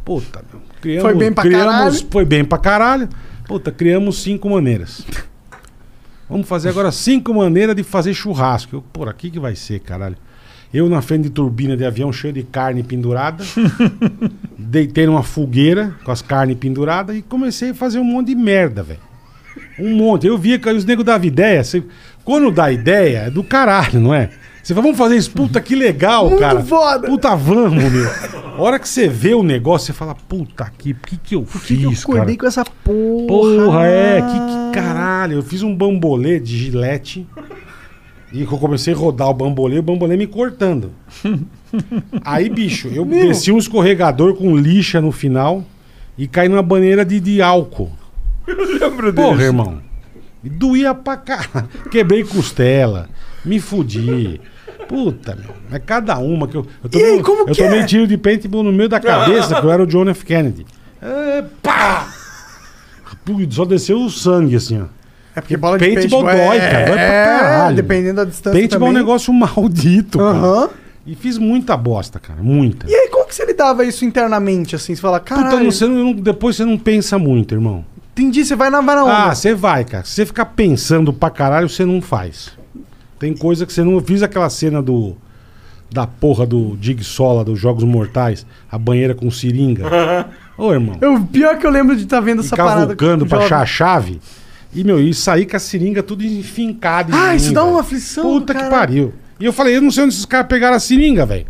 Puta, 0.05 0.45
meu. 0.53 0.63
Criamos, 0.81 1.03
Foi 1.03 1.15
bem 1.19 1.33
pra 1.33 1.43
criamos, 1.43 1.73
caralho. 1.75 2.07
Foi 2.09 2.25
bem 2.25 2.45
pra 2.45 2.59
caralho. 2.59 3.09
Puta, 3.49 3.73
criamos 3.73 4.23
cinco 4.23 4.49
maneiras. 4.49 5.05
Vamos 6.29 6.49
fazer 6.49 6.69
agora 6.71 6.91
cinco 6.91 7.33
maneiras 7.33 7.75
de 7.77 7.83
fazer 7.83 8.13
churrasco. 8.15 8.77
Eu, 8.77 8.83
por 8.83 9.09
aqui 9.09 9.31
que 9.31 9.39
vai 9.39 9.55
ser, 9.55 9.81
caralho. 9.81 10.17
Eu 10.75 10.89
na 10.89 11.01
frente 11.01 11.25
de 11.25 11.31
turbina 11.31 11.77
de 11.77 11.85
avião 11.85 12.13
cheio 12.13 12.33
de 12.33 12.43
carne 12.43 12.83
pendurada. 12.83 13.45
deitei 14.59 15.07
numa 15.07 15.23
fogueira 15.23 15.95
com 16.05 16.11
as 16.11 16.21
carnes 16.23 16.57
penduradas 16.59 17.17
e 17.17 17.23
comecei 17.23 17.71
a 17.71 17.75
fazer 17.75 17.99
um 17.99 18.05
monte 18.05 18.29
de 18.29 18.35
merda, 18.35 18.83
velho. 18.83 19.01
Um 19.79 19.95
monte. 19.97 20.27
Eu 20.27 20.37
via 20.37 20.59
que 20.59 20.69
os 20.69 20.85
negros 20.85 21.05
davam 21.07 21.27
ideia. 21.27 21.63
você- 21.63 21.83
Quando 22.25 22.51
dá 22.51 22.71
ideia, 22.73 23.19
é 23.27 23.31
do 23.31 23.45
caralho, 23.45 24.01
não 24.01 24.13
é? 24.13 24.31
Você 24.67 24.75
fala, 24.75 24.83
vamos 24.83 24.99
fazer 24.99 25.17
isso. 25.17 25.31
Puta, 25.31 25.61
que 25.61 25.77
legal, 25.77 26.29
Muito 26.29 26.41
cara. 26.41 26.61
foda. 26.61 27.07
Puta, 27.07 27.37
vamos, 27.37 27.85
meu. 27.85 28.11
A 28.59 28.61
hora 28.61 28.81
que 28.81 28.89
você 28.89 29.07
vê 29.07 29.33
o 29.33 29.45
negócio, 29.45 29.87
você 29.87 29.93
fala, 29.93 30.13
puta, 30.13 30.73
que, 30.77 30.93
por 30.93 31.09
que, 31.09 31.17
que 31.19 31.37
eu 31.37 31.45
que 31.45 31.57
fiz, 31.57 31.83
eu 31.85 31.91
cara? 31.93 32.01
acordei 32.03 32.37
com 32.37 32.47
essa 32.49 32.65
porra? 32.65 33.27
Porra, 33.29 33.87
é, 33.87 34.21
que, 34.23 34.27
que 34.27 34.75
caralho. 34.75 35.35
Eu 35.35 35.43
fiz 35.45 35.63
um 35.63 35.73
bambolê 35.73 36.41
de 36.41 36.59
gilete. 36.59 37.25
E 38.33 38.45
que 38.45 38.53
eu 38.53 38.59
comecei 38.59 38.93
a 38.93 38.97
rodar 38.97 39.29
o 39.29 39.35
bambolê, 39.35 39.79
o 39.79 39.83
bambolê 39.85 40.17
me 40.17 40.27
cortando. 40.27 40.91
Aí, 42.25 42.49
bicho, 42.49 42.89
eu 42.89 43.05
Meu. 43.05 43.29
desci 43.29 43.53
um 43.53 43.59
escorregador 43.59 44.35
com 44.35 44.57
lixa 44.57 45.01
no 45.01 45.13
final 45.13 45.65
e 46.19 46.27
caí 46.27 46.49
numa 46.49 46.61
banheira 46.61 47.05
de, 47.05 47.21
de 47.21 47.41
álcool. 47.41 47.93
Eu 48.49 48.79
lembro 48.81 49.15
Porra, 49.15 49.45
irmão. 49.45 49.81
Doía 50.43 50.93
pra 50.93 51.17
caralho. 51.17 51.69
Quebrei 51.89 52.25
costela, 52.25 53.09
me 53.45 53.61
fudi. 53.61 54.41
Puta, 54.89 55.35
meu. 55.37 55.55
É 55.73 55.79
cada 55.79 56.19
uma 56.19 56.47
que 56.49 56.57
eu. 56.57 56.67
Eu 56.83 56.89
tomei, 56.91 57.15
aí, 57.15 57.23
como 57.23 57.43
eu 57.43 57.47
que 57.55 57.63
tomei 57.63 57.81
é? 57.81 57.85
tiro 57.85 58.07
de 58.07 58.17
paintball 58.17 58.63
no 58.63 58.73
meio 58.73 58.89
da 58.89 59.01
cabeça, 59.01 59.55
que 59.61 59.67
eu 59.67 59.71
era 59.71 59.83
o 59.83 59.87
John 59.87 60.09
F. 60.09 60.25
Kennedy. 60.25 60.67
É, 61.03 61.43
pá! 61.63 62.09
Só 63.51 63.65
desceu 63.65 64.01
o 64.01 64.09
sangue, 64.11 64.57
assim, 64.57 64.81
ó. 64.81 64.85
É 65.35 65.41
porque 65.41 65.57
bola 65.57 65.79
de 65.79 65.85
Paintball 65.85 66.25
paintball 66.25 66.49
dói, 66.49 66.57
é- 66.57 66.71
cara. 66.71 66.87
Dói 66.87 66.95
pra 66.95 67.03
é, 67.03 67.25
caralho. 67.25 67.77
dependendo 67.77 68.15
da 68.17 68.25
distância 68.25 68.59
Paintball 68.59 68.89
é 68.89 68.91
um 68.91 68.95
negócio 68.95 69.33
maldito, 69.35 70.19
cara. 70.19 70.31
Aham. 70.31 70.71
E 71.07 71.15
fiz 71.15 71.37
muita 71.39 71.77
bosta, 71.77 72.19
cara. 72.19 72.41
Muita. 72.43 72.91
E 72.91 72.95
aí, 72.95 73.09
como 73.11 73.27
que 73.27 73.35
você 73.35 73.45
lidava 73.45 73.85
isso 73.85 74.05
internamente, 74.05 74.75
assim? 74.75 74.95
Você 74.95 75.01
fala, 75.01 75.21
Puta, 75.21 75.35
caralho, 75.37 75.65
não- 75.65 75.71
você 75.71 75.87
não- 75.87 76.13
depois 76.13 76.57
você 76.57 76.65
não 76.65 76.79
pensa 76.79 77.19
muito, 77.19 77.55
irmão. 77.55 77.85
entendi, 78.13 78.45
você 78.45 78.57
vai 78.57 78.71
na, 78.71 78.81
vai 78.81 78.97
onda. 78.99 79.13
Ah, 79.31 79.35
você 79.35 79.55
vai, 79.55 79.85
cara. 79.85 80.05
Se 80.05 80.13
você 80.13 80.27
ficar 80.27 80.47
pensando 80.47 81.13
pra 81.13 81.29
caralho, 81.31 81.69
você 81.69 81.85
não 81.85 82.01
faz. 82.01 82.51
Tem 83.19 83.35
coisa 83.35 83.65
que 83.67 83.73
você 83.73 83.83
não. 83.83 83.93
Eu 83.93 84.01
fiz 84.01 84.23
aquela 84.23 84.51
cena 84.51 84.83
do. 84.83 85.17
Da 85.91 86.07
porra 86.07 86.45
do 86.45 86.77
Dig 86.77 87.03
Sola, 87.05 87.45
dos 87.45 87.61
Jogos 87.61 87.85
Mortais, 87.85 88.45
a 88.71 88.77
banheira 88.77 89.15
com 89.15 89.31
seringa. 89.31 89.85
Ô, 90.59 90.73
irmão. 90.73 90.97
Eu, 91.01 91.21
pior 91.25 91.59
que 91.59 91.67
eu 91.67 91.71
lembro 91.71 91.95
de 91.95 92.03
estar 92.03 92.21
vendo 92.21 92.41
essa 92.41 92.57
parada. 92.57 92.97
Cavucando 92.97 93.25
pra 93.27 93.39
achar 93.39 93.61
a 93.61 93.67
chave. 93.67 94.21
E, 94.75 94.83
meu, 94.83 95.01
e 95.01 95.15
sair 95.15 95.47
com 95.47 95.57
a 95.57 95.61
seringa 95.61 96.03
tudo 96.03 96.25
enfincada. 96.25 97.17
Ah, 97.17 97.31
mim, 97.31 97.37
isso 97.37 97.53
dá 97.53 97.65
uma 97.65 97.81
aflição. 97.81 98.25
Puta 98.25 98.53
que 98.53 98.65
pariu. 98.65 99.15
E 99.39 99.45
eu 99.45 99.53
falei, 99.53 99.77
eu 99.77 99.83
não 99.83 99.91
sei 99.91 100.05
onde 100.05 100.15
esses 100.15 100.25
caras 100.27 100.49
pegaram 100.49 100.77
a 100.77 100.81
seringa, 100.81 101.25
velho. 101.25 101.47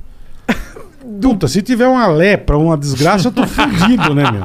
Puta, 1.21 1.49
se 1.49 1.63
tiver 1.63 1.87
uma 1.87 2.07
lepra, 2.07 2.59
uma 2.59 2.77
desgraça, 2.77 3.29
eu 3.29 3.33
tô 3.33 3.47
fudido, 3.49 4.15
né, 4.15 4.31
meu? 4.31 4.45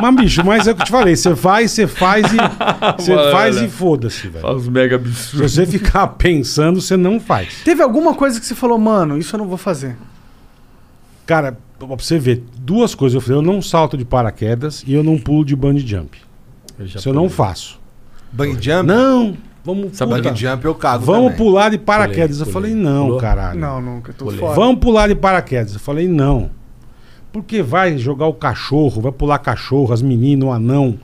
Mas, 0.00 0.14
bicho, 0.16 0.44
mas 0.44 0.66
é 0.66 0.72
o 0.72 0.74
que 0.74 0.82
eu 0.82 0.86
te 0.86 0.90
falei, 0.92 1.16
você 1.16 1.34
faz, 1.36 1.70
você 1.72 1.86
faz 1.86 2.26
e. 2.32 2.36
Você 2.98 3.14
Mano, 3.14 3.30
faz 3.32 3.56
e 3.56 3.68
foda-se, 3.68 4.28
velho. 4.28 4.40
Faz 4.42 4.68
mega 4.68 4.98
Se 4.98 5.04
absurdos. 5.08 5.52
você 5.54 5.66
ficar 5.66 6.06
pensando, 6.08 6.80
você 6.80 6.96
não 6.96 7.18
faz. 7.20 7.62
Teve 7.64 7.82
alguma 7.82 8.14
coisa 8.14 8.38
que 8.40 8.46
você 8.46 8.54
falou, 8.54 8.78
mano, 8.78 9.16
isso 9.18 9.34
eu 9.34 9.38
não 9.38 9.46
vou 9.46 9.56
fazer. 9.58 9.96
Cara, 11.26 11.58
pra 11.78 11.86
você 11.96 12.18
ver, 12.18 12.42
duas 12.58 12.94
coisas. 12.94 13.14
Eu 13.14 13.20
falei, 13.20 13.38
eu 13.38 13.42
não 13.42 13.60
salto 13.60 13.96
de 13.96 14.04
paraquedas 14.04 14.82
e 14.86 14.94
eu 14.94 15.02
não 15.02 15.18
pulo 15.18 15.44
de 15.44 15.54
bungee 15.54 15.86
jump. 15.86 16.18
Isso 16.80 17.08
eu 17.08 17.12
não 17.14 17.28
faço. 17.28 17.78
Bang 18.32 18.52
jump? 18.60 18.86
Não, 18.86 19.36
vamos 19.64 19.96
Sabe 19.96 20.14
puta, 20.14 20.28
bang 20.30 20.38
jump 20.40 20.64
eu 20.64 20.74
cago 20.74 21.04
Vamos 21.04 21.32
também. 21.32 21.36
pular 21.38 21.70
de 21.70 21.78
paraquedas. 21.78 22.38
Pulei, 22.38 22.48
eu 22.48 22.52
falei, 22.52 22.74
não, 22.74 23.04
Pulou? 23.06 23.20
caralho. 23.20 23.58
Não, 23.60 23.80
nunca, 23.80 24.12
tô 24.12 24.30
fora. 24.30 24.54
Vamos 24.54 24.80
pular 24.80 25.08
de 25.08 25.14
paraquedas. 25.14 25.74
Eu 25.74 25.80
falei, 25.80 26.06
não. 26.08 26.50
Porque 27.40 27.62
vai 27.62 27.98
jogar 27.98 28.26
o 28.26 28.34
cachorro, 28.34 29.00
vai 29.00 29.12
pular 29.12 29.38
cachorro, 29.38 29.92
as 29.92 30.02
meninas, 30.02 30.48
o 30.48 30.52
anão, 30.52 30.98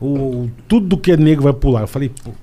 o, 0.00 0.48
tudo 0.68 0.96
que 0.96 1.12
é 1.12 1.16
negro 1.16 1.44
vai 1.44 1.52
pular. 1.52 1.82
Eu 1.82 1.88
falei, 1.88 2.08
puta. 2.08 2.42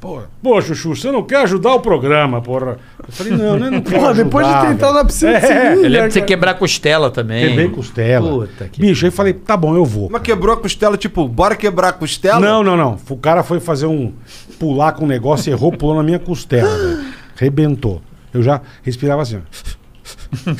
Pô, 0.00 0.22
pô, 0.42 0.62
Chuchu, 0.62 0.96
você 0.96 1.12
não 1.12 1.22
quer 1.22 1.42
ajudar 1.42 1.74
o 1.74 1.80
programa, 1.80 2.40
porra. 2.40 2.78
Eu 3.06 3.12
falei, 3.12 3.32
não, 3.36 3.58
né? 3.58 3.68
Não 3.68 3.82
quero 3.82 4.00
Porra, 4.00 4.14
depois 4.14 4.46
de 4.46 4.52
ajudar, 4.52 4.72
entrado 4.72 4.92
velho. 4.92 5.02
na 5.02 5.04
piscina 5.04 5.40
de 5.40 5.46
É, 5.46 5.74
Eu 5.74 5.88
lembro 5.90 6.08
de 6.08 6.14
você 6.14 6.22
quebrar 6.22 6.54
costela 6.54 7.10
também. 7.10 7.48
Quebrei 7.48 7.68
costela. 7.68 8.30
Puta 8.30 8.64
que. 8.68 8.80
Bicho, 8.80 9.04
aí 9.04 9.10
falei, 9.10 9.34
tá 9.34 9.58
bom, 9.58 9.76
eu 9.76 9.84
vou. 9.84 10.08
Mas 10.10 10.22
quebrou 10.22 10.54
a 10.54 10.56
costela, 10.56 10.96
tipo, 10.96 11.28
bora 11.28 11.54
quebrar 11.54 11.88
a 11.88 11.92
costela? 11.92 12.40
Não, 12.40 12.64
não, 12.64 12.78
não. 12.78 12.98
O 13.10 13.16
cara 13.16 13.42
foi 13.42 13.60
fazer 13.60 13.84
um. 13.84 14.14
pular 14.58 14.92
com 14.92 15.04
um 15.04 15.08
negócio, 15.08 15.50
errou, 15.52 15.70
pulou 15.70 15.96
na 15.96 16.02
minha 16.02 16.18
costela, 16.18 16.70
velho. 16.78 17.04
Rebentou. 17.36 18.00
Eu 18.32 18.42
já 18.42 18.62
respirava 18.82 19.20
assim, 19.20 19.36
ó. 19.36 19.79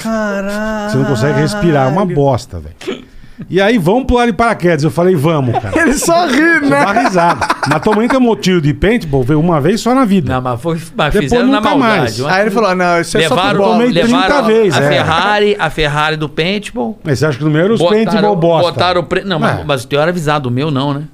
Caralho. 0.03 0.91
Você 0.91 0.97
não 0.99 1.05
consegue 1.05 1.41
respirar, 1.41 1.89
é 1.89 1.91
uma 1.91 2.05
bosta, 2.07 2.61
velho. 2.61 3.05
E 3.49 3.59
aí, 3.59 3.79
vamos 3.79 4.05
pular 4.05 4.27
de 4.27 4.35
paraquedas. 4.35 4.85
Eu 4.85 4.91
falei, 4.91 5.17
vamos, 5.17 5.59
cara. 5.59 5.81
Ele 5.81 5.95
só 5.95 6.27
ri, 6.27 6.61
né? 6.61 6.69
dá 6.85 6.93
risada. 6.93 7.49
Mas 7.71 7.81
tua 7.81 7.97
mãe 7.97 8.07
tomou 8.07 8.37
tiro 8.37 8.61
de 8.61 8.75
paintball 8.75 9.23
veio 9.23 9.41
uma 9.41 9.59
vez 9.63 9.81
só 9.81 9.95
na 9.95 10.05
vida. 10.05 10.35
Não, 10.35 10.43
mas, 10.43 10.61
foi, 10.61 10.79
mas 10.95 11.13
Depois 11.15 11.25
fizeram 11.25 11.47
na 11.47 11.57
nunca 11.59 11.71
maldade. 11.75 12.21
mais. 12.21 12.35
Aí 12.35 12.43
ele 12.43 12.51
falou, 12.51 12.75
não, 12.75 13.01
isso 13.01 13.17
é 13.17 13.23
só 13.23 13.35
levaram, 13.35 13.49
futebol. 13.61 13.73
tomei 13.73 13.93
30 13.93 14.07
levaram 14.07 14.47
vezes, 14.47 14.79
a 14.79 14.83
é. 14.83 14.89
Ferrari, 14.91 15.57
a 15.59 15.71
Ferrari 15.71 16.17
do 16.19 16.29
paintball. 16.29 16.99
Mas 17.03 17.19
você 17.19 17.27
acha 17.27 17.39
que 17.39 17.45
no 17.45 17.51
meu 17.51 17.65
era 17.65 17.73
os 17.73 17.83
paintball 17.83 18.37
bosta? 18.37 18.73
Botaram 18.73 19.01
o 19.01 19.05
pre... 19.05 19.25
Não, 19.25 19.39
mas, 19.39 19.61
É. 19.61 19.65
mas 19.65 19.85
o 19.85 19.87
teu 19.87 19.99
era 20.03 20.11
avisado, 20.11 20.51
o 20.51 20.53
meu 20.53 20.71
não, 20.71 20.93
né? 20.93 21.05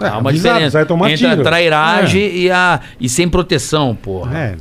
É, 0.00 0.06
Há 0.08 0.16
uma 0.16 0.30
avisado, 0.30 0.54
diferença. 0.54 0.70
você 0.70 0.76
vai 0.78 0.86
tomar 0.86 1.10
entre 1.10 1.28
tiro. 1.28 1.38
a 1.38 1.44
trairagem 1.44 2.34
e, 2.34 2.50
a... 2.50 2.80
e 2.98 3.08
sem 3.10 3.28
proteção, 3.28 3.94
porra. 3.94 4.38
É. 4.38 4.56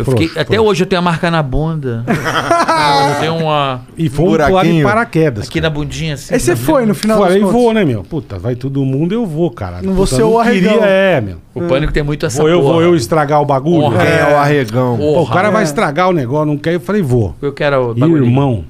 Eu 0.00 0.04
frouxo, 0.04 0.28
fiquei... 0.28 0.42
Até 0.42 0.60
hoje 0.60 0.82
eu 0.82 0.86
tenho 0.86 0.98
a 1.00 1.02
marca 1.02 1.30
na 1.30 1.42
bunda. 1.42 2.04
eu 2.08 3.20
tenho 3.20 3.36
uma. 3.36 3.82
E 3.96 4.08
fomos 4.08 4.36
pular 4.36 4.64
de 4.64 4.82
paraquedas. 4.82 5.48
Aqui 5.48 5.60
na 5.60 5.70
bundinha, 5.70 6.14
assim. 6.14 6.34
Aí 6.34 6.40
você 6.40 6.54
foi 6.56 6.86
no 6.86 6.94
final 6.94 7.18
Falei, 7.18 7.40
contas. 7.40 7.52
vou, 7.52 7.72
né, 7.72 7.84
meu? 7.84 8.02
Puta, 8.02 8.38
vai 8.38 8.54
todo 8.54 8.84
mundo, 8.84 9.12
eu 9.12 9.24
vou, 9.26 9.50
cara. 9.50 9.80
Não 9.82 9.94
vou 9.94 10.06
ser 10.06 10.22
o 10.22 10.38
arregão. 10.38 10.72
queria, 10.74 10.86
é, 10.86 11.20
meu. 11.20 11.36
O 11.54 11.62
pânico 11.62 11.92
tem 11.92 12.02
muito 12.02 12.24
essa 12.26 12.40
Vou 12.42 12.48
eu, 12.50 12.60
porra. 12.60 12.72
vou 12.74 12.82
eu 12.82 12.94
estragar 12.96 13.40
o 13.40 13.44
bagulho? 13.44 13.90
Porra. 13.90 14.02
É 14.02 14.34
o 14.34 14.36
arregão? 14.36 14.96
Pô, 14.96 15.22
o 15.22 15.26
cara 15.26 15.48
É. 15.48 15.50
vai 15.50 15.62
estragar 15.64 16.08
o 16.08 16.12
negócio, 16.12 16.46
não 16.46 16.56
quer. 16.56 16.74
Eu 16.74 16.80
falei, 16.80 17.02
vou. 17.02 17.34
Eu 17.42 17.52
quero 17.52 17.90
o 17.90 17.94
bagulho. 17.94 18.24
Irmão. 18.24 18.64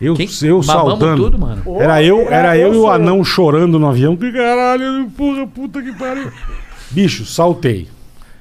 Eu, 0.00 0.14
Quem? 0.14 0.28
eu 0.42 0.62
saltando. 0.62 1.24
tudo, 1.24 1.38
mano. 1.38 1.62
Era 1.80 2.00
eu, 2.02 2.20
era 2.30 2.56
eu 2.56 2.72
e 2.72 2.76
o 2.76 2.88
anão 2.88 3.24
chorando 3.24 3.80
no 3.80 3.88
avião. 3.88 4.16
Que 4.16 4.30
caralho, 4.30 5.08
porra, 5.16 5.44
puta 5.46 5.82
que 5.82 5.92
pariu. 5.92 6.30
Bicho, 6.90 7.24
saltei. 7.24 7.88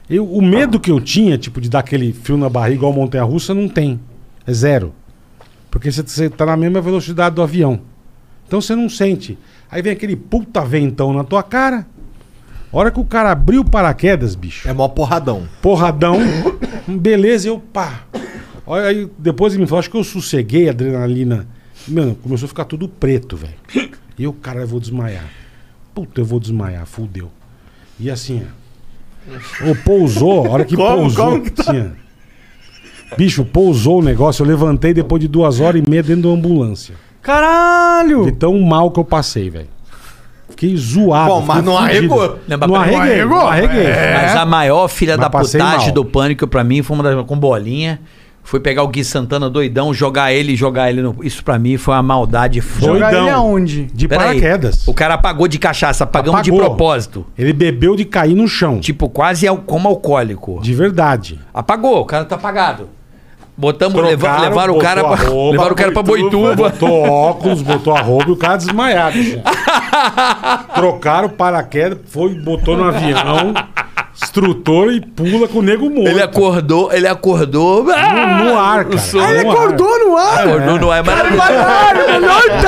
Eu, 0.10 0.26
o 0.26 0.42
medo 0.42 0.80
que 0.80 0.90
eu 0.92 1.02
tinha, 1.02 1.38
tipo, 1.38 1.60
de 1.60 1.70
dar 1.70 1.80
aquele 1.80 2.14
frio 2.14 2.38
na 2.38 2.50
barriga 2.50 2.76
igual 2.78 2.94
montanha 2.94 3.24
russa, 3.24 3.54
não 3.54 3.68
tem. 3.68 4.00
É 4.46 4.54
zero. 4.54 4.94
Porque 5.70 5.92
você- 5.92 6.02
você 6.04 6.30
tá 6.30 6.46
na 6.46 6.56
mesma 6.56 6.80
velocidade 6.82 7.36
do 7.36 7.42
avião. 7.42 7.82
Então 8.48 8.62
você 8.62 8.74
não 8.76 8.88
sente. 8.88 9.38
Aí 9.70 9.82
vem 9.82 9.92
aquele 9.92 10.16
puta 10.16 10.64
ventão 10.64 11.12
na 11.12 11.24
tua 11.26 11.44
cara. 11.44 11.86
A 12.72 12.78
hora 12.78 12.90
que 12.92 13.00
o 13.00 13.06
cara 13.06 13.32
abriu 13.32 13.62
o 13.62 13.70
paraquedas, 13.70 14.34
bicho. 14.36 14.68
É 14.68 14.74
mó 14.74 14.88
porradão. 14.88 15.48
Porradão. 15.62 16.18
beleza, 16.88 17.50
eu 17.50 17.60
pá. 17.60 18.04
Olha 18.66 18.86
aí, 18.88 19.10
depois 19.18 19.54
ele 19.54 19.64
me 19.64 19.68
falou, 19.68 19.80
acho 19.80 19.90
que 19.90 19.98
eu 19.98 20.04
sosseguei 20.04 20.68
a 20.68 20.72
adrenalina. 20.72 21.48
Mano, 21.88 22.16
começou 22.16 22.46
a 22.46 22.50
ficar 22.50 22.66
tudo 22.66 22.88
preto, 22.88 23.36
velho. 23.38 23.54
E 24.18 24.24
eu, 24.24 24.34
cara, 24.34 24.62
eu 24.62 24.68
vou 24.68 24.80
desmaiar. 24.80 25.26
Puta, 25.94 26.22
eu 26.22 26.26
vou 26.26 26.40
desmaiar, 26.40 26.86
fudeu. 26.86 27.30
E 28.00 28.10
assim, 28.10 28.44
ó. 28.46 28.67
Ô, 29.70 29.76
pousou, 29.84 30.46
a 30.46 30.50
hora 30.50 30.66
que 30.66 30.76
Como? 30.76 30.98
pousou. 30.98 31.26
Como 31.32 31.42
que 31.44 31.52
tá? 31.52 31.74
ó. 31.74 33.16
Bicho, 33.18 33.46
pousou 33.46 34.00
o 34.00 34.02
negócio, 34.02 34.44
eu 34.44 34.48
levantei 34.48 34.94
depois 34.94 35.22
de 35.22 35.28
duas 35.28 35.60
horas 35.60 35.82
e 35.86 35.90
meia 35.90 36.04
dentro 36.04 36.24
da 36.24 36.30
ambulância. 36.30 36.96
Caralho! 37.22 38.26
De 38.26 38.32
tão 38.34 38.60
mal 38.60 38.92
que 38.92 39.00
eu 39.00 39.04
passei, 39.04 39.50
velho. 39.50 39.68
Fiquei 40.50 40.76
zoado. 40.76 41.30
Bom, 41.30 41.42
mas 41.42 41.64
não 41.64 41.78
arregou. 41.78 42.40
Não, 42.48 42.58
Não 42.58 42.76
arreguei, 42.76 43.24
não 43.26 43.48
arreguei. 43.48 43.86
Mas 44.14 44.36
a 44.36 44.46
maior 44.46 44.88
filha 44.88 45.16
Mas 45.18 45.22
da 45.22 45.30
putagem 45.30 45.88
mal. 45.88 45.92
do 45.94 46.06
pânico 46.06 46.48
pra 46.48 46.64
mim 46.64 46.82
foi 46.82 46.98
uma 46.98 47.04
das, 47.04 47.26
com 47.26 47.38
bolinha. 47.38 48.00
Foi 48.50 48.62
pegar 48.62 48.84
o 48.84 48.88
Gui 48.88 49.04
Santana 49.04 49.50
doidão, 49.50 49.94
jogar 49.94 50.32
ele 50.32 50.54
e 50.54 50.56
jogar 50.56 50.90
ele 50.90 51.02
no. 51.02 51.18
Isso 51.22 51.44
pra 51.44 51.60
mim 51.60 51.76
foi 51.76 51.94
uma 51.96 52.02
maldade 52.02 52.62
foda. 52.62 52.94
Jogar 52.94 53.10
Doidão. 53.12 53.26
ele 53.28 53.30
aonde? 53.36 53.84
De 53.94 54.08
Peraí, 54.08 54.40
paraquedas. 54.40 54.88
O 54.88 54.94
cara 54.94 55.16
apagou 55.16 55.50
de 55.50 55.60
cachaça, 55.60 56.06
apagamos 56.06 56.44
de 56.44 56.50
Apagou. 56.52 56.66
propósito. 56.70 57.26
Ele 57.38 57.52
bebeu 57.52 57.94
de 57.94 58.06
cair 58.06 58.36
no 58.36 58.48
chão. 58.48 58.80
Tipo, 58.80 59.10
quase 59.10 59.46
al- 59.46 59.58
como 59.58 59.90
alcoólico. 59.90 60.62
De 60.62 60.74
verdade. 60.74 61.38
Apagou, 61.54 62.00
o 62.00 62.06
cara 62.06 62.24
tá 62.24 62.36
apagado. 62.36 62.88
Botamos, 63.58 63.96
Trocaram, 63.96 64.12
leva- 64.18 64.42
levaram 64.50 64.74
o 64.74 64.76
botou 64.78 64.88
cara 64.90 65.02
pra, 65.04 65.16
roupa, 65.30 65.52
levaram 65.52 65.72
o 65.72 65.76
cara 65.76 65.92
pra 65.92 66.04
Boituva. 66.04 66.56
Botou 66.56 67.02
óculos, 67.10 67.62
botou 67.62 67.98
a 67.98 68.02
roupa 68.02 68.30
e 68.30 68.32
o 68.32 68.38
cara 68.38 68.56
desmaiado. 68.56 69.20
assim. 69.20 69.42
Trocaram 70.74 71.28
o 71.28 71.32
paraquedas, 71.32 72.00
foi, 72.08 72.34
botou 72.36 72.78
no 72.78 72.86
avião, 72.86 73.54
instrutor 74.22 74.92
e 74.92 75.02
pula 75.02 75.48
com 75.48 75.60
o 75.60 75.62
nego 75.62 75.90
morto. 75.90 76.10
Ele 76.10 76.22
acordou, 76.22 76.92
ele 76.92 77.08
acordou. 77.08 77.84
no, 77.84 78.44
no 78.46 78.58
ar, 78.60 78.86
cara. 78.86 78.98
som. 78.98 79.20
Ah, 79.20 79.32
ele 79.34 79.44
No 79.44 79.52
ar. 79.52 79.56
acordou 79.58 80.00
no 80.00 80.18
ar? 80.18 80.48
Acordou 80.48 80.80
no 80.80 80.92
ar, 80.92 81.00
é 81.00 81.04
maravilhoso. 81.04 81.48
Caralho, 81.48 82.14
melhor 82.14 82.42
ar. 82.52 82.62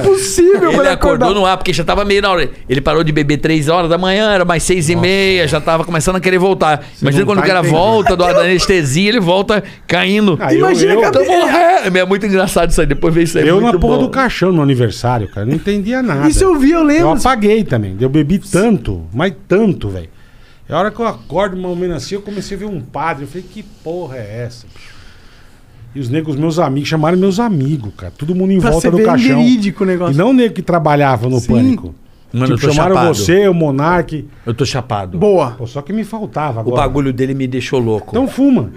timing 0.00 0.02
possível 0.08 0.58
pra 0.60 0.68
Ele 0.70 0.78
ele 0.80 0.88
acordou 0.88 1.34
no 1.34 1.46
ar, 1.46 1.56
porque 1.56 1.72
já 1.72 1.84
tava 1.84 2.04
meio 2.04 2.20
na 2.22 2.30
hora. 2.30 2.50
Ele 2.68 2.80
parou 2.80 3.04
de 3.04 3.12
beber 3.12 3.36
3 3.38 3.68
horas 3.68 3.88
da 3.88 3.96
manhã, 3.98 4.30
era 4.32 4.44
mais 4.44 4.62
6 4.62 4.88
e 4.90 4.96
meia, 4.96 5.46
já 5.46 5.60
tava 5.60 5.84
começando 5.84 6.16
a 6.16 6.20
querer 6.20 6.38
voltar. 6.38 6.84
Imagina 7.00 7.20
não 7.24 7.26
quando 7.26 7.38
tá 7.38 7.44
o 7.44 7.46
cara 7.48 7.60
entendendo. 7.60 7.78
volta 7.78 8.16
do, 8.16 8.24
da 8.24 8.40
anestesia, 8.40 9.08
ele 9.08 9.20
volta 9.20 9.62
caindo. 9.86 10.36
Ah, 10.40 10.52
eu- 10.52 10.58
Imagina 10.60 10.94
eu, 10.94 11.00
que 11.02 11.10
Tamo 11.12 11.46
ré. 11.46 11.82
É 11.94 12.04
muito 12.04 12.26
engraçado 12.26 12.70
isso 12.70 12.80
aí, 12.80 12.86
depois 12.86 13.14
vê 13.14 13.22
isso 13.22 13.38
aí. 13.38 13.46
eu 13.48 13.60
muito 13.60 13.74
na 13.74 13.80
porra 13.80 13.96
bom. 13.96 14.02
do 14.04 14.08
caixão 14.10 14.52
no 14.52 14.62
aniversário, 14.62 15.28
cara. 15.28 15.46
Não 15.46 15.54
entendia 15.54 16.02
nada. 16.02 16.28
Isso 16.28 16.42
eu 16.44 16.54
vi, 16.56 16.70
eu 16.72 16.80
Eu 16.80 16.84
lembro. 16.84 17.10
apaguei 17.10 17.64
também. 17.64 17.96
Eu 18.00 18.08
bebi 18.08 18.38
tanto, 18.38 19.02
mas 19.12 19.32
tanto, 19.46 19.88
velho. 19.88 20.08
E 20.68 20.72
a 20.72 20.78
hora 20.78 20.90
que 20.90 21.00
eu 21.00 21.06
acordo, 21.06 21.56
mais 21.56 21.68
ou 21.68 21.76
menos 21.76 21.96
assim, 21.96 22.14
eu 22.16 22.22
comecei 22.22 22.56
a 22.56 22.60
ver 22.60 22.66
um 22.66 22.80
padre. 22.80 23.24
Eu 23.24 23.28
falei, 23.28 23.46
que 23.50 23.62
porra 23.62 24.16
é 24.16 24.44
essa, 24.44 24.66
bicho? 24.66 24.98
E 25.94 26.00
os 26.00 26.08
negros, 26.10 26.36
meus 26.36 26.58
amigos, 26.58 26.88
chamaram 26.88 27.16
meus 27.16 27.40
amigos, 27.40 27.90
cara. 27.96 28.12
Todo 28.16 28.34
mundo 28.34 28.52
em 28.52 28.60
Pra 28.60 28.70
volta 28.72 28.90
do 28.90 29.02
caixão. 29.02 29.38
verídico 29.38 29.84
o 29.84 29.86
negócio. 29.86 30.14
E 30.14 30.16
não 30.18 30.30
o 30.30 30.32
nego 30.32 30.54
que 30.54 30.62
trabalhava 30.62 31.28
no 31.28 31.40
Sim. 31.40 31.52
pânico. 31.52 31.94
Mano, 32.30 32.54
tipo, 32.56 32.66
eu 32.66 32.68
tô 32.70 32.74
chamaram 32.74 32.94
chapado. 32.96 33.14
você, 33.14 33.48
o 33.48 33.54
Monark. 33.54 34.28
Eu 34.44 34.52
tô 34.52 34.66
chapado. 34.66 35.16
Boa. 35.16 35.52
Pô, 35.52 35.66
só 35.66 35.80
que 35.80 35.94
me 35.94 36.04
faltava 36.04 36.58
O 36.58 36.60
agora. 36.60 36.76
bagulho 36.82 37.12
dele 37.12 37.32
me 37.32 37.46
deixou 37.46 37.80
louco. 37.80 38.08
Então 38.10 38.28
fuma. 38.28 38.70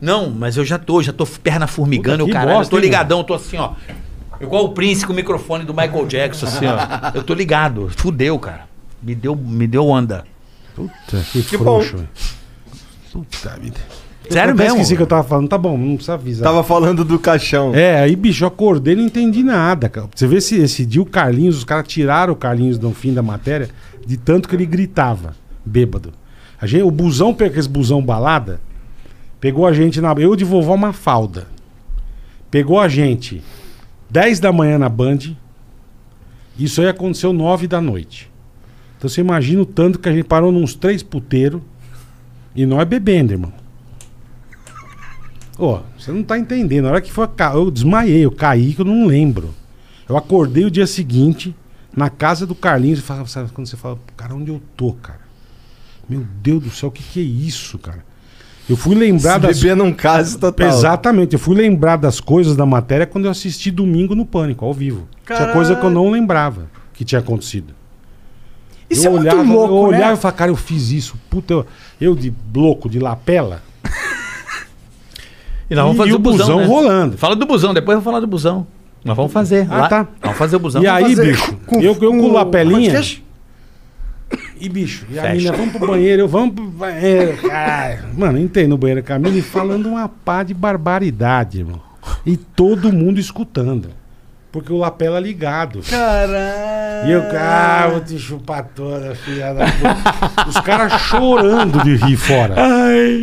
Não, 0.00 0.28
mas 0.30 0.56
eu 0.56 0.64
já 0.64 0.78
tô, 0.78 1.00
já 1.00 1.12
tô 1.12 1.24
perna 1.24 1.68
formigando, 1.68 2.24
Puta, 2.24 2.30
o 2.30 2.32
caralho. 2.32 2.58
bosta, 2.58 2.66
eu 2.74 2.78
tô 2.80 2.84
hein, 2.84 2.90
ligadão, 2.90 3.18
eu 3.18 3.24
tô 3.24 3.34
assim, 3.34 3.56
ó. 3.56 3.72
Igual 4.40 4.64
o 4.64 4.68
Prince 4.70 5.06
com 5.06 5.12
o 5.12 5.16
microfone 5.16 5.64
do 5.64 5.72
Michael 5.72 6.06
Jackson, 6.06 6.46
assim, 6.46 6.66
ó. 6.66 7.12
Eu 7.16 7.22
tô 7.22 7.34
ligado. 7.34 7.88
Fudeu, 7.96 8.36
cara. 8.40 8.62
Me 9.00 9.14
deu, 9.14 9.36
me 9.36 9.66
deu 9.68 9.86
onda. 9.86 10.24
Puta, 10.78 11.24
que, 11.32 11.42
Que 11.42 11.58
frouxo, 11.58 11.96
velho. 11.96 12.08
Puta 13.12 13.58
vida. 13.60 13.80
Sério 14.30 14.52
eu 14.52 14.56
mesmo? 14.56 14.72
esqueci 14.76 14.96
que 14.96 15.02
eu 15.02 15.06
tava 15.06 15.24
falando. 15.24 15.48
Tá 15.48 15.58
bom, 15.58 15.76
não 15.76 15.94
precisa 15.94 16.14
avisar. 16.14 16.44
Tava 16.44 16.62
falando 16.62 17.04
do 17.04 17.18
caixão. 17.18 17.74
É, 17.74 18.00
aí, 18.00 18.14
bicho, 18.14 18.44
eu 18.44 18.48
acordei 18.48 18.94
e 18.94 18.96
não 18.96 19.04
entendi 19.04 19.42
nada, 19.42 19.88
cara. 19.88 20.08
Você 20.14 20.26
vê 20.26 20.36
esse, 20.36 20.56
esse 20.56 20.84
dia 20.84 21.00
o 21.00 21.06
Carlinhos, 21.06 21.56
os 21.56 21.64
caras 21.64 21.88
tiraram 21.88 22.32
o 22.32 22.36
Carlinhos 22.36 22.78
no 22.78 22.92
fim 22.92 23.14
da 23.14 23.22
matéria 23.22 23.70
de 24.06 24.16
tanto 24.16 24.48
que 24.48 24.54
ele 24.56 24.66
gritava, 24.66 25.34
bêbado. 25.64 26.12
A 26.60 26.66
gente, 26.66 26.82
o 26.82 26.90
busão, 26.90 27.30
aquele 27.30 27.68
busão 27.68 28.02
balada, 28.02 28.60
Pegou 29.40 29.66
a 29.66 29.72
gente 29.72 30.00
na. 30.00 30.12
Eu 30.14 30.34
de 30.34 30.44
vovó 30.44 30.76
Mafalda. 30.76 31.46
Pegou 32.50 32.80
a 32.80 32.88
gente 32.88 33.42
10 34.10 34.40
da 34.40 34.52
manhã 34.52 34.78
na 34.78 34.88
Band. 34.88 35.18
Isso 36.58 36.80
aí 36.80 36.88
aconteceu 36.88 37.32
9 37.32 37.68
da 37.68 37.80
noite. 37.80 38.27
Então 38.98 39.08
você 39.08 39.20
imagina 39.20 39.62
o 39.62 39.66
tanto 39.66 39.98
que 39.98 40.08
a 40.08 40.12
gente 40.12 40.24
parou 40.24 40.50
nos 40.50 40.74
três 40.74 41.02
puteiros 41.02 41.62
e 42.54 42.66
nós 42.66 42.86
bebendo, 42.86 43.32
irmão. 43.32 43.52
Ô, 45.56 45.78
você 45.96 46.10
não 46.10 46.24
tá 46.24 46.36
entendendo. 46.36 46.84
Na 46.84 46.90
hora 46.90 47.00
que 47.00 47.12
foi. 47.12 47.28
Eu 47.54 47.70
desmaiei, 47.70 48.24
eu 48.24 48.32
caí 48.32 48.74
que 48.74 48.80
eu 48.80 48.84
não 48.84 49.06
lembro. 49.06 49.54
Eu 50.08 50.16
acordei 50.16 50.64
o 50.64 50.70
dia 50.70 50.86
seguinte 50.86 51.54
na 51.96 52.10
casa 52.10 52.46
do 52.46 52.54
Carlinhos 52.54 52.98
e 52.98 53.02
falava, 53.02 53.28
sabe 53.28 53.50
quando 53.52 53.66
você 53.66 53.76
fala, 53.76 53.98
cara, 54.16 54.34
onde 54.34 54.50
eu 54.50 54.60
tô, 54.76 54.92
cara? 54.92 55.20
Meu 56.08 56.24
Deus 56.42 56.62
do 56.62 56.70
céu, 56.70 56.88
o 56.88 56.92
que, 56.92 57.02
que 57.02 57.20
é 57.20 57.22
isso, 57.22 57.78
cara? 57.78 58.04
Eu 58.68 58.76
fui 58.76 58.94
lembrar 58.94 59.34
Se 59.52 59.64
das 59.64 59.76
num 59.76 59.92
caso 59.92 60.38
total. 60.38 60.68
Exatamente, 60.68 61.32
eu 61.32 61.38
fui 61.38 61.56
lembrar 61.56 61.96
das 61.96 62.20
coisas 62.20 62.54
da 62.54 62.66
matéria 62.66 63.06
quando 63.06 63.24
eu 63.24 63.30
assisti 63.30 63.70
domingo 63.70 64.14
no 64.14 64.26
Pânico, 64.26 64.64
ao 64.64 64.74
vivo. 64.74 65.08
Tinha 65.24 65.38
Caralho. 65.38 65.52
coisa 65.52 65.76
que 65.76 65.84
eu 65.84 65.90
não 65.90 66.10
lembrava 66.10 66.70
que 66.92 67.04
tinha 67.04 67.18
acontecido. 67.18 67.74
Isso 68.90 69.06
eu 69.06 69.10
é 69.10 69.14
muito 69.14 69.22
olhava, 69.34 69.42
louco, 69.52 69.74
eu 69.74 69.78
olhava 69.78 70.06
né? 70.08 70.14
e 70.14 70.16
falava, 70.16 70.36
cara, 70.38 70.50
eu 70.50 70.56
fiz 70.56 70.90
isso. 70.90 71.16
Puta, 71.28 71.52
eu, 71.52 71.66
eu 72.00 72.14
de 72.14 72.32
louco, 72.54 72.88
de 72.88 72.98
lapela. 72.98 73.62
E 75.70 75.74
nós 75.74 75.84
vamos 75.84 75.96
E 75.96 75.98
fazer 75.98 76.12
o 76.12 76.16
o 76.16 76.18
busão, 76.18 76.46
busão 76.46 76.60
né? 76.60 76.66
rolando. 76.66 77.18
Fala 77.18 77.36
do 77.36 77.44
busão, 77.44 77.74
depois 77.74 77.96
eu 77.96 78.00
vou 78.00 78.10
falar 78.12 78.20
do 78.20 78.26
busão. 78.26 78.66
Nós 79.04 79.16
vamos 79.16 79.32
fazer. 79.32 79.66
Ah, 79.70 79.78
lá. 79.80 79.88
tá. 79.88 80.08
Vamos 80.22 80.38
fazer 80.38 80.56
o 80.56 80.58
busão. 80.58 80.82
E 80.82 80.86
vamos 80.86 81.04
aí, 81.04 81.16
fazer. 81.16 81.30
bicho, 81.32 81.56
eu, 81.72 81.82
eu 81.82 81.96
com 81.96 82.32
lapelinha. 82.32 82.90
Podcast? 82.90 83.24
E, 84.60 84.68
bicho, 84.68 85.06
e 85.10 85.18
a 85.18 85.30
menina, 85.30 85.52
vamos 85.52 85.72
pro 85.76 85.86
banheiro, 85.86 86.22
eu 86.22 86.28
vamos 86.28 86.54
pro 86.54 86.64
banheiro. 86.64 87.36
Caralho. 87.38 88.04
Mano, 88.16 88.38
entrei 88.38 88.66
no 88.66 88.76
banheiro 88.76 89.02
com 89.02 89.12
a 89.12 89.18
menina 89.18 89.38
e 89.38 89.42
falando 89.42 89.86
uma 89.88 90.08
pá 90.08 90.42
de 90.42 90.52
barbaridade, 90.52 91.60
irmão. 91.60 91.80
E 92.26 92.36
todo 92.36 92.92
mundo 92.92 93.20
escutando. 93.20 93.90
Porque 94.50 94.72
o 94.72 94.78
lapela 94.78 95.20
ligado. 95.20 95.80
Caralho. 95.82 97.08
E 97.08 97.10
eu, 97.12 97.22
ah, 97.38 97.88
vou 97.90 98.00
te 98.00 98.18
chupar 98.18 98.64
toda, 98.74 99.14
filha 99.14 99.52
da 99.52 99.66
puta. 99.66 100.48
Os 100.48 100.58
caras 100.60 101.00
chorando 101.02 101.82
de 101.84 101.96
rir 101.96 102.16
fora. 102.16 102.54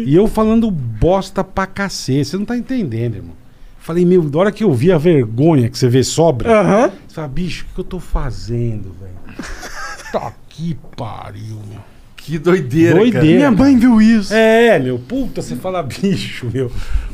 E 0.05 0.15
eu 0.15 0.27
falando 0.27 0.69
bosta 0.69 1.43
pra 1.43 1.65
cacete. 1.65 2.25
Você 2.25 2.37
não 2.37 2.45
tá 2.45 2.55
entendendo, 2.55 3.15
irmão. 3.15 3.33
Falei, 3.79 4.05
meu, 4.05 4.23
da 4.23 4.39
hora 4.39 4.51
que 4.51 4.63
eu 4.63 4.73
vi 4.73 4.91
a 4.91 4.97
vergonha 4.97 5.69
que 5.69 5.77
você 5.77 5.87
vê 5.87 6.03
sobra, 6.03 6.59
Aham. 6.59 6.91
você 7.07 7.15
fala, 7.15 7.27
bicho, 7.27 7.65
o 7.71 7.75
que 7.75 7.79
eu 7.81 7.83
tô 7.83 7.99
fazendo, 7.99 8.95
velho? 8.99 9.15
Tá 10.11 10.31
que 10.47 10.77
pariu, 10.95 11.59
meu. 11.69 11.94
Que 12.25 12.39
doideira, 12.39 12.95
Doideira. 12.95 13.19
cara. 13.19 13.35
Minha 13.35 13.51
mãe 13.51 13.77
viu 13.77 14.01
isso. 14.01 14.33
É, 14.33 14.79
meu, 14.79 14.97
puta, 14.97 15.43
você 15.43 15.55
fala, 15.55 15.83
bicho, 15.85 16.49
meu. 16.51 16.71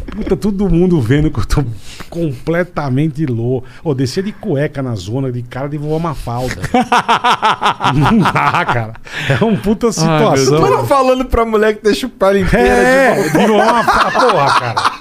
Puta, 0.10 0.38
todo 0.38 0.70
mundo 0.70 1.02
vendo 1.02 1.30
que 1.30 1.40
eu 1.40 1.46
tô 1.46 1.66
completamente 2.10 3.26
louco. 3.26 3.68
Ô, 3.84 3.94
descer 3.94 4.24
de 4.24 4.32
cueca 4.32 4.82
na 4.82 4.96
zona 4.96 5.30
de 5.30 5.42
cara 5.42 5.68
de 5.68 5.78
vovó 5.78 6.00
Mafalda. 6.00 6.56
Não 7.94 8.20
dá, 8.20 8.66
cara. 8.66 8.94
É 9.30 9.44
um 9.44 9.58
puta 9.58 9.92
situação. 9.92 10.62
Mano, 10.62 10.86
falando 10.86 11.26
pra 11.26 11.44
mulher 11.44 11.76
que 11.76 11.84
deixa 11.84 12.08
o 12.08 12.10
pau 12.10 12.36
inteira 12.36 12.66
é, 12.68 13.24
de 13.24 13.30
vovó 13.48 13.66
Mafalda. 13.66 14.12
Porra, 14.32 14.60
cara. 14.60 14.92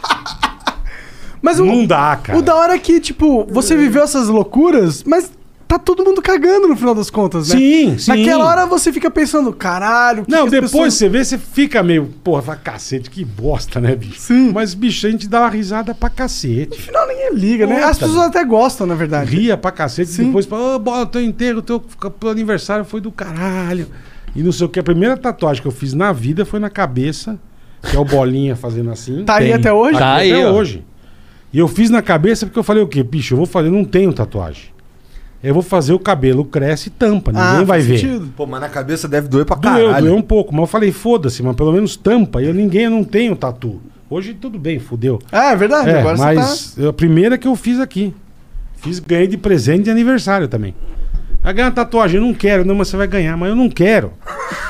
Mas 1.41 1.61
o, 1.61 1.65
Não 1.65 1.87
dá, 1.87 2.19
cara. 2.21 2.37
o 2.37 2.43
da 2.43 2.57
hora 2.57 2.75
é 2.75 2.79
que, 2.79 3.01
tipo, 3.01 3.47
você 3.49 3.77
viveu 3.77 4.03
essas 4.03 4.27
loucuras, 4.27 5.05
mas 5.05 5.31
tá 5.71 5.79
todo 5.79 6.05
mundo 6.05 6.21
cagando 6.21 6.67
no 6.67 6.77
final 6.77 6.95
das 6.95 7.09
contas, 7.11 7.49
né? 7.51 7.57
Sim, 7.57 7.97
sim. 7.99 8.11
Naquela 8.11 8.45
hora 8.45 8.67
você 8.67 8.93
fica 8.93 9.09
pensando, 9.11 9.53
caralho, 9.53 10.23
o 10.23 10.27
que 10.27 10.31
Não, 10.33 10.45
que 10.47 10.51
depois 10.51 10.71
pessoas- 10.73 10.95
você 10.95 11.09
vê, 11.09 11.25
você 11.25 11.39
fica 11.39 11.83
meio, 11.83 12.07
porra, 12.25 12.43
fala, 12.43 12.59
cacete, 12.59 13.09
que 13.09 13.25
bosta, 13.25 13.81
né, 13.81 13.95
bicho? 13.95 14.19
Sim. 14.21 14.51
Mas, 14.53 14.75
bicho, 14.75 15.07
a 15.07 15.11
gente 15.11 15.29
dá 15.29 15.41
uma 15.43 15.49
risada 15.49 15.95
pra 15.95 16.11
cacete. 16.11 16.71
No 16.71 16.77
final 16.77 17.07
ninguém 17.07 17.33
liga, 17.35 17.67
né? 17.67 17.77
Puta, 17.77 17.87
As 17.89 17.99
pessoas 17.99 18.27
até 18.27 18.45
gostam, 18.45 18.87
na 18.87 18.95
verdade. 18.97 19.31
Ria 19.37 19.57
pra 19.57 19.71
cacete, 19.71 20.11
Sim. 20.11 20.27
depois 20.27 20.45
fala, 20.47 20.75
ô, 20.75 20.79
bola, 20.79 21.07
teu 21.07 21.23
enterro, 21.23 21.63
teu, 21.63 21.79
teu 21.79 22.29
aniversário 22.31 22.85
foi 22.85 23.01
do 23.01 23.13
caralho. 23.13 23.87
E 24.35 24.43
não 24.43 24.51
sei 24.53 24.67
o 24.67 24.69
que. 24.69 24.79
A 24.81 24.83
primeira 24.83 25.17
tatuagem 25.17 25.63
que 25.63 25.69
eu 25.69 25.73
fiz 25.73 25.95
na 25.95 26.13
vida 26.13 26.45
foi 26.45 26.59
na 26.61 26.69
cabeça, 26.71 27.39
que 27.89 27.97
é 27.97 27.99
o 27.99 28.05
bolinha 28.05 28.55
fazendo 28.57 28.91
assim. 28.91 29.25
Tá 29.25 29.37
aí 29.37 29.53
até 29.53 29.73
hoje? 29.73 29.99
Tá 29.99 30.15
Até 30.17 30.23
aí, 30.25 30.45
ó. 30.45 30.51
hoje. 30.53 30.85
E 31.53 31.59
eu 31.59 31.67
fiz 31.67 31.91
na 31.91 32.01
cabeça 32.03 32.47
porque 32.47 32.59
eu 32.59 32.63
falei 32.63 32.83
o 32.83 32.87
quê? 32.87 33.03
Bicho, 33.03 33.35
eu 33.35 33.39
vou 33.39 33.47
fazer, 33.47 33.69
eu 33.69 33.73
não 33.73 33.85
tenho 33.85 34.13
tatuagem. 34.13 34.65
Eu 35.43 35.55
vou 35.55 35.63
fazer 35.63 35.95
o 35.95 35.99
cabelo 35.99 36.45
cresce 36.45 36.89
e 36.89 36.91
tampa, 36.91 37.33
ninguém 37.33 37.47
Ah, 37.63 37.65
vai 37.65 37.81
ver. 37.81 37.99
sentido. 37.99 38.31
Pô, 38.37 38.47
mas 38.47 38.61
na 38.61 38.69
cabeça 38.69 39.09
deve 39.09 39.27
doer 39.27 39.47
pra 39.47 39.57
Doeu, 39.57 39.87
caralho. 39.87 40.07
doeu 40.07 40.17
um 40.17 40.23
pouco, 40.23 40.53
mas 40.53 40.61
eu 40.63 40.67
falei, 40.67 40.93
foda-se, 40.93 41.43
mas 41.43 41.57
pelo 41.57 41.73
menos 41.73 41.97
tampa. 41.97 42.43
Eu 42.43 42.53
ninguém, 42.53 42.85
eu 42.85 42.91
não 42.91 43.03
tenho 43.05 43.35
tatu. 43.35 43.81
Hoje 44.11 44.35
tudo 44.35 44.59
bem, 44.59 44.79
fudeu. 44.79 45.19
É, 45.33 45.53
é 45.53 45.57
verdade. 45.57 45.89
É, 45.89 46.01
Agora 46.01 46.17
você 46.17 46.23
tá... 46.23 46.35
mas 46.35 46.77
a 46.89 46.93
primeira 46.93 47.39
que 47.39 47.49
eu 47.49 47.57
fiz 47.57 47.79
aqui. 47.81 48.15
Fiz, 48.77 48.99
ganhei 48.99 49.27
de 49.27 49.37
presente 49.39 49.85
de 49.85 49.91
aniversário 49.91 50.47
também. 50.49 50.75
Vai 51.43 51.55
ganhar 51.55 51.69
uma 51.69 51.73
tatuagem, 51.75 52.21
eu 52.21 52.27
não 52.27 52.35
quero, 52.35 52.65
não, 52.65 52.75
mas 52.75 52.89
você 52.89 52.97
vai 52.99 53.07
ganhar, 53.07 53.35
mas 53.37 53.49
eu 53.49 53.57
não 53.57 53.71
quero. 53.71 54.13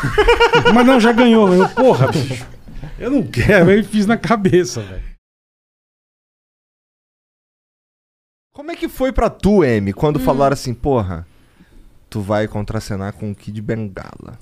mas 0.72 0.86
não, 0.86 1.00
já 1.00 1.10
ganhou, 1.12 1.52
eu, 1.52 1.68
porra, 1.70 2.06
bicho. 2.12 2.46
Eu 2.98 3.10
não 3.10 3.22
quero, 3.22 3.70
aí 3.70 3.82
fiz 3.82 4.06
na 4.06 4.16
cabeça, 4.16 4.80
velho. 4.82 5.09
Como 8.52 8.70
é 8.72 8.76
que 8.76 8.88
foi 8.88 9.12
pra 9.12 9.30
tu, 9.30 9.62
M, 9.62 9.92
quando 9.92 10.16
Hum. 10.18 10.24
falaram 10.24 10.54
assim, 10.54 10.74
porra, 10.74 11.26
tu 12.08 12.20
vai 12.20 12.48
contracenar 12.48 13.12
com 13.12 13.30
o 13.30 13.34
Kid 13.34 13.60
Bengala? 13.62 14.38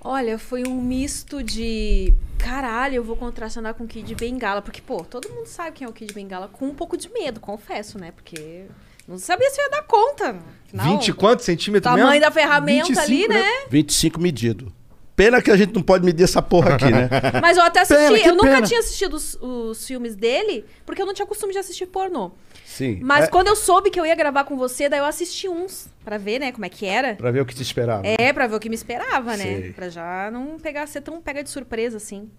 Olha, 0.00 0.38
foi 0.38 0.62
um 0.66 0.80
misto 0.80 1.42
de 1.42 2.14
caralho, 2.38 2.94
eu 2.94 3.04
vou 3.04 3.16
contracionar 3.16 3.74
com 3.74 3.84
o 3.84 3.86
Kid 3.88 4.14
Bengala. 4.14 4.62
Porque, 4.62 4.80
pô, 4.80 5.04
todo 5.04 5.28
mundo 5.28 5.46
sabe 5.46 5.72
quem 5.72 5.86
é 5.86 5.90
o 5.90 5.92
Kid 5.92 6.14
Bengala 6.14 6.48
com 6.48 6.66
um 6.66 6.74
pouco 6.74 6.96
de 6.96 7.12
medo, 7.12 7.40
confesso, 7.40 7.98
né? 7.98 8.12
Porque 8.12 8.66
não 9.08 9.18
sabia 9.18 9.50
se 9.50 9.60
eu 9.60 9.64
ia 9.64 9.70
dar 9.72 9.82
conta. 9.82 10.38
Afinal, 10.68 10.86
20 10.98 11.08
e 11.08 11.12
quantos 11.12 11.44
centímetros 11.44 11.92
tamanho 11.92 12.08
mesmo? 12.10 12.20
da 12.24 12.30
ferramenta 12.30 13.00
ali, 13.02 13.26
25, 13.26 13.28
né? 13.34 13.44
25 13.68 14.20
medido. 14.20 14.72
Pena 15.20 15.42
que 15.42 15.50
a 15.50 15.56
gente 15.56 15.74
não 15.74 15.82
pode 15.82 16.02
medir 16.02 16.24
essa 16.24 16.40
porra 16.40 16.76
aqui, 16.76 16.90
né? 16.90 17.10
Mas 17.42 17.58
eu 17.58 17.62
até 17.62 17.80
assisti, 17.80 18.02
Pena, 18.02 18.26
eu 18.26 18.34
nunca 18.34 18.54
pena. 18.54 18.66
tinha 18.66 18.80
assistido 18.80 19.12
os, 19.12 19.34
os 19.34 19.86
filmes 19.86 20.16
dele, 20.16 20.64
porque 20.86 21.02
eu 21.02 21.04
não 21.04 21.12
tinha 21.12 21.26
costume 21.26 21.52
de 21.52 21.58
assistir 21.58 21.84
pornô. 21.84 22.30
Sim. 22.64 23.00
Mas 23.02 23.26
é, 23.26 23.28
quando 23.28 23.48
eu 23.48 23.54
soube 23.56 23.90
que 23.90 24.00
eu 24.00 24.06
ia 24.06 24.14
gravar 24.14 24.44
com 24.44 24.56
você, 24.56 24.88
daí 24.88 24.98
eu 24.98 25.04
assisti 25.04 25.46
uns 25.46 25.90
pra 26.02 26.16
ver, 26.16 26.38
né, 26.38 26.52
como 26.52 26.64
é 26.64 26.70
que 26.70 26.86
era. 26.86 27.16
Pra 27.16 27.30
ver 27.30 27.42
o 27.42 27.44
que 27.44 27.54
te 27.54 27.62
esperava. 27.62 28.02
É, 28.06 28.32
pra 28.32 28.46
ver 28.46 28.54
o 28.56 28.58
que 28.58 28.70
me 28.70 28.74
esperava, 28.74 29.36
né? 29.36 29.44
Sei. 29.44 29.72
Pra 29.74 29.90
já 29.90 30.30
não 30.30 30.58
pegar, 30.58 30.86
ser 30.86 31.02
tão 31.02 31.20
pega 31.20 31.44
de 31.44 31.50
surpresa 31.50 31.98
assim. 31.98 32.30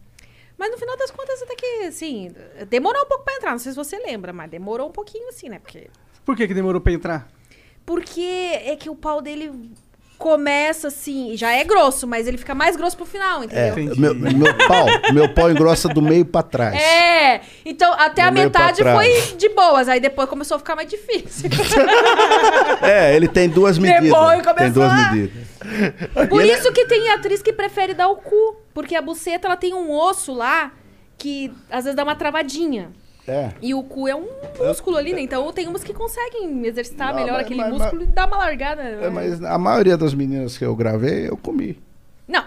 Mas 0.58 0.72
no 0.72 0.78
final 0.80 0.98
das 0.98 1.12
contas, 1.12 1.40
até 1.44 1.56
que, 1.56 1.84
assim, 1.84 2.32
demorou 2.68 3.04
um 3.04 3.08
pouco 3.08 3.24
pra 3.24 3.36
entrar. 3.36 3.52
Não 3.52 3.60
sei 3.60 3.74
se 3.74 3.76
você 3.76 4.00
lembra, 4.00 4.34
mas 4.34 4.50
demorou 4.50 4.90
um 4.90 4.92
pouquinho 4.92 5.30
assim, 5.30 5.50
né? 5.50 5.60
Porque, 5.60 5.88
Por 6.26 6.36
que 6.36 6.48
que 6.48 6.54
demorou 6.56 6.82
pra 6.82 6.92
entrar? 6.92 7.28
porque 7.86 8.22
é 8.22 8.76
que 8.76 8.90
o 8.90 8.96
pau 8.96 9.22
dele 9.22 9.52
começa 10.22 10.90
assim, 10.90 11.36
já 11.36 11.52
é 11.52 11.64
grosso, 11.64 12.06
mas 12.08 12.28
ele 12.28 12.38
fica 12.38 12.54
mais 12.54 12.76
grosso 12.76 12.96
pro 12.96 13.06
final, 13.08 13.42
É, 13.50 13.70
entendeu? 13.70 13.96
meu, 13.98 14.14
meu 14.16 14.54
pau, 14.68 14.86
meu 15.12 15.28
pau 15.34 15.50
engrossa 15.52 15.90
do 15.90 16.00
meio 16.02 16.24
pra 16.24 16.44
trás. 16.44 16.76
É, 16.80 17.42
então 17.66 17.92
até 17.94 18.22
Do 18.22 18.28
a 18.28 18.32
metade 18.32 18.84
foi 18.84 19.36
de 19.36 19.50
boas, 19.50 19.90
aí 19.90 20.00
depois 20.00 20.30
começou 20.30 20.56
a 20.56 20.60
ficar 20.60 20.76
mais 20.76 20.88
difícil. 20.88 21.50
É, 22.82 23.16
ele 23.16 23.28
tem 23.28 23.48
duas 23.50 23.78
medidas. 23.78 24.04
Depois 24.04 24.38
começou 24.42 24.56
Tem 24.58 24.72
duas 24.72 24.92
a- 24.92 25.12
medidas. 25.12 25.48
Por 26.30 26.42
E 26.42 26.50
ele- 26.50 26.54
isso 26.58 26.72
que 26.72 26.86
tem 26.86 27.10
atriz 27.12 27.42
que 27.42 27.54
prefere 27.54 27.94
dar 27.94 28.08
o 28.10 28.16
cu, 28.18 28.56
porque 28.74 28.96
a 28.96 29.02
buceta 29.02 29.48
ela 29.48 29.58
tem 29.58 29.74
um 29.74 29.92
osso 29.92 30.34
lá 30.34 30.72
que 31.18 31.52
às 31.70 31.84
vezes 31.84 31.96
dá 31.96 32.04
uma 32.04 32.16
travadinha. 32.16 32.90
É. 33.32 33.52
E 33.62 33.74
o 33.74 33.82
cu 33.84 34.08
é 34.08 34.16
um 34.16 34.28
músculo 34.60 34.98
ali, 34.98 35.14
né? 35.14 35.22
Então 35.22 35.52
tem 35.54 35.68
umas 35.68 35.84
que 35.84 35.94
conseguem 35.94 36.66
exercitar 36.66 37.10
Não, 37.14 37.22
melhor 37.22 37.34
mas- 37.38 37.46
aquele 37.46 37.62
mas- 37.62 37.72
músculo 37.74 38.04
e 38.04 38.06
dar 38.08 38.28
uma 38.28 38.38
largada. 38.38 38.82
É, 38.82 39.10
mas 39.10 39.44
a 39.44 39.58
maioria 39.58 39.98
das 39.98 40.14
meninas 40.14 40.58
que 40.58 40.66
eu 40.66 40.76
gravei, 40.76 41.30
eu 41.30 41.38
comi. 41.38 41.80
Não, 42.28 42.44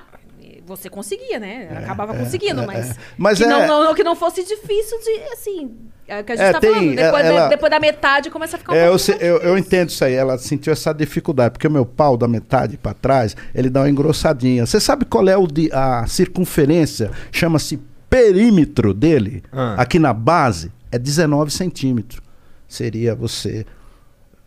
você 0.66 0.89
conseguia, 0.90 1.39
né? 1.39 1.69
Acabava 1.82 2.15
é, 2.15 2.19
conseguindo, 2.19 2.62
é, 2.62 2.66
mas. 2.66 2.90
é. 2.90 2.94
Mas 3.16 3.39
que, 3.39 3.44
é- 3.44 3.48
não, 3.48 3.66
não- 3.85 3.94
que 3.94 4.05
não 4.05 4.15
fosse 4.16 4.43
difícil 4.44 4.98
de, 5.01 5.11
assim. 5.32 5.70
É 6.06 6.20
o 6.20 6.24
que 6.24 6.32
a 6.32 6.36
gente 6.36 6.44
É, 6.44 6.52
tá 6.52 6.61
tem, 6.61 6.70
falando. 6.70 6.97
Depois, 6.97 7.24
ela- 7.24 7.40
da, 7.40 7.48
depois 7.48 7.70
da 7.70 7.81
metade 7.81 8.31
começa 8.31 8.56
a 8.56 8.59
ficar 8.59 8.73
um 8.74 8.77
É, 8.77 8.89
eu, 8.89 8.98
se- 8.98 9.16
eu, 9.20 9.39
eu 9.39 9.56
entendo 9.56 9.89
isso 9.89 10.05
aí. 10.05 10.12
Ela 10.12 10.36
sentiu 10.36 10.70
essa 10.70 10.93
dificuldade, 10.93 11.52
porque 11.52 11.66
o 11.66 11.70
meu 11.70 11.86
pau 11.86 12.15
da 12.19 12.28
metade 12.28 12.77
pra 12.77 12.93
trás, 12.93 13.35
ele 13.55 13.70
dá 13.70 13.81
uma 13.81 13.89
engrossadinha. 13.89 14.66
Você 14.66 14.78
sabe 14.81 15.06
qual 15.06 15.27
é 15.28 15.36
o 15.36 15.47
de, 15.47 15.70
a 15.73 16.06
circunferência? 16.06 17.11
Chama-se 17.32 17.81
perímetro 18.15 18.95
dele, 18.95 19.43
Ah. 19.53 19.74
aqui 19.77 19.99
na 19.99 20.12
base, 20.12 20.70
é 20.93 20.99
19 20.99 21.51
centímetros. 21.51 22.20
Seria 22.69 23.15
você. 23.15 23.66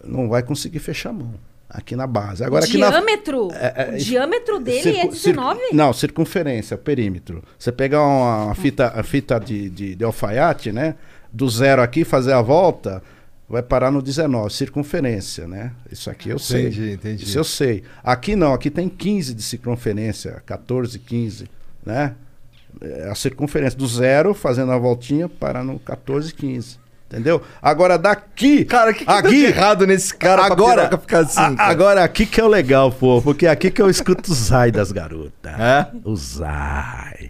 Não 0.04 0.30
vai 0.30 0.42
conseguir 0.42 0.80
fechar 0.80 1.10
a 1.10 1.14
mão. 1.14 1.34
Aqui 1.70 1.96
na 1.98 2.08
base. 2.08 2.46
Agora 2.46 2.64
aqui 2.64 2.78
na. 2.78 2.90
diâmetro. 2.90 3.50
É, 3.52 3.90
é, 3.92 3.96
o 3.96 3.98
diâmetro 3.98 4.60
dele 4.60 4.78
é 4.92 5.02
Circu- 5.02 5.16
circu- 5.16 5.42
19? 5.42 5.62
Não, 5.74 5.92
circunferência, 5.92 6.78
perímetro. 6.78 7.44
Você 7.60 7.72
pegar 7.74 8.02
uma, 8.02 8.46
uma 8.46 8.56
fita, 8.56 8.88
a 8.96 9.04
fita 9.04 9.38
de, 9.38 9.70
de, 9.70 9.96
de 9.96 10.04
alfaiate, 10.04 10.72
né? 10.72 10.96
Do 11.32 11.50
zero 11.50 11.82
aqui, 11.82 12.06
fazer 12.06 12.32
a 12.32 12.42
volta, 12.42 13.04
vai 13.50 13.62
parar 13.62 13.92
no 13.92 14.02
19, 14.02 14.54
circunferência, 14.54 15.46
né? 15.46 15.74
Isso 15.92 16.10
aqui 16.10 16.30
eu 16.30 16.40
sei. 16.40 16.68
Entendi, 16.68 16.92
entendi. 16.94 17.24
Isso 17.26 17.38
eu 17.38 17.44
sei. 17.44 17.84
Aqui 18.02 18.34
não, 18.34 18.54
aqui 18.54 18.70
tem 18.72 18.88
15 18.88 19.34
de 19.34 19.44
circunferência, 19.44 20.42
14, 20.46 20.98
15, 21.00 21.50
né? 21.86 22.16
É 22.82 23.10
a 23.10 23.16
circunferência 23.16 23.78
do 23.78 23.88
zero, 23.88 24.34
fazendo 24.34 24.72
a 24.72 24.78
voltinha, 24.78 25.28
para 25.30 25.64
no 25.64 25.80
14, 25.80 26.34
15. 26.34 26.78
Entendeu? 27.10 27.42
Agora 27.62 27.98
daqui. 27.98 28.66
Cara, 28.66 28.92
o 28.92 28.94
que, 28.94 29.06
que 29.06 29.12
aqui, 29.12 29.46
errado 29.46 29.88
nesse 29.88 30.14
cara 30.14 30.44
agora, 30.46 30.90
pra 30.90 30.98
ficar 30.98 31.20
assim? 31.20 31.40
a- 31.40 31.56
cara? 31.56 31.72
agora 31.72 32.04
aqui 32.04 32.26
que 32.26 32.42
é 32.42 32.44
o 32.44 32.50
legal, 32.50 32.92
pô, 32.92 33.22
porque 33.22 33.48
aqui 33.48 33.72
que 33.72 33.82
eu 33.82 33.90
escuto 33.90 34.30
o 34.30 34.36
Zai 34.36 34.72
das 34.72 34.92
garotas. 34.92 35.58
É? 35.58 35.88
O 36.04 36.16
Zai. 36.18 37.30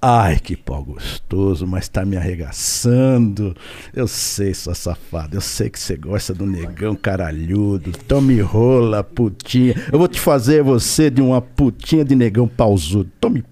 Ai, 0.00 0.38
que 0.38 0.56
pau 0.56 0.82
gostoso, 0.84 1.66
mas 1.66 1.88
tá 1.88 2.04
me 2.04 2.16
arregaçando. 2.16 3.54
Eu 3.94 4.06
sei, 4.06 4.54
sua 4.54 4.74
safada, 4.74 5.36
eu 5.36 5.40
sei 5.40 5.68
que 5.68 5.78
você 5.80 5.96
gosta 5.96 6.32
do 6.32 6.46
negão 6.46 6.94
caralhudo. 6.94 7.92
Tome 8.06 8.40
rola, 8.40 9.02
putinha. 9.02 9.74
Eu 9.92 9.98
vou 9.98 10.08
te 10.08 10.20
fazer 10.20 10.62
você 10.62 11.10
de 11.10 11.20
uma 11.20 11.40
putinha 11.42 12.04
de 12.04 12.14
negão 12.14 12.46
pausudo. 12.48 13.10
Tome. 13.20 13.44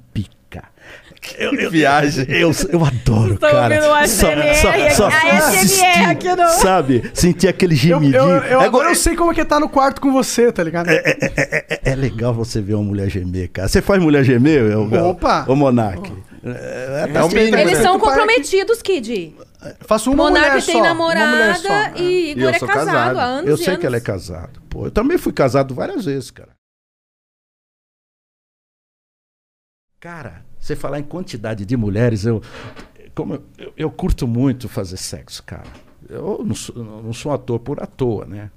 Eu, 1.38 1.54
eu, 1.54 1.70
viagem. 1.70 2.26
Eu, 2.28 2.50
eu 2.70 2.84
adoro, 2.84 3.34
Estou 3.34 3.50
cara. 3.50 3.74
ouvindo 3.74 3.90
o 3.90 3.94
ASMR, 3.94 4.42
a 4.42 5.48
ASMR 5.48 6.04
aqui 6.10 6.28
no- 6.36 6.48
Sabe? 6.50 7.10
Sentir 7.14 7.48
aquele 7.48 7.74
Eu, 7.74 7.78
gemidinho. 7.78 8.16
eu, 8.16 8.28
eu, 8.28 8.60
É 8.60 8.64
agora 8.66 8.84
go- 8.86 8.90
eu 8.90 8.94
sei 8.94 9.16
como 9.16 9.32
é 9.32 9.34
que 9.34 9.44
tá 9.44 9.58
no 9.58 9.68
quarto 9.68 10.00
com 10.00 10.12
você, 10.12 10.52
tá 10.52 10.62
ligado? 10.62 10.88
é, 10.90 11.80
é 11.84 11.94
legal 11.94 12.32
você 12.34 12.60
ver 12.60 12.74
uma 12.74 12.84
mulher 12.84 13.08
gemer, 13.10 13.48
cara. 13.50 13.68
Você 13.68 13.80
faz 13.82 14.00
mulher 14.02 14.22
gemer, 14.24 14.62
eu, 14.70 14.82
Opa! 15.08 15.44
Ô, 15.48 15.56
Monark. 15.56 16.12
É, 16.44 17.10
É 17.14 17.22
o 17.22 17.28
mínimo, 17.28 17.56
Eles 17.56 17.78
né? 17.78 17.82
são 17.82 17.98
comprometidos, 17.98 18.82
Kid. 18.82 19.34
Faço 19.80 20.10
uma 20.10 20.24
Monark 20.24 20.48
mulher 20.50 20.62
tem 20.64 20.74
só, 20.76 20.82
namorada 20.82 21.54
só, 21.54 21.72
é. 21.72 21.92
e 21.96 22.30
Igor 22.32 22.50
é 22.54 22.58
casado, 22.58 23.18
há 23.18 23.22
anos 23.24 23.48
Eu 23.48 23.54
e 23.54 23.58
sei 23.58 23.68
anos. 23.68 23.80
que 23.80 23.86
ela 23.86 23.96
é 23.96 24.00
casado. 24.00 24.60
Pô, 24.68 24.86
eu 24.86 24.90
também 24.90 25.16
fui 25.16 25.32
casado 25.32 25.74
várias 25.74 26.04
vezes, 26.04 26.30
cara. 26.30 26.50
Cara, 29.98 30.44
você 30.64 30.74
falar 30.74 30.98
em 30.98 31.02
quantidade 31.02 31.66
de 31.66 31.76
mulheres, 31.76 32.24
eu, 32.24 32.40
como 33.14 33.34
eu, 33.58 33.72
eu, 33.76 33.90
curto 33.90 34.26
muito 34.26 34.66
fazer 34.66 34.96
sexo, 34.96 35.42
cara. 35.42 35.68
Eu 36.08 36.42
não 36.42 36.54
sou, 36.54 36.74
não 36.74 37.12
sou 37.12 37.30
um 37.30 37.34
ator 37.34 37.58
por 37.58 37.82
à 37.82 37.86
toa, 37.86 38.24
né? 38.24 38.50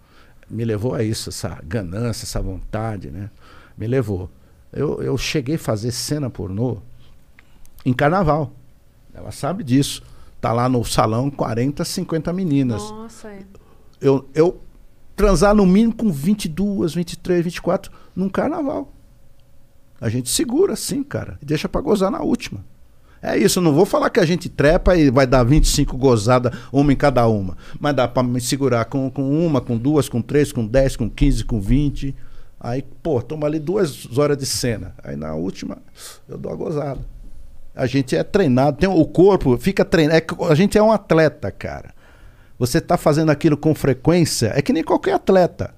Me 0.49 0.63
levou 0.63 0.95
a 0.95 1.03
isso, 1.03 1.27
essa 1.27 1.59
ganância, 1.65 2.23
essa 2.23 2.41
vontade, 2.41 3.11
né? 3.11 3.29
Me 3.77 3.87
levou. 3.87 4.29
Eu, 4.71 5.01
eu 5.03 5.17
cheguei 5.17 5.55
a 5.55 5.59
fazer 5.59 5.91
cena 5.91 6.29
pornô 6.29 6.77
em 7.85 7.91
carnaval. 7.91 8.53
Ela 9.13 9.31
sabe 9.31 9.61
disso. 9.61 10.01
Tá 10.39 10.53
lá 10.53 10.69
no 10.69 10.85
salão 10.85 11.29
40, 11.29 11.83
50 11.83 12.31
meninas 12.31 12.83
Nossa, 12.91 13.27
é. 13.29 13.39
eu, 13.99 14.29
eu 14.35 14.61
transar 15.15 15.55
no 15.55 15.65
mínimo 15.65 15.95
com 15.95 16.11
22, 16.11 16.93
23, 16.93 17.43
24 17.43 17.91
num 18.15 18.29
carnaval. 18.29 18.93
A 19.99 20.09
gente 20.09 20.29
segura 20.29 20.73
assim, 20.73 21.03
cara, 21.03 21.37
e 21.41 21.45
deixa 21.45 21.67
pra 21.67 21.81
gozar 21.81 22.11
na 22.11 22.21
última. 22.21 22.63
É 23.21 23.35
isso, 23.35 23.59
não 23.59 23.73
vou 23.73 23.85
falar 23.85 24.09
que 24.09 24.19
a 24.19 24.25
gente 24.25 24.47
trepa 24.47 24.95
e 24.95 25.09
vai 25.09 25.25
dar 25.25 25.43
25 25.43 25.97
gozadas, 25.97 26.55
uma 26.71 26.93
em 26.93 26.95
cada 26.95 27.27
uma. 27.27 27.57
Mas 27.79 27.95
dá 27.95 28.07
pra 28.07 28.21
me 28.21 28.39
segurar 28.39 28.85
com, 28.85 29.09
com 29.09 29.45
uma, 29.45 29.59
com 29.59 29.75
duas, 29.75 30.07
com 30.07 30.21
três, 30.21 30.51
com 30.51 30.65
10, 30.65 30.95
com 30.95 31.09
15, 31.09 31.43
com 31.45 31.59
20. 31.59 32.15
Aí, 32.59 32.83
pô, 33.01 33.21
toma 33.21 33.47
ali 33.47 33.59
duas 33.59 34.17
horas 34.17 34.37
de 34.37 34.45
cena. 34.45 34.93
Aí 35.03 35.15
na 35.15 35.33
última, 35.33 35.79
eu 36.29 36.37
dou 36.37 36.51
a 36.51 36.55
gozada. 36.55 36.99
A 37.75 37.85
gente 37.85 38.15
é 38.15 38.23
treinado, 38.23 38.77
tem 38.77 38.89
o 38.89 39.05
corpo 39.05 39.57
fica 39.57 39.83
treinado. 39.83 40.19
É 40.19 40.51
a 40.51 40.55
gente 40.55 40.77
é 40.77 40.81
um 40.81 40.91
atleta, 40.91 41.51
cara. 41.51 41.93
Você 42.59 42.79
está 42.79 42.97
fazendo 42.97 43.29
aquilo 43.29 43.55
com 43.55 43.73
frequência, 43.75 44.51
é 44.55 44.61
que 44.61 44.73
nem 44.73 44.83
qualquer 44.83 45.13
atleta. 45.13 45.75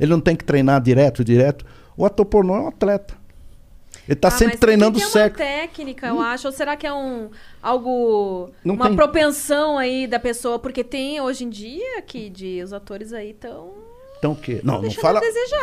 Ele 0.00 0.10
não 0.10 0.20
tem 0.20 0.36
que 0.36 0.44
treinar 0.44 0.80
direto, 0.80 1.24
direto. 1.24 1.64
O 1.96 2.04
ator 2.04 2.24
pornô 2.24 2.56
é 2.56 2.60
um 2.60 2.68
atleta. 2.68 3.14
Ele 4.08 4.12
está 4.14 4.28
Ah, 4.28 4.30
sempre 4.30 4.54
mas 4.54 4.60
treinando 4.60 4.98
tem 4.98 5.08
sexo. 5.08 5.42
uma 5.42 5.48
técnica, 5.48 6.06
eu 6.06 6.20
acho. 6.20 6.46
Ou 6.46 6.52
será 6.52 6.76
que 6.76 6.86
é 6.86 6.92
um 6.92 7.28
algo 7.62 8.50
Não 8.64 8.74
uma 8.74 8.86
tem. 8.86 8.96
propensão 8.96 9.76
aí 9.78 10.06
da 10.06 10.18
pessoa, 10.20 10.58
porque 10.58 10.84
tem 10.84 11.20
hoje 11.20 11.44
em 11.44 11.50
dia 11.50 12.00
que 12.02 12.30
os 12.62 12.72
atores 12.72 13.12
aí 13.12 13.30
estão 13.30 13.72
Então 14.18 14.32
o 14.32 14.36
quê? 14.36 14.60
Não, 14.64 14.74
não 14.74 14.80
Deixando 14.82 15.02
fala. 15.02 15.20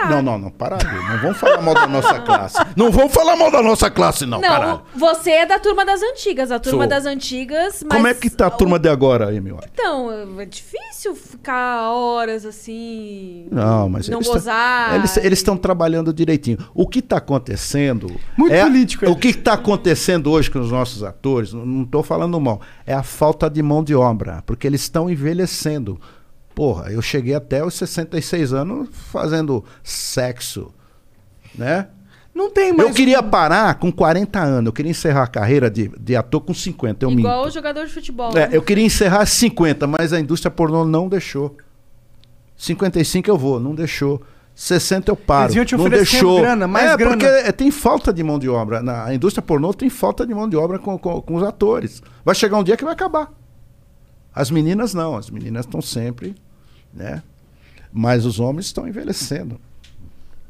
Não, 0.09 0.21
não, 0.21 0.37
não, 0.37 0.51
para. 0.51 0.77
Não 0.77 1.17
vamos 1.19 1.37
falar 1.37 1.61
mal 1.61 1.73
da 1.73 1.87
nossa 1.87 2.19
classe. 2.19 2.57
Não 2.75 2.91
vamos 2.91 3.13
falar 3.13 3.35
mal 3.35 3.51
da 3.51 3.61
nossa 3.61 3.89
classe, 3.89 4.25
não, 4.25 4.41
caralho. 4.41 4.81
você 4.95 5.31
é 5.31 5.45
da 5.45 5.59
turma 5.59 5.85
das 5.85 6.01
antigas, 6.01 6.51
a 6.51 6.59
turma 6.59 6.83
Sou. 6.83 6.89
das 6.89 7.05
antigas, 7.05 7.83
mas 7.83 7.97
Como 7.97 8.07
é 8.07 8.13
que 8.13 8.29
tá 8.29 8.47
a 8.47 8.51
turma 8.51 8.79
de 8.79 8.89
agora 8.89 9.29
aí, 9.29 9.39
meu? 9.41 9.59
Então, 9.73 10.39
é 10.39 10.45
difícil 10.45 11.15
ficar 11.15 11.91
horas 11.91 12.45
assim. 12.45 13.47
Não, 13.51 13.89
mas 13.89 14.07
não 14.07 14.19
eles 14.19 14.27
gozar. 14.27 14.95
Eles 14.95 15.17
eles 15.17 15.39
estão 15.39 15.57
trabalhando 15.57 16.13
direitinho. 16.13 16.57
O 16.73 16.87
que 16.87 16.99
está 16.99 17.17
acontecendo? 17.17 18.15
Muito 18.37 18.53
é, 18.53 18.63
político, 18.63 19.09
O 19.09 19.15
que 19.15 19.29
está 19.29 19.53
acontecendo 19.53 20.31
hoje 20.31 20.49
com 20.49 20.59
os 20.59 20.71
nossos 20.71 21.03
atores? 21.03 21.53
Não 21.53 21.83
estou 21.83 22.03
falando 22.03 22.39
mal. 22.39 22.61
É 22.85 22.93
a 22.93 23.03
falta 23.03 23.49
de 23.49 23.61
mão 23.61 23.83
de 23.83 23.95
obra, 23.95 24.43
porque 24.45 24.67
eles 24.67 24.81
estão 24.81 25.09
envelhecendo. 25.09 25.99
Porra, 26.55 26.91
eu 26.91 27.01
cheguei 27.01 27.33
até 27.33 27.63
os 27.65 27.73
66 27.73 28.53
anos 28.53 28.89
fazendo 28.91 29.63
sexo, 29.83 30.73
né? 31.55 31.87
Não 32.33 32.49
tem 32.49 32.73
mais. 32.73 32.89
Eu 32.89 32.95
queria 32.95 33.21
parar 33.21 33.75
com 33.75 33.91
40 33.91 34.39
anos. 34.39 34.65
Eu 34.65 34.73
queria 34.73 34.89
encerrar 34.89 35.23
a 35.23 35.27
carreira 35.27 35.69
de, 35.69 35.89
de 35.99 36.15
ator 36.15 36.41
com 36.41 36.53
50. 36.53 37.05
Eu 37.05 37.11
Igual 37.11 37.37
minto. 37.37 37.47
o 37.47 37.51
jogador 37.51 37.85
de 37.85 37.93
futebol. 37.93 38.31
É, 38.31 38.47
né? 38.47 38.49
eu 38.51 38.61
queria 38.61 38.83
encerrar 38.83 39.25
50, 39.25 39.85
mas 39.85 40.13
a 40.13 40.19
indústria 40.19 40.49
pornô 40.49 40.83
não 40.83 41.07
deixou. 41.07 41.55
55 42.57 43.29
eu 43.29 43.37
vou, 43.37 43.59
não 43.59 43.75
deixou. 43.75 44.21
60 44.55 45.11
eu 45.11 45.15
paro. 45.15 45.45
Eles 45.45 45.55
iam 45.55 45.65
te 45.65 45.75
não 45.75 45.89
deixou. 45.89 46.39
grana, 46.39 46.67
mais 46.67 46.91
é, 46.91 46.97
grana. 46.97 47.11
porque 47.11 47.25
é, 47.25 47.51
tem 47.51 47.69
falta 47.71 48.11
de 48.11 48.23
mão 48.23 48.39
de 48.39 48.49
obra. 48.49 48.81
Na 48.81 49.05
a 49.05 49.13
indústria 49.13 49.41
pornô 49.41 49.73
tem 49.73 49.89
falta 49.89 50.25
de 50.25 50.33
mão 50.33 50.47
de 50.47 50.55
obra 50.55 50.79
com, 50.79 50.97
com, 50.97 51.21
com 51.21 51.35
os 51.35 51.43
atores. 51.43 52.01
Vai 52.23 52.33
chegar 52.33 52.57
um 52.57 52.63
dia 52.63 52.77
que 52.77 52.83
vai 52.83 52.93
acabar. 52.93 53.31
As 54.33 54.49
meninas 54.49 54.93
não, 54.93 55.15
as 55.15 55.29
meninas 55.29 55.65
estão 55.65 55.81
sempre, 55.81 56.35
né? 56.93 57.21
Mas 57.91 58.25
os 58.25 58.39
homens 58.39 58.65
estão 58.67 58.87
envelhecendo. 58.87 59.59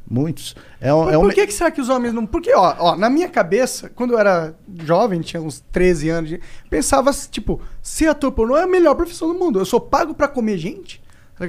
Muitos. 0.08 0.54
É, 0.80 0.92
um- 0.92 1.08
é 1.10 1.16
um- 1.16 1.22
por 1.22 1.32
que, 1.32 1.46
que 1.46 1.52
será 1.52 1.70
que 1.70 1.80
os 1.80 1.88
homens 1.88 2.12
não. 2.12 2.26
Porque, 2.26 2.52
ó, 2.54 2.74
ó, 2.78 2.96
na 2.96 3.08
minha 3.08 3.28
cabeça, 3.28 3.88
quando 3.88 4.12
eu 4.12 4.18
era 4.18 4.54
jovem, 4.84 5.20
tinha 5.22 5.40
uns 5.42 5.60
13 5.72 6.10
anos, 6.10 6.38
pensava, 6.68 7.10
tipo, 7.30 7.60
ser 7.82 8.08
ator 8.08 8.30
pornô 8.32 8.56
é 8.56 8.64
a 8.64 8.66
melhor 8.66 8.94
profissão 8.94 9.28
do 9.32 9.38
mundo. 9.38 9.58
Eu 9.58 9.64
sou 9.64 9.80
pago 9.80 10.14
pra 10.14 10.28
comer 10.28 10.58
gente? 10.58 11.02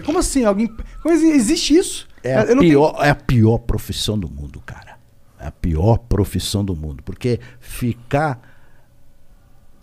Como 0.05 0.17
assim? 0.17 0.45
Alguém. 0.45 0.73
Como 1.03 1.13
exi- 1.13 1.31
existe 1.31 1.75
isso? 1.75 2.07
É 2.23 2.33
a, 2.33 2.39
não 2.39 2.47
tenho- 2.61 2.61
pior, 2.61 2.95
é 3.01 3.09
a 3.09 3.15
pior 3.15 3.57
profissão 3.59 4.17
do 4.17 4.29
mundo, 4.29 4.61
cara. 4.65 4.97
É 5.39 5.47
a 5.47 5.51
pior 5.51 5.97
profissão 5.99 6.63
do 6.65 6.75
mundo. 6.75 7.03
Porque 7.03 7.39
ficar 7.59 8.39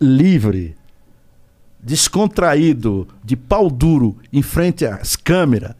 livre, 0.01 0.76
descontraído, 1.82 3.09
de 3.24 3.36
pau 3.36 3.68
duro, 3.70 4.16
em 4.32 4.42
frente 4.42 4.84
às 4.86 5.16
câmeras, 5.16 5.72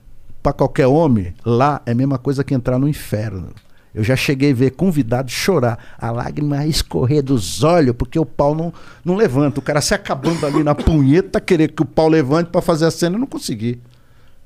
para 0.43 0.53
qualquer 0.53 0.87
homem, 0.87 1.33
lá 1.45 1.81
é 1.87 1.93
a 1.93 1.95
mesma 1.95 2.19
coisa 2.19 2.43
que 2.43 2.53
entrar 2.55 2.79
no 2.79 2.89
inferno. 2.89 3.51
Eu 3.95 4.03
já 4.03 4.17
cheguei 4.17 4.53
a 4.53 4.55
ver 4.55 4.71
convidado 4.71 5.31
chorar, 5.31 5.79
a 5.99 6.11
lágrima 6.11 6.67
escorrer 6.67 7.23
dos 7.23 7.63
olhos, 7.63 7.95
porque 7.95 8.19
o 8.19 8.25
pau 8.25 8.55
não, 8.55 8.73
não 9.05 9.15
levanta. 9.15 9.61
O 9.61 9.63
cara 9.63 9.81
se 9.83 9.93
acabando 9.95 10.45
ali 10.47 10.65
na 10.65 10.75
punheta, 10.75 11.41
querer 11.41 11.69
que 11.73 11.83
o 11.83 11.85
pau 11.85 12.09
levante 12.09 12.49
para 12.51 12.63
fazer 12.63 12.87
a 12.87 12.91
cena, 12.91 13.17
eu 13.17 13.21
não 13.21 13.27
consegui. 13.27 13.81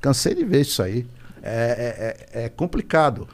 Cansei 0.01 0.35
de 0.35 0.45
ver 0.45 0.63
isso 0.63 0.83
aí. 0.83 1.07
É, 1.43 2.17
é- 2.35 2.41
é- 2.41 2.45
é 2.47 2.49
complicado. 2.49 3.29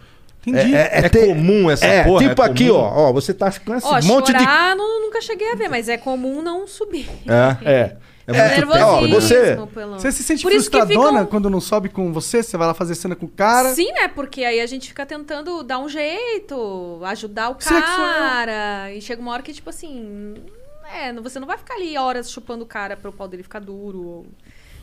Entendi. 0.46 0.74
É 0.74 1.08
comum 1.08 1.70
essa 1.70 1.86
é, 1.86 2.04
porra? 2.04 2.28
Tipo 2.28 2.42
É 2.42 2.46
aqui, 2.46 2.70
ó, 2.70 3.08
ó. 3.08 3.12
Você 3.12 3.32
tá 3.32 3.50
com 3.64 3.74
esse 3.74 3.86
Ó, 3.86 4.02
monte 4.02 4.32
de. 4.32 4.38
chorar 4.38 4.76
não- 4.76 5.00
nunca 5.02 5.20
cheguei 5.22 5.52
a 5.52 5.54
ver, 5.54 5.68
mas 5.68 5.88
é 5.88 5.96
comum 5.96 6.42
não 6.42 6.66
subir. 6.66 7.08
É, 7.26 7.56
é. 7.72 7.96
É 8.26 8.32
muito 8.32 8.68
nervosismo, 8.68 9.20
você- 9.20 9.56
pelo- 9.74 9.92
Você 9.98 10.12
se 10.12 10.22
sente 10.22 10.42
Por 10.42 10.52
frustradona 10.52 11.08
ficam- 11.10 11.26
quando 11.26 11.50
não 11.50 11.60
sobe 11.60 11.88
com 11.88 12.12
você? 12.12 12.42
Você 12.42 12.56
vai 12.56 12.66
lá 12.68 12.74
fazer 12.74 12.94
cena 12.94 13.16
com 13.16 13.26
o 13.26 13.28
cara? 13.28 13.74
Sim, 13.74 13.90
né? 13.92 14.06
Porque 14.08 14.44
aí 14.44 14.60
a 14.60 14.66
gente 14.66 14.88
fica 14.88 15.04
tentando 15.04 15.62
dar 15.64 15.78
um 15.78 15.88
jeito, 15.88 17.00
ajudar 17.04 17.50
o 17.50 17.56
Será 17.60 17.80
cara. 17.82 18.92
E 18.92 19.00
chega 19.00 19.20
uma 19.20 19.32
hora 19.32 19.42
que, 19.42 19.52
tipo 19.52 19.68
assim. 19.70 20.34
É, 20.94 21.12
você 21.14 21.40
não 21.40 21.46
vai 21.46 21.56
ficar 21.56 21.74
ali 21.74 21.96
horas 21.96 22.30
chupando 22.30 22.64
o 22.64 22.66
cara 22.66 22.96
pro 22.96 23.12
pau 23.12 23.26
dele 23.26 23.42
ficar 23.42 23.60
duro. 23.60 23.98
ou- 24.06 24.26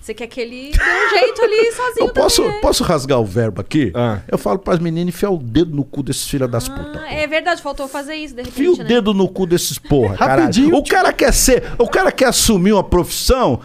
Você 0.02 0.14
quer 0.14 0.28
que 0.28 0.40
ele 0.42 0.72
dê 0.72 0.78
um 0.82 1.10
jeito 1.20 1.42
ali 1.44 1.72
sozinho 1.76 2.08
Eu 2.08 2.14
posso, 2.14 2.42
também, 2.42 2.56
né? 2.56 2.62
posso 2.62 2.84
rasgar 2.84 3.20
o 3.20 3.26
verbo 3.26 3.62
aqui? 3.62 3.92
Eu 4.28 4.38
falo 4.38 4.58
pras 4.60 4.80
meninas 4.80 5.14
enfiar 5.14 5.30
o 5.30 5.38
dedo 5.38 5.76
no 5.76 5.84
cu 5.84 6.02
desses 6.02 6.28
filhos 6.28 6.50
das 6.50 6.68
putas. 6.70 7.02
Ah, 7.04 7.14
é 7.14 7.28
verdade, 7.28 7.62
faltou 7.62 7.88
fazer 7.88 8.16
isso 8.16 8.34
de 8.36 8.42
repente, 8.42 8.60
Enfia 8.62 8.72
o 8.74 8.78
né? 8.78 8.84
dedo 8.86 9.14
no 9.14 9.28
cu 9.28 9.46
desses 9.46 9.78
porra, 9.78 10.16
caralho. 10.18 10.42
Rapidinho, 10.44 10.76
O 10.76 10.84
cara 10.84 11.12
quer 11.14 11.34
ser, 11.34 11.64
o 11.78 11.88
cara 11.88 12.12
quer 12.12 12.26
assumir 12.28 12.74
uma 12.74 12.84
profissão, 12.84 13.60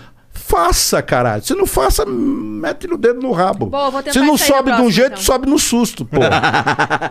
faça, 0.47 1.03
caralho. 1.03 1.43
Se 1.43 1.55
não 1.55 1.67
faça, 1.67 2.05
mete 2.07 2.87
o 2.93 2.97
dedo 2.99 3.21
no 3.21 3.33
rabo. 3.33 3.69
Vou 3.71 4.03
Se 4.13 4.19
não 4.21 4.37
sobe 4.37 4.71
de 4.71 4.77
um 4.77 4.85
próxima, 4.85 4.91
jeito, 4.91 5.13
então. 5.13 5.23
sobe 5.23 5.49
no 5.49 5.59
susto, 5.59 6.05
porra. 6.05 6.31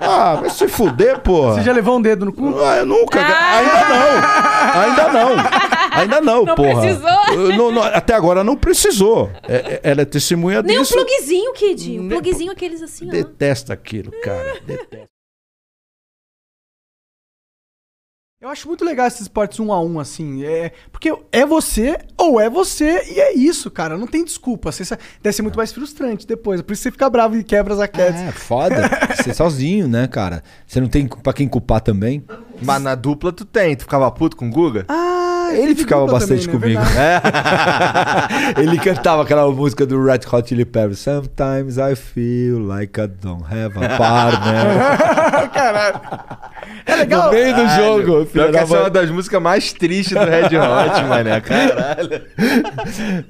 ah, 0.01 0.35
vai 0.41 0.49
se 0.49 0.67
fuder, 0.67 1.19
porra. 1.19 1.55
Você 1.55 1.61
já 1.63 1.71
levou 1.73 1.97
um 1.97 2.01
dedo 2.01 2.25
no 2.25 2.33
cu? 2.33 2.55
Ah, 2.63 2.77
eu 2.77 2.85
nunca. 2.85 3.19
Ainda 3.19 3.89
não. 3.89 4.81
Ainda 4.81 5.11
não. 5.11 5.99
Ainda 5.99 6.21
não, 6.21 6.45
Não 6.45 6.55
porra. 6.55 6.81
precisou? 6.81 7.47
Não- 7.57 7.71
não- 7.71 7.83
até 7.83 8.13
agora 8.15 8.43
não 8.43 8.55
precisou. 8.55 9.29
É- 9.47 9.55
é- 9.55 9.79
ela 9.83 10.01
é 10.01 10.05
testemunha 10.05 10.61
Nem 10.63 10.79
um 10.79 10.81
disso. 10.81 10.93
plugzinho, 10.95 11.53
Kid. 11.53 11.99
Um 11.99 12.09
plugzinho 12.09 12.51
aqueles 12.51 12.81
assim, 12.81 13.07
ó. 13.07 13.11
Detesta 13.11 13.73
aquilo, 13.73 14.11
cara. 14.23 14.55
Detesta. 14.65 15.12
Eu 18.43 18.49
acho 18.49 18.67
muito 18.67 18.83
legal 18.83 19.07
esses 19.07 19.21
esportes 19.21 19.57
um 19.61 19.71
a 19.71 19.81
um, 19.81 20.01
assim. 20.01 20.43
É, 20.43 20.73
porque 20.91 21.15
é 21.31 21.45
você 21.45 21.97
ou 22.17 22.41
é 22.41 22.49
você 22.49 23.01
e 23.09 23.17
é 23.17 23.33
isso, 23.37 23.71
cara. 23.71 23.97
Não 23.97 24.05
tem 24.05 24.21
desculpa. 24.21 24.69
Você, 24.69 24.83
deve 25.21 25.33
ser 25.33 25.43
muito 25.43 25.55
mais 25.55 25.71
frustrante 25.71 26.27
depois. 26.27 26.61
Por 26.61 26.73
isso 26.73 26.83
você 26.83 26.91
fica 26.91 27.09
bravo 27.09 27.37
e 27.37 27.43
quebra 27.45 27.73
as 27.73 27.79
raquetes. 27.79 28.19
É, 28.19 28.33
foda. 28.33 28.75
Você 29.15 29.33
sozinho, 29.33 29.87
né, 29.87 30.09
cara? 30.09 30.43
Você 30.67 30.81
não 30.81 30.89
tem 30.89 31.07
pra 31.07 31.31
quem 31.31 31.47
culpar 31.47 31.79
também. 31.79 32.21
Mas 32.61 32.81
na 32.81 32.95
dupla 32.95 33.31
tu 33.31 33.45
tem. 33.45 33.77
Tu 33.77 33.83
ficava 33.83 34.11
puto 34.11 34.35
com 34.35 34.49
o 34.49 34.51
Guga? 34.51 34.83
Ah, 34.89 35.32
Ele 35.53 35.75
ficava 35.75 36.05
bastante 36.07 36.47
comigo. 36.47 36.81
É. 36.81 37.21
Ele 38.61 38.77
cantava 38.77 39.23
aquela 39.23 39.49
música 39.51 39.85
do 39.85 40.03
Red 40.03 40.21
Hot 40.31 40.47
Chili 40.47 40.65
Peppers. 40.65 40.99
Sometimes 40.99 41.77
I 41.77 41.95
feel 41.95 42.59
like 42.59 42.99
I 42.99 43.07
don't 43.07 43.43
have 43.43 43.77
a 43.77 43.97
partner. 43.97 45.49
Caralho. 45.53 46.01
É 46.85 46.95
legal. 46.95 47.25
No 47.25 47.33
meio 47.33 47.55
do 47.55 47.67
jogo, 47.69 48.03
Pior 48.03 48.27
filho 48.27 48.51
que 48.51 48.57
essa 48.57 48.75
é 48.75 48.79
uma 48.79 48.89
das 48.89 49.09
músicas 49.09 49.41
mais 49.41 49.73
tristes 49.73 50.17
do 50.17 50.25
Red 50.25 50.45
Hot, 50.57 51.03
mané. 51.07 51.41
Caralho. 51.41 52.21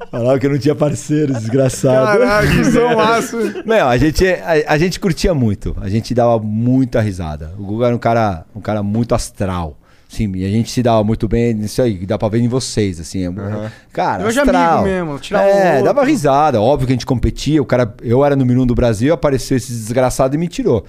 Falava 0.09 0.39
que 0.39 0.47
não 0.47 0.57
tinha 0.57 0.75
parceiro, 0.75 1.33
desgraçado. 1.33 2.19
Caraca, 2.19 2.47
que 2.47 2.95
massa. 2.95 3.63
Meu, 3.65 3.87
a 3.87 3.97
gente, 3.97 4.25
a, 4.27 4.73
a 4.73 4.77
gente 4.77 4.99
curtia 4.99 5.33
muito. 5.33 5.75
A 5.81 5.89
gente 5.89 6.13
dava 6.13 6.39
muita 6.39 7.01
risada. 7.01 7.53
O 7.57 7.63
Guga 7.63 7.87
era 7.87 7.95
um 7.95 7.99
cara, 7.99 8.45
um 8.55 8.61
cara 8.61 8.81
muito 8.81 9.13
astral. 9.13 9.77
Sim, 10.13 10.31
e 10.35 10.45
a 10.45 10.49
gente 10.49 10.69
se 10.69 10.83
dava 10.83 11.03
muito 11.03 11.27
bem 11.27 11.55
nisso 11.55 11.81
aí, 11.81 12.05
dá 12.05 12.19
pra 12.19 12.27
ver 12.29 12.39
em 12.39 12.47
vocês, 12.47 12.99
assim. 12.99 13.25
é- 13.25 13.71
Cara, 13.91 14.21
Eu 14.23 14.27
astral. 14.27 14.79
amigo 14.81 14.83
mesmo, 14.83 15.19
tirar 15.19 15.43
É, 15.47 15.81
um 15.81 15.83
dava 15.83 16.03
risada. 16.05 16.61
Óbvio 16.61 16.85
que 16.85 16.93
a 16.93 16.95
gente 16.95 17.05
competia. 17.05 17.59
O 17.59 17.65
cara, 17.65 17.95
eu 18.03 18.23
era 18.23 18.35
número 18.35 18.61
um 18.61 18.65
do 18.67 18.75
Brasil, 18.75 19.11
apareceu 19.11 19.57
esse 19.57 19.71
desgraçado 19.71 20.35
e 20.35 20.37
me 20.37 20.47
tirou. 20.47 20.85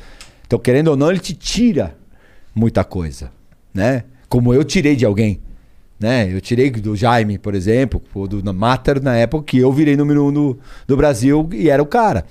Então, 0.47 0.59
querendo 0.59 0.89
ou 0.89 0.97
não, 0.97 1.09
ele 1.11 1.21
te 1.21 1.33
tira 1.35 1.97
muita 2.55 2.85
coisa, 2.85 3.31
né? 3.73 4.05
Como 4.29 4.53
eu 4.53 4.63
tirei 4.63 4.95
de 4.95 5.07
alguém, 5.07 5.41
né? 5.99 6.29
Eu 6.31 6.39
tirei 6.41 6.71
do 6.71 6.95
Jaime, 6.95 7.39
por 7.39 7.55
exemplo, 7.55 8.03
ou 8.15 8.27
do 8.29 8.53
Mater 8.53 9.03
na 9.03 9.17
época 9.17 9.45
que 9.47 9.59
eu 9.59 9.73
virei 9.73 9.97
número 9.97 10.27
um 10.27 10.33
do, 10.33 10.59
do 10.87 10.97
Brasil 10.99 11.49
e 11.53 11.71
era 11.71 11.83
o 11.83 11.87
cara. 11.87 12.27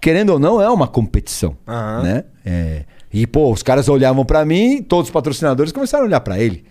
Querendo 0.00 0.30
ou 0.30 0.38
não, 0.38 0.60
é 0.62 0.68
uma 0.70 0.88
competição, 0.88 1.56
Aham. 1.68 2.02
né? 2.02 2.24
É, 2.44 2.82
e, 3.12 3.26
pô, 3.26 3.52
os 3.52 3.62
caras 3.62 3.88
olhavam 3.88 4.24
pra 4.24 4.44
mim, 4.44 4.82
todos 4.82 5.08
os 5.08 5.12
patrocinadores 5.12 5.70
começaram 5.70 6.04
a 6.04 6.06
olhar 6.06 6.20
pra 6.20 6.38
ele. 6.38 6.64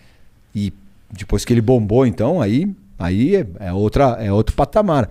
E 0.56 0.74
depois 1.12 1.46
que 1.46 1.54
ele 1.54 1.62
bombou, 1.62 2.06
então, 2.06 2.42
aí, 2.42 2.68
aí 2.98 3.36
é, 3.36 3.48
é 3.60 3.74
outra, 3.74 4.18
é 4.20 4.32
outro 4.32 4.56
patamar. 4.56 5.10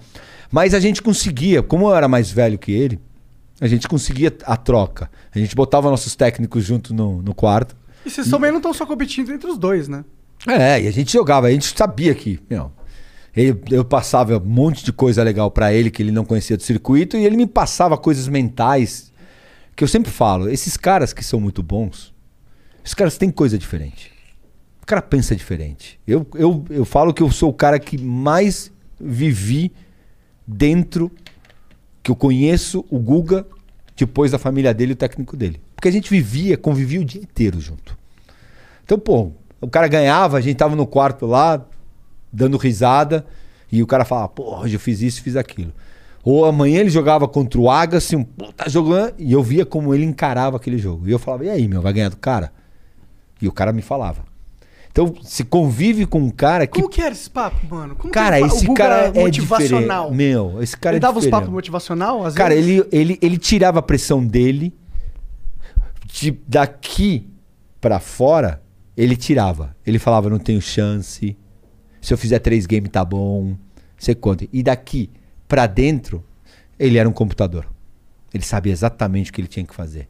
Mas 0.51 0.75
a 0.75 0.81
gente 0.81 1.01
conseguia, 1.01 1.63
como 1.63 1.89
eu 1.89 1.95
era 1.95 2.09
mais 2.09 2.31
velho 2.33 2.59
que 2.59 2.73
ele, 2.73 2.99
a 3.61 3.69
gente 3.69 3.87
conseguia 3.87 4.35
a 4.45 4.57
troca. 4.57 5.09
A 5.33 5.39
gente 5.39 5.55
botava 5.55 5.89
nossos 5.89 6.17
técnicos 6.17 6.65
junto 6.65 6.93
no, 6.93 7.23
no 7.23 7.33
quarto. 7.33 7.77
E 8.05 8.11
vocês 8.11 8.29
também 8.29 8.51
não 8.51 8.59
estão 8.59 8.75
só 8.75 8.85
competindo 8.85 9.31
entre 9.31 9.49
os 9.49 9.57
dois, 9.57 9.87
né? 9.87 10.05
É, 10.49 10.83
e 10.83 10.89
a 10.89 10.91
gente 10.91 11.13
jogava, 11.13 11.47
a 11.47 11.51
gente 11.51 11.73
sabia 11.77 12.15
que, 12.15 12.41
meu, 12.49 12.73
ele, 13.37 13.61
eu 13.71 13.85
passava 13.85 14.39
um 14.39 14.45
monte 14.45 14.85
de 14.85 14.93
coisa 14.93 15.23
legal 15.23 15.51
pra 15.51 15.73
ele 15.73 15.91
que 15.91 16.03
ele 16.03 16.11
não 16.11 16.25
conhecia 16.25 16.57
do 16.57 16.63
circuito 16.63 17.17
e 17.17 17.25
ele 17.25 17.37
me 17.37 17.47
passava 17.47 17.97
coisas 17.97 18.27
mentais 18.27 19.10
que 19.81 19.85
eu 19.85 19.89
sempre 19.89 20.11
falo, 20.13 20.51
esses 20.51 20.77
caras 20.77 21.15
que 21.15 21.25
são 21.25 21.41
muito 21.41 21.63
bons, 21.63 22.13
esses 22.85 22.93
caras 22.93 23.17
têm 23.17 23.31
coisa 23.31 23.57
diferente. 23.57 24.13
O 24.83 24.85
cara 24.85 25.01
pensa 25.01 25.35
diferente. 25.35 25.99
Eu, 26.07 26.27
eu, 26.35 26.63
eu 26.69 26.85
falo 26.85 27.15
que 27.15 27.23
eu 27.23 27.31
sou 27.31 27.49
o 27.49 27.55
cara 27.55 27.79
que 27.79 27.97
mais 27.97 28.71
vivi 29.01 29.73
dentro, 30.47 31.11
que 32.03 32.11
eu 32.11 32.15
conheço 32.15 32.85
o 32.91 32.99
Guga 32.99 33.47
depois 33.97 34.31
da 34.31 34.39
família 34.39 34.75
dele 34.75 34.93
e 34.93 34.93
o 34.93 34.97
técnico 34.97 35.35
dele. 35.35 35.63
Porque 35.75 35.89
a 35.89 35.93
gente 35.93 36.11
vivia, 36.11 36.59
convivia 36.59 37.01
o 37.01 37.05
dia 37.05 37.23
inteiro 37.23 37.59
junto. 37.59 37.97
Então, 38.85 38.99
pô, 38.99 39.33
o 39.63 39.67
cara 39.67 39.89
ganhava, 39.89 40.37
a 40.37 40.43
gente 40.43 40.59
tava 40.59 40.77
no 40.77 40.87
quarto 40.87 41.25
lá, 41.25 41.65
dando 42.31 42.59
risada, 42.59 43.25
e 43.73 43.83
o 43.83 43.87
cara 43.87 44.05
falava, 44.05 44.29
pô, 44.29 44.59
hoje 44.59 44.77
eu 44.77 44.81
fiz 44.81 45.01
isso, 45.01 45.23
fiz 45.23 45.37
aquilo. 45.37 45.73
Ou 46.23 46.45
amanhã 46.45 46.81
ele 46.81 46.91
jogava 46.91 47.27
contra 47.27 47.59
o 47.59 47.71
Agassi, 47.71 48.15
um 48.15 48.23
puta 48.25 48.69
jogando, 48.69 49.15
e 49.19 49.33
eu 49.33 49.43
via 49.43 49.65
como 49.65 49.95
ele 49.95 50.05
encarava 50.05 50.57
aquele 50.57 50.77
jogo. 50.77 51.09
E 51.09 51.13
eu 51.13 51.19
falava, 51.19 51.47
e 51.47 51.51
aí, 51.51 51.67
meu, 51.67 51.81
vai 51.81 51.93
ganhar 51.93 52.11
do 52.11 52.17
cara? 52.17 52.53
E 53.41 53.49
o 53.49 53.53
cara 53.53 53.73
me 53.73 53.81
falava. 53.81 54.29
Então, 54.93 55.15
se 55.23 55.45
convive 55.45 56.05
com 56.05 56.19
um 56.19 56.31
cara 56.31 56.67
que. 56.67 56.75
Como 56.81 56.89
que 56.91 57.01
era 57.01 57.13
esse 57.13 57.31
papo, 57.31 57.59
mano? 57.75 57.95
Como 57.95 58.13
Cara, 58.13 58.41
que 58.41 58.47
esse 58.47 58.75
cara 58.75 59.07
é 59.15 59.21
motivacional? 59.23 60.11
diferente. 60.11 60.17
Meu, 60.17 60.63
esse 60.63 60.77
cara 60.77 60.97
ele 60.97 60.99
é 60.99 61.01
dava 61.01 61.19
os 61.19 61.25
diferente. 61.25 61.41
papos 61.43 61.55
motivacional, 61.55 62.27
às 62.27 62.35
Cara, 62.35 62.55
vezes? 62.55 62.69
ele, 62.71 62.89
ele, 62.91 63.19
ele 63.23 63.39
tirava 63.39 63.79
a 63.79 63.83
pressão 63.83 64.25
dele. 64.27 64.75
De, 66.13 66.37
daqui 66.47 67.31
pra 67.81 68.01
fora, 68.01 68.61
ele 68.97 69.17
tirava. 69.17 69.77
Ele 69.87 69.99
falava, 69.99 70.29
não 70.29 70.41
tenho 70.41 70.61
chance. 70.61 71.37
Se 72.01 72.13
eu 72.13 72.19
fizer 72.19 72.41
três 72.41 72.67
games, 72.67 72.91
tá 72.91 73.05
bom. 73.05 73.57
Você 73.97 74.13
conta. 74.15 74.47
E 74.53 74.61
daqui 74.61 75.09
pra 75.51 75.67
dentro, 75.67 76.25
ele 76.79 76.97
era 76.97 77.09
um 77.09 77.13
computador. 77.13 77.69
Ele 78.33 78.45
sabia 78.45 78.73
exatamente 78.73 79.31
o 79.31 79.35
que 79.35 79.41
ele 79.41 79.49
tinha 79.49 79.67
que 79.67 79.75
fazer. 79.75 80.09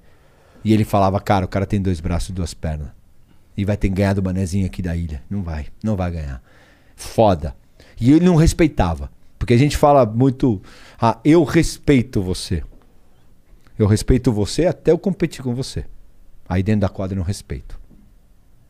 E 0.62 0.70
ele 0.70 0.84
falava, 0.84 1.18
cara, 1.18 1.46
o 1.46 1.48
cara 1.48 1.64
tem 1.64 1.80
dois 1.80 1.98
braços 1.98 2.28
e 2.28 2.32
duas 2.34 2.52
pernas. 2.52 2.88
E 3.56 3.64
vai 3.64 3.74
ter 3.74 3.88
ganhar 3.88 4.12
do 4.12 4.22
manezinho 4.22 4.66
aqui 4.66 4.82
da 4.82 4.94
ilha. 4.94 5.22
Não 5.30 5.42
vai, 5.42 5.68
não 5.82 5.96
vai 5.96 6.10
ganhar. 6.10 6.42
Foda. 6.94 7.56
E 7.98 8.12
ele 8.12 8.26
não 8.26 8.36
respeitava. 8.36 9.10
Porque 9.38 9.54
a 9.54 9.56
gente 9.56 9.78
fala 9.78 10.04
muito, 10.04 10.60
ah, 11.00 11.18
eu 11.24 11.42
respeito 11.42 12.20
você. 12.20 12.62
Eu 13.78 13.86
respeito 13.86 14.30
você 14.30 14.66
até 14.66 14.90
eu 14.90 14.98
competir 14.98 15.42
com 15.42 15.54
você. 15.54 15.86
Aí 16.46 16.62
dentro 16.62 16.82
da 16.82 16.90
quadra 16.90 17.14
eu 17.14 17.20
não 17.20 17.24
respeito. 17.24 17.80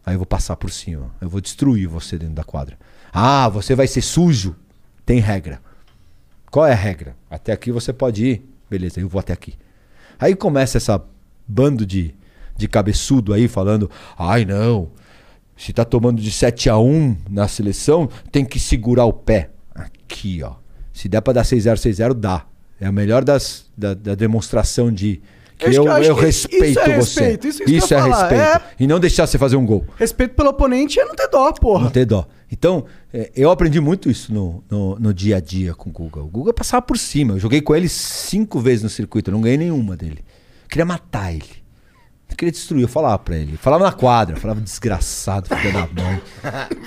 Aí 0.06 0.14
eu 0.14 0.18
vou 0.20 0.26
passar 0.26 0.55
por 0.55 0.70
cima. 0.70 1.12
Eu 1.20 1.28
vou 1.28 1.40
destruir 1.40 1.88
você 1.88 2.16
dentro 2.16 2.36
da 2.36 2.44
quadra. 2.44 2.78
Ah, 3.12 3.48
você 3.48 3.74
vai 3.74 3.88
ser 3.88 4.02
sujo. 4.02 4.55
Tem 5.05 5.18
regra. 5.18 5.60
Qual 6.51 6.66
é 6.66 6.72
a 6.72 6.77
regra? 6.77 7.16
Até 7.31 7.52
aqui 7.52 7.70
você 7.70 7.93
pode 7.93 8.27
ir. 8.27 8.48
Beleza, 8.68 9.01
eu 9.01 9.09
vou 9.09 9.20
até 9.20 9.32
aqui. 9.32 9.55
Aí 10.18 10.35
começa 10.35 10.78
essa 10.78 11.02
bando 11.47 11.86
de, 11.86 12.14
de 12.56 12.68
cabeçudo 12.68 13.32
aí 13.32 13.48
falando: 13.48 13.90
ai 14.18 14.44
não, 14.44 14.90
se 15.56 15.72
tá 15.72 15.85
tomando 15.85 16.22
de 16.22 16.31
7 16.31 16.70
a 16.70 16.78
1 16.78 17.16
na 17.28 17.47
seleção, 17.47 18.09
tem 18.32 18.44
que 18.44 18.59
segurar 18.59 19.05
o 19.05 19.12
pé. 19.12 19.51
Aqui, 19.74 20.43
ó. 20.43 20.55
Se 20.93 21.09
der 21.09 21.20
pra 21.20 21.35
dar 21.35 21.43
6-0, 21.43 21.74
6-0, 21.74 22.14
dá. 22.14 22.47
É 22.81 22.86
a 22.86 22.93
melhor 22.93 23.22
das, 23.22 23.70
da, 23.77 23.93
da 23.93 24.14
demonstração 24.14 24.90
de 24.90 25.20
que 25.61 25.77
eu, 25.77 25.87
eu 25.87 26.16
que 26.16 26.23
respeito 26.24 26.65
isso 26.66 26.81
é 26.81 26.97
você. 26.97 27.20
respeito, 27.20 27.47
isso 27.49 27.62
eu 27.62 27.69
isso 27.69 27.95
é 27.95 27.99
falar, 28.01 28.28
respeito. 28.28 28.43
é. 28.43 28.62
E 28.81 28.87
não 28.87 28.99
deixar 28.99 29.27
você 29.27 29.39
fazer 29.39 29.57
um 29.57 29.66
gol. 29.66 29.85
Respeito 29.97 30.35
pelo 30.35 30.51
oponente 30.51 30.99
é 30.99 31.05
não 31.05 31.15
ter 31.15 31.28
dó, 31.28 31.53
porra. 31.53 31.85
Não 31.85 31.91
ter 31.91 32.05
dó. 32.05 32.27
Então, 32.51 32.85
é, 33.12 33.31
eu 33.37 33.51
aprendi 33.51 33.81
muito 33.81 34.11
isso 34.11 34.32
no, 34.35 34.65
no, 34.69 34.99
no 34.99 35.15
dia 35.15 35.37
a 35.37 35.41
dia 35.41 35.73
com 35.74 35.89
o 35.91 35.93
Guga. 35.93 36.20
O 36.20 36.27
Guga 36.27 36.53
passava 36.53 36.82
por 36.82 36.99
cima. 36.99 37.35
Eu 37.35 37.39
joguei 37.39 37.61
com 37.61 37.74
ele 37.77 37.89
cinco 37.89 38.59
vezes 38.59 38.82
no 38.82 38.89
circuito. 38.91 39.31
Eu 39.31 39.35
não 39.35 39.41
ganhei 39.41 39.59
nenhuma 39.59 39.97
dele. 39.97 40.24
Eu 40.65 40.69
queria 40.69 40.85
matar 40.85 41.32
ele. 41.32 41.61
Eu 42.28 42.37
queria 42.37 42.51
destruir. 42.53 42.82
Eu 42.82 42.89
falava 42.89 43.19
pra 43.19 43.37
ele. 43.37 43.53
Eu 43.53 43.59
falava 43.59 43.85
na 43.85 43.93
quadra. 43.93 44.35
Eu 44.37 44.41
falava, 44.41 44.61
desgraçado, 44.61 45.49
filha 45.55 45.73
da 45.73 45.81
mãe. 46.03 46.20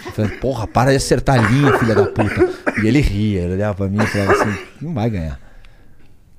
Eu 0.05 0.11
falava, 0.11 0.35
porra, 0.41 0.67
para 0.67 0.91
de 0.91 0.97
acertar 0.97 1.39
a 1.39 1.49
linha, 1.49 1.77
filha 1.79 1.95
da 1.95 2.05
puta. 2.07 2.49
E 2.81 2.87
ele 2.87 2.99
ria. 2.99 3.41
Ele 3.43 3.53
olhava 3.53 3.75
pra 3.75 3.87
mim 3.87 4.03
e 4.03 4.07
falava 4.07 4.31
assim, 4.33 4.63
não 4.81 4.93
vai 4.93 5.09
ganhar. 5.09 5.39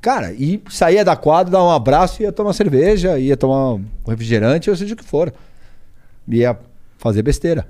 Cara, 0.04 0.34
e 0.34 0.62
saía 0.68 1.02
da 1.02 1.16
quadra, 1.16 1.50
dava 1.52 1.64
um 1.64 1.70
abraço, 1.70 2.22
ia 2.22 2.30
tomar 2.30 2.52
cerveja, 2.52 3.18
ia 3.18 3.38
tomar 3.38 3.72
um 3.72 3.84
refrigerante, 4.06 4.68
ou 4.68 4.76
seja 4.76 4.92
o 4.92 4.96
que 4.98 5.02
for. 5.02 5.32
Ia 6.28 6.58
fazer 6.98 7.22
besteira. 7.22 7.66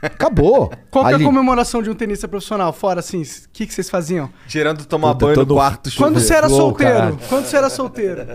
Acabou. 0.00 0.72
Qual 0.90 1.04
que 1.04 1.10
é 1.10 1.12
a 1.12 1.16
Ali. 1.16 1.24
comemoração 1.26 1.82
de 1.82 1.90
um 1.90 1.94
tenista 1.94 2.26
profissional? 2.26 2.72
Fora 2.72 3.00
assim, 3.00 3.20
o 3.20 3.26
que, 3.52 3.66
que 3.66 3.74
vocês 3.74 3.90
faziam? 3.90 4.30
Tirando 4.48 4.86
tomar 4.86 5.08
Puta, 5.12 5.26
banho 5.26 5.36
no 5.36 5.42
todo- 5.44 5.54
quarto. 5.56 5.90
Quando 5.94 6.18
você 6.20 6.32
era 6.32 6.48
solteiro? 6.48 6.94
caralho. 6.94 7.18
Quando 7.28 7.44
você 7.44 7.56
era 7.58 7.68
solteiro? 7.68 8.26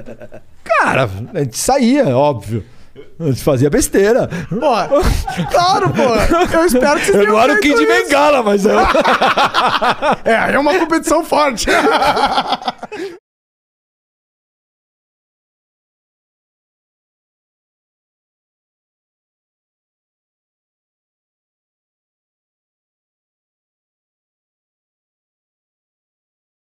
Cara, 0.64 1.10
a 1.34 1.40
gente 1.40 1.58
saía, 1.58 2.16
óbvio. 2.16 2.64
A 3.20 3.26
gente 3.26 3.44
fazia 3.44 3.70
besteira. 3.70 4.28
Porra, 4.48 4.90
claro, 5.52 5.90
pô. 5.90 6.02
Eu 6.56 6.66
espero 6.66 7.00
que 7.00 7.06
vocês 7.06 7.16
Eu 7.16 7.22
tenham 7.22 7.34
não 7.34 7.40
era 7.42 7.54
o 7.54 7.58
feito 7.58 7.78
Kid 7.78 7.90
isso. 7.90 8.04
Bengala, 8.04 8.44
mas 8.44 8.64
eu. 8.66 8.78
É, 10.24 10.36
aí 10.36 10.54
é 10.54 10.60
uma 10.60 10.78
competição 10.78 11.24
forte. 11.26 11.68